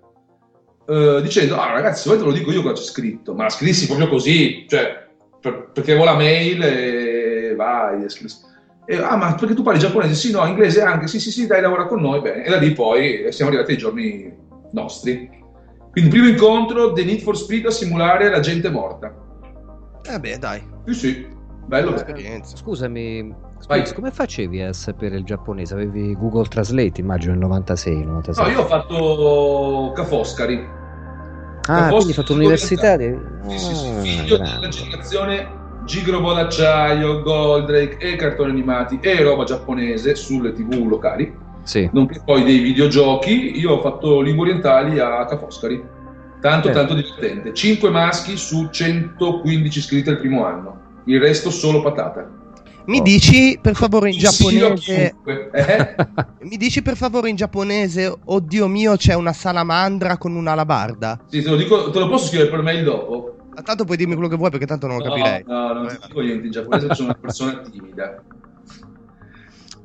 eh, 0.87 1.21
dicendo, 1.23 1.59
ah 1.59 1.73
ragazzi, 1.73 2.03
se 2.03 2.09
volete 2.11 2.25
ve 2.27 2.31
lo 2.33 2.37
dico 2.37 2.53
io 2.53 2.61
cosa 2.62 2.75
c'è 2.75 2.83
scritto, 2.87 3.33
ma 3.33 3.45
la 3.45 3.49
scrissi 3.49 3.87
proprio 3.87 4.09
così, 4.09 4.67
cioè, 4.69 5.07
per- 5.41 5.71
perché 5.73 5.93
avevo 5.93 6.05
la 6.05 6.14
mail 6.14 6.62
e 6.62 7.55
vai, 7.57 8.05
e 8.05 8.09
scrissi. 8.11 8.37
E, 8.85 8.97
ah, 8.97 9.17
ma 9.17 9.35
perché 9.35 9.55
tu 9.55 9.62
parli 9.62 9.79
giapponese? 9.81 10.14
Sì, 10.14 10.31
no, 10.31 10.45
inglese 10.45 10.83
anche, 10.83 11.07
sì, 11.07 11.19
sì, 11.21 11.31
sì, 11.31 11.47
dai, 11.47 11.62
lavora 11.62 11.87
con 11.87 12.03
noi, 12.03 12.21
bene. 12.21 12.45
E 12.45 12.51
da 12.51 12.59
lì 12.59 12.73
poi 12.73 13.33
siamo 13.33 13.51
arrivati 13.51 13.73
ai 13.73 13.79
giorni 13.79 14.45
nostri. 14.73 15.29
Quindi 15.91 16.11
primo 16.11 16.29
incontro, 16.29 16.93
The 16.93 17.05
Need 17.05 17.21
for 17.21 17.37
Speed 17.37 17.67
a 17.67 17.71
simulare 17.71 18.29
la 18.29 18.41
gente 18.41 18.69
morta. 18.71 19.14
Eh 20.05 20.21
beh, 20.21 20.39
dai. 20.39 20.62
Sì, 20.87 20.95
sì, 20.95 21.27
bello. 21.67 21.91
bello. 21.91 21.95
Esperienza. 21.95 22.57
Scusami. 22.57 23.35
Spix, 23.59 23.95
come 23.95 24.11
facevi 24.11 24.61
a 24.61 24.73
sapere 24.75 25.17
il 25.17 25.25
giapponese? 25.25 25.73
Avevi 25.75 26.14
Google 26.14 26.45
Translate, 26.47 27.01
immagino, 27.01 27.33
nel 27.33 27.41
96, 27.41 28.05
97. 28.05 28.49
No, 28.51 28.55
io 28.55 28.62
ho 28.62 28.67
fatto 28.67 29.93
Ca' 29.95 30.05
Foscari. 30.05 30.57
Ah, 31.69 31.89
Ca' 31.89 31.89
quindi 31.89 32.09
hai 32.09 32.12
fatto 32.12 32.35
l'università? 32.35 32.97
Di... 32.97 33.17
Sì, 33.49 33.59
sì, 33.59 33.75
sì, 33.75 33.87
Ah, 33.89 34.01
figlio 34.03 34.37
grande. 34.37 34.55
della 34.61 34.69
generazione 34.69 35.49
Gigrobo 35.87 36.35
d'acciaio, 36.35 37.23
Goldrake 37.23 37.97
e 37.99 38.17
cartoni 38.17 38.51
animati 38.51 38.99
e 39.01 39.23
roba 39.23 39.45
giapponese 39.45 40.14
sulle 40.14 40.53
tv 40.53 40.85
locali, 40.87 41.35
Sì. 41.67 41.89
nonché 41.93 42.21
poi 42.25 42.45
dei 42.45 42.61
videogiochi. 42.61 43.59
Io 43.59 43.73
ho 43.73 43.81
fatto 43.83 44.21
lingue 44.21 44.47
orientali 44.47 44.99
a 45.01 45.25
Ca' 45.25 45.37
Foscari. 45.37 45.83
Tanto, 46.41 46.69
Eh. 46.69 46.73
tanto 46.73 46.95
divertente. 46.95 47.53
5 47.53 47.91
maschi 47.91 48.37
su 48.37 48.69
115 48.71 49.79
iscritti 49.79 50.09
al 50.09 50.19
primo 50.19 50.47
anno. 50.47 50.81
Il 51.07 51.19
resto 51.21 51.51
solo 51.51 51.83
patata. 51.83 52.31
Mi 52.87 53.01
dici 53.03 53.59
per 53.61 53.75
favore 53.75 54.11
in 54.12 54.19
giapponese. 54.19 55.17
eh? 55.53 55.95
Mi 56.43 56.57
dici 56.57 56.83
per 56.83 56.97
favore 56.97 57.31
in 57.31 57.35
giapponese, 57.35 58.17
oddio 58.27 58.69
mio, 58.69 58.95
c'è 58.95 59.14
una 59.14 59.33
salamandra 59.33 60.17
con 60.19 60.37
un'alabarda. 60.37 61.19
Sì, 61.27 61.43
te 61.43 61.51
lo, 61.51 61.57
dico, 61.57 61.91
te 61.91 61.99
lo 61.99 62.09
posso 62.09 62.27
scrivere 62.29 62.49
per 62.51 62.62
mail 62.62 62.85
dopo? 62.85 63.37
Ma 63.57 63.62
Tanto 63.62 63.85
puoi 63.85 63.97
dirmi 63.97 64.12
quello 64.14 64.29
che 64.29 64.37
vuoi 64.37 64.51
perché 64.51 64.67
tanto 64.67 64.87
non 64.87 64.99
lo 64.99 65.05
No, 65.05 65.11
capirei. 65.14 65.43
no, 65.49 65.73
non 65.73 65.87
ti 65.89 65.97
dico 66.07 66.21
niente 66.21 66.45
in 66.47 66.53
giapponese, 66.53 66.95
sono 66.95 67.09
una 67.09 67.19
persona 67.21 67.59
timida. 67.69 68.23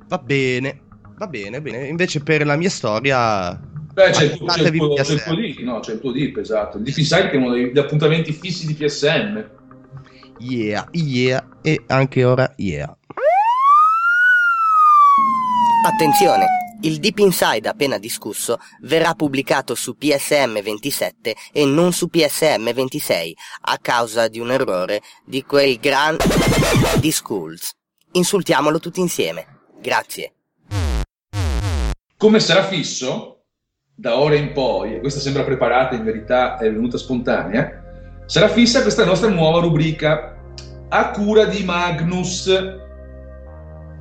Va 0.08 0.18
bene, 0.20 0.82
va 1.22 1.28
bene, 1.28 1.62
bene. 1.62 1.88
Invece 1.88 2.22
per 2.22 2.44
la 2.46 2.56
mia 2.56 2.70
storia... 2.70 3.60
Beh, 3.94 4.10
c'è 4.10 4.24
il, 4.24 4.38
tuo, 4.38 4.48
c'è, 4.48 4.62
il 4.62 4.78
tuo, 4.78 4.94
c'è 4.96 5.14
il 5.14 5.22
tuo 5.22 5.36
DIP, 5.36 5.60
no, 5.60 5.80
c'è 5.82 5.94
il 5.94 6.00
tuo 6.00 6.12
DIP, 6.12 6.38
esatto. 6.38 6.78
Il 6.78 6.94
che 6.94 7.30
è 7.30 7.36
uno 7.36 7.52
degli 7.52 7.78
appuntamenti 7.78 8.32
fissi 8.32 8.66
di 8.66 8.74
PSM. 8.74 9.50
Yeah, 10.40 10.88
yeah, 10.92 11.46
e 11.62 11.84
anche 11.88 12.24
ora 12.24 12.52
yeah. 12.58 12.98
Attenzione! 15.86 16.46
Il 16.84 16.98
Deep 16.98 17.20
Inside 17.20 17.70
appena 17.70 18.00
discusso 18.00 18.58
verrà 18.82 19.14
pubblicato 19.14 19.76
su 19.76 19.96
PSM 19.96 20.60
27 20.62 21.36
e 21.52 21.66
non 21.66 21.94
su 21.94 22.08
PSM 22.08 22.72
26 22.72 23.38
a 23.66 23.78
causa 23.80 24.28
di 24.28 24.40
un 24.40 24.50
errore 24.50 25.02
di 25.24 25.44
quel 25.44 25.78
gran 25.78 26.18
di 27.00 27.12
Schools. 27.12 27.70
Insultiamolo 28.14 28.80
tutti 28.80 29.00
insieme. 29.00 29.60
Grazie. 29.80 30.34
Come 32.22 32.40
sarà 32.40 32.62
fisso, 32.62 33.46
da 33.96 34.20
ora 34.20 34.36
in 34.36 34.52
poi, 34.52 34.94
e 34.94 35.00
questa 35.00 35.20
sembra 35.20 35.42
preparata, 35.42 35.96
in 35.96 36.04
verità 36.04 36.60
è 36.60 36.72
venuta 36.72 37.00
spontanea, 37.00 37.82
sarà 38.28 38.48
fissa 38.48 38.84
questa 38.84 39.04
nostra 39.04 39.28
nuova 39.32 39.60
rubrica 39.60 40.38
a 40.88 41.10
cura 41.10 41.46
di 41.46 41.64
Magnus. 41.64 42.78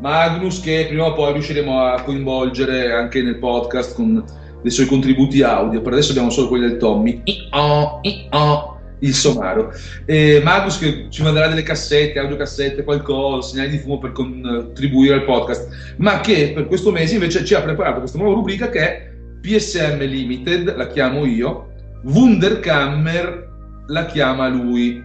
Magnus 0.01 0.61
che 0.61 0.85
prima 0.89 1.07
o 1.07 1.14
poi 1.14 1.33
riusciremo 1.33 1.83
a 1.83 2.03
coinvolgere 2.03 2.93
anche 2.93 3.23
nel 3.23 3.39
podcast 3.39 3.95
con 3.95 4.23
dei 4.61 4.71
suoi 4.71 4.85
contributi 4.85 5.41
audio. 5.41 5.81
Per 5.81 5.95
adesso 5.95 6.11
abbiamo 6.11 6.29
solo 6.29 6.49
quelli 6.49 6.68
del 6.68 6.77
Tommy. 6.77 7.23
I-oh, 7.25 8.01
I-oh, 8.03 8.70
il 9.01 9.14
somaro. 9.14 9.72
E 10.05 10.40
Magnus 10.42 10.78
che 10.78 11.07
ci 11.11 11.22
manderà 11.22 11.48
delle 11.48 11.62
cassette, 11.62 12.18
audiocassette, 12.18 12.84
qualcosa, 12.84 13.48
segnali 13.48 13.70
di 13.70 13.78
fumo 13.78 13.98
per 13.98 14.12
contribuire 14.12 15.14
al 15.14 15.24
podcast, 15.24 15.94
ma 15.98 16.20
che 16.20 16.53
per 16.55 16.66
questo 16.66 16.90
mese 16.90 17.14
invece 17.14 17.44
ci 17.44 17.55
ha 17.55 17.62
preparato 17.62 18.01
questa 18.01 18.18
nuova 18.18 18.34
rubrica 18.34 18.68
che 18.68 18.80
è 18.80 19.11
PSM 19.40 19.98
Limited, 19.98 20.76
la 20.76 20.86
chiamo 20.86 21.24
io, 21.24 21.72
Wunderkammer 22.05 23.48
la 23.86 24.07
chiama 24.07 24.48
lui. 24.48 25.05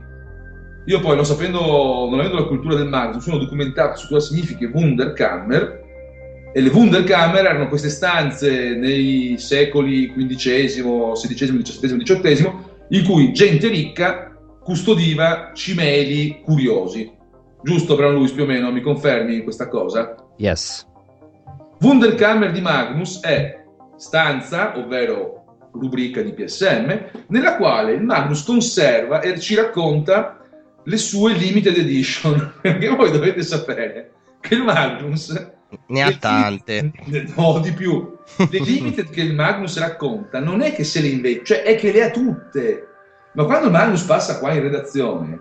Io 0.88 1.00
poi, 1.00 1.16
non 1.16 1.26
sapendo, 1.26 1.60
non 2.10 2.20
avendo 2.20 2.38
la 2.38 2.46
cultura 2.46 2.76
del 2.76 2.88
Magnus, 2.88 3.24
sono 3.24 3.40
documentato 3.40 3.98
su 3.98 4.08
cosa 4.08 4.28
significa 4.28 4.70
Wunderkammer 4.72 5.84
e 6.54 6.62
le 6.62 6.70
Wunderkammer 6.70 7.44
erano 7.44 7.68
queste 7.68 7.90
stanze 7.90 8.76
nei 8.76 9.36
secoli 9.38 10.14
XV, 10.14 10.36
XVI, 10.36 11.12
XVII, 11.12 12.04
XVIII 12.04 12.54
in 12.90 13.04
cui 13.04 13.34
gente 13.34 13.68
ricca 13.68 14.36
custodiva 14.62 15.52
cimeli 15.54 16.42
curiosi. 16.44 17.12
Giusto, 17.62 17.96
Brown 17.96 18.14
Lewis, 18.14 18.32
più 18.32 18.44
o 18.44 18.46
meno, 18.46 18.72
mi 18.72 18.82
confermi 18.82 19.42
questa 19.44 19.68
cosa? 19.68 20.16
Yes. 20.38 20.86
Wunderkammer 21.82 22.52
di 22.52 22.62
Magnus 22.62 23.22
è 23.22 23.64
stanza, 23.96 24.78
ovvero 24.78 25.60
rubrica 25.72 26.22
di 26.22 26.34
PSM, 26.34 27.26
nella 27.28 27.58
quale 27.58 27.94
il 27.94 28.04
Magnus 28.04 28.44
conserva 28.44 29.22
e 29.22 29.40
ci 29.40 29.56
racconta 29.56 30.40
le 30.84 30.98
sue 30.98 31.34
limited 31.34 31.78
edition. 31.78 32.54
Perché 32.62 32.90
voi 32.90 33.12
dovete 33.12 33.44
sapere 33.44 34.12
che 34.40 34.56
il 34.56 34.64
Magnus 34.64 35.54
ne 35.88 36.02
ha 36.02 36.16
tante. 36.18 36.92
No, 37.36 37.60
di 37.60 37.72
più. 37.72 38.18
Le 38.38 38.60
limited 38.60 39.10
che 39.10 39.22
il 39.22 39.36
Magnus 39.36 39.78
racconta 39.80 40.40
non 40.40 40.62
è 40.62 40.74
che 40.74 40.84
se 40.84 41.02
le 41.02 41.08
inventa, 41.08 41.44
cioè 41.44 41.64
è 41.64 41.76
che 41.76 41.92
le 41.92 42.04
ha 42.04 42.10
tutte. 42.10 42.88
Ma 43.34 43.44
quando 43.46 43.70
Magnus 43.70 44.04
passa 44.04 44.40
qua 44.40 44.54
in 44.54 44.62
redazione, 44.62 45.40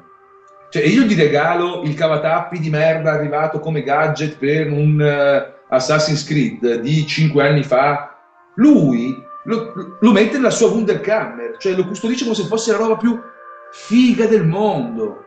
cioè 0.71 0.83
io 0.83 1.03
gli 1.03 1.17
regalo 1.17 1.83
il 1.83 1.95
cavatappi 1.95 2.59
di 2.59 2.69
merda 2.69 3.13
arrivato 3.13 3.61
come 3.61 3.85
gadget 3.85 4.37
per 4.37 4.71
un 4.71 5.01
uh, 5.01 5.73
Assassin's 5.73 6.25
Creed 6.25 6.81
di 6.81 7.07
5 7.07 7.47
anni 7.47 7.63
fa, 7.63 8.19
lui 8.57 9.17
lo, 9.45 9.97
lo 10.01 10.13
mette 10.13 10.37
nella 10.37 10.51
sua 10.51 10.69
Wunderkammer, 10.69 11.57
cioè 11.59 11.75
lo 11.75 11.87
custodisce 11.87 12.25
come 12.25 12.37
se 12.37 12.47
fosse 12.47 12.73
la 12.73 12.79
roba 12.79 12.97
più 12.97 13.21
figa 13.71 14.27
del 14.27 14.47
mondo. 14.47 15.23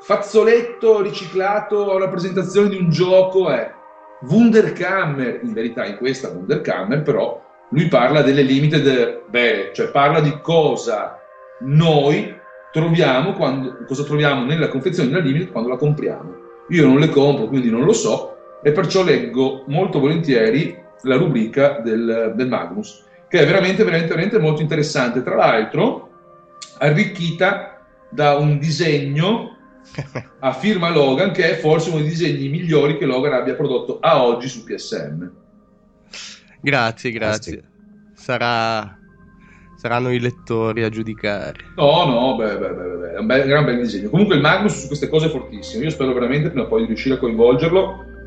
Fazzoletto 0.00 1.02
riciclato 1.02 1.92
a 1.94 1.98
rappresentazione 1.98 2.68
di 2.68 2.76
un 2.76 2.88
gioco 2.88 3.50
è 3.50 3.74
Wunderkammer, 4.20 5.40
in 5.42 5.52
verità 5.52 5.84
in 5.84 5.96
questa 5.96 6.28
Wunderkammer 6.28 7.02
però 7.02 7.40
lui 7.70 7.86
parla 7.88 8.22
delle 8.22 8.42
limited 8.42 9.22
beh, 9.28 9.70
cioè 9.74 9.88
parla 9.88 10.20
di 10.20 10.38
cosa 10.40 11.20
noi 11.60 12.34
troviamo 12.72 13.32
quando, 13.32 13.84
cosa 13.86 14.04
troviamo 14.04 14.44
nella 14.44 14.68
confezione 14.68 15.08
della 15.08 15.22
limited 15.22 15.50
quando 15.50 15.70
la 15.70 15.76
compriamo. 15.76 16.46
Io 16.68 16.86
non 16.86 16.98
le 16.98 17.08
compro, 17.08 17.46
quindi 17.46 17.70
non 17.70 17.84
lo 17.84 17.92
so, 17.92 18.36
e 18.62 18.72
perciò 18.72 19.02
leggo 19.02 19.64
molto 19.66 20.00
volentieri 20.00 20.76
la 21.02 21.16
rubrica 21.16 21.80
del, 21.82 22.32
del 22.34 22.48
Magnus, 22.48 23.04
che 23.28 23.40
è 23.40 23.46
veramente, 23.46 23.84
veramente, 23.84 24.08
veramente 24.08 24.38
molto 24.38 24.62
interessante. 24.62 25.22
Tra 25.22 25.36
l'altro, 25.36 26.10
arricchita 26.78 27.80
da 28.08 28.36
un 28.36 28.58
disegno 28.58 29.56
a 30.40 30.52
firma 30.52 30.90
Logan, 30.90 31.32
che 31.32 31.50
è 31.50 31.54
forse 31.58 31.90
uno 31.90 31.98
dei 32.00 32.08
disegni 32.08 32.48
migliori 32.48 32.98
che 32.98 33.06
Logan 33.06 33.32
abbia 33.32 33.54
prodotto 33.54 33.98
a 34.00 34.22
oggi 34.24 34.48
su 34.48 34.64
PSM. 34.64 35.30
Grazie, 36.60 37.10
grazie. 37.10 37.64
Sarà... 38.14 38.96
Saranno 39.76 40.12
i 40.12 40.18
lettori 40.18 40.82
a 40.82 40.88
giudicare. 40.88 41.58
No, 41.76 42.04
no, 42.04 42.34
beh, 42.34 42.58
beh, 42.58 42.68
beh, 42.70 42.96
beh. 42.96 43.12
è 43.12 43.18
un 43.18 43.26
bel, 43.26 43.46
gran 43.46 43.64
bel 43.64 43.78
disegno. 43.78 44.10
Comunque 44.10 44.34
il 44.34 44.40
Magnus 44.40 44.80
su 44.80 44.86
queste 44.88 45.08
cose 45.08 45.26
è 45.26 45.30
fortissimo. 45.30 45.84
Io 45.84 45.90
spero 45.90 46.12
veramente 46.12 46.48
prima 46.48 46.64
o 46.64 46.68
poi 46.68 46.80
di 46.80 46.88
riuscire 46.88 47.14
a 47.14 47.18
coinvolgerlo 47.18 48.17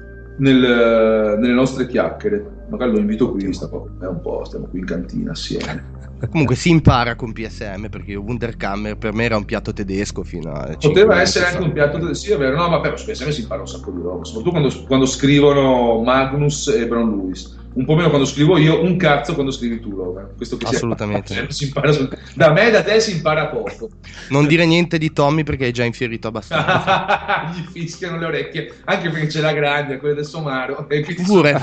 nel, 0.42 1.38
nelle 1.40 1.54
nostre 1.54 1.88
chiacchiere. 1.88 2.66
Magari 2.70 2.92
lo 2.92 3.00
invito 3.00 3.32
qui, 3.32 3.52
sta 3.54 3.68
è 3.68 4.06
un 4.06 4.22
po', 4.22 4.44
stiamo 4.46 4.68
qui 4.68 4.80
in 4.80 4.86
cantina 4.86 5.32
assieme. 5.32 6.00
Comunque 6.30 6.56
si 6.56 6.70
impara 6.70 7.16
con 7.16 7.34
PSM 7.34 7.88
perché 7.90 8.14
Wunderkammer 8.14 8.96
per 8.96 9.12
me 9.12 9.24
era 9.24 9.38
un 9.38 9.46
piatto 9.46 9.74
tedesco 9.74 10.24
fino 10.24 10.52
a 10.52 10.76
Poteva 10.80 11.20
essere 11.20 11.48
anche 11.48 11.64
un 11.64 11.72
piatto 11.72 11.98
tedesco, 11.98 12.26
sì 12.26 12.32
è 12.32 12.38
vero, 12.38 12.58
no 12.58 12.70
ma 12.70 12.80
per 12.80 12.94
PSM 12.94 13.30
si 13.30 13.42
impara 13.42 13.62
un 13.62 13.68
sacco 13.68 13.90
di 13.90 14.02
roba, 14.02 14.24
soprattutto 14.24 14.52
quando, 14.52 14.86
quando 14.86 15.06
scrivono 15.08 16.00
Magnus 16.02 16.68
e 16.68 16.88
Brown 16.88 17.18
Lewis 17.18 17.60
un 17.74 17.86
po' 17.86 17.96
meno 17.96 18.10
quando 18.10 18.28
scrivo 18.28 18.58
io, 18.58 18.84
un 18.84 18.98
cazzo 18.98 19.34
quando 19.34 19.52
scrivi 19.52 19.80
tu, 19.80 19.96
Logan. 19.96 20.32
Questo 20.36 20.58
che 20.58 20.66
Assolutamente. 20.66 21.48
Si, 21.52 21.66
impara 21.66 21.92
sul... 21.92 22.10
Da 22.36 22.52
me 22.52 22.68
e 22.68 22.72
da 22.72 22.84
te 22.84 23.00
si 23.00 23.12
impara 23.12 23.48
poco. 23.48 23.90
Non 24.30 24.48
dire 24.48 24.66
niente 24.66 24.98
di 24.98 25.12
Tommy 25.14 25.44
perché 25.44 25.66
hai 25.66 25.72
già 25.72 25.84
infierito 25.84 26.28
abbastanza. 26.28 27.52
Gli 27.54 27.66
fischiano 27.72 28.18
le 28.18 28.26
orecchie, 28.26 28.74
anche 28.86 29.10
perché 29.10 29.28
c'è 29.28 29.42
la 29.42 29.54
grande, 29.54 29.98
quella 29.98 30.16
del 30.16 30.26
somaro. 30.26 30.86
Pure, 31.24 31.62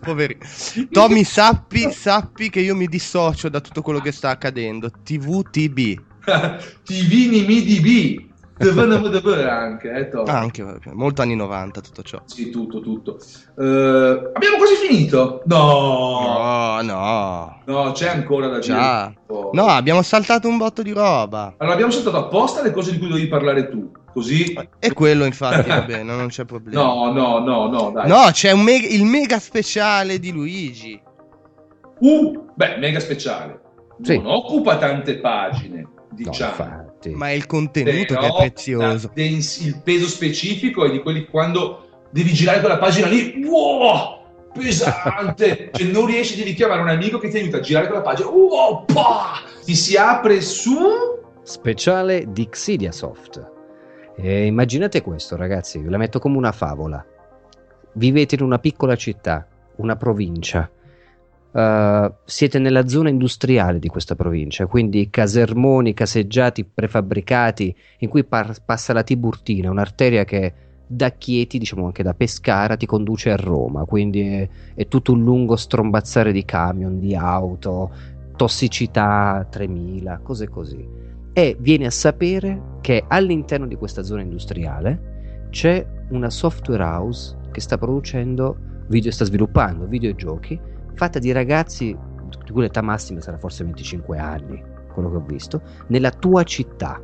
poveri. 0.00 0.36
Tommy, 0.90 1.24
sappi, 1.24 1.90
sappi 1.90 2.50
che 2.50 2.60
io 2.60 2.74
mi 2.74 2.86
dissocio 2.86 3.48
da 3.48 3.60
tutto 3.60 3.82
quello 3.82 4.00
che 4.00 4.12
sta 4.12 4.30
accadendo. 4.30 4.90
TVTB. 4.90 6.02
TV 8.56 8.84
MIDB 8.84 9.26
anche, 9.48 9.90
eh, 9.90 10.30
anche 10.30 10.64
molto 10.92 11.22
anni 11.22 11.34
90 11.34 11.80
tutto 11.80 12.02
ciò. 12.02 12.22
Sì, 12.24 12.50
tutto, 12.50 12.80
tutto. 12.80 13.18
Uh, 13.56 14.30
abbiamo 14.32 14.56
quasi 14.58 14.76
finito? 14.86 15.42
No, 15.46 16.80
no, 16.80 16.82
no. 16.82 17.60
No, 17.64 17.92
c'è 17.92 18.10
ancora 18.10 18.46
da 18.46 18.60
Già. 18.60 19.12
dire. 19.26 19.48
No, 19.52 19.66
abbiamo 19.66 20.02
saltato 20.02 20.46
un 20.46 20.56
botto 20.56 20.82
di 20.82 20.92
roba. 20.92 21.54
Allora, 21.56 21.74
abbiamo 21.74 21.90
saltato 21.92 22.16
apposta 22.16 22.62
le 22.62 22.70
cose 22.70 22.92
di 22.92 22.98
cui 22.98 23.08
dovevi 23.08 23.26
parlare 23.26 23.68
tu. 23.68 23.90
Così. 24.12 24.56
E 24.78 24.92
quello, 24.92 25.24
infatti, 25.24 25.68
va 25.68 25.82
bene, 25.82 26.14
non 26.14 26.28
c'è 26.28 26.44
problema. 26.44 26.80
No, 26.80 27.10
no, 27.12 27.40
no, 27.40 27.68
no, 27.68 27.90
dai. 27.90 28.06
No, 28.06 28.28
c'è 28.30 28.54
me- 28.54 28.76
il 28.76 29.04
mega 29.04 29.40
speciale 29.40 30.20
di 30.20 30.30
Luigi. 30.30 31.02
Uh, 31.98 32.50
beh, 32.54 32.76
mega 32.78 33.00
speciale. 33.00 33.60
Sì. 34.00 34.16
Non 34.18 34.26
occupa 34.32 34.76
tante 34.76 35.18
pagine, 35.18 35.88
diciamo. 36.10 36.64
No, 36.64 36.83
ma 37.12 37.28
è 37.28 37.32
il 37.32 37.46
contenuto 37.46 38.14
Però, 38.14 38.20
che 38.20 38.26
è 38.26 38.52
prezioso. 38.52 39.10
il 39.14 39.80
peso 39.82 40.06
specifico 40.06 40.84
è 40.84 40.90
di 40.90 41.00
quelli 41.00 41.26
quando 41.26 42.06
devi 42.10 42.32
girare 42.32 42.60
quella 42.60 42.78
pagina 42.78 43.08
lì, 43.08 43.44
wow, 43.44 44.22
pesante, 44.52 45.70
cioè 45.74 45.86
non 45.88 46.06
riesci, 46.06 46.36
devi 46.36 46.54
chiamare 46.54 46.80
un 46.80 46.88
amico 46.88 47.18
che 47.18 47.28
ti 47.28 47.38
aiuta 47.38 47.56
a 47.56 47.60
girare 47.60 47.86
quella 47.86 48.02
pagina, 48.02 48.28
wow, 48.28 48.84
pa, 48.84 49.42
ti 49.64 49.74
si 49.74 49.96
apre 49.96 50.40
su... 50.40 50.76
Speciale 51.42 52.26
di 52.28 52.48
Xidiasoft. 52.48 53.52
E 54.16 54.46
immaginate 54.46 55.02
questo 55.02 55.36
ragazzi, 55.36 55.78
ve 55.78 55.90
la 55.90 55.98
metto 55.98 56.18
come 56.20 56.36
una 56.36 56.52
favola. 56.52 57.04
Vivete 57.94 58.36
in 58.36 58.42
una 58.42 58.58
piccola 58.58 58.94
città, 58.96 59.46
una 59.76 59.96
provincia, 59.96 60.70
Uh, 61.54 62.12
siete 62.24 62.58
nella 62.58 62.88
zona 62.88 63.10
industriale 63.10 63.78
di 63.78 63.86
questa 63.86 64.16
provincia, 64.16 64.66
quindi 64.66 65.08
casermoni, 65.08 65.94
caseggiati 65.94 66.64
prefabbricati 66.64 67.72
in 67.98 68.08
cui 68.08 68.24
par- 68.24 68.60
passa 68.64 68.92
la 68.92 69.04
Tiburtina, 69.04 69.70
un'arteria 69.70 70.24
che 70.24 70.52
da 70.84 71.10
Chieti, 71.10 71.58
diciamo 71.58 71.86
anche 71.86 72.02
da 72.02 72.12
Pescara, 72.12 72.76
ti 72.76 72.86
conduce 72.86 73.30
a 73.30 73.36
Roma, 73.36 73.84
quindi 73.84 74.20
è, 74.20 74.48
è 74.74 74.88
tutto 74.88 75.12
un 75.12 75.22
lungo 75.22 75.54
strombazzare 75.54 76.32
di 76.32 76.44
camion, 76.44 76.98
di 76.98 77.14
auto, 77.14 77.92
tossicità 78.34 79.46
3000, 79.48 80.18
cose 80.24 80.48
così. 80.48 80.84
E 81.32 81.56
vieni 81.60 81.86
a 81.86 81.90
sapere 81.92 82.78
che 82.80 83.04
all'interno 83.06 83.68
di 83.68 83.76
questa 83.76 84.02
zona 84.02 84.22
industriale 84.22 85.46
c'è 85.50 85.86
una 86.08 86.30
software 86.30 86.82
house 86.82 87.36
che 87.52 87.60
sta 87.60 87.78
producendo 87.78 88.56
video, 88.88 89.12
sta 89.12 89.24
sviluppando 89.24 89.86
videogiochi 89.86 90.72
fatta 90.94 91.18
di 91.18 91.32
ragazzi 91.32 91.96
di 92.44 92.52
cui 92.52 92.62
l'età 92.62 92.82
massima 92.82 93.20
sarà 93.20 93.38
forse 93.38 93.64
25 93.64 94.18
anni, 94.18 94.62
quello 94.92 95.10
che 95.10 95.16
ho 95.16 95.24
visto, 95.26 95.62
nella 95.88 96.10
tua 96.10 96.42
città. 96.42 97.00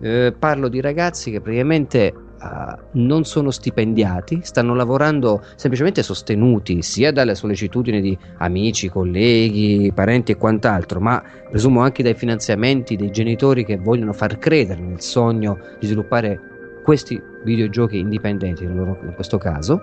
Eh, 0.00 0.34
parlo 0.36 0.68
di 0.68 0.80
ragazzi 0.80 1.30
che 1.30 1.40
praticamente 1.40 2.12
uh, 2.12 2.98
non 2.98 3.24
sono 3.24 3.50
stipendiati, 3.50 4.40
stanno 4.42 4.74
lavorando 4.74 5.42
semplicemente 5.54 6.02
sostenuti 6.02 6.82
sia 6.82 7.12
dalle 7.12 7.34
sollecitudini 7.34 8.00
di 8.00 8.18
amici, 8.38 8.88
colleghi, 8.88 9.92
parenti 9.94 10.32
e 10.32 10.36
quant'altro, 10.36 11.00
ma 11.00 11.22
presumo 11.48 11.80
anche 11.80 12.02
dai 12.02 12.14
finanziamenti 12.14 12.96
dei 12.96 13.10
genitori 13.10 13.64
che 13.64 13.76
vogliono 13.76 14.12
far 14.12 14.38
credere 14.38 14.80
nel 14.80 15.00
sogno 15.00 15.58
di 15.78 15.86
sviluppare 15.86 16.40
questi 16.82 17.20
videogiochi 17.44 17.98
indipendenti 17.98 18.64
in, 18.64 18.74
loro, 18.74 18.98
questo 19.14 19.38
caso 19.38 19.80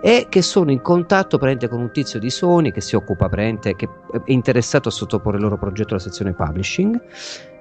e 0.00 0.26
che 0.28 0.42
sono 0.42 0.70
in 0.70 0.82
contatto 0.82 1.38
con 1.68 1.80
un 1.80 1.90
tizio 1.90 2.18
di 2.18 2.30
Sony 2.30 2.72
che 2.72 2.80
si 2.80 2.96
occupa 2.96 3.28
che 3.74 3.88
è 4.12 4.20
interessato 4.26 4.88
a 4.88 4.92
sottoporre 4.92 5.36
il 5.36 5.42
loro 5.42 5.58
progetto 5.58 5.90
alla 5.90 6.02
sezione 6.02 6.32
publishing. 6.32 7.00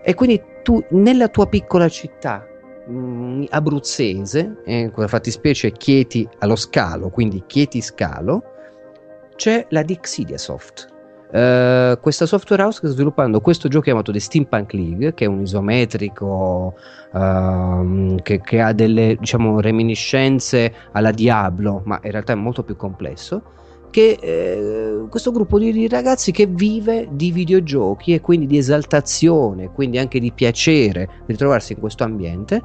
E 0.02 0.14
quindi 0.14 0.41
tu 0.64 0.84
nella 0.90 1.30
tua 1.30 1.48
piccola 1.48 1.90
città 1.90 2.45
mh, 2.88 2.94
mm, 2.94 3.44
abruzzese, 3.49 4.62
eh, 4.66 4.91
quella 4.94 5.07
fattispecie 5.07 5.72
Chieti 5.72 6.28
allo 6.40 6.56
scalo, 6.56 7.10
quindi 7.10 7.44
Chieti 7.48 7.82
Scalo, 7.82 8.44
c'è 9.36 9.66
la 9.70 9.82
Dixidia 9.82 10.38
Soft 10.38 10.94
Uh, 11.31 11.99
questa 12.02 12.27
software 12.27 12.61
house 12.61 12.77
sta 12.77 12.88
sviluppando 12.88 13.41
questo 13.41 13.68
gioco 13.68 13.85
chiamato 13.85 14.11
The 14.11 14.19
Steampunk 14.19 14.73
League, 14.73 15.14
che 15.15 15.26
è 15.26 15.27
un 15.27 15.41
isometrico 15.41 16.76
uh, 17.11 18.15
che, 18.22 18.41
che, 18.41 18.61
ha 18.61 18.72
delle 18.73 19.18
diciamo, 19.19 19.60
reminiscenze 19.60 20.72
alla 20.91 21.11
Diablo, 21.11 21.81
ma 21.85 21.99
in 22.03 22.11
realtà 22.11 22.34
è 22.34 22.35
molto 22.35 22.64
più 22.64 22.76
complesso. 22.76 23.41
Che 23.89 24.18
eh, 24.22 25.06
questo 25.10 25.31
gruppo 25.31 25.57
di, 25.57 25.72
di, 25.72 25.88
ragazzi 25.88 26.31
che 26.34 26.47
vive 26.47 27.07
di 27.11 27.31
videogiochi 27.31 28.14
e 28.14 28.19
quindi 28.19 28.45
di 28.45 28.57
esaltazione, 28.57 29.72
quindi 29.72 29.97
anche 29.97 30.19
di 30.19 30.34
piacere 30.34 31.10
di 31.26 31.35
trovarsi 31.35 31.73
in 31.73 31.80
questo 31.80 32.03
ambiente, 32.03 32.61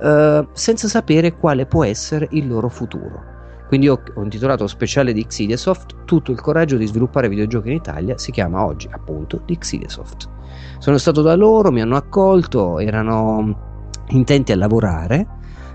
uh, 0.00 0.46
senza 0.52 0.86
sapere 0.88 1.36
quale 1.36 1.64
può 1.64 1.84
essere 1.84 2.28
il 2.32 2.46
loro 2.46 2.68
futuro. 2.68 3.33
Quindi 3.74 3.90
ho, 3.90 4.00
ho 4.14 4.22
intitolato 4.22 4.68
speciale 4.68 5.12
di 5.12 5.26
Xidiasoft 5.26 6.04
Tutto 6.04 6.30
il 6.30 6.40
coraggio 6.40 6.76
di 6.76 6.86
sviluppare 6.86 7.28
videogiochi 7.28 7.70
in 7.70 7.74
Italia, 7.74 8.16
si 8.18 8.30
chiama 8.30 8.64
oggi 8.64 8.88
appunto 8.88 9.40
di 9.44 9.58
Xidiasoft. 9.58 10.28
Sono 10.78 10.96
stato 10.96 11.22
da 11.22 11.34
loro, 11.34 11.72
mi 11.72 11.80
hanno 11.80 11.96
accolto, 11.96 12.78
erano 12.78 13.98
intenti 14.10 14.52
a 14.52 14.56
lavorare. 14.56 15.26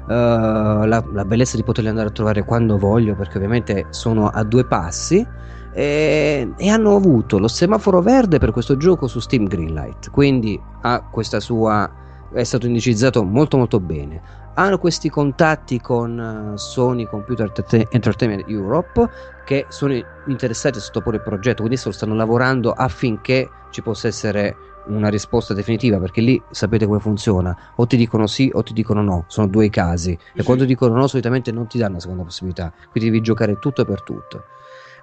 Uh, 0.06 0.86
la, 0.86 1.04
la, 1.12 1.26
bellezza 1.26 1.58
di 1.58 1.64
poterli 1.64 1.90
andare 1.90 2.08
a 2.08 2.12
trovare 2.12 2.46
quando 2.46 2.78
voglio, 2.78 3.16
perché 3.16 3.36
ovviamente 3.36 3.88
sono 3.90 4.30
a 4.30 4.44
due 4.44 4.64
passi. 4.64 5.28
E, 5.74 6.54
e, 6.56 6.70
hanno 6.70 6.96
avuto 6.96 7.38
lo 7.38 7.50
semaforo 7.50 8.02
verde 8.02 8.38
per 8.38 8.54
questo 8.54 8.78
gioco 8.78 9.08
su 9.08 9.20
Steam 9.20 9.46
Greenlight. 9.46 10.10
Quindi 10.10 10.58
ha 10.84 11.02
questa 11.02 11.42
sua. 11.42 11.92
è 12.32 12.44
stato 12.46 12.66
indicizzato 12.66 13.26
molto 13.26 13.58
molto 13.58 13.82
bene 13.82 14.39
hanno 14.60 14.77
questi 14.77 15.10
contatti 15.10 15.80
con 15.80 16.52
uh, 16.53 16.57
Sony 16.57 17.06
Computer 17.06 17.52
Entertainment 17.90 18.44
Europe 18.48 19.10
che 19.45 19.65
sono 19.69 19.94
interessati 20.26 20.77
a 20.77 20.81
sottoporre 20.81 21.18
il 21.18 21.23
progetto, 21.23 21.64
quindi 21.64 21.77
stanno 21.77 22.14
lavorando 22.14 22.72
affinché 22.72 23.49
ci 23.72 23.81
possa 23.81 24.07
essere 24.07 24.56
una 24.88 25.10
risposta 25.10 25.53
definitiva 25.53 25.98
perché 25.98 26.22
lì 26.22 26.41
sapete 26.52 26.86
come 26.86 26.99
funziona. 26.99 27.56
O 27.76 27.88
ti 27.88 27.95
dicono 27.95 28.27
sì 28.27 28.52
o 28.53 28.61
ti 28.61 28.73
dicono 28.73 29.02
no 29.02 29.23
sono 29.27 29.48
due 29.48 29.69
casi. 29.69 30.18
E 30.34 30.44
quando 30.44 30.65
dicono 30.65 30.94
no 30.94 31.07
solitamente 31.07 31.52
non 31.52 31.68
ti 31.68 31.77
danno 31.77 31.95
la 31.95 31.99
seconda 32.02 32.23
possibilità. 32.23 32.72
Quindi 32.91 33.10
devi 33.10 33.22
giocare 33.22 33.57
tutto 33.60 33.86
per 33.86 34.03
tutto. 34.03 34.38
e, 34.38 34.59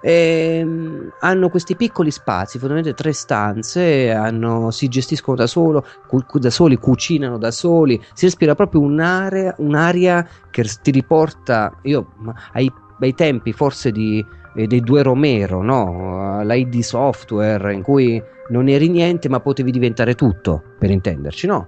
ehm, 0.07 1.11
hanno 1.19 1.49
questi 1.49 1.75
piccoli 1.75 2.11
spazi, 2.11 2.57
fondamentalmente 2.57 3.03
tre 3.03 3.11
stanze, 3.11 4.11
hanno, 4.11 4.71
si 4.71 4.87
gestiscono 4.87 5.35
da, 5.35 5.47
solo, 5.47 5.85
cu- 6.07 6.39
da 6.39 6.49
soli, 6.49 6.77
cucinano 6.77 7.37
da 7.37 7.51
soli, 7.51 8.01
si 8.13 8.25
respira 8.25 8.55
proprio 8.55 8.79
un'area, 8.81 9.55
un'aria 9.57 10.25
che 10.49 10.63
ti 10.81 10.91
riporta 10.91 11.77
io, 11.83 12.13
ai, 12.53 12.71
ai 13.01 13.13
tempi 13.13 13.51
forse 13.51 13.91
di, 13.91 14.25
eh, 14.55 14.65
dei 14.65 14.79
due 14.79 15.03
Romero, 15.03 15.61
no? 15.61 16.41
l'ID 16.41 16.79
software 16.79 17.73
in 17.73 17.81
cui 17.81 18.21
non 18.49 18.69
eri 18.69 18.87
niente 18.87 19.27
ma 19.27 19.41
potevi 19.41 19.71
diventare 19.71 20.15
tutto, 20.15 20.63
per 20.79 20.89
intenderci, 20.89 21.47
no? 21.47 21.67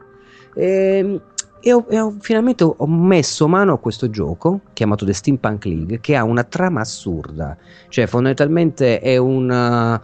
E, 0.56 0.98
ehm, 0.98 1.22
e, 1.62 1.74
ho, 1.74 1.86
e 1.90 2.00
ho, 2.00 2.16
finalmente 2.20 2.64
ho 2.64 2.88
messo 2.88 3.48
mano 3.48 3.74
a 3.74 3.80
questo 3.80 4.10
gioco 4.10 4.62
chiamato 4.74 5.06
The 5.06 5.14
Steampunk 5.14 5.66
League 5.66 6.00
che 6.00 6.16
ha 6.16 6.24
una 6.24 6.44
trama 6.44 6.82
assurda, 6.82 7.58
cioè 7.90 8.08
fondamentalmente 8.08 9.00
è 9.00 9.18
una 9.18 10.02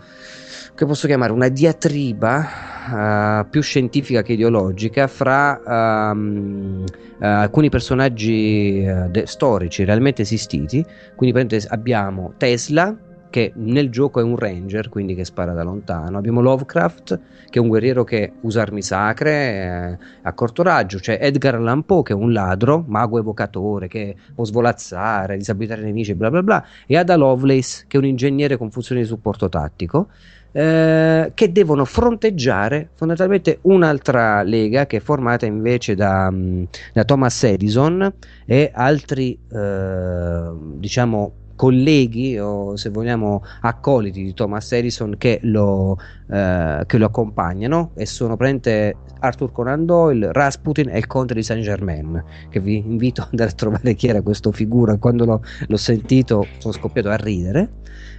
che 0.76 0.86
posso 0.86 1.07
chiamare 1.07 1.32
una 1.32 1.48
diatriba 1.48 3.40
uh, 3.41 3.49
più 3.49 3.61
scientifica 3.61 4.22
che 4.22 4.34
ideologica 4.34 5.07
fra 5.07 6.11
um, 6.14 6.84
uh, 6.84 7.23
alcuni 7.23 7.69
personaggi 7.69 8.86
uh, 8.86 9.10
de- 9.10 9.26
storici 9.26 9.86
realmente 9.86 10.23
esistiti. 10.23 10.86
Quindi 11.15 11.57
abbiamo 11.69 12.34
Tesla, 12.36 12.94
che 13.30 13.52
nel 13.56 13.90
gioco 13.90 14.20
è 14.20 14.24
un 14.24 14.38
ranger, 14.38 14.90
quindi 14.90 15.16
che 15.16 15.26
spara 15.26 15.54
da 15.54 15.64
lontano. 15.64 16.18
Abbiamo 16.18 16.42
Lovecraft, 16.42 17.20
che 17.50 17.60
è 17.60 17.62
un 17.62 17.68
guerriero 17.68 18.04
che 18.04 18.34
usa 18.42 18.62
armi 18.62 18.82
sacre 18.82 19.32
eh, 19.32 19.98
a 20.22 20.34
corto 20.34 20.64
raggio. 20.64 21.00
C'è 21.00 21.18
Edgar 21.22 21.56
Allan 21.56 21.84
Poe, 21.84 22.04
che 22.04 22.14
è 22.14 22.16
un 22.16 22.32
ladro, 22.32 22.84
mago 22.88 23.20
evocatore, 23.20 23.88
che 23.88 24.16
può 24.34 24.46
svolazzare, 24.46 25.38
disabilitare 25.38 25.82
i 25.82 25.86
nemici, 25.86 26.14
bla 26.16 26.30
bla 26.30 26.44
bla. 26.44 26.66
E 26.86 26.98
Ada 26.98 27.16
Lovelace, 27.16 27.86
che 27.88 27.98
è 27.98 28.00
un 28.00 28.06
ingegnere 28.06 28.58
con 28.58 28.72
funzioni 28.72 29.02
di 29.02 29.08
supporto 29.08 29.50
tattico. 29.50 30.08
Eh, 30.52 31.32
che 31.34 31.52
devono 31.52 31.84
fronteggiare 31.84 32.92
fondamentalmente 32.94 33.60
un'altra 33.64 34.42
lega 34.42 34.86
che 34.86 34.98
è 34.98 35.00
formata 35.02 35.46
invece 35.46 35.96
da, 35.96 36.32
mm, 36.32 36.64
da 36.94 37.04
Thomas 37.04 37.44
Edison 37.44 38.14
e 38.46 38.72
altri 38.74 39.38
eh, 39.52 40.50
diciamo 40.78 41.34
colleghi 41.56 42.38
o 42.38 42.76
se 42.76 42.90
vogliamo 42.90 43.44
accoliti 43.61 44.23
di 44.23 44.34
Thomas 44.34 44.72
Edison 44.72 45.15
che 45.18 45.40
lo, 45.44 45.98
eh, 46.30 46.84
che 46.86 46.98
lo 46.98 47.06
accompagnano 47.06 47.91
e 47.95 48.06
sono 48.06 48.36
praticamente 48.36 48.95
Arthur 49.19 49.52
Conan 49.52 49.86
Doyle, 49.86 50.32
Rasputin 50.32 50.90
e 50.90 50.98
il 50.98 51.07
conte 51.07 51.34
di 51.34 51.44
Saint 51.44 51.64
Germain 51.64 52.23
che 52.49 52.60
vi 52.60 52.77
invito 52.77 53.22
ad 53.22 53.30
andare 53.32 53.49
a 53.49 53.53
trovare 53.53 53.94
chi 53.94 54.07
era 54.07 54.22
questa 54.22 54.52
figura. 54.52 54.98
Quando 54.98 55.26
l'ho, 55.26 55.41
l'ho 55.68 55.77
sentito 55.77 56.45
sono 56.57 56.73
scoppiato 56.73 57.10
a 57.10 57.15
ridere. 57.15 57.69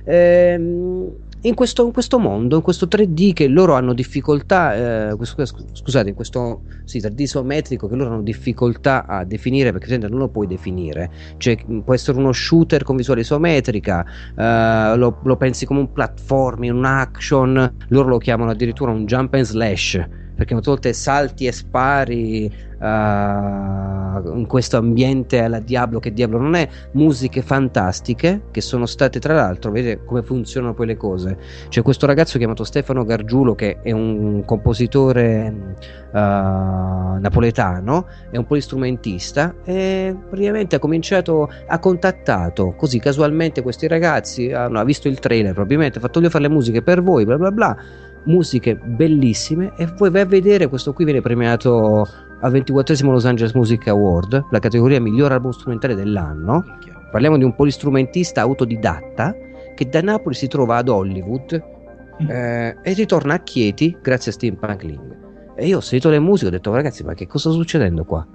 Ehm, 0.05 1.11
in 1.43 1.55
questo, 1.55 1.85
in 1.85 1.93
questo, 1.93 2.19
mondo, 2.19 2.57
in 2.57 2.63
questo 2.63 2.87
3D 2.87 3.33
che 3.33 3.47
loro 3.47 3.75
hanno 3.75 3.93
difficoltà, 3.93 5.11
eh, 5.11 5.17
scusate, 5.23 6.09
in 6.09 6.15
questo 6.15 6.63
sì, 6.85 6.99
3D 6.99 7.21
isometrico 7.21 7.89
che 7.89 7.95
loro 7.95 8.11
hanno 8.11 8.23
difficoltà 8.23 9.07
a 9.07 9.25
definire 9.25 9.73
perché 9.73 9.97
non 9.99 10.19
lo 10.19 10.29
puoi 10.29 10.47
definire, 10.47 11.11
cioè 11.37 11.57
può 11.85 11.95
essere 11.95 12.19
uno 12.19 12.33
shooter 12.33 12.83
con 12.83 12.97
visuale 12.97 13.21
isometrica, 13.21 14.05
eh, 14.37 14.97
lo, 14.97 15.21
lo 15.23 15.37
pensi 15.37 15.67
come 15.67 15.81
un 15.81 15.93
platforming, 15.93 16.75
un 16.75 16.85
action, 16.85 17.77
loro 17.89 18.09
lo 18.09 18.19
chiamano 18.19 18.51
addirittura 18.51 18.91
un 18.91 19.05
jump 19.07 19.35
and 19.35 19.45
slash 19.45 20.25
perché 20.37 20.53
molte 20.53 20.71
volte 20.71 20.93
salti 20.93 21.47
e 21.47 21.53
spari 21.53 22.53
uh, 22.79 22.85
in 22.85 24.45
questo 24.47 24.77
ambiente 24.77 25.41
alla 25.41 25.61
Diablo 25.61 25.99
che 25.99 26.13
Diablo 26.13 26.39
non 26.39 26.55
è 26.55 26.69
musiche 26.93 27.41
fantastiche 27.41 28.43
che 28.51 28.61
sono 28.61 28.85
state 28.85 29.19
tra 29.19 29.35
l'altro 29.35 29.71
vedete 29.71 30.05
come 30.05 30.23
funzionano 30.23 30.75
poi 30.75 30.87
le 30.87 30.97
cose. 30.97 31.39
C'è 31.69 31.83
questo 31.83 32.07
ragazzo 32.07 32.39
chiamato 32.39 32.65
Stefano 32.65 33.05
Gargiulo 33.05 33.55
che 33.55 33.81
è 33.83 33.93
un 33.93 34.45
compositore 34.45 35.75
uh, 36.13 36.17
napoletano 36.17 38.07
è 38.31 38.37
un 38.37 38.45
polistrumentista 38.47 39.55
e 39.65 40.15
praticamente 40.29 40.77
ha 40.77 40.79
cominciato 40.79 41.51
ha 41.67 41.79
contattato 41.79 42.75
così 42.77 42.99
casualmente 42.99 43.63
questi 43.63 43.89
ragazzi 43.89 44.53
hanno, 44.53 44.79
ha 44.79 44.85
visto 44.85 45.09
il 45.09 45.19
trailer 45.19 45.55
probabilmente 45.55 45.99
ha 45.99 46.01
fatto 46.01 46.19
voglio 46.19 46.31
fare 46.31 46.47
le 46.47 46.51
musiche 46.51 46.83
per 46.83 47.03
voi 47.03 47.25
bla 47.25 47.39
bla 47.39 47.51
bla 47.51 47.77
musiche 48.27 48.77
bellissime 48.77 49.73
e 49.77 49.87
poi 49.87 50.11
vai 50.11 50.23
a 50.23 50.27
vedere 50.27 50.69
questo 50.69 50.93
qui 50.93 51.05
viene 51.05 51.21
premiato 51.21 52.07
al 52.41 52.51
24 52.51 53.11
Los 53.11 53.25
Angeles 53.25 53.53
Music 53.55 53.89
Award 53.89 54.47
la 54.51 54.59
categoria 54.59 55.01
miglior 55.01 55.33
album 55.33 55.51
strumentale 55.51 55.95
dell'anno. 55.95 56.65
Parliamo 57.11 57.39
di 57.39 57.45
un 57.45 57.55
polistrumentista 57.55 58.43
autodidatta 58.43 59.35
che 59.75 59.89
da 59.89 60.01
Napoli 60.03 60.35
si 60.35 60.49
trova 60.49 60.77
ad 60.77 60.89
Hollywood 60.89 61.63
mm. 62.23 62.31
eh, 62.31 62.77
e 62.83 62.93
ritorna 62.93 63.35
a 63.35 63.43
Chieti 63.43 63.97
grazie 64.01 64.31
a 64.31 64.35
Steampunk 64.35 64.83
Link 64.83 65.17
e 65.55 65.67
io 65.67 65.79
ho 65.79 65.81
sentito 65.81 66.11
le 66.11 66.19
musiche 66.19 66.47
e 66.47 66.49
ho 66.49 66.53
detto 66.53 66.75
ragazzi 66.75 67.03
ma 67.03 67.15
che 67.15 67.27
cosa 67.27 67.49
sta 67.49 67.59
succedendo 67.59 68.05
qua? 68.05 68.27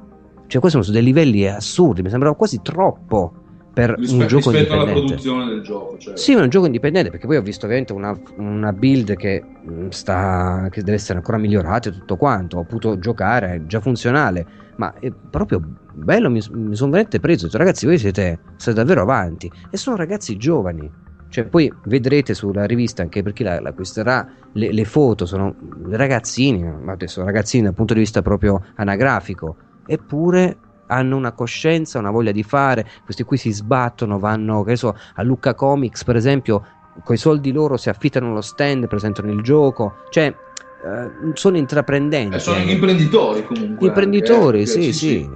Cioè 0.47 0.59
questi 0.59 0.81
sono 0.81 0.93
dei 0.93 1.03
livelli 1.03 1.47
assurdi 1.47 2.01
mi 2.01 2.09
sembrava 2.09 2.35
quasi 2.35 2.61
troppo 2.61 3.40
per 3.73 3.91
Rispe- 3.97 4.21
un 4.21 4.27
gioco 4.27 4.51
rispetto 4.51 4.73
alla 4.73 4.91
produzione 4.91 5.45
del 5.45 5.61
gioco. 5.61 5.97
Cioè. 5.97 6.17
Sì, 6.17 6.33
è 6.33 6.39
un 6.39 6.49
gioco 6.49 6.65
indipendente 6.65 7.09
perché 7.09 7.25
poi 7.25 7.37
ho 7.37 7.41
visto 7.41 7.65
ovviamente 7.65 7.93
una, 7.93 8.17
una 8.37 8.73
build 8.73 9.15
che, 9.15 9.43
mm, 9.69 9.87
sta, 9.89 10.67
che 10.69 10.81
deve 10.81 10.97
essere 10.97 11.19
ancora 11.19 11.37
migliorata 11.37 11.89
e 11.89 11.93
tutto 11.93 12.17
quanto. 12.17 12.57
Ho 12.57 12.63
potuto 12.63 12.99
giocare, 12.99 13.53
è 13.53 13.65
già 13.65 13.79
funzionale, 13.79 14.45
ma 14.75 14.93
è 14.99 15.11
proprio 15.11 15.61
bello. 15.93 16.29
Mi, 16.29 16.41
mi 16.51 16.75
sono 16.75 16.91
veramente 16.91 17.19
preso. 17.19 17.45
Ho 17.45 17.47
detto, 17.47 17.57
ragazzi, 17.57 17.85
voi 17.85 17.97
siete, 17.97 18.39
siete 18.57 18.77
davvero 18.77 19.01
avanti 19.01 19.49
e 19.69 19.77
sono 19.77 19.95
ragazzi 19.95 20.35
giovani. 20.37 20.91
Cioè, 21.29 21.45
poi 21.45 21.73
vedrete 21.85 22.33
sulla 22.33 22.65
rivista 22.65 23.03
anche 23.03 23.23
per 23.23 23.31
chi 23.31 23.43
la, 23.43 23.61
l'acquisterà 23.61 24.27
le, 24.51 24.73
le 24.73 24.83
foto, 24.83 25.25
sono 25.25 25.55
ragazzini, 25.89 26.61
ma 26.61 26.91
adesso 26.91 27.23
ragazzini 27.23 27.63
dal 27.63 27.73
punto 27.73 27.93
di 27.93 28.01
vista 28.01 28.21
proprio 28.21 28.61
anagrafico, 28.75 29.55
eppure 29.85 30.57
hanno 30.91 31.15
una 31.15 31.31
coscienza, 31.31 31.99
una 31.99 32.11
voglia 32.11 32.31
di 32.31 32.43
fare, 32.43 32.85
questi 33.03 33.23
qui 33.23 33.37
si 33.37 33.51
sbattono, 33.51 34.19
vanno, 34.19 34.63
che 34.63 34.75
so, 34.75 34.95
a 35.15 35.23
Lucca 35.23 35.55
Comics 35.55 36.03
per 36.03 36.17
esempio, 36.17 36.63
con 37.03 37.15
i 37.15 37.17
soldi 37.17 37.51
loro 37.51 37.77
si 37.77 37.89
affittano 37.89 38.33
lo 38.33 38.41
stand, 38.41 38.87
presentano 38.87 39.31
il 39.31 39.41
gioco, 39.41 39.95
cioè 40.09 40.25
eh, 40.25 41.31
sono 41.33 41.57
intraprendenti. 41.57 42.35
Eh, 42.35 42.39
sono 42.39 42.59
imprenditori 42.59 43.45
comunque. 43.45 43.87
Imprenditori, 43.87 44.59
anche, 44.59 44.69
sì, 44.69 44.83
sì. 44.83 44.93
sì. 44.93 45.29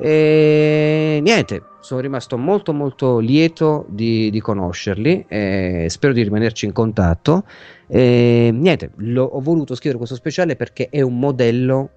E 0.00 1.20
niente, 1.22 1.62
sono 1.80 2.00
rimasto 2.00 2.36
molto 2.36 2.72
molto 2.72 3.18
lieto 3.18 3.86
di, 3.88 4.30
di 4.30 4.40
conoscerli 4.40 5.24
e 5.28 5.86
spero 5.88 6.12
di 6.12 6.22
rimanerci 6.22 6.66
in 6.66 6.72
contatto. 6.72 7.44
E 7.86 8.50
niente, 8.52 8.90
lo, 8.96 9.24
ho 9.24 9.40
voluto 9.40 9.74
scrivere 9.74 9.98
questo 9.98 10.16
speciale 10.16 10.56
perché 10.56 10.88
è 10.90 11.00
un 11.00 11.18
modello 11.18 11.90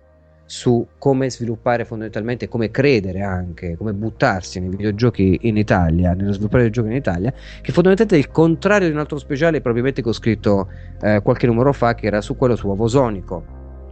su 0.51 0.85
come 0.97 1.29
sviluppare 1.29 1.85
fondamentalmente, 1.85 2.49
come 2.49 2.71
credere 2.71 3.21
anche, 3.21 3.77
come 3.77 3.93
buttarsi 3.93 4.59
nei 4.59 4.67
videogiochi 4.67 5.39
in 5.43 5.55
Italia, 5.55 6.11
nello 6.13 6.33
sviluppare 6.33 6.63
videogiochi 6.63 6.89
in 6.93 6.99
Italia, 6.99 7.31
che 7.61 7.71
fondamentalmente 7.71 8.17
è 8.17 8.19
il 8.19 8.29
contrario 8.33 8.89
di 8.89 8.93
un 8.93 8.99
altro 8.99 9.17
speciale 9.17 9.61
probabilmente 9.61 10.01
che 10.01 10.09
ho 10.09 10.11
scritto 10.11 10.67
eh, 11.03 11.21
qualche 11.23 11.47
numero 11.47 11.71
fa, 11.71 11.95
che 11.95 12.05
era 12.05 12.19
su 12.19 12.35
quello 12.35 12.57
su 12.57 12.69
Avosonico 12.69 13.45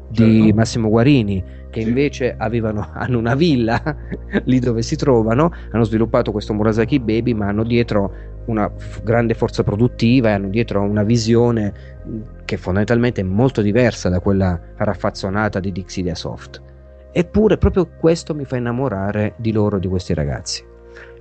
di 0.09 0.41
Certo. 0.41 0.55
Massimo 0.55 0.89
Guarini, 0.89 1.41
che 1.69 1.81
Sì. 1.81 1.87
invece 1.87 2.35
avevano, 2.37 2.89
hanno 2.91 3.17
una 3.19 3.35
villa 3.35 3.81
lì 4.43 4.59
dove 4.59 4.81
si 4.81 4.97
trovano, 4.97 5.53
hanno 5.71 5.83
sviluppato 5.85 6.33
questo 6.33 6.53
Murasaki 6.53 6.99
Baby, 6.99 7.31
ma 7.31 7.47
hanno 7.47 7.63
dietro 7.63 8.11
una 8.47 8.69
f- 8.75 9.01
grande 9.01 9.33
forza 9.33 9.63
produttiva 9.63 10.27
e 10.27 10.31
hanno 10.33 10.49
dietro 10.49 10.81
una 10.81 11.03
visione 11.03 11.71
che 12.49 12.57
fondamentalmente 12.57 13.21
è 13.21 13.23
molto 13.23 13.61
diversa 13.61 14.09
da 14.09 14.19
quella 14.19 14.59
raffazzonata 14.77 15.59
di 15.59 15.71
Dixidia 15.71 16.15
Soft. 16.15 16.59
Eppure 17.11 17.59
proprio 17.59 17.87
questo 17.99 18.33
mi 18.33 18.43
fa 18.43 18.55
innamorare 18.55 19.35
di 19.37 19.51
loro, 19.51 19.77
di 19.77 19.87
questi 19.87 20.15
ragazzi. 20.15 20.65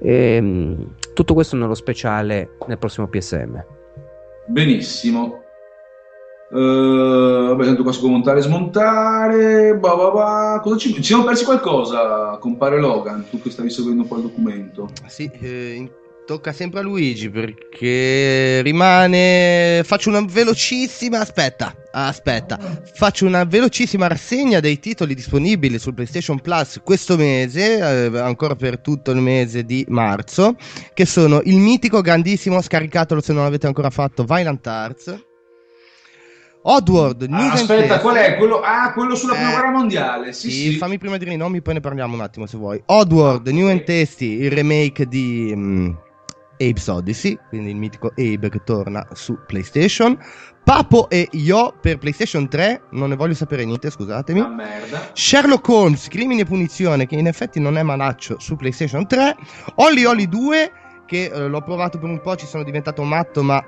E, 0.00 0.40
mh, 0.40 0.94
tutto 1.12 1.34
questo 1.34 1.54
nello 1.54 1.74
speciale 1.74 2.52
nel 2.66 2.78
prossimo 2.78 3.08
PSM. 3.08 3.62
Benissimo. 4.46 5.42
Eh, 6.50 6.56
vabbè, 7.48 7.64
tanto 7.66 7.82
qua 7.82 7.92
si 7.92 8.00
può 8.00 8.08
montare 8.08 8.38
e 8.38 8.42
smontare. 8.42 9.76
Bah, 9.76 9.96
bah, 9.96 10.10
bah. 10.10 10.60
Cosa 10.62 10.78
ci... 10.78 10.94
ci 10.94 11.02
siamo 11.02 11.24
persi 11.24 11.44
qualcosa, 11.44 12.38
compare 12.40 12.80
Logan, 12.80 13.28
tu 13.28 13.38
che 13.38 13.50
stavi 13.50 13.68
seguendo 13.68 14.00
un 14.00 14.08
po' 14.08 14.16
il 14.16 14.22
documento. 14.22 14.88
Sì, 15.08 15.30
eh, 15.42 15.74
in- 15.74 15.90
tocca 16.28 16.52
sempre 16.52 16.80
a 16.80 16.82
Luigi 16.82 17.30
perché 17.30 18.60
rimane. 18.60 19.80
Faccio 19.82 20.10
una 20.10 20.22
velocissima. 20.22 21.20
Aspetta, 21.20 21.74
aspetta. 21.90 22.58
Faccio 22.94 23.24
una 23.24 23.44
velocissima 23.44 24.06
rassegna 24.08 24.60
dei 24.60 24.78
titoli 24.78 25.14
disponibili 25.14 25.78
sul 25.78 25.94
PlayStation 25.94 26.38
Plus 26.40 26.80
questo 26.84 27.16
mese, 27.16 27.78
eh, 27.78 28.18
ancora 28.18 28.54
per 28.56 28.78
tutto 28.80 29.10
il 29.10 29.22
mese 29.22 29.64
di 29.64 29.86
marzo, 29.88 30.56
che 30.92 31.06
sono 31.06 31.40
il 31.44 31.56
mitico, 31.56 32.02
grandissimo, 32.02 32.60
scaricatelo 32.60 33.22
se 33.22 33.32
non 33.32 33.44
l'avete 33.44 33.66
ancora 33.66 33.88
fatto, 33.88 34.24
Violent 34.24 34.66
Arts. 34.66 35.22
Oddworld, 36.60 37.22
News 37.22 37.52
Ah, 37.52 37.52
aspetta, 37.54 38.00
qual 38.00 38.16
è? 38.16 38.36
Quello, 38.36 38.60
ah, 38.60 38.92
quello 38.92 39.14
sulla 39.14 39.32
prima 39.32 39.48
Eh, 39.48 39.52
guerra 39.52 39.70
mondiale. 39.70 40.34
Sì, 40.34 40.50
Sì, 40.50 40.72
sì. 40.72 40.76
fammi 40.76 40.98
prima 40.98 41.16
dire 41.16 41.32
i 41.32 41.36
nomi, 41.38 41.62
poi 41.62 41.72
ne 41.74 41.80
parliamo 41.80 42.12
un 42.14 42.20
attimo 42.20 42.44
se 42.44 42.58
vuoi. 42.58 42.82
Oddworld, 42.84 43.48
New 43.48 43.68
and 43.68 43.84
Tasty, 43.84 44.40
il 44.42 44.50
remake 44.50 45.06
di 45.06 45.52
mm, 45.56 45.90
Abe's 46.58 46.86
Odyssey, 46.88 47.38
quindi 47.48 47.70
il 47.70 47.76
mitico 47.76 48.12
Abe 48.16 48.48
che 48.48 48.62
torna 48.64 49.06
su 49.12 49.38
PlayStation. 49.46 50.18
Papo 50.64 51.08
e 51.08 51.28
Yo 51.32 51.74
per 51.80 51.98
PlayStation 51.98 52.48
3, 52.48 52.82
non 52.90 53.08
ne 53.08 53.16
voglio 53.16 53.34
sapere 53.34 53.64
niente, 53.64 53.90
scusatemi. 53.90 54.40
Ah, 54.40 54.48
merda. 54.48 55.10
Sherlock 55.14 55.66
Holmes, 55.68 56.08
Crimine 56.08 56.42
e 56.42 56.44
Punizione, 56.44 57.06
che 57.06 57.14
in 57.14 57.26
effetti 57.26 57.58
non 57.58 57.78
è 57.78 57.82
malaccio 57.82 58.38
su 58.38 58.56
PlayStation 58.56 59.06
3. 59.06 59.36
Holly 59.76 60.04
Holly 60.04 60.28
2, 60.28 60.72
che 61.06 61.24
eh, 61.24 61.48
l'ho 61.48 61.62
provato 61.62 61.98
per 61.98 62.10
un 62.10 62.20
po', 62.20 62.36
ci 62.36 62.46
sono 62.46 62.64
diventato 62.64 63.02
matto, 63.02 63.42
ma 63.42 63.64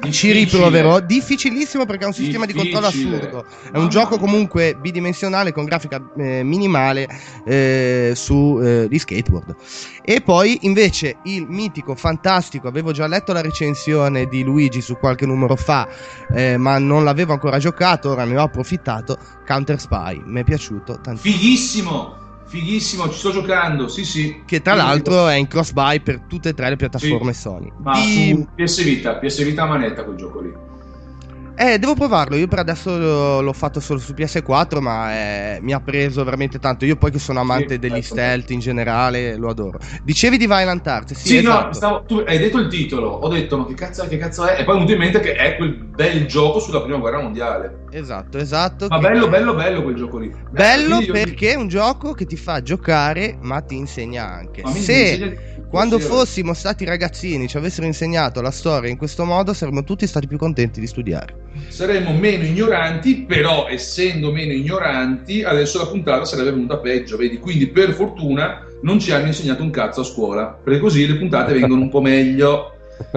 ci 0.00 0.28
Difficile. 0.28 0.32
riproverò. 0.32 1.00
Difficilissimo 1.00 1.86
perché 1.86 2.04
ha 2.04 2.08
un 2.08 2.12
sistema 2.14 2.46
di 2.46 2.52
controllo 2.52 2.86
Difficile. 2.88 3.16
assurdo. 3.16 3.46
È 3.72 3.76
un 3.78 3.88
gioco 3.88 4.18
comunque 4.18 4.76
bidimensionale 4.80 5.52
con 5.52 5.64
grafica 5.64 6.00
eh, 6.16 6.42
minimale 6.42 7.08
eh, 7.44 8.12
su 8.14 8.60
eh, 8.62 8.86
di 8.88 8.98
skateboard. 8.98 9.54
E 10.02 10.20
poi 10.20 10.58
invece 10.62 11.16
il 11.24 11.46
mitico, 11.48 11.94
fantastico, 11.94 12.68
avevo 12.68 12.92
già 12.92 13.06
letto 13.06 13.32
la 13.32 13.40
recensione 13.40 14.26
di 14.26 14.42
Luigi 14.42 14.80
su 14.80 14.96
qualche 14.96 15.26
numero 15.26 15.56
fa, 15.56 15.88
eh, 16.32 16.56
ma 16.56 16.78
non 16.78 17.02
l'avevo 17.04 17.32
ancora 17.32 17.58
giocato, 17.58 18.10
ora 18.10 18.24
ne 18.24 18.36
ho 18.36 18.42
approfittato. 18.42 19.18
Counter 19.46 19.80
Spy, 19.80 20.22
mi 20.24 20.40
è 20.40 20.44
piaciuto 20.44 20.98
tantissimo. 21.00 21.36
Fighissimo, 21.36 22.16
fighissimo, 22.46 23.10
ci 23.10 23.18
sto 23.18 23.32
giocando, 23.32 23.88
sì 23.88 24.04
sì. 24.04 24.42
Che 24.44 24.62
tra 24.62 24.72
Sì, 24.72 24.78
l'altro 24.78 25.26
è 25.28 25.34
in 25.34 25.46
cross 25.48 25.72
buy 25.72 26.00
per 26.00 26.20
tutte 26.28 26.50
e 26.50 26.54
tre 26.54 26.68
le 26.70 26.76
piattaforme 26.76 27.32
Sony. 27.32 27.72
Ma 27.78 27.92
Di- 27.92 28.30
su 28.30 28.46
PS 28.54 28.84
Vita, 28.84 29.14
PS 29.16 29.44
Vita 29.44 29.66
manetta 29.66 30.04
quel 30.04 30.16
gioco 30.16 30.40
lì. 30.40 30.52
Eh, 31.58 31.78
devo 31.78 31.94
provarlo. 31.94 32.36
Io 32.36 32.48
per 32.48 32.58
adesso 32.58 33.40
l'ho, 33.40 33.52
fatto 33.54 33.80
solo 33.80 33.98
su 33.98 34.12
PS4, 34.12 34.78
ma 34.80 35.14
eh, 35.14 35.58
mi 35.62 35.72
ha 35.72 35.80
preso 35.80 36.22
veramente 36.22 36.58
tanto. 36.58 36.84
Io 36.84 36.96
poi 36.96 37.10
che 37.10 37.18
sono 37.18 37.40
amante 37.40 37.74
Sì, 37.74 37.78
degli 37.78 37.94
ecco. 37.96 38.02
stealth 38.04 38.50
in 38.50 38.58
generale, 38.60 39.36
lo 39.36 39.48
adoro. 39.48 39.78
Dicevi 40.02 40.36
di 40.36 40.46
Violent 40.46 40.86
Arts? 40.86 41.14
Sì, 41.14 41.28
Sì, 41.28 41.36
esatto. 41.38 41.66
no, 41.68 41.72
stavo- 41.72 42.04
tu 42.06 42.22
hai 42.26 42.36
detto 42.38 42.58
il 42.58 42.68
titolo, 42.68 43.08
ho 43.08 43.28
detto 43.28 43.56
ma 43.56 43.66
che 43.66 43.72
cazzo 43.74 44.02
è, 44.02 44.08
che 44.08 44.18
cazzo 44.18 44.44
è? 44.46 44.60
E 44.60 44.64
poi 44.64 44.76
mi 44.76 44.82
è 44.82 44.86
venuto 44.86 44.92
in 44.92 44.98
mente 44.98 45.20
che 45.20 45.32
è 45.34 45.56
quel 45.56 45.72
bel 45.72 46.26
gioco 46.26 46.58
sulla 46.60 46.82
prima 46.82 46.98
guerra 46.98 47.22
mondiale. 47.22 47.84
Esatto, 47.90 48.36
esatto. 48.36 48.88
Ma 48.90 48.98
bello, 48.98 49.28
bello, 49.28 49.54
bello 49.54 49.82
quel 49.82 49.94
gioco 49.96 50.18
lì. 50.18 50.30
Bello 50.50 51.00
perché 51.10 51.52
è 51.52 51.56
un 51.56 51.68
gioco 51.68 52.12
che 52.12 52.26
ti 52.26 52.36
fa 52.36 52.60
giocare, 52.60 53.38
ma 53.40 53.62
ti 53.62 53.76
insegna 53.76 54.28
anche. 54.30 54.60
ma 54.62 54.70
mi 54.70 54.80
Se 54.80 54.92
insegna- 54.92 55.32
quando 55.68 55.98
sì, 55.98 56.06
fossimo 56.06 56.54
stati 56.54 56.84
ragazzini 56.84 57.48
ci 57.48 57.56
avessero 57.56 57.86
insegnato 57.86 58.40
la 58.40 58.50
storia 58.50 58.90
in 58.90 58.96
questo 58.96 59.24
modo, 59.24 59.52
saremmo 59.52 59.84
tutti 59.84 60.06
stati 60.06 60.26
più 60.26 60.38
contenti 60.38 60.80
di 60.80 60.86
studiare. 60.86 61.34
saremmo 61.68 62.12
meno 62.12 62.44
ignoranti, 62.44 63.22
però 63.22 63.66
essendo 63.68 64.32
meno 64.32 64.52
ignoranti, 64.52 65.42
adesso 65.42 65.78
la 65.78 65.86
puntata 65.86 66.24
sarebbe 66.24 66.52
venuta 66.52 66.78
peggio, 66.78 67.16
vedi? 67.16 67.38
Quindi 67.38 67.66
per 67.66 67.92
fortuna 67.92 68.64
non 68.82 69.00
ci 69.00 69.12
hanno 69.12 69.26
insegnato 69.26 69.62
un 69.62 69.70
cazzo 69.70 70.02
a 70.02 70.04
scuola, 70.04 70.46
perché 70.46 70.78
così 70.78 71.06
le 71.06 71.16
puntate 71.16 71.52
vengono 71.58 71.82
un 71.82 71.90
po' 71.90 72.00
meglio. 72.00 72.72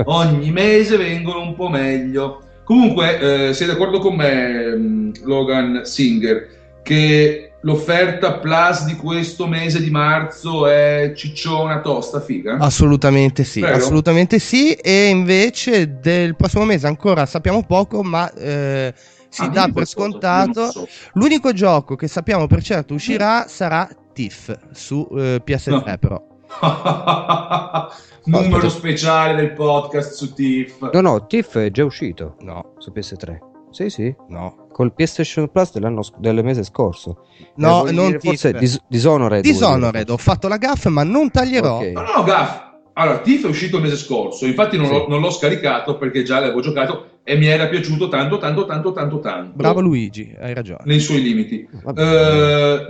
Ogni 0.05 0.51
mese 0.51 0.97
vengono 0.97 1.41
un 1.41 1.55
po' 1.55 1.69
meglio. 1.69 2.41
Comunque, 2.63 3.47
eh, 3.47 3.53
sei 3.53 3.67
d'accordo 3.67 3.99
con 3.99 4.15
me, 4.15 4.75
mh, 4.75 5.25
Logan 5.25 5.81
Singer, 5.85 6.47
che 6.83 7.48
l'offerta 7.61 8.39
plus 8.39 8.85
di 8.85 8.95
questo 8.95 9.45
mese 9.47 9.81
di 9.81 9.89
marzo 9.89 10.65
è 10.67 11.11
cicciona 11.15 11.81
tosta, 11.81 12.21
figa? 12.21 12.57
Assolutamente 12.59 13.43
sì, 13.43 13.61
Vero? 13.61 13.75
assolutamente 13.75 14.39
sì. 14.39 14.73
E 14.73 15.07
invece 15.07 15.99
del 15.99 16.35
prossimo 16.35 16.63
mese 16.65 16.87
ancora 16.87 17.25
sappiamo 17.25 17.63
poco, 17.65 18.01
ma 18.03 18.31
eh, 18.33 18.93
si 19.29 19.43
Ah, 19.43 19.47
dà 19.49 19.69
per 19.73 19.85
scontato. 19.87 20.71
so. 20.71 20.87
L'unico 21.13 21.51
gioco 21.53 21.95
che 21.95 22.07
sappiamo 22.07 22.47
per 22.47 22.63
certo 22.63 22.93
uscirà 22.93 23.45
sarà 23.47 23.87
Tiff 24.13 24.51
su 24.71 25.07
eh, 25.17 25.41
PS3 25.45 25.69
No. 25.71 25.97
però. 25.99 26.27
Numero 28.25 28.69
speciale 28.69 29.35
del 29.35 29.53
podcast 29.53 30.13
su 30.13 30.33
Tiff. 30.33 30.89
No, 30.91 31.01
no, 31.01 31.25
Tiff 31.27 31.57
è 31.57 31.71
già 31.71 31.83
uscito 31.85 32.35
No, 32.41 32.73
su 32.79 32.91
PS3. 32.93 33.37
Sì, 33.71 33.89
sì, 33.89 34.13
no. 34.29 34.67
col 34.71 34.93
PlayStation 34.93 35.49
Plus 35.51 35.71
del 36.17 36.43
mese 36.43 36.63
scorso. 36.63 37.25
No, 37.55 37.85
Eh, 37.85 37.91
non 37.91 38.07
dire, 38.07 38.19
forse 38.19 38.51
Tiff. 38.51 38.59
Dis- 38.59 38.81
Dishonored. 38.87 39.41
Dishonored, 39.43 40.01
dire. 40.03 40.11
ho 40.13 40.17
fatto 40.17 40.47
la 40.47 40.57
gaffa, 40.57 40.89
ma 40.89 41.03
non 41.03 41.29
taglierò. 41.29 41.77
Ok. 41.77 41.85
No, 41.87 42.01
no, 42.01 42.23
Gaff. 42.23 42.67
Allora, 42.93 43.19
Tiff 43.19 43.45
è 43.45 43.47
uscito 43.47 43.77
il 43.77 43.83
mese 43.83 43.95
scorso, 43.95 44.45
infatti 44.45 44.75
non, 44.77 44.87
Sì. 44.87 44.91
l'ho, 44.93 45.07
non 45.07 45.21
l'ho 45.21 45.29
scaricato 45.29 45.97
perché 45.97 46.23
già 46.23 46.39
l'avevo 46.39 46.59
giocato 46.61 47.18
e 47.29 47.37
mi 47.37 47.45
era 47.45 47.67
piaciuto 47.67 48.07
tanto, 48.07 48.39
tanto, 48.39 48.65
tanto, 48.65 48.91
tanto, 48.91 49.19
tanto. 49.19 49.51
Bravo 49.55 49.81
Luigi, 49.81 50.33
hai 50.39 50.51
ragione. 50.55 50.79
Nei 50.85 50.99
suoi 50.99 51.21
limiti. 51.21 51.69
Vabbè. 51.83 52.01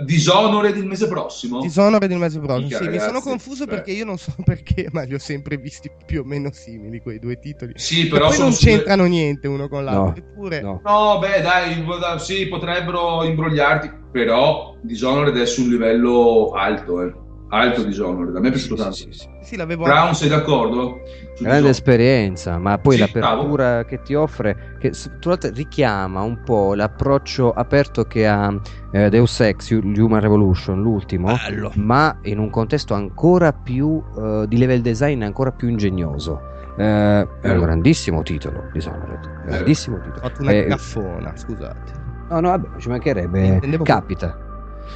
Eh, 0.00 0.04
Dishonored 0.06 0.74
il 0.78 0.86
mese 0.86 1.08
prossimo? 1.08 1.60
Dishonored 1.60 2.10
il 2.10 2.16
mese 2.16 2.38
prossimo. 2.38 2.58
Minchia, 2.58 2.78
Sì, 2.78 2.84
mi 2.84 2.90
ragazzi, 2.92 3.06
sono 3.08 3.20
confuso 3.20 3.64
beh. 3.66 3.70
perché 3.74 3.90
io 3.90 4.06
non 4.06 4.16
so 4.16 4.32
perché, 4.42 4.88
ma 4.92 5.02
li 5.02 5.12
ho 5.12 5.18
sempre 5.18 5.58
visti 5.58 5.90
più 6.06 6.22
o 6.22 6.24
meno 6.24 6.48
simili 6.52 7.00
quei 7.00 7.18
due 7.18 7.38
titoli. 7.38 7.74
Sì, 7.76 8.08
però 8.08 8.28
poi 8.28 8.34
sono 8.36 8.48
non 8.48 8.56
su- 8.56 8.64
c'entrano 8.64 9.04
niente 9.04 9.46
uno 9.46 9.68
con 9.68 9.84
l'altro. 9.84 10.04
No, 10.04 10.14
Eppure, 10.16 10.60
no. 10.62 10.80
No, 10.82 11.18
beh, 11.18 11.42
dai, 11.42 11.84
sì, 12.18 12.46
potrebbero 12.48 13.22
imbrogliarti, 13.24 13.90
però 14.10 14.74
Dishonored 14.80 15.36
è 15.36 15.44
su 15.44 15.64
un 15.64 15.68
livello 15.68 16.52
alto, 16.54 17.02
eh. 17.02 17.12
Alto 17.52 17.82
Dishonored, 17.82 18.36
a 18.36 18.40
me 18.40 18.48
è 18.48 18.50
piaciuto 18.52 18.76
Sì, 18.76 18.80
tanto. 18.82 18.96
sì, 18.96 19.08
sì. 19.10 19.28
sì, 19.42 19.56
l'avevo 19.56 19.82
Brown, 19.84 20.14
sei 20.14 20.28
d'accordo? 20.28 21.00
Su 21.34 21.42
Grande 21.42 21.62
Dishonored? 21.62 21.66
esperienza, 21.66 22.58
ma 22.58 22.78
poi 22.78 22.94
Sì, 22.94 23.00
l'apertura 23.00 23.84
che 23.84 24.02
ti 24.02 24.14
offre, 24.14 24.76
che 24.78 24.90
tra 24.90 25.30
l'altro 25.30 25.50
richiama 25.52 26.22
un 26.22 26.42
po' 26.44 26.74
l'approccio 26.74 27.50
aperto 27.52 28.04
che 28.04 28.26
ha 28.28 28.54
eh, 28.92 29.08
Deus 29.08 29.40
Ex 29.40 29.70
Human 29.70 30.20
Revolution, 30.20 30.80
l'ultimo, 30.80 31.36
bello. 31.44 31.72
ma 31.74 32.16
in 32.22 32.38
un 32.38 32.50
contesto 32.50 32.94
ancora 32.94 33.52
più 33.52 34.00
eh, 34.16 34.44
di 34.46 34.56
level 34.56 34.80
design 34.80 35.22
ancora 35.22 35.50
più 35.50 35.68
ingegnoso. 35.68 36.40
Eh, 36.78 37.26
è 37.40 37.50
un 37.50 37.60
grandissimo 37.60 38.22
titolo, 38.22 38.68
Dishonored. 38.72 39.28
Grandissimo 39.44 39.96
Ho 39.96 40.00
titolo. 40.02 40.20
fatto 40.20 40.42
una 40.42 40.52
Eh, 40.52 40.66
gaffona, 40.66 41.32
scusate. 41.36 41.92
No, 42.30 42.38
no, 42.38 42.48
vabbè, 42.50 42.78
ci 42.78 42.88
mancherebbe. 42.88 43.60
Capita. 43.82 44.38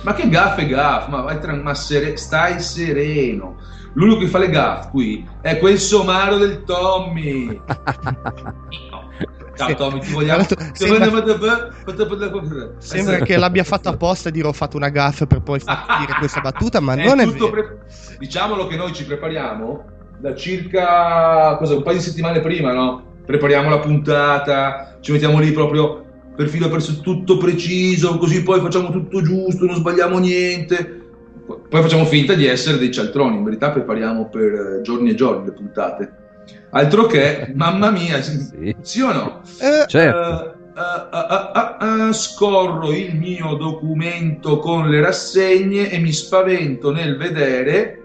Ma 0.03 0.13
che 0.15 0.29
gaff 0.29 0.59
è 0.59 0.67
gaff? 0.67 1.09
Ma, 1.09 1.23
vai 1.23 1.39
tran- 1.41 1.61
ma 1.61 1.75
sere- 1.75 2.17
stai 2.17 2.61
sereno. 2.61 3.57
L'unico 3.95 4.21
che 4.21 4.27
fa 4.27 4.39
le 4.39 4.51
gaff 4.51 4.91
qui 4.91 5.27
è 5.41 5.59
quel 5.59 5.79
somaro 5.79 6.37
del 6.37 6.65
Tommy. 6.65 7.47
No. 8.91 9.13
Ciao 9.57 9.75
Tommy, 9.75 10.01
ti 10.01 10.13
vogliamo. 10.13 10.45
Tra 10.45 10.57
sembra, 10.73 11.05
sembra 12.79 13.19
che 13.21 13.37
l'abbia 13.37 13.63
fatto 13.63 13.89
apposta 13.89 14.29
e 14.29 14.33
dire 14.33 14.49
ho 14.49 14.53
fatto 14.53 14.77
una 14.77 14.89
gaffa 14.89 15.27
per 15.27 15.43
poi 15.43 15.61
dire 15.61 16.15
questa 16.19 16.41
battuta, 16.41 16.81
ma 16.81 16.95
non 17.03 17.21
è 17.21 17.27
vero. 17.27 17.51
pre- 17.51 17.79
Diciamolo 18.19 18.67
che 18.67 18.77
noi 18.77 18.93
ci 18.93 19.05
prepariamo 19.05 19.85
da 20.19 20.35
circa 20.35 21.57
cosa, 21.57 21.75
un 21.77 21.83
paio 21.83 21.99
di 21.99 22.03
settimane 22.03 22.41
prima, 22.41 22.73
no? 22.73 23.13
Prepariamo 23.25 23.71
la 23.71 23.79
puntata, 23.79 24.99
ci 25.01 25.13
mettiamo 25.13 25.39
lì 25.39 25.53
proprio 25.53 26.04
per 26.35 26.49
filo 26.49 26.69
per 26.69 26.85
tutto 27.01 27.37
preciso, 27.37 28.19
così 28.19 28.43
poi 28.43 28.61
facciamo 28.61 28.91
tutto 28.91 29.23
giusto, 29.23 29.67
non 29.67 29.77
sbagliamo 29.77 30.19
niente. 30.19 31.03
Poi 31.47 31.83
facciamo 31.83 32.07
finta 32.07 32.35
di 32.35 32.47
essere 32.47 32.79
dei 32.79 32.91
cialtroni, 32.91 33.37
in 33.37 33.45
verità 33.45 33.71
prepariamo 33.71 34.29
per 34.29 34.53
eh, 34.53 34.81
giorni 34.83 35.11
e 35.11 35.15
giorni 35.15 35.45
le 35.47 35.53
puntate. 35.53 36.13
Altro 36.71 37.07
che, 37.07 37.53
mamma 37.55 37.91
mia, 37.91 38.21
sì, 38.23 38.75
Sì. 38.81 39.01
o 39.01 39.13
no? 39.13 39.43
Eh, 39.61 39.87
Certo. 39.87 40.53
Eh, 40.53 40.53
eh, 40.77 41.11
eh, 41.13 42.05
eh, 42.05 42.09
eh, 42.09 42.13
scorro 42.13 42.93
il 42.93 43.15
mio 43.15 43.55
documento 43.55 44.59
con 44.59 44.89
le 44.89 45.01
rassegne 45.01 45.91
e 45.91 45.99
mi 45.99 46.11
spavento 46.13 46.91
nel 46.91 47.17
vedere 47.17 48.03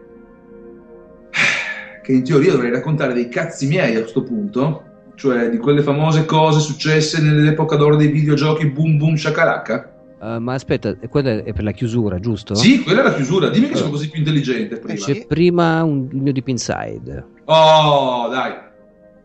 che 2.03 2.11
in 2.11 2.23
teoria 2.23 2.51
dovrei 2.51 2.71
raccontare 2.71 3.13
dei 3.13 3.29
cazzi 3.29 3.67
miei 3.67 3.95
a 3.95 4.01
questo 4.01 4.23
punto, 4.23 4.83
cioè 5.19 5.49
di 5.49 5.57
quelle 5.57 5.83
famose 5.83 6.25
cose 6.25 6.61
successe 6.61 7.21
nell'epoca 7.21 7.75
d'oro 7.75 7.97
dei 7.97 8.07
videogiochi 8.07 8.67
boom 8.67 8.97
boom 8.97 9.15
shakalaka. 9.15 9.97
Uh, 10.19 10.37
ma 10.39 10.53
aspetta, 10.53 10.95
quella 11.09 11.43
è 11.43 11.53
per 11.53 11.63
la 11.63 11.71
chiusura, 11.71 12.19
giusto? 12.19 12.55
Sì, 12.55 12.81
quella 12.81 13.01
è 13.01 13.03
la 13.03 13.13
chiusura. 13.13 13.49
Dimmi 13.49 13.69
che 13.69 13.75
sono 13.75 13.91
così 13.91 14.09
più 14.09 14.19
intelligente 14.19 14.77
prima. 14.77 14.99
C'è 14.99 15.25
prima 15.27 15.83
un, 15.83 16.07
il 16.11 16.21
mio 16.21 16.33
Deep 16.33 16.47
Inside. 16.47 17.25
Oh, 17.45 18.27
dai. 18.29 18.53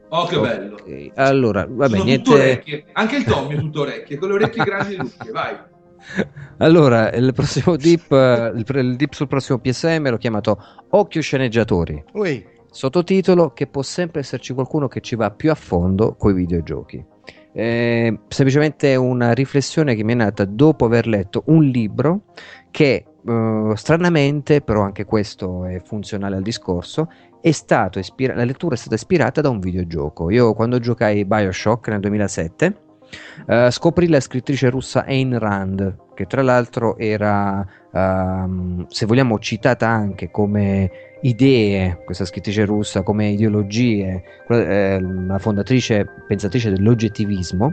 Oh, 0.09 0.27
che 0.27 0.39
bello. 0.39 0.75
Ok, 0.75 1.11
Allora, 1.15 1.67
vabbè, 1.69 1.97
sono 1.97 2.05
niente. 2.05 2.85
Anche 2.93 3.17
il 3.17 3.25
Tommy 3.25 3.55
è 3.55 3.59
tutto 3.59 3.81
orecchie, 3.81 4.17
con 4.19 4.29
le 4.29 4.35
orecchie 4.35 4.63
grandi 4.65 4.95
e 4.95 4.97
lunghe. 4.97 5.31
Vai. 5.33 5.57
Allora, 6.59 7.11
il 7.13 7.33
prossimo 7.33 7.77
dip, 7.77 8.13
eh, 8.13 8.53
il, 8.55 8.65
il 8.77 8.97
dip 8.97 9.13
sul 9.13 9.27
prossimo 9.27 9.59
PSM 9.59 10.09
l'ho 10.09 10.19
chiamato 10.19 10.63
Occhio 10.91 11.21
sceneggiatori. 11.21 12.05
ui, 12.13 12.47
Sottotitolo 12.75 13.53
che 13.53 13.69
può 13.69 13.83
sempre 13.83 14.19
esserci 14.19 14.53
qualcuno 14.53 14.89
che 14.89 15.01
ci 15.01 15.15
va 15.15 15.31
più 15.31 15.53
a 15.53 15.55
fondo 15.55 16.17
coi 16.17 16.35
videogiochi. 16.35 17.03
Eh, 17.53 18.19
semplicemente 18.27 18.97
una 18.97 19.31
riflessione 19.31 19.95
che 19.95 20.03
mi 20.03 20.11
è 20.11 20.17
nata 20.17 20.45
dopo 20.45 20.87
aver 20.87 21.07
letto 21.07 21.45
un 21.47 21.63
libro 21.63 22.23
che 22.73 23.05
eh, 23.25 23.73
stranamente, 23.77 24.61
però 24.61 24.83
anche 24.83 25.05
questo 25.05 25.65
è 25.67 25.81
funzionale 25.85 26.35
al 26.35 26.43
discorso, 26.43 27.09
è 27.41 27.53
stato 27.53 28.01
ispira- 28.01 28.35
la 28.35 28.43
lettura 28.43 28.75
è 28.75 28.79
stata 28.79 28.97
ispirata 28.97 29.41
da 29.41 29.51
un 29.51 29.61
videogioco. 29.61 30.29
Io 30.31 30.53
quando 30.53 30.81
giocai 30.81 31.25
Bioshock 31.25 31.87
nel 31.91 32.01
2007 32.01 32.79
eh, 33.47 33.71
scoprì 33.71 34.09
la 34.09 34.19
scrittrice 34.19 34.69
russa 34.69 35.05
Ayn 35.05 35.39
Rand, 35.39 35.97
che 36.15 36.27
tra 36.27 36.43
l'altro 36.43 36.97
era, 36.99 37.65
ehm, 37.93 38.87
se 38.89 39.07
vogliamo, 39.07 39.39
citata 39.39 39.89
anche 39.89 40.33
come 40.33 40.91
idee, 41.29 42.01
questa 42.05 42.25
scrittrice 42.25 42.65
russa, 42.65 43.03
come 43.03 43.29
ideologie, 43.29 44.23
eh, 44.49 45.01
la 45.01 45.39
fondatrice, 45.39 46.07
pensatrice 46.29 46.71
dell'oggettivismo, 46.71 47.73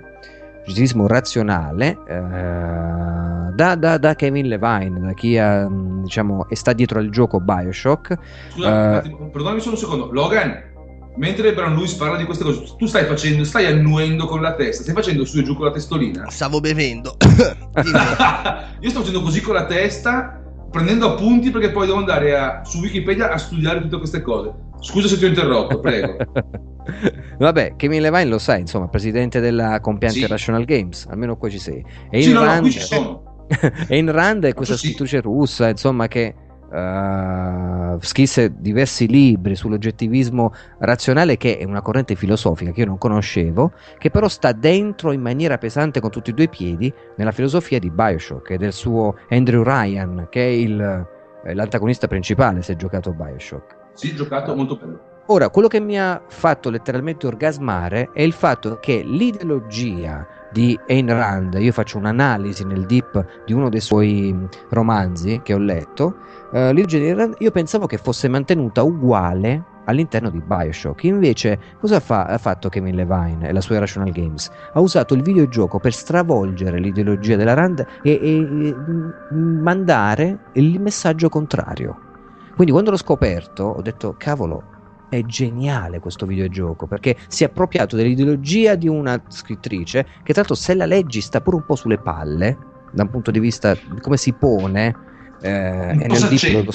oggettivismo 0.61 1.05
razionale, 1.07 1.97
eh, 2.07 3.51
da, 3.53 3.75
da- 3.75 3.97
da 3.97 4.15
Kevin 4.15 4.47
Levine, 4.47 4.99
da 5.01 5.13
chi 5.13 5.37
ha, 5.37 5.67
mh, 5.67 6.03
diciamo, 6.03 6.47
e 6.47 6.55
sta 6.55 6.71
dietro 6.73 6.99
al 6.99 7.09
gioco 7.09 7.39
Bioshock. 7.41 8.17
Scusa, 8.53 9.03
Eh. 9.03 9.09
perdonami 9.31 9.59
solo 9.59 9.75
un 9.75 9.81
secondo. 9.81 10.09
Logan, 10.11 10.69
mentre 11.17 11.53
Brown 11.53 11.73
Lewis 11.75 11.93
parla 11.95 12.15
di 12.17 12.23
queste 12.23 12.45
cose, 12.45 12.63
tu 12.77 12.85
stai 12.85 13.03
facendo, 13.03 13.43
stai 13.43 13.65
annuendo 13.65 14.25
con 14.27 14.39
la 14.41 14.53
testa, 14.55 14.83
stai 14.83 14.95
facendo 14.95 15.25
su 15.25 15.39
e 15.39 15.43
giù 15.43 15.55
con 15.57 15.65
la 15.65 15.71
testolina. 15.71 16.29
stavo 16.29 16.61
bevendo. 16.61 17.17
Io 18.79 18.89
sto 18.89 18.99
facendo 18.99 19.21
così 19.21 19.41
con 19.41 19.55
la 19.55 19.65
testa, 19.65 20.40
prendendo 20.71 21.11
appunti 21.11 21.51
perché 21.51 21.69
poi 21.71 21.85
devo 21.85 21.99
andare 21.99 22.37
a- 22.37 22.61
su 22.63 22.79
Wikipedia 22.79 23.31
a 23.31 23.37
studiare 23.37 23.81
tutte 23.81 23.97
queste 23.97 24.21
cose. 24.21 24.53
Scusa 24.79 25.07
se 25.07 25.17
ti 25.17 25.25
ho 25.25 25.27
interrotto, 25.27 25.79
prego. 25.79 26.15
Vabbè, 27.37 27.75
Kevin 27.75 28.01
Levine 28.01 28.25
lo 28.25 28.39
sai, 28.39 28.61
insomma, 28.61 28.87
presidente 28.87 29.39
della 29.39 29.79
compiante 29.79 30.19
Sì. 30.19 30.27
Rational 30.27 30.65
Games, 30.65 31.05
almeno 31.09 31.37
qua 31.37 31.49
ci 31.49 31.59
sei. 31.59 31.83
E 32.09 32.21
sì, 32.21 32.29
in 32.29 32.35
no, 32.35 32.41
no, 32.41 32.45
Rand, 32.47 32.61
qui 32.61 32.71
ci 32.71 32.79
sono. 32.79 33.45
Ayn 33.89 34.11
Rand 34.11 34.45
è 34.45 34.53
questa 34.53 34.75
Sì. 34.75 34.87
scrittrice 34.87 35.21
russa, 35.21 35.69
insomma, 35.69 36.07
che 36.07 36.33
eh, 36.71 37.97
scrisse 37.99 38.53
diversi 38.57 39.07
libri 39.07 39.55
sull'oggettivismo 39.55 40.53
razionale, 40.79 41.37
che 41.37 41.57
è 41.57 41.63
una 41.65 41.81
corrente 41.81 42.15
filosofica 42.15 42.71
che 42.71 42.81
io 42.81 42.85
non 42.85 42.97
conoscevo, 42.97 43.71
che 43.97 44.09
però 44.09 44.27
sta 44.27 44.51
dentro 44.51 45.11
in 45.11 45.21
maniera 45.21 45.57
pesante 45.57 45.99
con 45.99 46.09
tutti 46.09 46.31
e 46.31 46.33
due 46.33 46.45
i 46.45 46.49
piedi 46.49 46.93
nella 47.17 47.31
filosofia 47.31 47.79
di 47.79 47.89
Bioshock 47.89 48.51
e 48.51 48.57
del 48.57 48.73
suo 48.73 49.15
Andrew 49.29 49.63
Ryan, 49.63 50.27
che 50.29 50.41
è 50.43 50.49
il- 50.49 51.07
eh, 51.43 51.53
l'antagonista 51.53 52.07
principale 52.07 52.61
se 52.61 52.75
giocato 52.75 53.11
Bioshock. 53.11 53.75
Sì, 53.93 54.15
giocato, 54.15 54.55
molto 54.55 54.75
bello. 54.77 55.09
Ora, 55.27 55.49
quello 55.49 55.67
che 55.67 55.79
mi 55.79 55.99
ha 55.99 56.21
fatto 56.27 56.69
letteralmente 56.69 57.25
orgasmare 57.27 58.09
è 58.13 58.21
il 58.21 58.33
fatto 58.33 58.79
che 58.81 59.01
l'ideologia 59.03 60.27
di 60.51 60.77
Ayn 60.89 61.07
Rand, 61.07 61.53
io 61.59 61.71
faccio 61.71 61.97
un'analisi 61.97 62.65
nel 62.65 62.85
deep 62.85 63.43
di 63.45 63.53
uno 63.53 63.69
dei 63.69 63.79
suoi 63.79 64.33
mh, 64.33 64.49
romanzi 64.69 65.39
che 65.41 65.53
ho 65.53 65.57
letto, 65.57 66.17
eh, 66.51 66.73
di 66.73 66.95
Ayn 66.95 67.15
Rand 67.15 67.35
io 67.39 67.51
pensavo 67.51 67.85
che 67.85 67.97
fosse 67.97 68.27
mantenuta 68.27 68.83
uguale 68.83 69.63
all'interno 69.85 70.29
di 70.29 70.41
Bioshock. 70.41 71.03
Invece, 71.05 71.59
cosa 71.79 71.99
fa- 71.99 72.25
ha 72.25 72.37
fatto 72.37 72.69
Kevin 72.69 72.95
Levine 72.95 73.49
e 73.49 73.53
la 73.53 73.61
sua 73.61 73.75
Irrational 73.75 74.11
Games? 74.11 74.49
Ha 74.73 74.79
usato 74.79 75.13
il 75.13 75.21
videogioco 75.21 75.79
per 75.79 75.93
stravolgere 75.93 76.79
l'ideologia 76.79 77.35
della 77.35 77.53
Rand 77.53 77.85
e, 78.01 78.11
e- 78.11 78.67
e, 78.67 78.75
mh, 78.75 79.61
mandare 79.61 80.39
il 80.53 80.79
messaggio 80.79 81.29
contrario. 81.29 82.09
Quindi 82.53 82.71
quando 82.71 82.91
l'ho 82.91 82.97
scoperto 82.97 83.63
ho 83.63 83.81
detto, 83.81 84.15
cavolo, 84.17 84.63
è 85.09 85.23
geniale 85.23 85.99
questo 85.99 86.25
videogioco 86.25 86.87
perché 86.87 87.17
si 87.27 87.43
è 87.43 87.47
appropriato 87.47 87.97
dell'ideologia 87.97 88.75
di 88.75 88.87
una 88.87 89.21
scrittrice 89.27 90.03
che 90.23 90.31
tra 90.31 90.35
l'altro 90.35 90.55
se 90.55 90.73
la 90.73 90.85
leggi 90.85 91.19
sta 91.19 91.41
pure 91.41 91.57
un 91.57 91.65
po' 91.65 91.75
sulle 91.75 91.97
palle 91.97 92.57
da 92.93 93.03
un 93.03 93.09
punto 93.09 93.29
di 93.29 93.39
vista 93.39 93.73
di 93.73 93.99
come 93.99 94.15
si 94.15 94.31
pone 94.31 95.09
eh, 95.41 95.97
e 95.99 96.07
po' 96.07 96.17
nel 96.19 96.63
lo- 96.63 96.65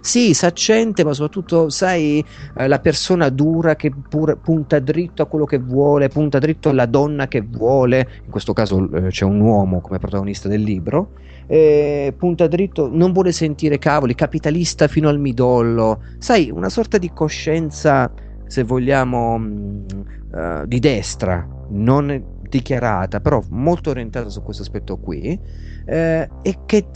sì, 0.00 0.34
saccente, 0.34 1.04
ma 1.04 1.12
soprattutto, 1.12 1.68
sai, 1.68 2.24
eh, 2.54 2.66
la 2.68 2.80
persona 2.80 3.28
dura 3.28 3.76
che 3.76 3.92
pure 4.08 4.36
punta 4.36 4.78
dritto 4.80 5.22
a 5.22 5.26
quello 5.26 5.44
che 5.44 5.58
vuole, 5.58 6.10
punta 6.10 6.38
dritto 6.38 6.68
alla 6.70 6.86
donna 6.86 7.28
che 7.28 7.40
vuole, 7.42 8.08
in 8.24 8.30
questo 8.30 8.52
caso 8.52 8.90
eh, 8.92 9.08
c'è 9.08 9.24
un 9.24 9.40
uomo 9.40 9.80
come 9.80 9.98
protagonista 9.98 10.48
del 10.48 10.62
libro, 10.62 11.12
eh, 11.46 12.14
punta 12.16 12.46
dritto, 12.46 12.88
non 12.92 13.12
vuole 13.12 13.32
sentire 13.32 13.78
cavoli, 13.78 14.14
capitalista 14.14 14.88
fino 14.88 15.08
al 15.08 15.18
midollo, 15.20 16.02
sai, 16.18 16.50
una 16.50 16.68
sorta 16.68 16.98
di 16.98 17.12
coscienza, 17.12 18.12
se 18.44 18.62
vogliamo, 18.64 19.38
mh, 19.38 19.86
eh, 20.34 20.62
di 20.66 20.78
destra, 20.80 21.46
non 21.70 22.34
dichiarata, 22.48 23.20
però 23.20 23.42
molto 23.50 23.90
orientata 23.90 24.28
su 24.28 24.42
questo 24.42 24.62
aspetto 24.62 24.98
qui, 24.98 25.38
eh, 25.86 26.28
e 26.42 26.58
che 26.66 26.86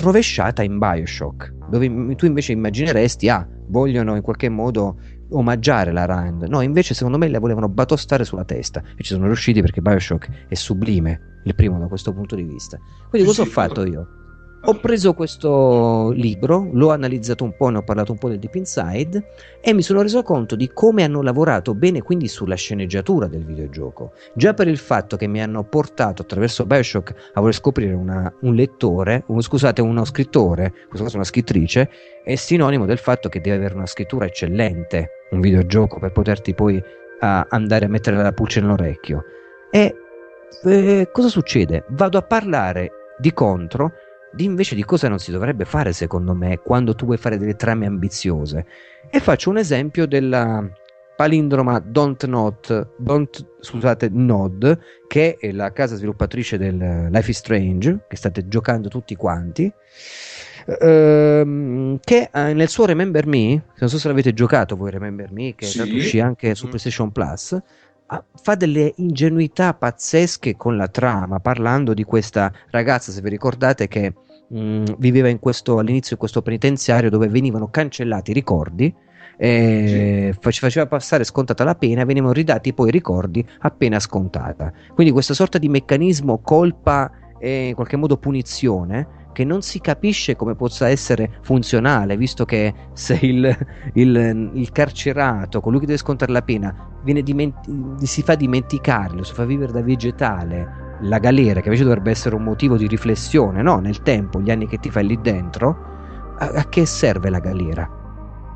rovesciata 0.00 0.62
in 0.62 0.78
Bioshock, 0.78 1.52
dove 1.68 2.14
tu 2.16 2.26
invece 2.26 2.52
immagineresti, 2.52 3.28
ah, 3.28 3.46
vogliono 3.68 4.16
in 4.16 4.22
qualche 4.22 4.48
modo 4.48 4.98
omaggiare 5.30 5.92
la 5.92 6.06
Rand. 6.06 6.44
No, 6.44 6.62
invece 6.62 6.94
secondo 6.94 7.18
me 7.18 7.28
la 7.28 7.38
volevano 7.38 7.68
batostare 7.68 8.24
sulla 8.24 8.44
testa 8.44 8.82
e 8.96 9.02
ci 9.02 9.12
sono 9.12 9.26
riusciti 9.26 9.60
perché 9.60 9.80
Bioshock 9.80 10.46
è 10.48 10.54
sublime, 10.54 11.40
il 11.44 11.54
primo 11.54 11.78
da 11.78 11.86
questo 11.86 12.12
punto 12.12 12.34
di 12.34 12.44
vista. 12.44 12.78
Quindi 13.08 13.28
cosa 13.28 13.42
ho 13.42 13.46
fatto 13.46 13.84
io? 13.86 14.08
Ho 14.62 14.74
preso 14.80 15.14
questo 15.14 16.10
libro, 16.10 16.68
l'ho 16.72 16.90
analizzato 16.90 17.44
un 17.44 17.56
po', 17.56 17.68
ne 17.68 17.78
ho 17.78 17.82
parlato 17.82 18.10
un 18.10 18.18
po' 18.18 18.28
del 18.28 18.40
Deep 18.40 18.56
Inside 18.56 19.24
e 19.60 19.72
mi 19.72 19.82
sono 19.82 20.02
reso 20.02 20.22
conto 20.22 20.56
di 20.56 20.70
come 20.74 21.04
hanno 21.04 21.22
lavorato 21.22 21.74
bene 21.74 22.02
quindi 22.02 22.26
sulla 22.26 22.56
sceneggiatura 22.56 23.28
del 23.28 23.44
videogioco. 23.44 24.12
Già 24.34 24.54
per 24.54 24.66
il 24.66 24.76
fatto 24.76 25.16
che 25.16 25.28
mi 25.28 25.40
hanno 25.40 25.62
portato 25.62 26.22
attraverso 26.22 26.66
Bioshock 26.66 27.30
a 27.34 27.40
voler 27.40 27.54
scoprire 27.54 27.92
una- 27.94 28.30
un 28.40 28.54
lettore, 28.54 29.22
un- 29.28 29.40
scusate, 29.40 29.80
uno 29.80 30.04
scrittore, 30.04 30.64
in 30.64 30.88
questo 30.88 31.04
caso 31.04 31.16
una 31.16 31.24
scrittrice, 31.24 31.88
è 32.24 32.34
sinonimo 32.34 32.84
del 32.84 32.98
fatto 32.98 33.28
che 33.28 33.40
deve 33.40 33.56
avere 33.56 33.74
una 33.74 33.86
scrittura 33.86 34.26
eccellente, 34.26 35.10
un 35.30 35.40
videogioco 35.40 36.00
per 36.00 36.10
poterti 36.10 36.52
poi 36.52 36.82
ah, 37.20 37.46
andare 37.48 37.84
a 37.84 37.88
mettere 37.88 38.16
la 38.16 38.32
pulce 38.32 38.60
nell'orecchio. 38.60 39.22
E 39.70 39.94
eh, 40.64 41.08
cosa 41.12 41.28
succede? 41.28 41.84
Vado 41.90 42.18
a 42.18 42.22
parlare 42.22 42.90
di 43.18 43.32
contro 43.32 43.92
di 44.32 44.44
invece 44.44 44.74
di 44.74 44.84
cosa 44.84 45.08
non 45.08 45.18
si 45.18 45.30
dovrebbe 45.30 45.64
fare 45.64 45.92
secondo 45.92 46.34
me 46.34 46.58
quando 46.58 46.94
tu 46.94 47.04
vuoi 47.06 47.16
fare 47.16 47.38
delle 47.38 47.56
trame 47.56 47.86
ambiziose 47.86 48.66
e 49.10 49.20
faccio 49.20 49.50
un 49.50 49.58
esempio 49.58 50.06
della 50.06 50.68
palindroma 51.16 51.80
Don't 51.80 52.24
Not 52.26 52.90
Don't, 52.96 53.46
scusate 53.60 54.08
Nod 54.12 54.78
che 55.08 55.36
è 55.40 55.50
la 55.52 55.72
casa 55.72 55.96
sviluppatrice 55.96 56.58
del 56.58 57.08
Life 57.10 57.30
is 57.30 57.38
Strange 57.38 58.00
che 58.06 58.16
state 58.16 58.46
giocando 58.48 58.88
tutti 58.88 59.16
quanti 59.16 59.72
ehm, 60.80 61.98
che 62.04 62.28
eh, 62.32 62.52
nel 62.52 62.68
suo 62.68 62.84
Remember 62.86 63.26
Me 63.26 63.62
non 63.78 63.88
so 63.88 63.98
se 63.98 64.08
l'avete 64.08 64.32
giocato 64.34 64.76
voi 64.76 64.90
Remember 64.90 65.32
Me 65.32 65.54
che 65.54 65.66
Sì. 65.66 65.80
uscì 65.94 66.20
anche 66.20 66.54
su 66.54 66.66
Mm. 66.66 66.68
PlayStation 66.68 67.10
Plus 67.12 67.58
fa 68.40 68.54
delle 68.54 68.94
ingenuità 68.96 69.74
pazzesche 69.74 70.56
con 70.56 70.76
la 70.76 70.88
trama, 70.88 71.40
parlando 71.40 71.92
di 71.92 72.04
questa 72.04 72.52
ragazza, 72.70 73.12
se 73.12 73.20
vi 73.20 73.28
ricordate, 73.28 73.86
che 73.88 74.14
mh, 74.48 74.58
mm, 74.58 74.84
viveva 74.98 75.28
in 75.28 75.38
questo, 75.38 75.78
all'inizio 75.78 76.14
di 76.14 76.20
questo 76.20 76.42
penitenziario 76.42 77.10
dove 77.10 77.28
venivano 77.28 77.68
cancellati 77.68 78.30
i 78.30 78.34
ricordi. 78.34 78.94
E 79.40 80.34
sì. 80.40 80.50
faceva 80.58 80.86
passare 80.86 81.22
scontata 81.22 81.62
la 81.62 81.76
pena 81.76 82.02
e 82.02 82.04
venivano 82.04 82.32
ridati 82.32 82.72
poi 82.72 82.88
i 82.88 82.90
ricordi 82.90 83.46
appena 83.60 84.00
scontata. 84.00 84.72
Quindi 84.94 85.12
questa 85.12 85.32
sorta 85.32 85.58
di 85.58 85.68
meccanismo 85.68 86.40
colpa 86.40 87.08
e 87.38 87.68
in 87.68 87.74
qualche 87.76 87.96
modo 87.96 88.16
punizione 88.16 89.17
che 89.38 89.44
non 89.44 89.62
si 89.62 89.80
capisce 89.80 90.34
come 90.34 90.56
possa 90.56 90.88
essere 90.88 91.38
funzionale, 91.42 92.16
visto 92.16 92.44
che 92.44 92.74
se 92.92 93.20
il, 93.22 93.56
il, 93.94 94.50
il 94.52 94.72
carcerato, 94.72 95.60
colui 95.60 95.78
che 95.78 95.86
deve 95.86 95.98
scontare 95.98 96.32
la 96.32 96.42
pena, 96.42 96.74
dimenti- 97.04 97.72
si 98.02 98.22
fa 98.22 98.34
dimenticare, 98.34 99.14
lo 99.14 99.22
si 99.22 99.32
fa 99.32 99.44
vivere 99.44 99.70
da 99.70 99.80
vegetale, 99.80 100.96
la 101.02 101.18
galera, 101.18 101.60
che 101.60 101.66
invece 101.66 101.84
dovrebbe 101.84 102.10
essere 102.10 102.34
un 102.34 102.42
motivo 102.42 102.76
di 102.76 102.88
riflessione, 102.88 103.62
no? 103.62 103.78
Nel 103.78 104.02
tempo, 104.02 104.40
gli 104.40 104.50
anni 104.50 104.66
che 104.66 104.78
ti 104.78 104.90
fai 104.90 105.06
lì 105.06 105.20
dentro, 105.20 106.34
a, 106.36 106.46
a 106.56 106.68
che 106.68 106.84
serve 106.84 107.30
la 107.30 107.38
galera? 107.38 107.88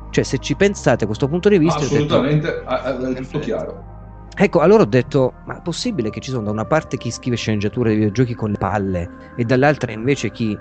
Cioè, 0.09 0.23
se 0.25 0.37
ci 0.39 0.53
pensate 0.55 1.05
a 1.05 1.07
questo 1.07 1.29
punto 1.29 1.47
di 1.47 1.59
vista... 1.59 1.79
Assolutamente, 1.79 2.61
detto, 2.65 3.05
è 3.07 3.15
tutto 3.21 3.39
chiaro. 3.39 3.91
Ecco, 4.35 4.59
allora 4.59 4.81
ho 4.81 4.87
detto, 4.87 5.35
ma 5.45 5.59
è 5.59 5.61
possibile 5.61 6.09
che 6.09 6.19
ci 6.19 6.31
sono 6.31 6.43
da 6.43 6.51
una 6.51 6.65
parte 6.65 6.97
chi 6.97 7.09
scrive 7.09 7.37
sceneggiature 7.37 7.91
di 7.91 7.97
videogiochi 7.97 8.33
con 8.33 8.49
le 8.49 8.57
palle 8.57 9.09
e 9.37 9.45
dall'altra 9.45 9.91
invece 9.91 10.31
chi 10.31 10.57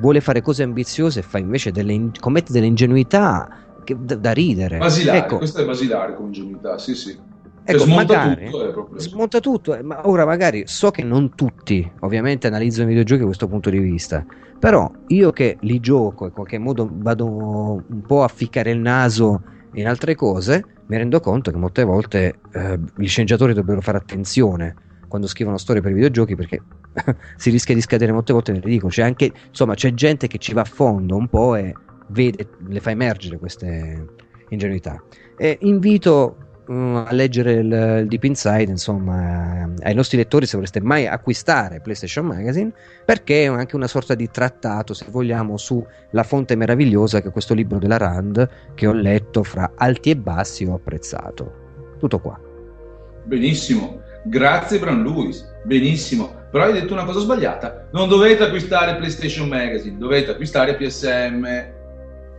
vuole 0.00 0.20
fare 0.20 0.40
cose 0.42 0.62
ambiziose 0.62 1.20
e 1.20 1.22
fa 1.22 1.38
invece 1.38 1.70
delle, 1.70 2.10
commette 2.18 2.52
delle 2.52 2.66
ingenuità 2.66 3.48
che, 3.84 3.96
da, 3.98 4.16
da, 4.16 4.32
ridere. 4.32 4.78
Basilare, 4.78 5.18
ecco. 5.18 5.36
questo 5.38 5.60
è 5.60 5.64
basilare 5.64 6.14
come 6.14 6.28
ingenuità, 6.28 6.78
sì 6.78 6.94
sì. 6.94 7.12
Cioè, 7.66 7.76
ecco, 7.76 7.84
smonta 7.84 8.16
magari, 8.16 8.50
tutto, 8.50 8.90
smonta 8.96 9.40
tutto, 9.40 9.74
eh, 9.74 9.82
ma 9.82 10.06
ora 10.06 10.26
magari 10.26 10.64
so 10.66 10.90
che 10.90 11.02
non 11.02 11.34
tutti 11.34 11.90
ovviamente 12.00 12.46
analizzano 12.46 12.86
i 12.86 12.88
videogiochi 12.88 13.20
da 13.20 13.26
questo 13.26 13.48
punto 13.48 13.70
di 13.70 13.78
vista, 13.78 14.24
però 14.58 14.90
io 15.08 15.32
che 15.32 15.56
li 15.60 15.80
gioco 15.80 16.24
e 16.24 16.28
in 16.28 16.34
qualche 16.34 16.58
modo 16.58 16.88
vado 16.92 17.26
un 17.26 18.02
po' 18.06 18.22
a 18.22 18.28
ficcare 18.28 18.70
il 18.70 18.80
naso 18.80 19.42
in 19.74 19.88
altre 19.88 20.14
cose, 20.14 20.62
mi 20.86 20.96
rendo 20.98 21.20
conto 21.20 21.50
che 21.50 21.56
molte 21.56 21.84
volte 21.84 22.40
eh, 22.52 22.78
gli 22.96 23.06
sceneggiatori 23.06 23.54
dovrebbero 23.54 23.80
fare 23.80 23.96
attenzione 23.96 24.74
quando 25.08 25.26
scrivono 25.26 25.56
storie 25.56 25.80
per 25.80 25.92
i 25.92 25.94
videogiochi 25.94 26.36
perché 26.36 26.60
si 27.36 27.50
rischia 27.50 27.74
di 27.74 27.80
scadere 27.80 28.12
molte 28.12 28.32
volte 28.32 28.52
nel 28.52 28.62
ridicolo. 28.62 28.90
C'è 28.90 29.02
anche, 29.02 29.32
insomma, 29.48 29.74
c'è 29.74 29.92
gente 29.94 30.26
che 30.26 30.38
ci 30.38 30.52
va 30.52 30.62
a 30.62 30.66
fondo 30.66 31.16
un 31.16 31.28
po' 31.28 31.54
e 31.54 31.74
vede, 32.08 32.48
le 32.68 32.80
fa 32.80 32.90
emergere 32.90 33.38
queste 33.38 34.06
ingenuità. 34.48 35.02
E 35.36 35.58
invito 35.62 36.36
uh, 36.66 36.72
a 36.72 37.12
leggere 37.12 37.52
il, 37.54 38.00
il, 38.02 38.06
Deep 38.08 38.24
Inside, 38.24 38.70
insomma, 38.70 39.64
eh, 39.64 39.86
ai 39.88 39.94
nostri 39.94 40.16
lettori 40.16 40.46
se 40.46 40.56
voleste 40.56 40.80
mai 40.80 41.06
acquistare 41.06 41.80
PlayStation 41.80 42.26
Magazine, 42.26 42.72
perché 43.04 43.44
è 43.44 43.46
anche 43.46 43.76
una 43.76 43.88
sorta 43.88 44.14
di 44.14 44.30
trattato, 44.30 44.94
se 44.94 45.06
vogliamo, 45.08 45.56
sulla 45.56 46.22
fonte 46.22 46.56
meravigliosa 46.56 47.20
che 47.20 47.28
è 47.28 47.32
questo 47.32 47.54
libro 47.54 47.78
della 47.78 47.96
Rand 47.96 48.48
che 48.74 48.86
ho 48.86 48.92
letto 48.92 49.42
fra 49.42 49.72
alti 49.76 50.10
e 50.10 50.16
bassi 50.16 50.64
ho 50.64 50.74
apprezzato. 50.74 51.62
Tutto 51.98 52.18
qua. 52.18 52.38
Benissimo, 53.24 54.00
grazie 54.24 54.78
Bran 54.78 55.02
Lewis, 55.02 55.50
benissimo 55.64 56.42
però 56.54 56.66
hai 56.66 56.72
detto 56.72 56.92
una 56.92 57.02
cosa 57.02 57.18
sbagliata. 57.18 57.88
Non 57.90 58.08
dovete 58.08 58.44
acquistare 58.44 58.94
PlayStation 58.94 59.48
Magazine, 59.48 59.98
dovete 59.98 60.30
acquistare 60.30 60.76
PSM. 60.76 61.44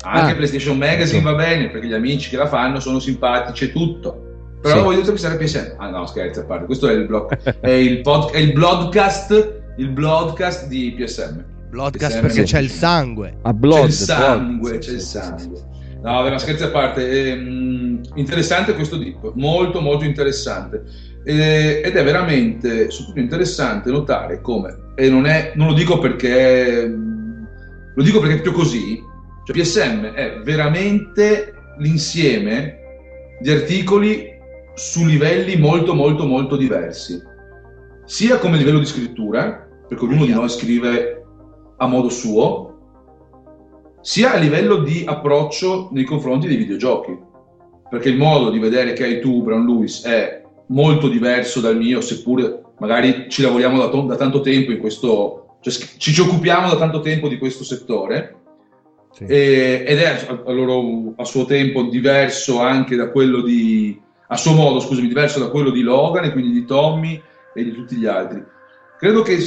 Anche 0.04 0.32
ah, 0.32 0.36
PlayStation 0.36 0.78
Magazine 0.78 1.22
va 1.22 1.34
bene 1.34 1.70
perché 1.70 1.88
gli 1.88 1.94
amici 1.94 2.30
che 2.30 2.38
la 2.38 2.48
fanno 2.48 2.80
sono 2.80 3.00
simpatici 3.00 3.66
e 3.66 3.72
tutto. 3.74 4.58
Però 4.62 4.78
sì. 4.78 4.84
voglio 4.84 5.02
acquistare 5.02 5.36
PSM. 5.36 5.74
Ah 5.80 5.90
no, 5.90 6.06
scherzo 6.06 6.40
a 6.40 6.44
parte. 6.46 6.66
Questo 6.66 6.88
è 6.88 6.94
il 6.94 7.06
blog. 7.08 7.60
è 7.60 7.70
il, 7.72 8.00
pod, 8.00 8.32
è 8.32 8.38
il 8.38 8.54
broadcast, 8.54 9.62
il 9.76 9.90
broadcast 9.90 10.68
di 10.68 10.96
PSM. 10.98 11.44
Broadcast 11.72 12.16
PSM 12.16 12.22
perché 12.22 12.44
c'è 12.44 12.60
il 12.60 12.70
sangue. 12.70 13.40
A 13.42 13.52
blood, 13.52 13.80
c'è 13.80 13.86
il 13.88 13.92
sangue, 13.92 14.70
blood. 14.70 14.82
c'è 14.82 14.92
il 14.92 15.02
sangue. 15.02 15.62
No, 16.02 16.14
vabbè, 16.14 16.30
ma 16.30 16.38
scherzi 16.38 16.64
a 16.64 16.70
parte. 16.70 17.32
Ehm, 17.32 18.00
interessante 18.16 18.76
questo 18.76 18.96
dip, 18.96 19.34
molto 19.34 19.82
molto 19.82 20.06
interessante. 20.06 20.84
Eh, 21.28 21.82
ed 21.84 21.96
è 21.96 22.04
veramente 22.04 22.88
interessante 23.16 23.90
notare 23.90 24.42
come, 24.42 24.92
e 24.94 25.10
non, 25.10 25.26
è, 25.26 25.54
non 25.56 25.70
lo 25.70 25.74
dico 25.74 25.98
perché, 25.98 26.86
lo 27.96 28.04
dico 28.04 28.20
perché 28.20 28.36
è 28.36 28.42
proprio 28.42 28.64
così, 28.64 29.02
cioè 29.44 29.56
PSM 29.56 30.14
è 30.14 30.42
veramente 30.44 31.54
l'insieme 31.80 32.78
di 33.42 33.50
articoli 33.50 34.34
su 34.76 35.04
livelli 35.04 35.58
molto 35.58 35.96
molto 35.96 36.28
molto 36.28 36.56
diversi, 36.56 37.20
sia 38.06 38.38
come 38.38 38.58
livello 38.58 38.78
di 38.78 38.86
scrittura, 38.86 39.68
perché 39.88 40.04
ognuno 40.06 40.26
di 40.26 40.34
noi 40.34 40.48
scrive 40.48 41.24
a 41.78 41.88
modo 41.88 42.10
suo, 42.10 42.72
sia 44.02 44.34
a 44.34 44.38
livello 44.38 44.78
di 44.78 45.04
approccio 45.08 45.90
nei 45.92 46.04
confronti 46.04 46.46
dei 46.46 46.58
videogiochi, 46.58 47.18
perché 47.90 48.10
il 48.10 48.18
modo 48.18 48.52
di 48.52 48.60
vedere 48.60 48.94
che 48.94 49.04
hai 49.04 49.20
tu, 49.22 49.42
Brown 49.42 49.66
Lewis, 49.66 50.06
è 50.06 50.45
molto 50.68 51.08
diverso 51.08 51.60
dal 51.60 51.78
mio, 51.78 52.02
seppure 52.02 52.62
magari 52.80 53.28
ci 53.30 53.42
lavoriamo 53.42 53.78
da, 53.78 53.90
to- 53.90 54.02
da 54.02 54.16
tanto 54.16 54.42
tempo 54.42 54.72
in 54.72 54.80
questo, 54.80 55.58
cioè 55.62 55.74
ci, 55.74 56.14
ci 56.14 56.22
occupiamo 56.22 56.70
da 56.70 56.78
tanto 56.78 57.00
tempo 57.00 57.28
di 57.28 57.38
questo 57.38 57.64
settore. 57.64 58.36
Sì. 59.12 59.26
E, 59.26 59.84
ed 59.88 60.00
è 60.00 60.26
a, 60.28 60.42
a, 60.46 60.52
loro, 60.52 61.14
a, 61.16 61.24
suo 61.24 61.46
tempo 61.46 61.84
diverso 61.84 62.60
anche 62.60 62.98
da 62.98 63.10
quello 63.10 63.42
di 63.42 63.98
a 64.28 64.38
suo 64.38 64.54
modo, 64.54 64.80
scusami, 64.80 65.08
diverso 65.08 65.40
da 65.40 65.50
quello 65.50 65.70
di 65.70 65.82
Logan 65.82 66.26
e 66.26 66.32
quindi 66.32 66.52
di 66.52 66.66
Tommy 66.66 67.22
e 67.54 67.64
di 67.64 67.72
tutti 67.72 67.96
gli 67.96 68.06
altri. 68.06 68.44
Credo 68.98 69.22
che 69.22 69.38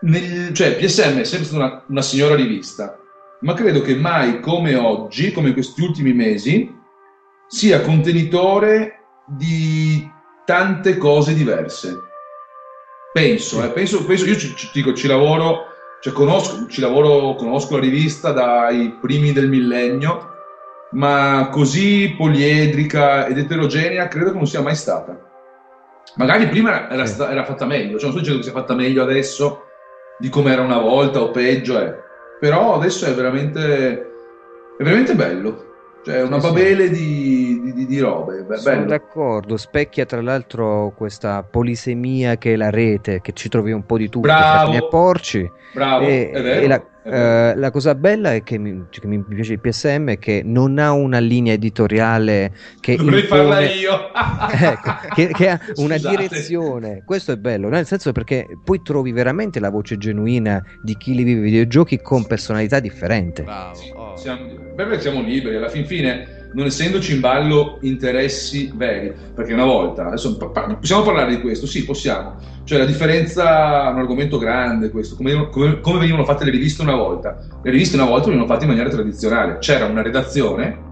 nel, 0.00 0.52
cioè, 0.54 0.74
PSM 0.74 1.18
è 1.18 1.24
sempre 1.24 1.46
stata 1.46 1.64
una, 1.64 1.84
una 1.88 2.02
signora 2.02 2.34
rivista, 2.34 2.98
ma 3.40 3.54
credo 3.54 3.82
che 3.82 3.94
mai 3.94 4.40
come 4.40 4.74
oggi, 4.74 5.32
come 5.32 5.48
in 5.48 5.54
questi 5.54 5.82
ultimi 5.82 6.12
mesi, 6.12 6.74
sia 7.46 7.82
contenitore 7.82 9.00
di 9.26 10.08
tante 10.44 10.96
cose 10.96 11.34
diverse. 11.34 12.00
Penso, 13.12 13.62
eh, 13.62 13.68
penso, 13.70 14.04
penso 14.04 14.24
io 14.26 14.36
ci, 14.36 14.54
ci, 14.56 14.70
dico, 14.72 14.94
ci 14.94 15.06
lavoro, 15.06 15.66
cioè 16.00 16.12
conosco, 16.12 16.66
ci 16.68 16.80
lavoro, 16.80 17.34
conosco 17.34 17.74
la 17.74 17.82
rivista 17.82 18.32
dai 18.32 18.96
primi 19.00 19.32
del 19.32 19.48
millennio, 19.48 20.30
ma 20.92 21.48
così 21.50 22.14
poliedrica 22.16 23.26
ed 23.26 23.38
eterogenea 23.38 24.08
credo 24.08 24.30
che 24.30 24.36
non 24.36 24.46
sia 24.46 24.62
mai 24.62 24.74
stata. 24.74 25.30
Magari 26.16 26.48
prima 26.48 26.90
era, 26.90 27.06
sì. 27.06 27.20
era 27.22 27.44
fatta 27.44 27.66
meglio, 27.66 27.98
cioè 27.98 28.10
non 28.10 28.12
sto 28.12 28.18
dicendo 28.18 28.38
che 28.38 28.44
sia 28.44 28.52
fatta 28.52 28.74
meglio 28.74 29.02
adesso 29.02 29.66
di 30.18 30.28
come 30.28 30.52
era 30.52 30.62
una 30.62 30.78
volta 30.78 31.20
o 31.20 31.30
peggio, 31.30 31.80
eh. 31.80 31.94
però 32.38 32.74
adesso 32.74 33.06
è 33.06 33.14
veramente, 33.14 34.12
è 34.78 34.82
veramente 34.82 35.14
bello. 35.14 35.71
Cioè, 36.04 36.22
una 36.22 36.40
sì, 36.40 36.46
babele 36.48 36.86
sì. 36.86 37.60
Di, 37.62 37.72
di, 37.72 37.86
di, 37.86 37.98
robe. 38.00 38.42
Be- 38.42 38.56
Sono 38.56 38.76
bello. 38.76 38.88
d'accordo. 38.88 39.56
Specchia 39.56 40.04
tra 40.04 40.20
l'altro 40.20 40.92
questa 40.96 41.42
polisemia 41.42 42.36
che 42.36 42.54
è 42.54 42.56
la 42.56 42.70
rete, 42.70 43.20
che 43.20 43.32
ci 43.32 43.48
trovi 43.48 43.72
un 43.72 43.86
po' 43.86 43.98
di 43.98 44.08
tutto. 44.08 44.26
Bravo. 44.26 44.72
E 44.72 44.88
porci. 44.88 45.50
Bravo. 45.72 46.06
E, 46.06 46.30
e 46.32 46.66
la, 46.66 46.82
Uh, 47.04 47.58
la 47.58 47.70
cosa 47.72 47.96
bella 47.96 48.32
è 48.32 48.44
che 48.44 48.58
mi, 48.58 48.84
che 48.88 49.04
mi, 49.08 49.20
piace 49.24 49.54
il 49.54 49.60
PSM 49.60 50.10
è 50.10 50.18
che 50.18 50.42
non 50.44 50.78
ha 50.78 50.92
una 50.92 51.18
linea 51.18 51.52
editoriale 51.52 52.52
che 52.78 52.94
dovrei 52.94 53.22
impone... 53.22 53.42
farla 53.42 53.60
io 53.74 54.10
ecco, 54.52 54.94
che, 55.12 55.26
che, 55.32 55.48
ha 55.48 55.60
una 55.82 55.96
Scusate. 55.96 56.16
direzione 56.16 57.02
questo 57.04 57.32
è 57.32 57.36
bello 57.36 57.68
nel 57.68 57.86
senso 57.86 58.12
perché 58.12 58.46
poi 58.62 58.82
trovi 58.82 59.10
veramente 59.10 59.58
la 59.58 59.70
voce 59.70 59.98
genuina 59.98 60.64
di 60.80 60.96
chi 60.96 61.16
li 61.16 61.24
vive 61.24 61.40
i 61.40 61.50
videogiochi 61.50 62.00
con 62.00 62.24
personalità 62.24 62.78
differente 62.78 63.42
Bravo. 63.42 63.80
Oh. 63.94 64.16
Siamo, 64.16 64.46
beh, 64.72 65.00
siamo 65.00 65.22
liberi 65.22 65.56
alla 65.56 65.68
fin 65.68 65.84
fine 65.84 66.41
non 66.54 66.66
essendoci 66.66 67.14
in 67.14 67.20
ballo 67.20 67.78
interessi 67.82 68.72
veri, 68.74 69.12
perché 69.34 69.52
una 69.52 69.64
volta, 69.64 70.06
adesso 70.06 70.36
possiamo 70.36 71.02
parlare 71.02 71.34
di 71.34 71.40
questo? 71.40 71.66
Sì, 71.66 71.84
possiamo, 71.84 72.36
cioè 72.64 72.78
la 72.78 72.84
differenza, 72.84 73.88
è 73.88 73.92
un 73.92 73.98
argomento 73.98 74.38
grande 74.38 74.90
questo, 74.90 75.16
come, 75.16 75.48
come, 75.50 75.80
come, 75.80 75.98
venivano 75.98 76.24
fatte 76.24 76.44
le 76.44 76.50
riviste 76.50 76.82
una 76.82 76.96
volta? 76.96 77.38
Le 77.62 77.70
riviste 77.70 77.96
una 77.96 78.06
volta 78.06 78.26
venivano 78.26 78.48
fatte 78.48 78.64
in 78.64 78.70
maniera 78.70 78.90
tradizionale, 78.90 79.58
c'era 79.58 79.86
una 79.86 80.02
redazione 80.02 80.90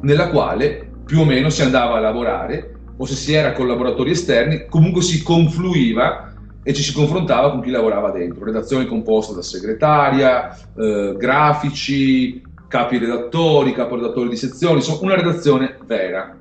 nella 0.00 0.28
quale 0.28 0.90
più 1.04 1.20
o 1.20 1.24
meno 1.24 1.50
si 1.50 1.62
andava 1.62 1.96
a 1.96 2.00
lavorare, 2.00 2.74
o 2.96 3.06
se 3.06 3.14
si 3.14 3.32
era 3.32 3.52
collaboratori 3.52 4.10
esterni, 4.10 4.66
comunque 4.68 5.02
si 5.02 5.22
confluiva 5.22 6.32
e 6.62 6.72
ci 6.72 6.82
si 6.82 6.94
confrontava 6.94 7.50
con 7.50 7.60
chi 7.60 7.70
lavorava 7.70 8.10
dentro, 8.10 8.44
redazione 8.44 8.86
composta 8.86 9.34
da 9.34 9.42
segretaria, 9.42 10.56
eh, 10.76 11.14
grafici, 11.16 12.42
capi 12.74 12.98
redattori, 12.98 13.72
capo 13.72 13.94
redattori 13.94 14.28
di 14.28 14.36
sezioni, 14.36 14.78
insomma 14.78 14.98
una 15.02 15.14
redazione 15.14 15.78
vera. 15.86 16.36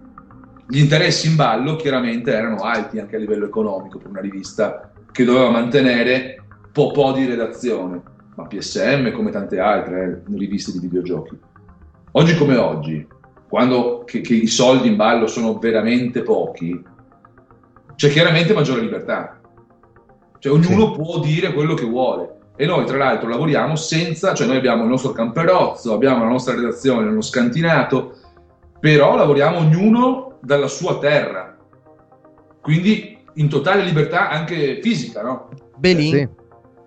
Gli 0.68 0.80
interessi 0.80 1.28
in 1.28 1.36
ballo 1.36 1.76
chiaramente 1.76 2.34
erano 2.34 2.64
alti 2.64 2.98
anche 2.98 3.18
a 3.18 3.20
livello 3.20 3.46
economico 3.46 4.00
per 4.00 4.10
una 4.10 4.20
rivista 4.20 4.92
che 5.12 5.26
doveva 5.26 5.52
mantenere 5.52 6.44
po' 6.72 6.90
po' 6.90 7.12
di 7.12 7.28
redazione, 7.28 8.02
ma 8.34 8.48
PSM 8.48 9.12
come 9.12 9.30
tante 9.30 9.60
altre 9.60 10.24
eh, 10.28 10.36
riviste 10.36 10.72
di 10.72 10.80
videogiochi. 10.80 11.38
Oggi 12.14 12.36
come 12.36 12.56
oggi, 12.56 13.08
quando 13.48 14.04
che, 14.04 14.22
che 14.22 14.34
i 14.34 14.48
soldi 14.48 14.88
in 14.88 14.96
ballo 14.96 15.28
sono 15.28 15.60
veramente 15.60 16.24
pochi, 16.24 16.84
c'è 17.94 18.10
chiaramente 18.10 18.54
maggiore 18.54 18.82
libertà. 18.82 19.40
Cioè 20.40 20.52
ognuno 20.52 20.94
può 20.94 21.20
dire 21.20 21.54
quello 21.54 21.76
che 21.76 21.86
vuole. 21.86 22.38
E 22.56 22.66
noi, 22.68 22.86
tra 22.86 22.98
l'altro, 22.98 23.28
lavoriamo 23.30 23.76
senza, 23.76 24.34
cioè 24.34 24.46
noi 24.48 24.58
abbiamo 24.58 24.84
il 24.84 24.90
nostro 24.90 25.12
camperozzo, 25.12 25.94
abbiamo 25.94 26.24
la 26.24 26.30
nostra 26.30 26.54
redazione 26.54 27.06
nello 27.06 27.22
scantinato, 27.22 28.16
però 28.80 29.16
lavoriamo 29.16 29.58
ognuno 29.58 30.38
dalla 30.42 30.68
sua 30.68 31.00
terra. 31.00 31.58
Quindi 32.62 33.18
in 33.36 33.50
totale 33.50 33.84
libertà 33.84 34.30
anche 34.30 34.80
fisica, 34.82 35.22
no? 35.24 35.50
Belin. 35.78 36.12
Sì. 36.12 36.30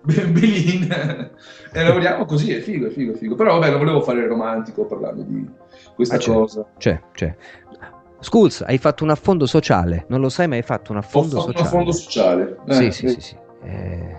Be- 0.03 0.27
Belin. 0.31 1.31
e 1.73 1.83
lavoriamo 1.83 2.25
così, 2.25 2.53
è 2.53 2.61
figo, 2.61 2.87
è 2.87 2.89
figo, 2.89 3.11
è 3.11 3.15
figo. 3.17 3.35
Però 3.35 3.59
vabbè, 3.59 3.69
non 3.71 3.79
volevo 3.79 4.01
fare 4.01 4.19
il 4.21 4.27
romantico 4.27 4.85
parlando 4.85 5.23
di 5.23 5.45
questa 5.95 6.15
Ah, 6.15 6.19
c'è. 6.19 6.31
cosa. 6.33 6.65
C'è, 6.77 7.01
c'è. 7.11 7.35
Schools, 8.19 8.61
hai 8.65 8.77
fatto 8.77 9.03
un 9.03 9.09
affondo 9.11 9.45
sociale, 9.45 10.05
non 10.07 10.21
lo 10.21 10.29
sai, 10.29 10.47
ma 10.47 10.55
hai 10.55 10.63
fatto 10.63 10.91
un 10.91 10.97
Ho 10.97 11.01
affondo 11.01 11.41
fatto 11.41 11.51
sociale. 11.51 11.63
un 11.65 11.69
fondo 11.71 11.91
sociale. 11.91 12.57
Sì, 12.69 12.85
Eh, 12.85 12.91
sì, 12.91 13.07
sì, 13.09 13.21
sì. 13.21 13.35
Eh, 13.63 14.15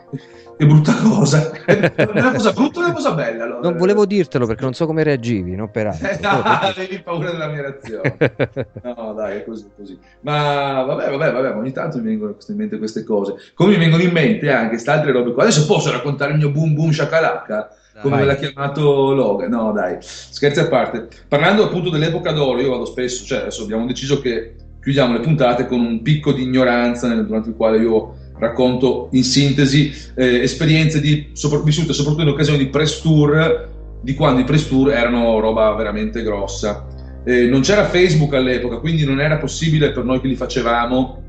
Che 0.57 0.67
brutta 0.67 0.95
cosa. 0.97 1.51
È 1.65 2.09
una 2.13 2.33
cosa 2.33 2.53
brutta 2.53 2.81
e 2.81 2.85
una 2.85 2.93
cosa 2.93 3.13
bella. 3.13 3.45
allora. 3.45 3.61
non 3.61 3.77
volevo 3.79 4.05
dirtelo 4.05 4.47
perché 4.47 4.65
non 4.65 4.75
so 4.75 4.87
come 4.87 5.03
reagivi, 5.05 5.55
no? 5.55 5.71
Peraltro. 5.71 6.09
Eh, 6.11 6.19
no, 6.21 6.43
avevi 6.43 6.99
paura 7.01 7.31
della 7.31 7.47
mia 7.49 7.63
reazione. 7.63 8.17
No, 8.83 9.13
dai, 9.15 9.39
è 9.39 9.45
così, 9.45 9.67
così. 9.77 9.99
Ma 10.21 10.83
vabbè, 10.83 11.11
vabbè, 11.11 11.33
vabbè, 11.33 11.55
ogni 11.57 11.73
tanto 11.73 11.99
mi 11.99 12.05
vengono 12.05 12.37
in 12.49 12.57
mente 12.57 12.79
queste 12.79 13.05
cose. 13.05 13.35
Come 13.55 13.71
mi 13.73 13.79
vengono 13.79 14.03
in 14.03 14.11
mente 14.13 14.51
anche 14.51 14.71
queste 14.71 14.91
altre 14.91 15.13
robe 15.13 15.33
qua. 15.33 15.45
Adesso 15.45 15.67
posso 15.67 15.91
raccontare 15.91 16.33
il 16.33 16.39
mio 16.39 16.51
boom 16.51 16.75
boom 16.75 16.91
shakalaka? 16.91 17.71
Come 18.01 18.15
Vai. 18.17 18.25
me 18.27 18.33
l'ha 18.33 18.37
chiamato 18.37 19.13
Logan? 19.13 19.51
No, 19.51 19.73
dai, 19.73 19.97
scherzi 20.01 20.61
a 20.61 20.69
parte. 20.69 21.09
Parlando 21.27 21.65
appunto 21.65 21.91
dell'epoca 21.91 22.31
d'oro, 22.33 22.61
io 22.61 22.71
vado 22.71 22.85
spesso, 22.85 23.25
cioè 23.25 23.41
adesso 23.41 23.63
abbiamo 23.65 23.87
deciso 23.87 24.21
che 24.21 24.55
chiudiamo 24.81 25.15
le 25.15 25.21
puntate 25.21 25.67
con 25.67 25.81
un 25.81 26.01
picco 26.03 26.33
di 26.33 26.43
ignoranza 26.45 27.09
nel- 27.09 27.27
durante 27.27 27.49
il 27.51 27.57
quale 27.57 27.79
io 27.79 28.15
racconto 28.39 29.09
in 29.13 29.25
sintesi 29.25 29.93
eh, 30.15 30.41
esperienze 30.41 31.01
di, 31.01 31.31
sopra- 31.33 31.61
vissute 31.61 31.93
soprattutto 31.93 32.23
in 32.23 32.29
occasione 32.29 32.59
di 32.59 32.69
press 32.69 33.01
tour, 33.01 33.69
di 34.01 34.15
quando 34.15 34.41
i 34.41 34.45
press 34.45 34.69
tour 34.69 34.93
erano 34.93 35.41
roba 35.41 35.73
veramente 35.75 36.23
grossa. 36.23 36.87
Eh, 37.25 37.47
non 37.47 37.61
c'era 37.61 37.85
Facebook 37.85 38.33
all'epoca, 38.35 38.79
quindi 38.79 39.05
non 39.05 39.21
era 39.21 39.37
possibile 39.37 39.91
per 39.91 40.05
noi 40.05 40.21
che 40.21 40.29
li 40.29 40.37
facevamo 40.37 41.23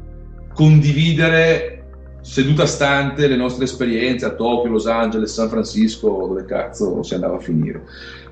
condividere 0.53 1.75
seduta 2.21 2.65
stante 2.65 3.27
le 3.27 3.35
nostre 3.35 3.63
esperienze 3.63 4.25
a 4.25 4.31
Tokyo, 4.31 4.71
Los 4.71 4.87
Angeles, 4.87 5.33
San 5.33 5.49
Francisco, 5.49 6.25
dove 6.27 6.45
cazzo 6.45 7.01
si 7.01 7.13
andava 7.13 7.37
a 7.37 7.39
finire. 7.39 7.81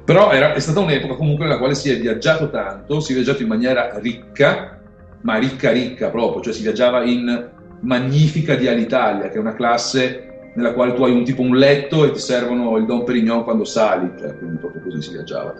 Però 0.03 0.31
era- 0.31 0.53
è 0.53 0.59
stata 0.59 0.79
un'epoca 0.79 1.15
comunque 1.15 1.45
nella 1.45 1.57
quale 1.57 1.75
si 1.75 1.89
è 1.89 1.99
viaggiato 1.99 2.49
tanto, 2.49 2.99
si 2.99 3.11
è 3.11 3.15
viaggiato 3.15 3.41
in 3.41 3.47
maniera 3.47 3.97
ricca, 3.99 4.79
ma 5.21 5.37
ricca 5.37 5.71
ricca 5.71 6.09
proprio, 6.09 6.41
cioè 6.41 6.53
si 6.53 6.61
viaggiava 6.61 7.03
in 7.03 7.49
magnifica 7.81 8.55
di 8.55 8.67
Alitalia, 8.67 9.29
che 9.29 9.35
è 9.35 9.39
una 9.39 9.55
classe 9.55 10.27
nella 10.57 10.73
quale 10.73 10.93
tu 10.95 11.03
hai 11.03 11.11
un 11.11 11.23
tipo 11.23 11.43
un 11.43 11.55
letto 11.55 12.03
e 12.03 12.11
ti 12.11 12.19
servono 12.19 12.77
il 12.77 12.85
Don 12.85 13.03
Perignon 13.03 13.43
quando 13.43 13.63
sali, 13.63 14.11
cioè, 14.19 14.35
quindi 14.37 14.57
proprio 14.57 14.81
così 14.81 15.01
si 15.03 15.11
viaggiava. 15.11 15.53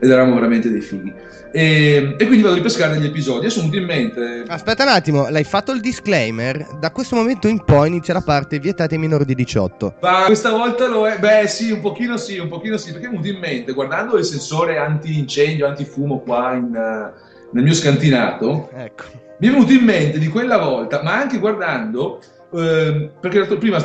Ed 0.00 0.10
eravamo 0.10 0.36
veramente 0.36 0.70
dei 0.70 0.80
fighi. 0.80 1.12
E, 1.52 2.14
e 2.16 2.26
quindi 2.26 2.40
vado 2.40 2.54
a 2.54 2.56
ripescare 2.56 2.94
degli 2.94 3.06
episodi 3.06 3.46
e 3.46 3.50
sono 3.50 3.68
venuti 3.68 3.80
in 3.80 3.86
mente 3.86 4.44
Aspetta 4.46 4.82
un 4.82 4.90
attimo, 4.90 5.28
l'hai 5.28 5.44
fatto 5.44 5.72
il 5.72 5.80
disclaimer? 5.80 6.76
Da 6.78 6.90
questo 6.90 7.16
momento 7.16 7.48
in 7.48 7.62
poi 7.64 7.88
inizia 7.88 8.14
la 8.14 8.22
parte 8.22 8.58
vietata 8.58 8.94
ai 8.94 9.00
minori 9.00 9.24
di 9.24 9.34
18. 9.34 9.96
Ma 10.00 10.24
questa 10.24 10.50
volta 10.50 10.86
lo 10.86 11.06
è, 11.06 11.18
beh 11.18 11.46
sì, 11.46 11.70
un 11.70 11.80
pochino 11.80 12.16
sì, 12.16 12.38
un 12.38 12.48
pochino 12.48 12.78
sì, 12.78 12.92
perché 12.92 13.06
è 13.06 13.10
venuto 13.10 13.28
in 13.28 13.38
mente, 13.38 13.72
guardando 13.72 14.16
il 14.16 14.24
sensore 14.24 14.78
antincendio, 14.78 15.66
antifumo 15.66 16.20
qua 16.20 16.54
in, 16.54 16.74
eh, 16.74 17.27
nel 17.52 17.64
mio 17.64 17.74
scantinato, 17.74 18.68
Ecco. 18.72 19.04
mi 19.38 19.48
è 19.48 19.50
venuto 19.50 19.72
in 19.72 19.84
mente 19.84 20.18
di 20.18 20.28
quella 20.28 20.58
volta, 20.58 21.02
ma 21.02 21.14
anche 21.14 21.38
guardando, 21.38 22.20
ehm, 22.54 23.12
perché 23.20 23.44
prima, 23.56 23.78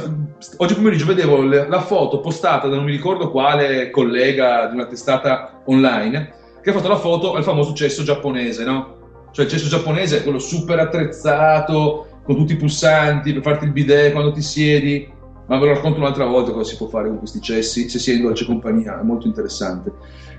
oggi 0.57 0.73
pomeriggio 0.73 1.05
vedevo 1.05 1.41
le- 1.41 1.67
la 1.67 1.81
foto 1.81 2.19
postata 2.19 2.67
da 2.67 2.75
non 2.75 2.85
mi 2.85 2.91
ricordo 2.91 3.29
quale 3.31 3.89
collega 3.89 4.67
di 4.67 4.75
una 4.75 4.85
testata 4.85 5.61
online, 5.65 6.33
che 6.61 6.69
ha 6.69 6.73
fatto 6.73 6.87
la 6.87 6.97
foto 6.97 7.33
al 7.35 7.43
famoso 7.43 7.73
cesso 7.73 8.03
giapponese, 8.03 8.63
no? 8.63 9.27
Cioè 9.31 9.45
il 9.45 9.51
cesso 9.51 9.67
giapponese 9.67 10.19
è 10.19 10.23
quello 10.23 10.39
super 10.39 10.79
attrezzato, 10.79 12.07
con 12.23 12.35
tutti 12.37 12.53
i 12.53 12.57
pulsanti 12.57 13.33
per 13.33 13.41
farti 13.41 13.65
il 13.65 13.71
bidet 13.71 14.11
quando 14.11 14.31
ti 14.31 14.41
siedi, 14.41 15.11
ma 15.47 15.57
ve 15.57 15.65
lo 15.65 15.73
racconto 15.73 15.99
un'altra 15.99 16.25
volta 16.25 16.51
cosa 16.51 16.69
si 16.69 16.77
può 16.77 16.87
fare 16.87 17.09
con 17.09 17.17
questi 17.17 17.41
cessi, 17.41 17.89
se 17.89 17.99
si 17.99 18.11
è 18.11 18.15
in 18.15 18.21
dolce 18.21 18.45
compagnia, 18.45 18.99
è 18.99 19.03
molto 19.03 19.27
interessante. 19.27 19.91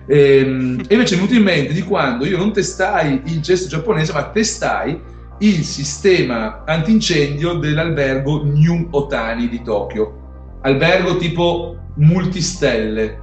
Ehm, 0.07 0.81
E, 0.87 0.95
invece 0.95 1.15
è 1.15 1.19
venuto 1.19 1.35
in 1.35 1.43
mente 1.43 1.73
di 1.73 1.83
quando 1.83 2.27
io 2.27 2.37
non 2.37 2.53
testai 2.53 3.23
il 3.27 3.43
cesso 3.43 3.69
giapponese, 3.69 4.13
ma 4.13 4.25
testai 4.25 5.01
il 5.39 5.65
sistema 5.65 6.63
antincendio 6.65 7.55
dell'albergo 7.55 8.45
New 8.45 8.89
Otani 8.91 9.49
di 9.49 9.63
Tokyo. 9.63 10.59
Albergo 10.63 11.17
tipo 11.17 11.77
multistelle, 11.97 13.21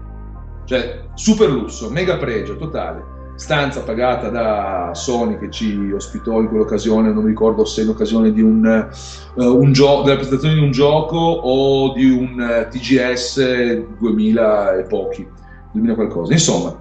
cioè 0.65 1.03
super 1.13 1.49
lusso, 1.49 1.89
mega 1.89 2.17
pregio 2.17 2.55
totale. 2.57 3.09
Stanza 3.35 3.81
pagata 3.81 4.29
da 4.29 4.91
Sony 4.93 5.39
che 5.39 5.49
ci 5.49 5.91
ospitò 5.91 6.39
in 6.41 6.47
quell'occasione, 6.47 7.11
non 7.11 7.23
mi 7.23 7.29
ricordo 7.29 7.65
se 7.65 7.81
in 7.81 7.89
occasione 7.89 8.31
di 8.31 8.41
un, 8.41 8.65
eh, 8.65 9.43
un 9.43 9.71
gio- 9.71 10.03
della 10.03 10.15
presentazione 10.15 10.55
di 10.55 10.61
un 10.61 10.71
gioco 10.71 11.17
o 11.17 11.93
di 11.93 12.07
un 12.07 12.39
eh, 12.39 12.67
TGS 12.67 13.97
2000 13.97 14.77
e 14.77 14.83
pochi, 14.83 15.27
2000 15.71 15.95
qualcosa. 15.95 16.33
Insomma, 16.33 16.75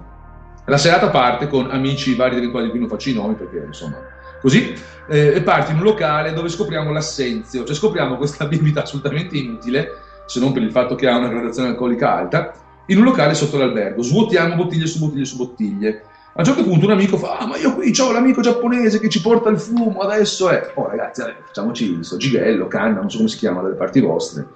la 0.65 0.77
serata 0.77 1.09
parte 1.09 1.47
con 1.47 1.69
amici 1.71 2.15
vari 2.15 2.39
dei 2.39 2.49
quali 2.49 2.69
qui 2.69 2.79
non 2.79 2.87
faccio 2.87 3.09
i 3.09 3.13
nomi 3.13 3.33
perché 3.33 3.63
insomma 3.65 3.97
così 4.39 4.73
eh, 5.09 5.33
e 5.35 5.41
parti 5.41 5.71
in 5.71 5.77
un 5.77 5.83
locale 5.83 6.33
dove 6.33 6.49
scopriamo 6.49 6.91
l'assenzio, 6.91 7.63
cioè 7.63 7.75
scopriamo 7.75 8.17
questa 8.17 8.45
bibita 8.47 8.83
assolutamente 8.83 9.37
inutile, 9.37 9.89
se 10.25 10.39
non 10.39 10.51
per 10.51 10.61
il 10.63 10.71
fatto 10.71 10.95
che 10.95 11.07
ha 11.07 11.17
una 11.17 11.27
gradazione 11.27 11.69
alcolica 11.69 12.15
alta, 12.15 12.53
in 12.87 12.97
un 12.97 13.03
locale 13.03 13.33
sotto 13.33 13.57
l'albergo, 13.57 14.01
svuotiamo 14.01 14.55
bottiglie 14.55 14.87
su 14.87 14.99
bottiglie 14.99 15.25
su 15.25 15.37
bottiglie. 15.37 16.03
A 16.33 16.39
un 16.39 16.45
certo 16.45 16.63
punto 16.63 16.85
un 16.85 16.93
amico 16.93 17.17
fa, 17.17 17.39
ah 17.39 17.45
ma 17.45 17.57
io 17.57 17.75
qui 17.75 17.93
ho 17.99 18.11
l'amico 18.13 18.41
giapponese 18.41 18.99
che 18.99 19.09
ci 19.09 19.21
porta 19.21 19.49
il 19.49 19.59
fumo, 19.59 19.99
adesso 19.99 20.49
è... 20.49 20.71
Oh 20.75 20.87
ragazzi, 20.87 21.21
vabbè, 21.21 21.35
facciamoci 21.43 21.97
sto 22.03 22.15
gighello, 22.15 22.67
canna, 22.67 23.01
non 23.01 23.09
so 23.09 23.17
come 23.17 23.29
si 23.29 23.37
chiama 23.37 23.61
dalle 23.61 23.75
parti 23.75 23.99
vostre, 23.99 24.47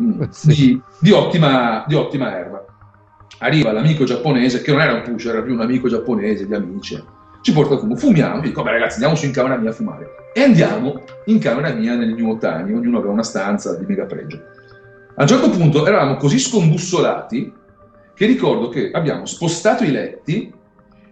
Mm, 0.00 0.22
Sì. 0.30 0.48
di, 0.48 0.82
di 1.00 1.10
ottima, 1.10 1.84
di 1.86 1.94
ottima 1.94 2.36
erba. 2.36 2.64
Arriva 3.38 3.72
l'amico 3.72 4.04
giapponese, 4.04 4.62
che 4.62 4.72
non 4.72 4.80
era 4.80 4.94
un 4.94 5.02
pusher, 5.02 5.34
era 5.34 5.42
più 5.42 5.54
un 5.54 5.60
amico 5.60 5.88
giapponese 5.88 6.46
di 6.46 6.54
amici, 6.54 7.02
ci 7.40 7.52
porta 7.52 7.74
il 7.74 7.80
fumo, 7.80 7.96
fumiamo, 7.96 8.40
dico, 8.40 8.62
vabbè 8.62 8.74
ragazzi 8.74 8.94
andiamo 8.94 9.14
su 9.14 9.26
in 9.26 9.32
camera 9.32 9.56
mia 9.56 9.70
a 9.70 9.72
fumare. 9.72 10.06
E 10.34 10.42
andiamo 10.42 11.02
in 11.26 11.38
camera 11.38 11.72
mia 11.72 11.94
nel 11.94 12.14
New 12.14 12.30
Otani, 12.30 12.72
ognuno 12.72 12.98
aveva 12.98 13.12
una 13.12 13.22
stanza 13.22 13.74
di 13.76 13.84
mega 13.86 14.06
pregio. 14.06 14.40
A 15.14 15.22
un 15.22 15.28
certo 15.28 15.50
punto 15.50 15.86
eravamo 15.86 16.16
così 16.16 16.38
scombussolati 16.38 17.52
che 18.14 18.26
ricordo 18.26 18.68
che 18.68 18.90
abbiamo 18.92 19.26
spostato 19.26 19.84
i 19.84 19.90
letti 19.90 20.52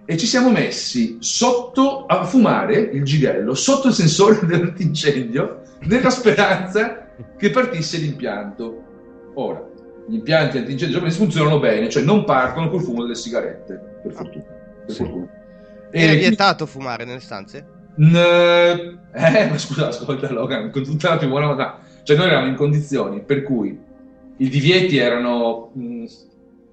e 0.05 0.17
ci 0.17 0.27
siamo 0.27 0.51
messi 0.51 1.17
sotto 1.21 2.07
a 2.07 2.25
fumare 2.25 2.77
il 2.77 3.03
gighello, 3.03 3.55
sotto 3.55 3.89
il 3.89 3.95
sensore 3.95 4.41
dell'antincendio, 4.47 5.63
nella 5.83 6.11
speranza 6.11 7.09
che 7.37 7.51
partisse 7.51 7.99
l'impianto. 7.99 8.83
Ora, 9.35 9.65
gli 10.07 10.15
impianti 10.15 10.59
antincendio 10.59 10.89
giapponesi 10.97 11.19
funzionano 11.19 11.59
bene, 11.59 11.89
cioè 11.91 12.03
non 12.03 12.25
partono 12.25 12.69
col 12.71 12.83
fumo 12.83 13.03
delle 13.03 13.15
sigarette, 13.15 13.95
per 14.01 14.13
fortuna. 14.13 14.45
Per 14.85 14.95
Sì. 14.95 15.03
fortuna. 15.03 15.29
Era 15.95 16.15
E- 16.15 16.15
vietato 16.15 16.67
fumare 16.67 17.05
nelle 17.05 17.21
stanze? 17.21 17.71
N- 17.99 18.15
eh, 19.13 19.47
ma 19.49 19.59
scusa, 19.59 19.89
ascolta 19.89 20.31
Logan, 20.31 20.71
con 20.71 20.85
tutta 20.85 21.11
la 21.11 21.19
più 21.19 21.29
buona 21.29 21.47
volontà. 21.47 21.81
Cioè 22.03 22.17
noi 22.17 22.27
eravamo 22.27 22.49
in 22.49 22.57
condizioni 22.57 23.25
per 23.25 23.43
cui 23.43 23.85
i 24.37 24.49
divieti 24.49 24.99
erano... 24.99 25.71
mh, 25.75 26.05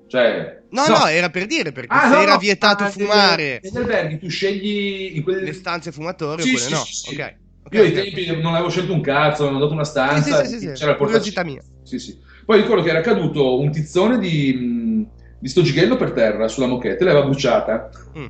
cioè... 0.08 0.62
No, 0.70 0.88
no, 0.90 1.06
era 1.08 1.30
per 1.30 1.46
dire, 1.46 1.72
perché 1.72 2.00
Ah, 2.00 2.08
se 2.08 2.16
no, 2.16 2.24
era 2.24 2.36
no, 2.36 2.38
vietato 2.38 2.84
ah, 2.84 2.90
fumare 2.90 3.60
Negli 3.62 3.78
alberghi 3.78 4.18
tu 4.18 4.28
scegli 4.30 5.16
in 5.16 5.24
quelle... 5.24 5.42
le 5.46 5.54
stanze 5.54 5.92
fumatori 5.92 6.42
Sì, 6.42 6.48
o 6.48 6.48
quelle 6.50 6.68
sì, 6.68 6.76
no. 6.76 6.82
sì, 6.86 6.94
sì. 6.94 7.14
Ok. 7.14 7.38
ok, 7.64 7.76
Io 7.76 7.82
ai 7.84 7.92
tempi 7.94 8.26
non 8.42 8.54
avevo 8.54 8.70
scelto 8.70 8.94
un 8.94 9.02
cazzo, 9.02 9.44
avevo 9.46 9.60
dato 9.60 9.74
una 9.74 9.84
Sì, 10.22 10.22
stanza, 10.24 10.44
sì, 10.46 10.48
sì, 10.48 10.60
sì, 10.60 10.60
sì. 10.60 10.72
c'era 10.72 10.96
Curiosità 10.96 11.44
portacino. 11.44 11.44
mia. 11.44 11.64
Sì, 11.82 12.00
sì. 12.00 12.20
Poi 12.46 12.62
ricordo 12.62 12.84
che 12.84 12.90
era 12.90 13.02
caduto 13.02 13.60
un 13.60 13.72
tizzone 13.72 14.20
di, 14.20 14.54
mh, 14.54 15.08
di 15.40 15.48
sto 15.48 15.62
gighello 15.62 15.96
per 15.96 16.12
terra 16.12 16.48
sulla 16.48 16.68
moquette, 16.68 17.04
l'aveva 17.04 17.26
bruciata. 17.26 17.90
Mm. 18.18 18.26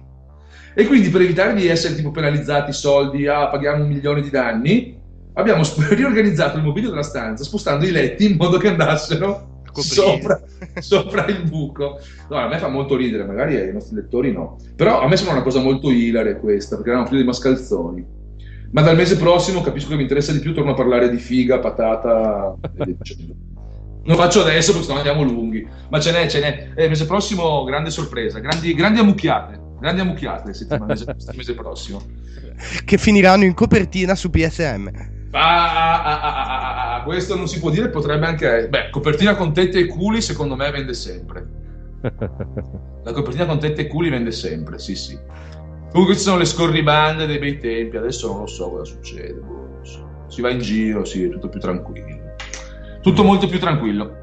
E 0.76 0.88
quindi 0.88 1.10
per 1.10 1.22
evitare 1.22 1.53
di 1.53 1.68
essere 1.68 1.95
tipo 1.95 2.11
penalizzati 2.11 2.73
soldi, 2.73 3.27
ah, 3.27 3.48
paghiamo 3.48 3.84
un 3.84 3.90
milione 3.90 4.22
di 4.22 4.30
danni, 4.30 4.99
abbiamo 5.34 5.64
sp- 5.64 5.90
riorganizzato 5.94 6.57
il 6.57 6.64
mobilio 6.64 6.90
della 6.90 7.03
stanza 7.03 7.44
spostando 7.44 7.85
i 7.85 7.91
letti 7.91 8.30
in 8.30 8.38
modo 8.38 8.57
che 8.57 8.69
andassero 8.69 9.61
sopra, 9.81 10.41
sopra 10.80 11.26
il 11.27 11.44
buco. 11.44 11.99
No, 12.30 12.38
a 12.38 12.48
me 12.48 12.57
fa 12.57 12.68
molto 12.68 12.95
ridere, 12.95 13.26
magari 13.26 13.56
ai 13.56 13.73
nostri 13.73 13.95
lettori 13.95 14.31
no. 14.31 14.57
Però 14.76 15.02
a 15.02 15.07
me 15.07 15.15
sembra 15.15 15.35
una 15.35 15.44
cosa 15.44 15.60
molto 15.60 15.90
ilare 15.90 16.40
questa, 16.40 16.76
perché 16.76 16.90
eravamo 16.90 17.10
figli 17.10 17.22
di 17.22 17.26
mascalzoni. 17.26 18.06
Ma 18.72 18.81
dal 18.81 18.95
mese 18.95 19.18
prossimo 19.18 19.61
capisco 19.61 19.90
che 19.90 19.95
mi 19.95 20.02
interessa 20.02 20.31
di 20.31 20.40
più, 20.40 20.53
torno 20.53 20.72
a 20.72 20.76
parlare 20.76 21.10
di 21.10 21.18
figa, 21.18 21.60
patata 21.60 22.56
e 22.61 22.69
via 22.73 22.95
dicendo. 22.98 23.35
Non 24.05 24.17
faccio 24.17 24.41
adesso 24.41 24.71
perché 24.71 24.88
sennò 24.88 24.97
andiamo 24.97 25.23
lunghi. 25.23 25.65
Ma 25.89 25.99
ce 25.99 26.11
n'è, 26.11 26.27
ce 26.27 26.39
n'è. 26.39 26.71
Eh, 26.75 26.84
il 26.84 26.89
mese 26.89 27.05
prossimo 27.05 27.63
grande 27.63 27.89
sorpresa, 27.89 28.39
grandi, 28.39 28.73
grandi 28.73 28.99
ammucchiate. 28.99 29.61
Grandi 29.80 30.01
ammucchiate 30.01 30.53
settimana, 30.53 30.93
mese, 31.35 31.53
prossimo. 31.53 32.01
che 32.85 32.97
finiranno 32.97 33.43
in 33.45 33.53
copertina 33.53 34.15
su 34.15 34.30
PSM. 34.30 35.11
Ah, 35.31 35.73
ah, 35.73 36.03
ah, 36.03 36.21
ah, 36.21 36.45
ah, 36.45 36.95
ah, 36.95 37.03
questo 37.03 37.35
non 37.35 37.47
si 37.47 37.59
può 37.59 37.69
dire, 37.71 37.89
potrebbe 37.89 38.27
anche... 38.27 38.67
Beh, 38.69 38.89
copertina 38.91 39.35
con 39.35 39.51
tette 39.51 39.80
e 39.80 39.88
culi 39.88 40.21
secondo 40.21 40.55
me 40.55 40.69
vende 40.69 40.93
sempre. 40.93 41.47
La 43.03 43.11
copertina 43.11 43.45
con 43.45 43.59
tette 43.59 43.81
e 43.81 43.88
culi 43.88 44.09
vende 44.09 44.31
sempre, 44.31 44.77
sì 44.77 44.95
sì. 44.95 45.17
Comunque 45.91 46.15
ci 46.15 46.21
sono 46.21 46.38
le 46.38 46.45
scorribande 46.45 47.25
dei 47.25 47.39
bei 47.39 47.57
tempi, 47.57 47.97
adesso 47.97 48.27
non 48.27 48.41
lo 48.41 48.47
so 48.47 48.69
cosa 48.69 48.84
succede. 48.84 49.34
boh, 49.34 49.80
so. 49.81 50.25
Si 50.27 50.41
va 50.41 50.49
in 50.49 50.59
giro, 50.59 51.03
sì, 51.03 51.23
è 51.23 51.30
tutto 51.30 51.49
più 51.49 51.59
tranquillo. 51.59 52.12
Tutto 53.03 53.23
molto 53.23 53.47
più 53.47 53.59
tranquillo. 53.59 54.21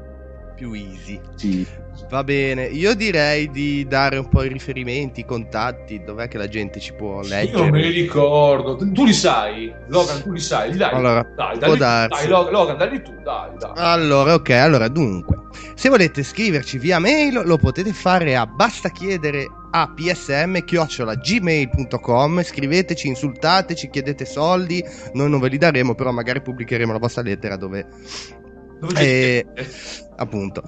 Più 0.55 0.73
easy. 0.73 1.19
Sì. 1.35 1.65
Va 2.09 2.23
bene, 2.23 2.65
io 2.65 2.95
direi 2.95 3.49
di 3.51 3.85
dare 3.87 4.17
un 4.17 4.27
po' 4.27 4.43
i 4.43 4.47
riferimenti, 4.49 5.19
i 5.21 5.25
contatti, 5.25 6.03
dov'è 6.03 6.27
che 6.27 6.37
la 6.37 6.47
gente 6.47 6.79
ci 6.79 6.93
può 6.93 7.21
Io 7.21 7.27
leggere. 7.29 7.59
non 7.59 7.69
me 7.69 7.81
li 7.81 8.01
ricordo. 8.01 8.75
Tu 8.75 9.05
li 9.05 9.13
sai? 9.13 9.71
Logan, 9.87 10.23
tu 10.23 10.31
li 10.31 10.39
sai? 10.39 10.75
Dai, 10.75 10.93
Allora, 10.93 11.21
dai, 11.35 11.59
dai, 11.59 11.77
dai, 11.77 12.27
Logan, 12.27 12.51
Logan, 12.51 12.77
dai 12.77 13.01
tu, 13.01 13.11
dai, 13.23 13.51
dai. 13.57 13.71
Allora, 13.75 14.33
ok, 14.33 14.49
allora 14.49 14.87
dunque, 14.87 15.37
se 15.75 15.89
volete 15.89 16.23
scriverci 16.23 16.79
via 16.79 16.99
mail 16.99 17.43
lo 17.45 17.57
potete 17.57 17.93
fare 17.93 18.35
a 18.35 18.45
basta 18.45 18.89
chiedere 18.89 19.45
a 19.71 19.89
psm-gmail.com 19.93 22.43
scriveteci, 22.43 23.07
insultateci, 23.07 23.89
chiedete 23.89 24.25
soldi, 24.25 24.83
noi 25.13 25.29
non 25.29 25.39
ve 25.39 25.47
li 25.47 25.57
daremo, 25.57 25.95
però 25.95 26.11
magari 26.11 26.41
pubblicheremo 26.41 26.91
la 26.91 26.99
vostra 26.99 27.21
lettera 27.21 27.55
dove 27.55 27.87
C'è? 28.87 29.01
Eh, 29.03 29.45
appunto. 30.17 30.63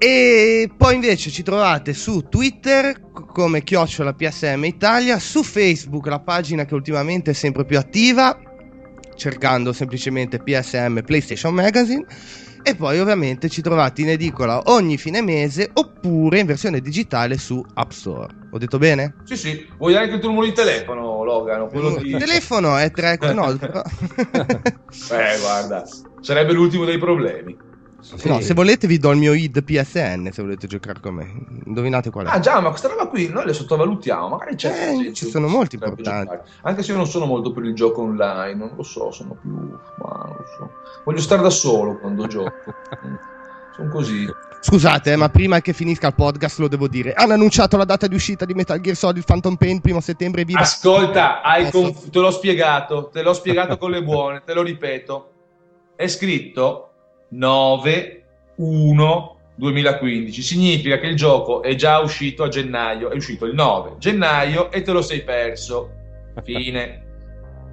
E 0.00 0.70
poi 0.76 0.94
invece 0.94 1.30
ci 1.30 1.42
trovate 1.42 1.92
su 1.92 2.26
Twitter 2.28 3.00
come 3.32 3.64
chiocciola 3.64 4.14
PSM 4.14 4.64
Italia, 4.64 5.18
su 5.18 5.42
Facebook 5.42 6.06
la 6.06 6.20
pagina 6.20 6.64
che 6.64 6.74
ultimamente 6.74 7.32
è 7.32 7.34
sempre 7.34 7.64
più 7.64 7.78
attiva, 7.78 8.38
cercando 9.16 9.72
semplicemente 9.72 10.38
PSM 10.38 11.00
PlayStation 11.00 11.52
Magazine. 11.52 12.04
E 12.62 12.74
poi 12.74 13.00
ovviamente 13.00 13.48
ci 13.48 13.62
trovate 13.62 14.02
in 14.02 14.10
edicola 14.10 14.62
ogni 14.66 14.98
fine 14.98 15.22
mese 15.22 15.70
oppure 15.72 16.40
in 16.40 16.46
versione 16.46 16.80
digitale 16.80 17.38
su 17.38 17.64
App 17.74 17.90
Store. 17.90 18.32
Ho 18.50 18.58
detto 18.58 18.78
bene? 18.78 19.14
Sì, 19.24 19.36
sì. 19.36 19.66
Vuoi 19.78 19.96
anche 19.96 20.14
il 20.14 20.20
tuo 20.20 20.28
numero 20.28 20.46
di 20.46 20.52
telefono, 20.52 21.24
Logan? 21.24 21.68
Quello 21.68 21.96
di... 21.96 22.10
Il 22.10 22.18
telefono 22.18 22.76
è 22.76 22.90
3... 22.90 23.18
No, 23.32 23.56
però- 23.56 23.82
Eh, 25.10 25.38
guarda, 25.40 25.84
sarebbe 26.20 26.52
l'ultimo 26.52 26.84
dei 26.84 26.98
problemi. 26.98 27.56
no, 28.24 28.40
se 28.40 28.54
volete 28.54 28.86
vi 28.86 28.98
do 28.98 29.10
il 29.10 29.18
mio 29.18 29.32
id 29.32 29.62
PSN 29.62 30.28
se 30.32 30.42
volete 30.42 30.66
giocare 30.66 31.00
con 31.00 31.14
me. 31.14 31.46
Indovinate 31.64 32.10
qual 32.10 32.26
è? 32.26 32.30
Ah, 32.30 32.40
già, 32.40 32.60
ma 32.60 32.68
questa 32.70 32.88
roba 32.88 33.06
qui 33.06 33.28
noi 33.28 33.46
le 33.46 33.52
sottovalutiamo. 33.52 34.28
Magari 34.28 34.54
c'è. 34.54 34.94
Eh, 34.94 35.12
ci 35.12 35.28
sono 35.28 35.48
molti 35.48 35.76
importanti. 35.76 36.30
giocare. 36.30 36.44
Anche 36.62 36.82
se 36.82 36.92
io 36.92 36.96
non 36.96 37.06
sono 37.06 37.26
molto 37.26 37.52
per 37.52 37.64
il 37.64 37.74
gioco 37.74 38.02
online, 38.02 38.54
non 38.54 38.72
lo 38.76 38.82
so, 38.82 39.10
sono 39.10 39.36
più. 39.40 39.50
Ma 39.50 40.22
non 40.24 40.36
lo 40.36 40.44
so. 40.56 40.70
Voglio 41.04 41.20
stare 41.20 41.42
da 41.42 41.50
solo 41.50 41.98
quando 41.98 42.26
gioco. 42.26 42.52
Sono 43.78 43.90
così. 43.90 44.26
Scusate, 44.60 45.12
eh, 45.12 45.16
ma 45.16 45.28
prima 45.28 45.60
che 45.60 45.72
finisca 45.72 46.08
il 46.08 46.14
podcast 46.14 46.58
lo 46.58 46.66
devo 46.66 46.88
dire. 46.88 47.12
Hanno 47.12 47.34
annunciato 47.34 47.76
la 47.76 47.84
data 47.84 48.08
di 48.08 48.16
uscita 48.16 48.44
di 48.44 48.54
Metal 48.54 48.80
Gear 48.80 48.96
Solid 48.96 49.24
Phantom 49.24 49.54
Pain 49.54 49.80
primo 49.80 50.00
settembre. 50.00 50.44
Viva! 50.44 50.58
Ascolta, 50.58 51.40
conf- 51.70 52.10
te 52.10 52.18
l'ho 52.18 52.32
spiegato, 52.32 53.08
te 53.12 53.22
l'ho 53.22 53.34
spiegato 53.34 53.78
con 53.78 53.92
le 53.92 54.02
buone, 54.02 54.42
te 54.44 54.52
lo 54.52 54.62
ripeto. 54.62 55.34
È 55.98 56.06
scritto 56.06 56.90
9-1-2015. 57.34 60.30
Significa 60.30 61.00
che 61.00 61.08
il 61.08 61.16
gioco 61.16 61.64
è 61.64 61.74
già 61.74 61.98
uscito 61.98 62.44
a 62.44 62.48
gennaio, 62.48 63.10
è 63.10 63.16
uscito 63.16 63.46
il 63.46 63.54
9 63.54 63.96
gennaio 63.98 64.70
e 64.70 64.82
te 64.82 64.92
lo 64.92 65.02
sei 65.02 65.24
perso. 65.24 65.90
Fine. 66.44 67.02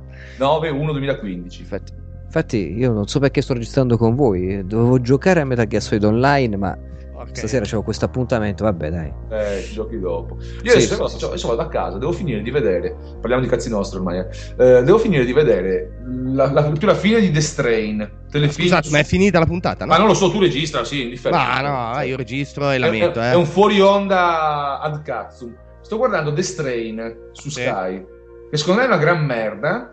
9-1-2015. 0.42 1.60
Infatti, 1.60 1.94
infatti 2.24 2.76
io 2.76 2.92
non 2.94 3.08
so 3.08 3.20
perché 3.20 3.44
sto 3.44 3.54
registrando 3.54 3.96
con 3.96 4.16
voi, 4.16 4.66
dovevo 4.66 5.00
giocare 5.00 5.42
a 5.42 5.46
Metal 5.46 5.68
Gear 5.68 5.84
Solid 5.84 6.06
Online, 6.06 6.58
ma 6.58 6.76
Ok. 7.18 7.30
stasera 7.38 7.64
c'avevo 7.64 7.84
questo 7.84 8.06
appuntamento, 8.06 8.64
vabbè 8.64 8.90
dai. 8.90 9.14
Eh, 9.30 9.64
ci 9.64 9.74
giochi 9.74 10.00
dopo. 10.00 10.38
Io 10.64 10.72
Sì, 10.72 10.78
adesso, 10.78 11.08
sì, 11.08 11.26
adesso 11.26 11.48
vado 11.48 11.62
a 11.62 11.68
casa, 11.68 11.98
devo 11.98 12.12
finire 12.12 12.42
di 12.42 12.52
vedere. 12.52 12.96
Parliamo 13.20 13.42
di 13.42 13.48
cazzi 13.50 13.70
nostri 13.70 13.98
ormai. 13.98 14.20
eh. 14.20 14.28
Eh, 14.58 14.84
devo 14.84 14.98
finire 14.98 15.24
di 15.26 15.34
vedere 15.34 16.02
la, 16.26 16.52
la, 16.52 16.64
più 16.64 16.88
la 16.88 16.96
fine 16.96 17.20
di 17.20 17.32
The 17.32 17.42
Strain. 17.42 18.24
Telefilm 18.30 18.68
Scusate, 18.68 18.90
ma 18.90 19.00
è 19.00 19.04
finita 19.04 19.40
la 19.40 19.46
puntata? 19.46 19.86
No? 19.86 19.92
Ma 19.92 19.98
non 19.98 20.08
lo 20.08 20.14
so, 20.14 20.30
tu 20.30 20.40
registra, 20.40 20.84
sì, 20.84 21.04
indifferente. 21.04 21.46
Ma 21.46 21.94
no, 21.96 22.02
io 22.02 22.18
registro 22.18 22.70
e 22.70 22.76
È- 22.76 22.78
lamento. 22.80 23.20
è, 23.20 23.30
eh. 23.30 23.32
è 23.32 23.36
un 23.36 23.46
fuori 23.46 23.80
onda 23.80 24.80
ad 24.82 25.02
cazzo. 25.04 25.50
Sto 25.82 25.98
guardando 25.98 26.34
The 26.34 26.42
Strain 26.42 27.30
su 27.32 27.50
Sì. 27.50 27.62
Sky, 27.62 28.06
che 28.52 28.58
secondo 28.58 28.82
me 28.82 28.88
è 28.88 28.90
una 28.90 28.98
gran 29.00 29.24
merda. 29.26 29.92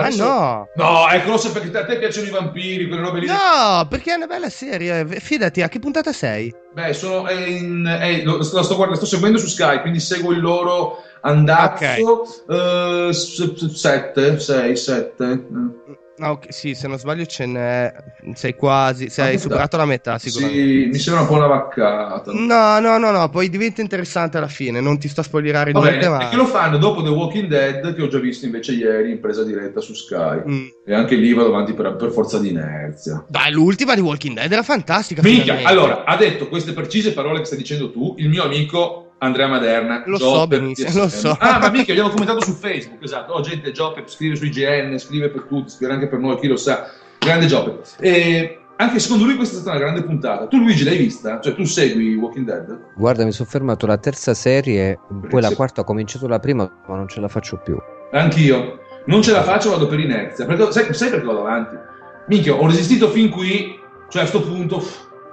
Ma, 0.00 0.06
adesso- 0.06 0.24
no! 0.24 0.68
No, 0.76 1.08
ecco, 1.10 1.30
lo 1.30 1.36
so 1.38 1.52
perché 1.52 1.76
a 1.76 1.84
te 1.84 1.98
piacciono 1.98 2.26
i 2.26 2.30
vampiri, 2.30 2.86
quelle 2.86 3.02
robe 3.02 3.20
lì. 3.20 3.26
No, 3.26 3.86
perché 3.88 4.12
è 4.12 4.16
una 4.16 4.26
bella 4.26 4.48
serie. 4.50 5.06
Fidati, 5.20 5.62
a 5.62 5.68
che 5.68 5.78
puntata 5.78 6.12
sei? 6.12 6.54
Beh, 6.72 6.92
sono, 6.92 7.30
in, 7.30 7.84
è- 8.00 8.22
lo, 8.22 8.42
sto, 8.42 8.60
guardando, 8.74 8.96
sto 8.96 9.06
seguendo 9.06 9.38
su 9.38 9.46
Sky, 9.48 9.80
quindi 9.80 10.00
seguo 10.00 10.32
il 10.32 10.40
loro 10.40 11.02
andazzo. 11.22 12.26
7, 13.12 14.38
6, 14.38 14.76
7. 14.76 15.46
Ah, 16.18 16.30
ok, 16.30 16.46
sì, 16.48 16.74
se 16.74 16.88
non 16.88 16.98
sbaglio 16.98 17.26
ce 17.26 17.44
n'è. 17.44 17.92
Sei 18.34 18.54
quasi. 18.54 19.10
Sei 19.10 19.34
Ah, 19.34 19.38
superato 19.38 19.76
la 19.76 19.84
metà, 19.84 20.18
sicuramente. 20.18 20.62
Sì, 20.62 20.86
mi 20.86 20.98
sembra 20.98 21.22
un 21.22 21.28
po' 21.28 21.34
una 21.34 21.46
vaccata. 21.46 22.32
No, 22.32 22.78
no, 22.80 22.96
no, 22.96 23.10
no, 23.10 23.28
poi 23.28 23.50
diventa 23.50 23.82
interessante 23.82 24.38
alla 24.38 24.48
fine. 24.48 24.80
Non 24.80 24.98
ti 24.98 25.08
sto 25.08 25.20
a 25.20 25.24
spoilerare 25.24 25.72
Va 25.72 25.80
niente, 25.82 26.08
ma. 26.08 26.18
perché 26.18 26.36
lo 26.36 26.46
fanno 26.46 26.78
dopo 26.78 27.02
The 27.02 27.10
Walking 27.10 27.48
Dead, 27.48 27.94
che 27.94 28.02
ho 28.02 28.08
già 28.08 28.18
visto 28.18 28.46
invece 28.46 28.72
ieri 28.72 29.10
in 29.10 29.20
presa 29.20 29.44
diretta 29.44 29.80
su 29.80 29.92
Sky. 29.92 30.42
Mm. 30.48 30.66
E 30.86 30.94
anche 30.94 31.16
lì 31.16 31.34
vado 31.34 31.48
avanti 31.48 31.74
per, 31.74 31.96
per 31.96 32.10
forza 32.10 32.38
di 32.38 32.48
inerzia. 32.48 33.24
Dai, 33.28 33.52
l'ultima 33.52 33.94
di 33.94 34.00
Walking 34.00 34.36
Dead 34.36 34.50
era 34.50 34.62
fantastica. 34.62 35.20
Minchia, 35.22 35.56
finalmente. 35.56 35.70
allora, 35.70 36.04
ha 36.04 36.16
detto 36.16 36.48
queste 36.48 36.72
precise 36.72 37.12
parole 37.12 37.40
che 37.40 37.44
stai 37.44 37.58
dicendo 37.58 37.90
tu, 37.90 38.14
il 38.18 38.28
mio 38.30 38.42
amico 38.42 39.05
Andrea 39.26 39.46
Maderna. 39.48 40.02
Lo 40.06 40.16
Jopep, 40.16 40.38
so 40.40 40.46
benissimo, 40.46 41.02
lo 41.02 41.08
so. 41.08 41.36
Ah, 41.38 41.58
ma 41.58 41.70
mica, 41.70 41.90
abbiamo 41.92 42.08
commentato 42.10 42.42
su 42.42 42.52
Facebook, 42.52 43.02
esatto. 43.02 43.32
Oh, 43.34 43.40
gente, 43.40 43.70
Jopep 43.72 44.08
scrive 44.08 44.36
su 44.36 44.44
IGN, 44.44 44.98
scrive 44.98 45.28
per 45.28 45.42
tutti, 45.42 45.70
scrive 45.70 45.92
anche 45.92 46.08
per 46.08 46.18
noi, 46.18 46.38
chi 46.38 46.46
lo 46.48 46.56
sa. 46.56 46.88
Grande 47.18 47.46
Jopep. 47.46 47.84
E 48.00 48.60
anche 48.76 48.98
secondo 48.98 49.24
lui 49.24 49.36
questa 49.36 49.56
è 49.56 49.60
stata 49.60 49.76
una 49.76 49.84
grande 49.84 50.02
puntata. 50.04 50.46
Tu 50.46 50.58
Luigi 50.58 50.84
l'hai 50.84 50.96
vista? 50.98 51.40
Cioè, 51.40 51.54
tu 51.54 51.64
segui 51.64 52.14
Walking 52.14 52.44
Dead? 52.46 52.78
Guarda, 52.94 53.24
mi 53.24 53.32
sono 53.32 53.48
fermato 53.48 53.86
la 53.86 53.98
terza 53.98 54.34
serie, 54.34 54.98
poi 55.28 55.40
la 55.40 55.48
Sì. 55.48 55.54
quarta 55.54 55.80
ho 55.80 55.84
cominciato 55.84 56.28
la 56.28 56.38
prima, 56.38 56.70
ma 56.86 56.96
non 56.96 57.08
ce 57.08 57.20
la 57.20 57.28
faccio 57.28 57.56
più. 57.62 57.76
Anch'io. 58.12 58.80
Non 59.06 59.22
ce 59.22 59.32
la 59.32 59.42
faccio, 59.42 59.70
vado 59.70 59.86
per 59.86 60.00
inerzia. 60.00 60.44
Perché, 60.46 60.72
sai, 60.72 60.92
sai 60.94 61.10
perché 61.10 61.24
vado 61.24 61.40
avanti? 61.40 61.76
Minchia, 62.28 62.54
ho 62.54 62.66
resistito 62.66 63.08
fin 63.08 63.30
qui, 63.30 63.78
cioè 64.08 64.22
a 64.22 64.26
sto 64.26 64.42
punto, 64.42 64.82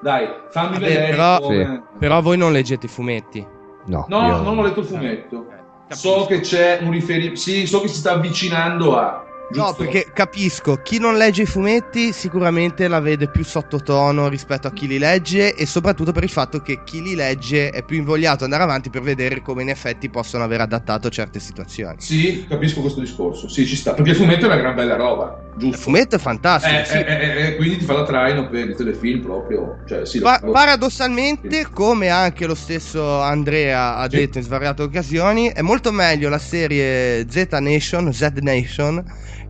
dai, 0.01 0.27
fammi 0.51 0.73
Vabbè, 0.73 0.85
vedere. 0.87 1.09
però- 1.09 1.39
come- 1.39 1.83
Però 1.97 2.21
voi 2.21 2.37
non 2.37 2.51
leggete 2.51 2.85
i 2.85 2.89
fumetti. 2.89 3.45
No, 3.85 4.05
No, 4.07 4.27
io- 4.27 4.41
non 4.41 4.57
ho 4.57 4.61
letto 4.64 4.80
il 4.81 4.85
fumetto. 4.85 5.45
Capisco. 5.88 6.19
So 6.19 6.26
che 6.26 6.39
c'è 6.39 6.80
un 6.81 6.91
riferimento. 6.91 7.39
Sì, 7.39 7.65
so 7.68 7.81
che 7.81 7.88
si 7.88 7.95
sta 7.97 8.14
avvicinando 8.14 8.97
a. 8.97 9.23
No, 9.49 9.65
giusto? 9.65 9.83
perché 9.83 10.11
capisco, 10.13 10.77
chi 10.81 10.97
non 10.99 11.15
legge 11.15 11.43
i 11.43 11.45
fumetti 11.45 12.11
sicuramente 12.11 12.87
la 12.87 12.99
vede 12.99 13.29
più 13.29 13.43
sottotono 13.43 14.27
rispetto 14.27 14.67
a 14.67 14.71
chi 14.71 14.87
li 14.87 14.97
legge 14.97 15.53
e 15.53 15.65
soprattutto 15.67 16.11
per 16.11 16.23
il 16.23 16.29
fatto 16.29 16.61
che 16.61 16.81
chi 16.83 17.03
li 17.03 17.13
legge 17.13 17.69
è 17.69 17.83
più 17.83 17.97
invogliato 17.97 18.37
ad 18.45 18.51
andare 18.51 18.63
avanti 18.63 18.89
per 18.89 19.01
vedere 19.01 19.41
come 19.41 19.61
in 19.61 19.69
effetti 19.69 20.09
possono 20.09 20.43
aver 20.43 20.61
adattato 20.61 21.09
certe 21.09 21.39
situazioni. 21.39 21.97
Sì, 21.99 22.45
capisco 22.47 22.81
questo 22.81 22.99
discorso. 23.01 23.47
Sì, 23.47 23.65
ci 23.67 23.75
sta. 23.75 23.93
Perché 23.93 24.11
il 24.11 24.15
fumetto 24.15 24.45
è 24.45 24.47
una 24.47 24.57
gran 24.57 24.73
bella 24.75 24.95
roba, 24.95 25.37
Il 25.55 25.59
giusto? 25.61 25.77
fumetto 25.77 26.15
è 26.15 26.19
fantastico, 26.19 26.75
Eh, 26.79 26.85
sì. 26.85 26.93
eh, 26.93 27.05
eh, 27.05 27.47
eh, 27.47 27.55
quindi 27.57 27.77
ti 27.77 27.85
fa 27.85 27.93
da 27.93 28.05
traino 28.05 28.49
per 28.49 28.69
il 28.69 28.75
telefilm 28.75 29.21
proprio. 29.21 29.83
Cioè, 29.85 30.05
sì, 30.05 30.19
Pa- 30.19 30.39
lo- 30.41 30.51
paradossalmente, 30.51 31.67
come 31.71 32.09
anche 32.09 32.47
lo 32.47 32.55
stesso 32.55 33.19
Andrea 33.21 33.97
ha 33.97 34.07
detto 34.07 34.39
in 34.39 34.43
svariate 34.43 34.81
occasioni, 34.81 35.49
è 35.49 35.61
molto 35.61 35.91
meglio 35.91 36.29
la 36.29 36.39
serie 36.39 37.27
Z 37.29 37.47
Nation, 37.59 38.11
Z 38.13 38.29
Nation, 38.41 39.03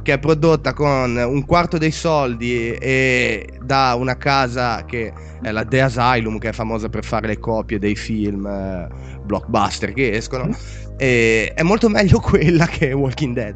che 0.04 0.14
è 0.14 0.20
prodotta 0.20 0.74
con 0.74 1.16
un 1.16 1.46
quarto 1.46 1.78
dei 1.78 1.92
soldi 1.92 2.74
e 2.74 3.48
da 3.64 3.96
una 3.98 4.18
casa 4.18 4.84
che 4.84 5.14
è 5.42 5.50
la 5.50 5.64
The 5.64 5.82
Asylum, 5.82 6.38
che 6.40 6.50
è 6.50 6.52
famosa 6.52 6.90
per 6.90 7.06
fare 7.06 7.28
le 7.28 7.40
copie 7.40 7.80
dei 7.80 7.96
film 7.96 8.46
eh, 8.46 8.88
blockbuster 9.24 9.94
che 9.94 10.12
escono. 10.12 10.56
E 10.98 11.54
è 11.56 11.64
molto 11.64 11.88
meglio 11.88 12.20
quella 12.24 12.66
che 12.66 12.92
Walking 12.92 13.34
Dead. 13.34 13.56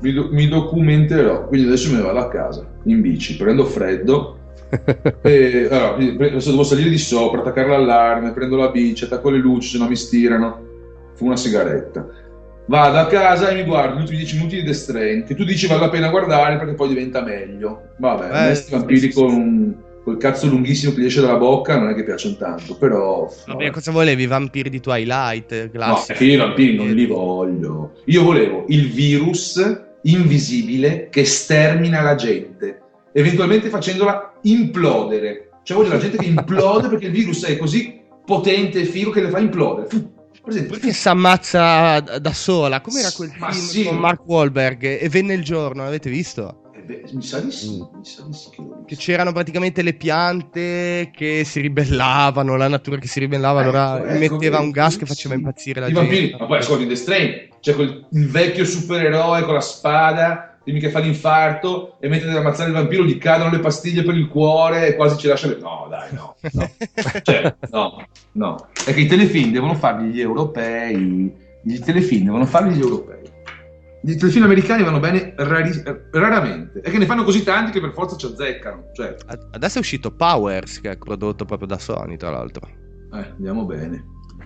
mi, 0.00 0.12
do- 0.12 0.28
mi 0.32 0.48
documenterò. 0.48 1.46
Quindi 1.46 1.66
adesso 1.66 1.90
me 1.90 1.98
ne 1.98 2.02
vado 2.02 2.18
a 2.18 2.28
casa 2.28 2.66
in 2.84 3.02
bici, 3.02 3.36
prendo 3.36 3.66
freddo. 3.66 4.38
e, 5.20 5.68
allora, 5.70 5.96
adesso 5.96 6.50
devo 6.50 6.64
salire 6.64 6.88
di 6.88 6.96
sopra, 6.96 7.40
attaccare 7.40 7.68
l'allarme, 7.68 8.32
prendo 8.32 8.56
la 8.56 8.70
bici, 8.70 9.04
attacco 9.04 9.28
le 9.28 9.36
luci, 9.36 9.68
se 9.68 9.78
no 9.78 9.86
mi 9.86 9.96
stirano. 9.96 10.70
Fu 11.14 11.26
una 11.26 11.36
sigaretta. 11.36 12.08
Vado 12.72 12.96
a 12.96 13.06
casa 13.06 13.50
e 13.50 13.54
mi 13.54 13.64
guardo 13.64 13.98
gli 13.98 14.00
ultimi 14.00 14.16
10 14.16 14.36
minuti 14.36 14.56
di 14.56 14.64
The 14.64 14.72
Strain, 14.72 15.24
che 15.24 15.34
tu 15.34 15.44
dici 15.44 15.66
vale 15.66 15.80
la 15.80 15.88
pena 15.90 16.08
guardare 16.08 16.56
perché 16.56 16.72
poi 16.72 16.88
diventa 16.88 17.20
meglio. 17.20 17.90
Vabbè, 17.98 18.50
Eh, 18.50 18.64
vampiri 18.70 19.12
con 19.12 19.30
un 19.30 19.74
col 20.02 20.16
cazzo 20.16 20.46
lunghissimo 20.46 20.94
che 20.94 21.02
gli 21.02 21.04
esce 21.04 21.20
dalla 21.20 21.36
bocca 21.36 21.78
non 21.78 21.90
è 21.90 21.94
che 21.94 22.02
piacciono 22.02 22.36
tanto, 22.36 22.76
però... 22.76 23.30
Vabbè, 23.46 23.70
cosa 23.70 23.90
volevi? 23.90 24.22
I 24.22 24.26
vampiri 24.26 24.70
di 24.70 24.80
Twilight? 24.80 25.64
No, 25.64 25.70
Classici. 25.70 26.06
perché 26.06 26.24
io 26.24 26.32
i 26.32 26.36
vampiri 26.38 26.76
non 26.76 26.90
li 26.92 27.04
voglio. 27.04 27.92
Io 28.06 28.22
volevo 28.22 28.64
il 28.68 28.90
virus 28.90 29.82
invisibile 30.04 31.08
che 31.10 31.26
stermina 31.26 32.00
la 32.00 32.14
gente, 32.14 32.80
eventualmente 33.12 33.68
facendola 33.68 34.38
implodere. 34.44 35.50
Cioè 35.62 35.76
voglio 35.76 35.90
la 35.90 35.98
gente 35.98 36.16
che 36.16 36.24
implode 36.24 36.88
perché 36.88 37.04
il 37.08 37.12
virus 37.12 37.44
è 37.44 37.58
così 37.58 38.00
potente 38.24 38.80
e 38.80 38.84
figo 38.86 39.10
che 39.10 39.20
le 39.20 39.28
fa 39.28 39.40
implodere. 39.40 39.88
Perché 40.44 40.92
si 40.92 41.08
ammazza 41.08 42.00
da 42.00 42.32
sola? 42.32 42.80
Com'era 42.80 43.12
quel 43.12 43.32
Ma 43.38 43.50
film 43.50 43.68
sì. 43.68 43.82
con 43.82 43.96
Mark 43.96 44.22
Wahlberg? 44.26 44.82
E 45.00 45.08
venne 45.08 45.34
il 45.34 45.44
giorno, 45.44 45.84
l'avete 45.84 46.10
visto? 46.10 46.58
eh 46.74 46.80
beh, 46.82 47.04
mi 47.12 47.22
sa 47.22 47.40
di 47.40 47.50
sì, 47.50 47.88
mi 47.92 48.04
sa 48.04 48.22
di 48.24 48.32
sì 48.32 48.50
che 48.50 48.62
Che 48.84 48.96
c'erano 48.96 49.32
praticamente 49.32 49.82
le 49.82 49.94
piante 49.94 51.10
che 51.14 51.44
si 51.44 51.60
ribellavano, 51.60 52.56
la 52.56 52.68
natura 52.68 52.98
che 52.98 53.06
si 53.06 53.20
ribellava, 53.20 53.60
allora 53.60 54.02
Ecco, 54.04 54.06
ecco, 54.06 54.16
metteva 54.16 54.58
un 54.58 54.70
gas 54.70 54.96
che 54.96 55.06
sì. 55.06 55.06
faceva 55.06 55.34
impazzire 55.34 55.80
la 55.80 55.88
I 55.88 55.92
gente. 55.92 56.08
vampiri, 56.08 56.36
ma 56.38 56.46
poi 56.46 56.58
ascolti 56.58 56.86
The 56.86 56.96
Strain, 56.96 57.48
c'è 57.60 57.74
quel 57.74 58.06
il 58.10 58.28
vecchio 58.30 58.64
supereroe 58.64 59.42
con 59.42 59.54
la 59.54 59.60
spada, 59.60 60.51
dimmi 60.64 60.78
che 60.80 60.90
fa 60.90 61.00
l'infarto 61.00 61.96
e 62.00 62.08
mentre 62.08 62.28
deve 62.28 62.40
ammazzare 62.40 62.70
il 62.70 62.76
vampiro 62.76 63.04
gli 63.04 63.18
cadono 63.18 63.50
le 63.50 63.58
pastiglie 63.58 64.02
per 64.02 64.14
il 64.16 64.28
cuore 64.28 64.88
e 64.88 64.94
quasi 64.96 65.18
ci 65.18 65.26
lascia. 65.26 65.48
No, 65.58 65.86
dai, 65.88 66.12
no, 66.12 66.36
no. 66.52 66.68
Cioè, 67.22 67.56
no, 67.70 68.06
no. 68.32 68.66
È 68.84 68.92
che 68.94 69.00
i 69.00 69.06
telefilm 69.06 69.52
devono 69.52 69.74
farli 69.74 70.10
gli 70.10 70.20
europei, 70.20 71.32
i 71.64 71.78
telefilm 71.78 72.24
devono 72.24 72.46
farli 72.46 72.74
gli 72.74 72.80
europei. 72.80 73.20
I 74.04 74.16
telefilm 74.16 74.44
americani 74.46 74.82
vanno 74.82 74.98
bene 74.98 75.32
rari- 75.36 75.82
raramente, 76.10 76.80
è 76.80 76.90
che 76.90 76.98
ne 76.98 77.06
fanno 77.06 77.22
così 77.22 77.44
tanti 77.44 77.70
che 77.70 77.80
per 77.80 77.92
forza 77.92 78.16
ci 78.16 78.26
azzeccano. 78.26 78.86
Cioè, 78.92 79.14
Ad- 79.26 79.48
Adesso 79.52 79.76
è 79.76 79.80
uscito 79.80 80.10
Powers, 80.10 80.80
che 80.80 80.90
è 80.90 80.96
prodotto 80.98 81.44
proprio 81.44 81.68
da 81.68 81.78
Sony, 81.78 82.16
tra 82.16 82.30
l'altro. 82.30 82.66
eh, 83.14 83.30
andiamo 83.36 83.64
bene. 83.64 84.04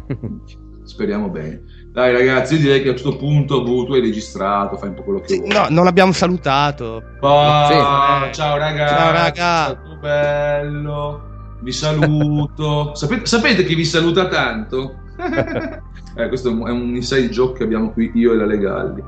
Speriamo 0.87 1.29
bene. 1.29 1.63
Dai 1.93 2.13
ragazzi, 2.13 2.55
io 2.55 2.61
direi 2.61 2.83
che 2.83 2.89
a 2.89 2.93
questo 2.93 3.17
punto 3.17 3.63
boh, 3.63 3.85
tu 3.85 3.95
hai 3.95 4.01
registrato, 4.01 4.77
fai 4.77 4.91
un 4.91 4.95
po' 4.95 5.03
quello 5.03 5.21
che 5.21 5.29
Sì, 5.29 5.39
vuoi. 5.39 5.51
no, 5.53 5.67
non 5.71 5.85
l'abbiamo 5.85 6.13
salutato. 6.13 7.03
Ah, 7.23 8.29
Sì. 8.29 8.33
Ciao 8.35 8.57
ragazzi, 8.57 8.95
Ciao, 8.95 9.11
raga. 9.13 9.31
è 9.31 9.31
stato 9.71 9.97
bello. 10.01 11.23
Vi 11.61 11.73
saluto. 11.73 12.95
sapete, 12.97 13.27
sapete 13.27 13.65
chi 13.65 13.75
vi 13.75 13.85
saluta 13.85 14.29
tanto? 14.29 14.95
eh, 16.17 16.29
questo 16.29 16.49
è 16.49 16.53
un- 16.53 16.67
è 16.67 16.71
un 16.71 16.95
inside 16.95 17.31
joke 17.31 17.59
che 17.59 17.65
abbiamo 17.65 17.91
qui 17.93 18.11
io 18.15 18.33
e 18.33 18.37
la 18.37 18.45
Legalli. 18.47 19.03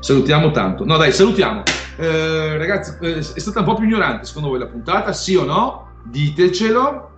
Salutiamo 0.00 0.50
tanto. 0.50 0.84
No, 0.84 0.96
dai, 0.98 1.10
salutiamo. 1.12 1.62
Eh, 1.96 2.56
ragazzi, 2.58 2.92
eh, 3.00 3.16
è 3.18 3.22
stata 3.40 3.60
un 3.60 3.64
po' 3.64 3.74
più 3.74 3.84
ignorante 3.86 4.26
secondo 4.26 4.50
voi 4.50 4.58
la 4.58 4.66
puntata? 4.66 5.12
Sì 5.12 5.34
o 5.34 5.44
no? 5.44 5.88
Ditecelo. 6.04 7.10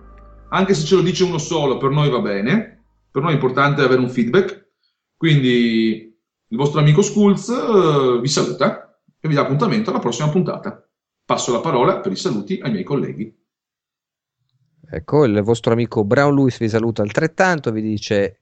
Anche 0.49 0.73
se 0.73 0.85
ce 0.85 0.95
lo 0.95 1.01
dice 1.01 1.23
uno 1.23 1.37
solo, 1.37 1.77
per 1.77 1.91
noi 1.91 2.09
va 2.09 2.19
bene. 2.19 2.80
Per 3.11 3.21
noi 3.21 3.31
è 3.31 3.35
importante 3.35 3.81
avere 3.81 3.99
un 3.99 4.09
feedback. 4.09 4.69
Quindi 5.17 6.17
il 6.47 6.57
vostro 6.57 6.79
amico 6.79 7.01
Skulls 7.01 7.49
eh, 7.49 8.19
vi 8.21 8.27
saluta 8.27 8.99
e 9.19 9.27
vi 9.27 9.35
dà 9.35 9.41
appuntamento 9.41 9.89
alla 9.89 9.99
prossima 9.99 10.29
puntata. 10.29 10.87
Passo 11.23 11.51
la 11.51 11.59
parola 11.59 11.99
per 11.99 12.11
i 12.11 12.15
saluti 12.15 12.59
ai 12.61 12.71
miei 12.71 12.83
colleghi. 12.83 13.37
Ecco, 14.93 15.25
il 15.25 15.41
vostro 15.41 15.71
amico 15.73 16.03
Brown 16.03 16.35
Lewis 16.35 16.57
vi 16.57 16.67
saluta 16.67 17.01
altrettanto, 17.01 17.71
vi 17.71 17.81
dice 17.81 18.41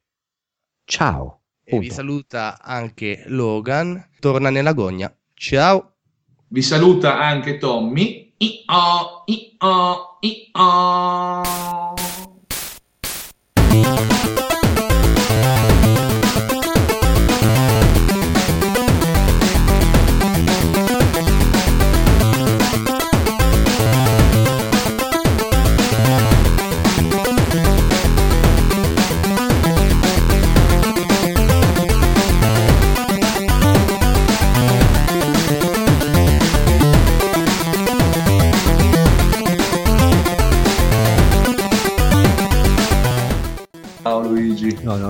ciao. 0.86 1.42
E 1.64 1.78
vi 1.78 1.88
Punto. 1.88 1.94
saluta 1.94 2.60
anche 2.62 3.24
Logan. 3.28 4.10
Torna 4.20 4.50
nella 4.50 4.74
gogna. 4.74 5.16
Ciao. 5.34 5.98
Vi 6.48 6.62
saluta 6.64 7.20
anche 7.20 7.58
Tommy. 7.60 8.34
I-oh, 8.38 9.24
i-oh, 9.26 10.18
i-oh. 10.22 11.99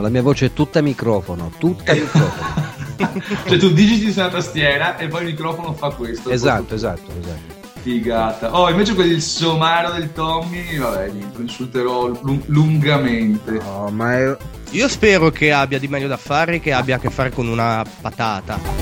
La 0.09 0.15
mia 0.15 0.21
voce 0.23 0.47
è 0.47 0.53
tutta 0.53 0.81
microfono, 0.81 1.51
tutta 1.57 1.93
microfono. 1.93 2.67
Cioè 3.47 3.57
tu 3.57 3.71
digiti 3.71 4.11
su 4.11 4.19
una 4.19 4.27
tastiera 4.27 4.97
e 4.97 5.07
poi 5.07 5.21
il 5.21 5.27
microfono 5.27 5.73
fa 5.73 5.91
questo. 5.91 6.29
esatto, 6.31 6.75
esatto, 6.75 7.09
esatto. 7.17 7.57
Figata. 7.79 8.53
Oh, 8.53 8.69
invece 8.69 8.93
quello 8.93 9.13
il 9.13 9.21
somaro 9.21 9.91
del 9.91 10.11
Tommy, 10.11 10.77
vabbè, 10.77 11.09
lo 11.33 11.41
insulterò 11.41 12.07
lung- 12.21 12.43
lungamente. 12.47 13.51
No, 13.51 13.89
ma 13.93 14.17
è... 14.17 14.37
Io 14.71 14.89
spero 14.89 15.29
che 15.29 15.53
abbia 15.53 15.79
di 15.79 15.87
meglio 15.87 16.09
da 16.09 16.17
fare 16.17 16.59
che 16.59 16.73
abbia 16.73 16.97
a 16.97 16.99
che 16.99 17.09
fare 17.09 17.31
con 17.31 17.47
una 17.47 17.85
patata. 18.01 18.78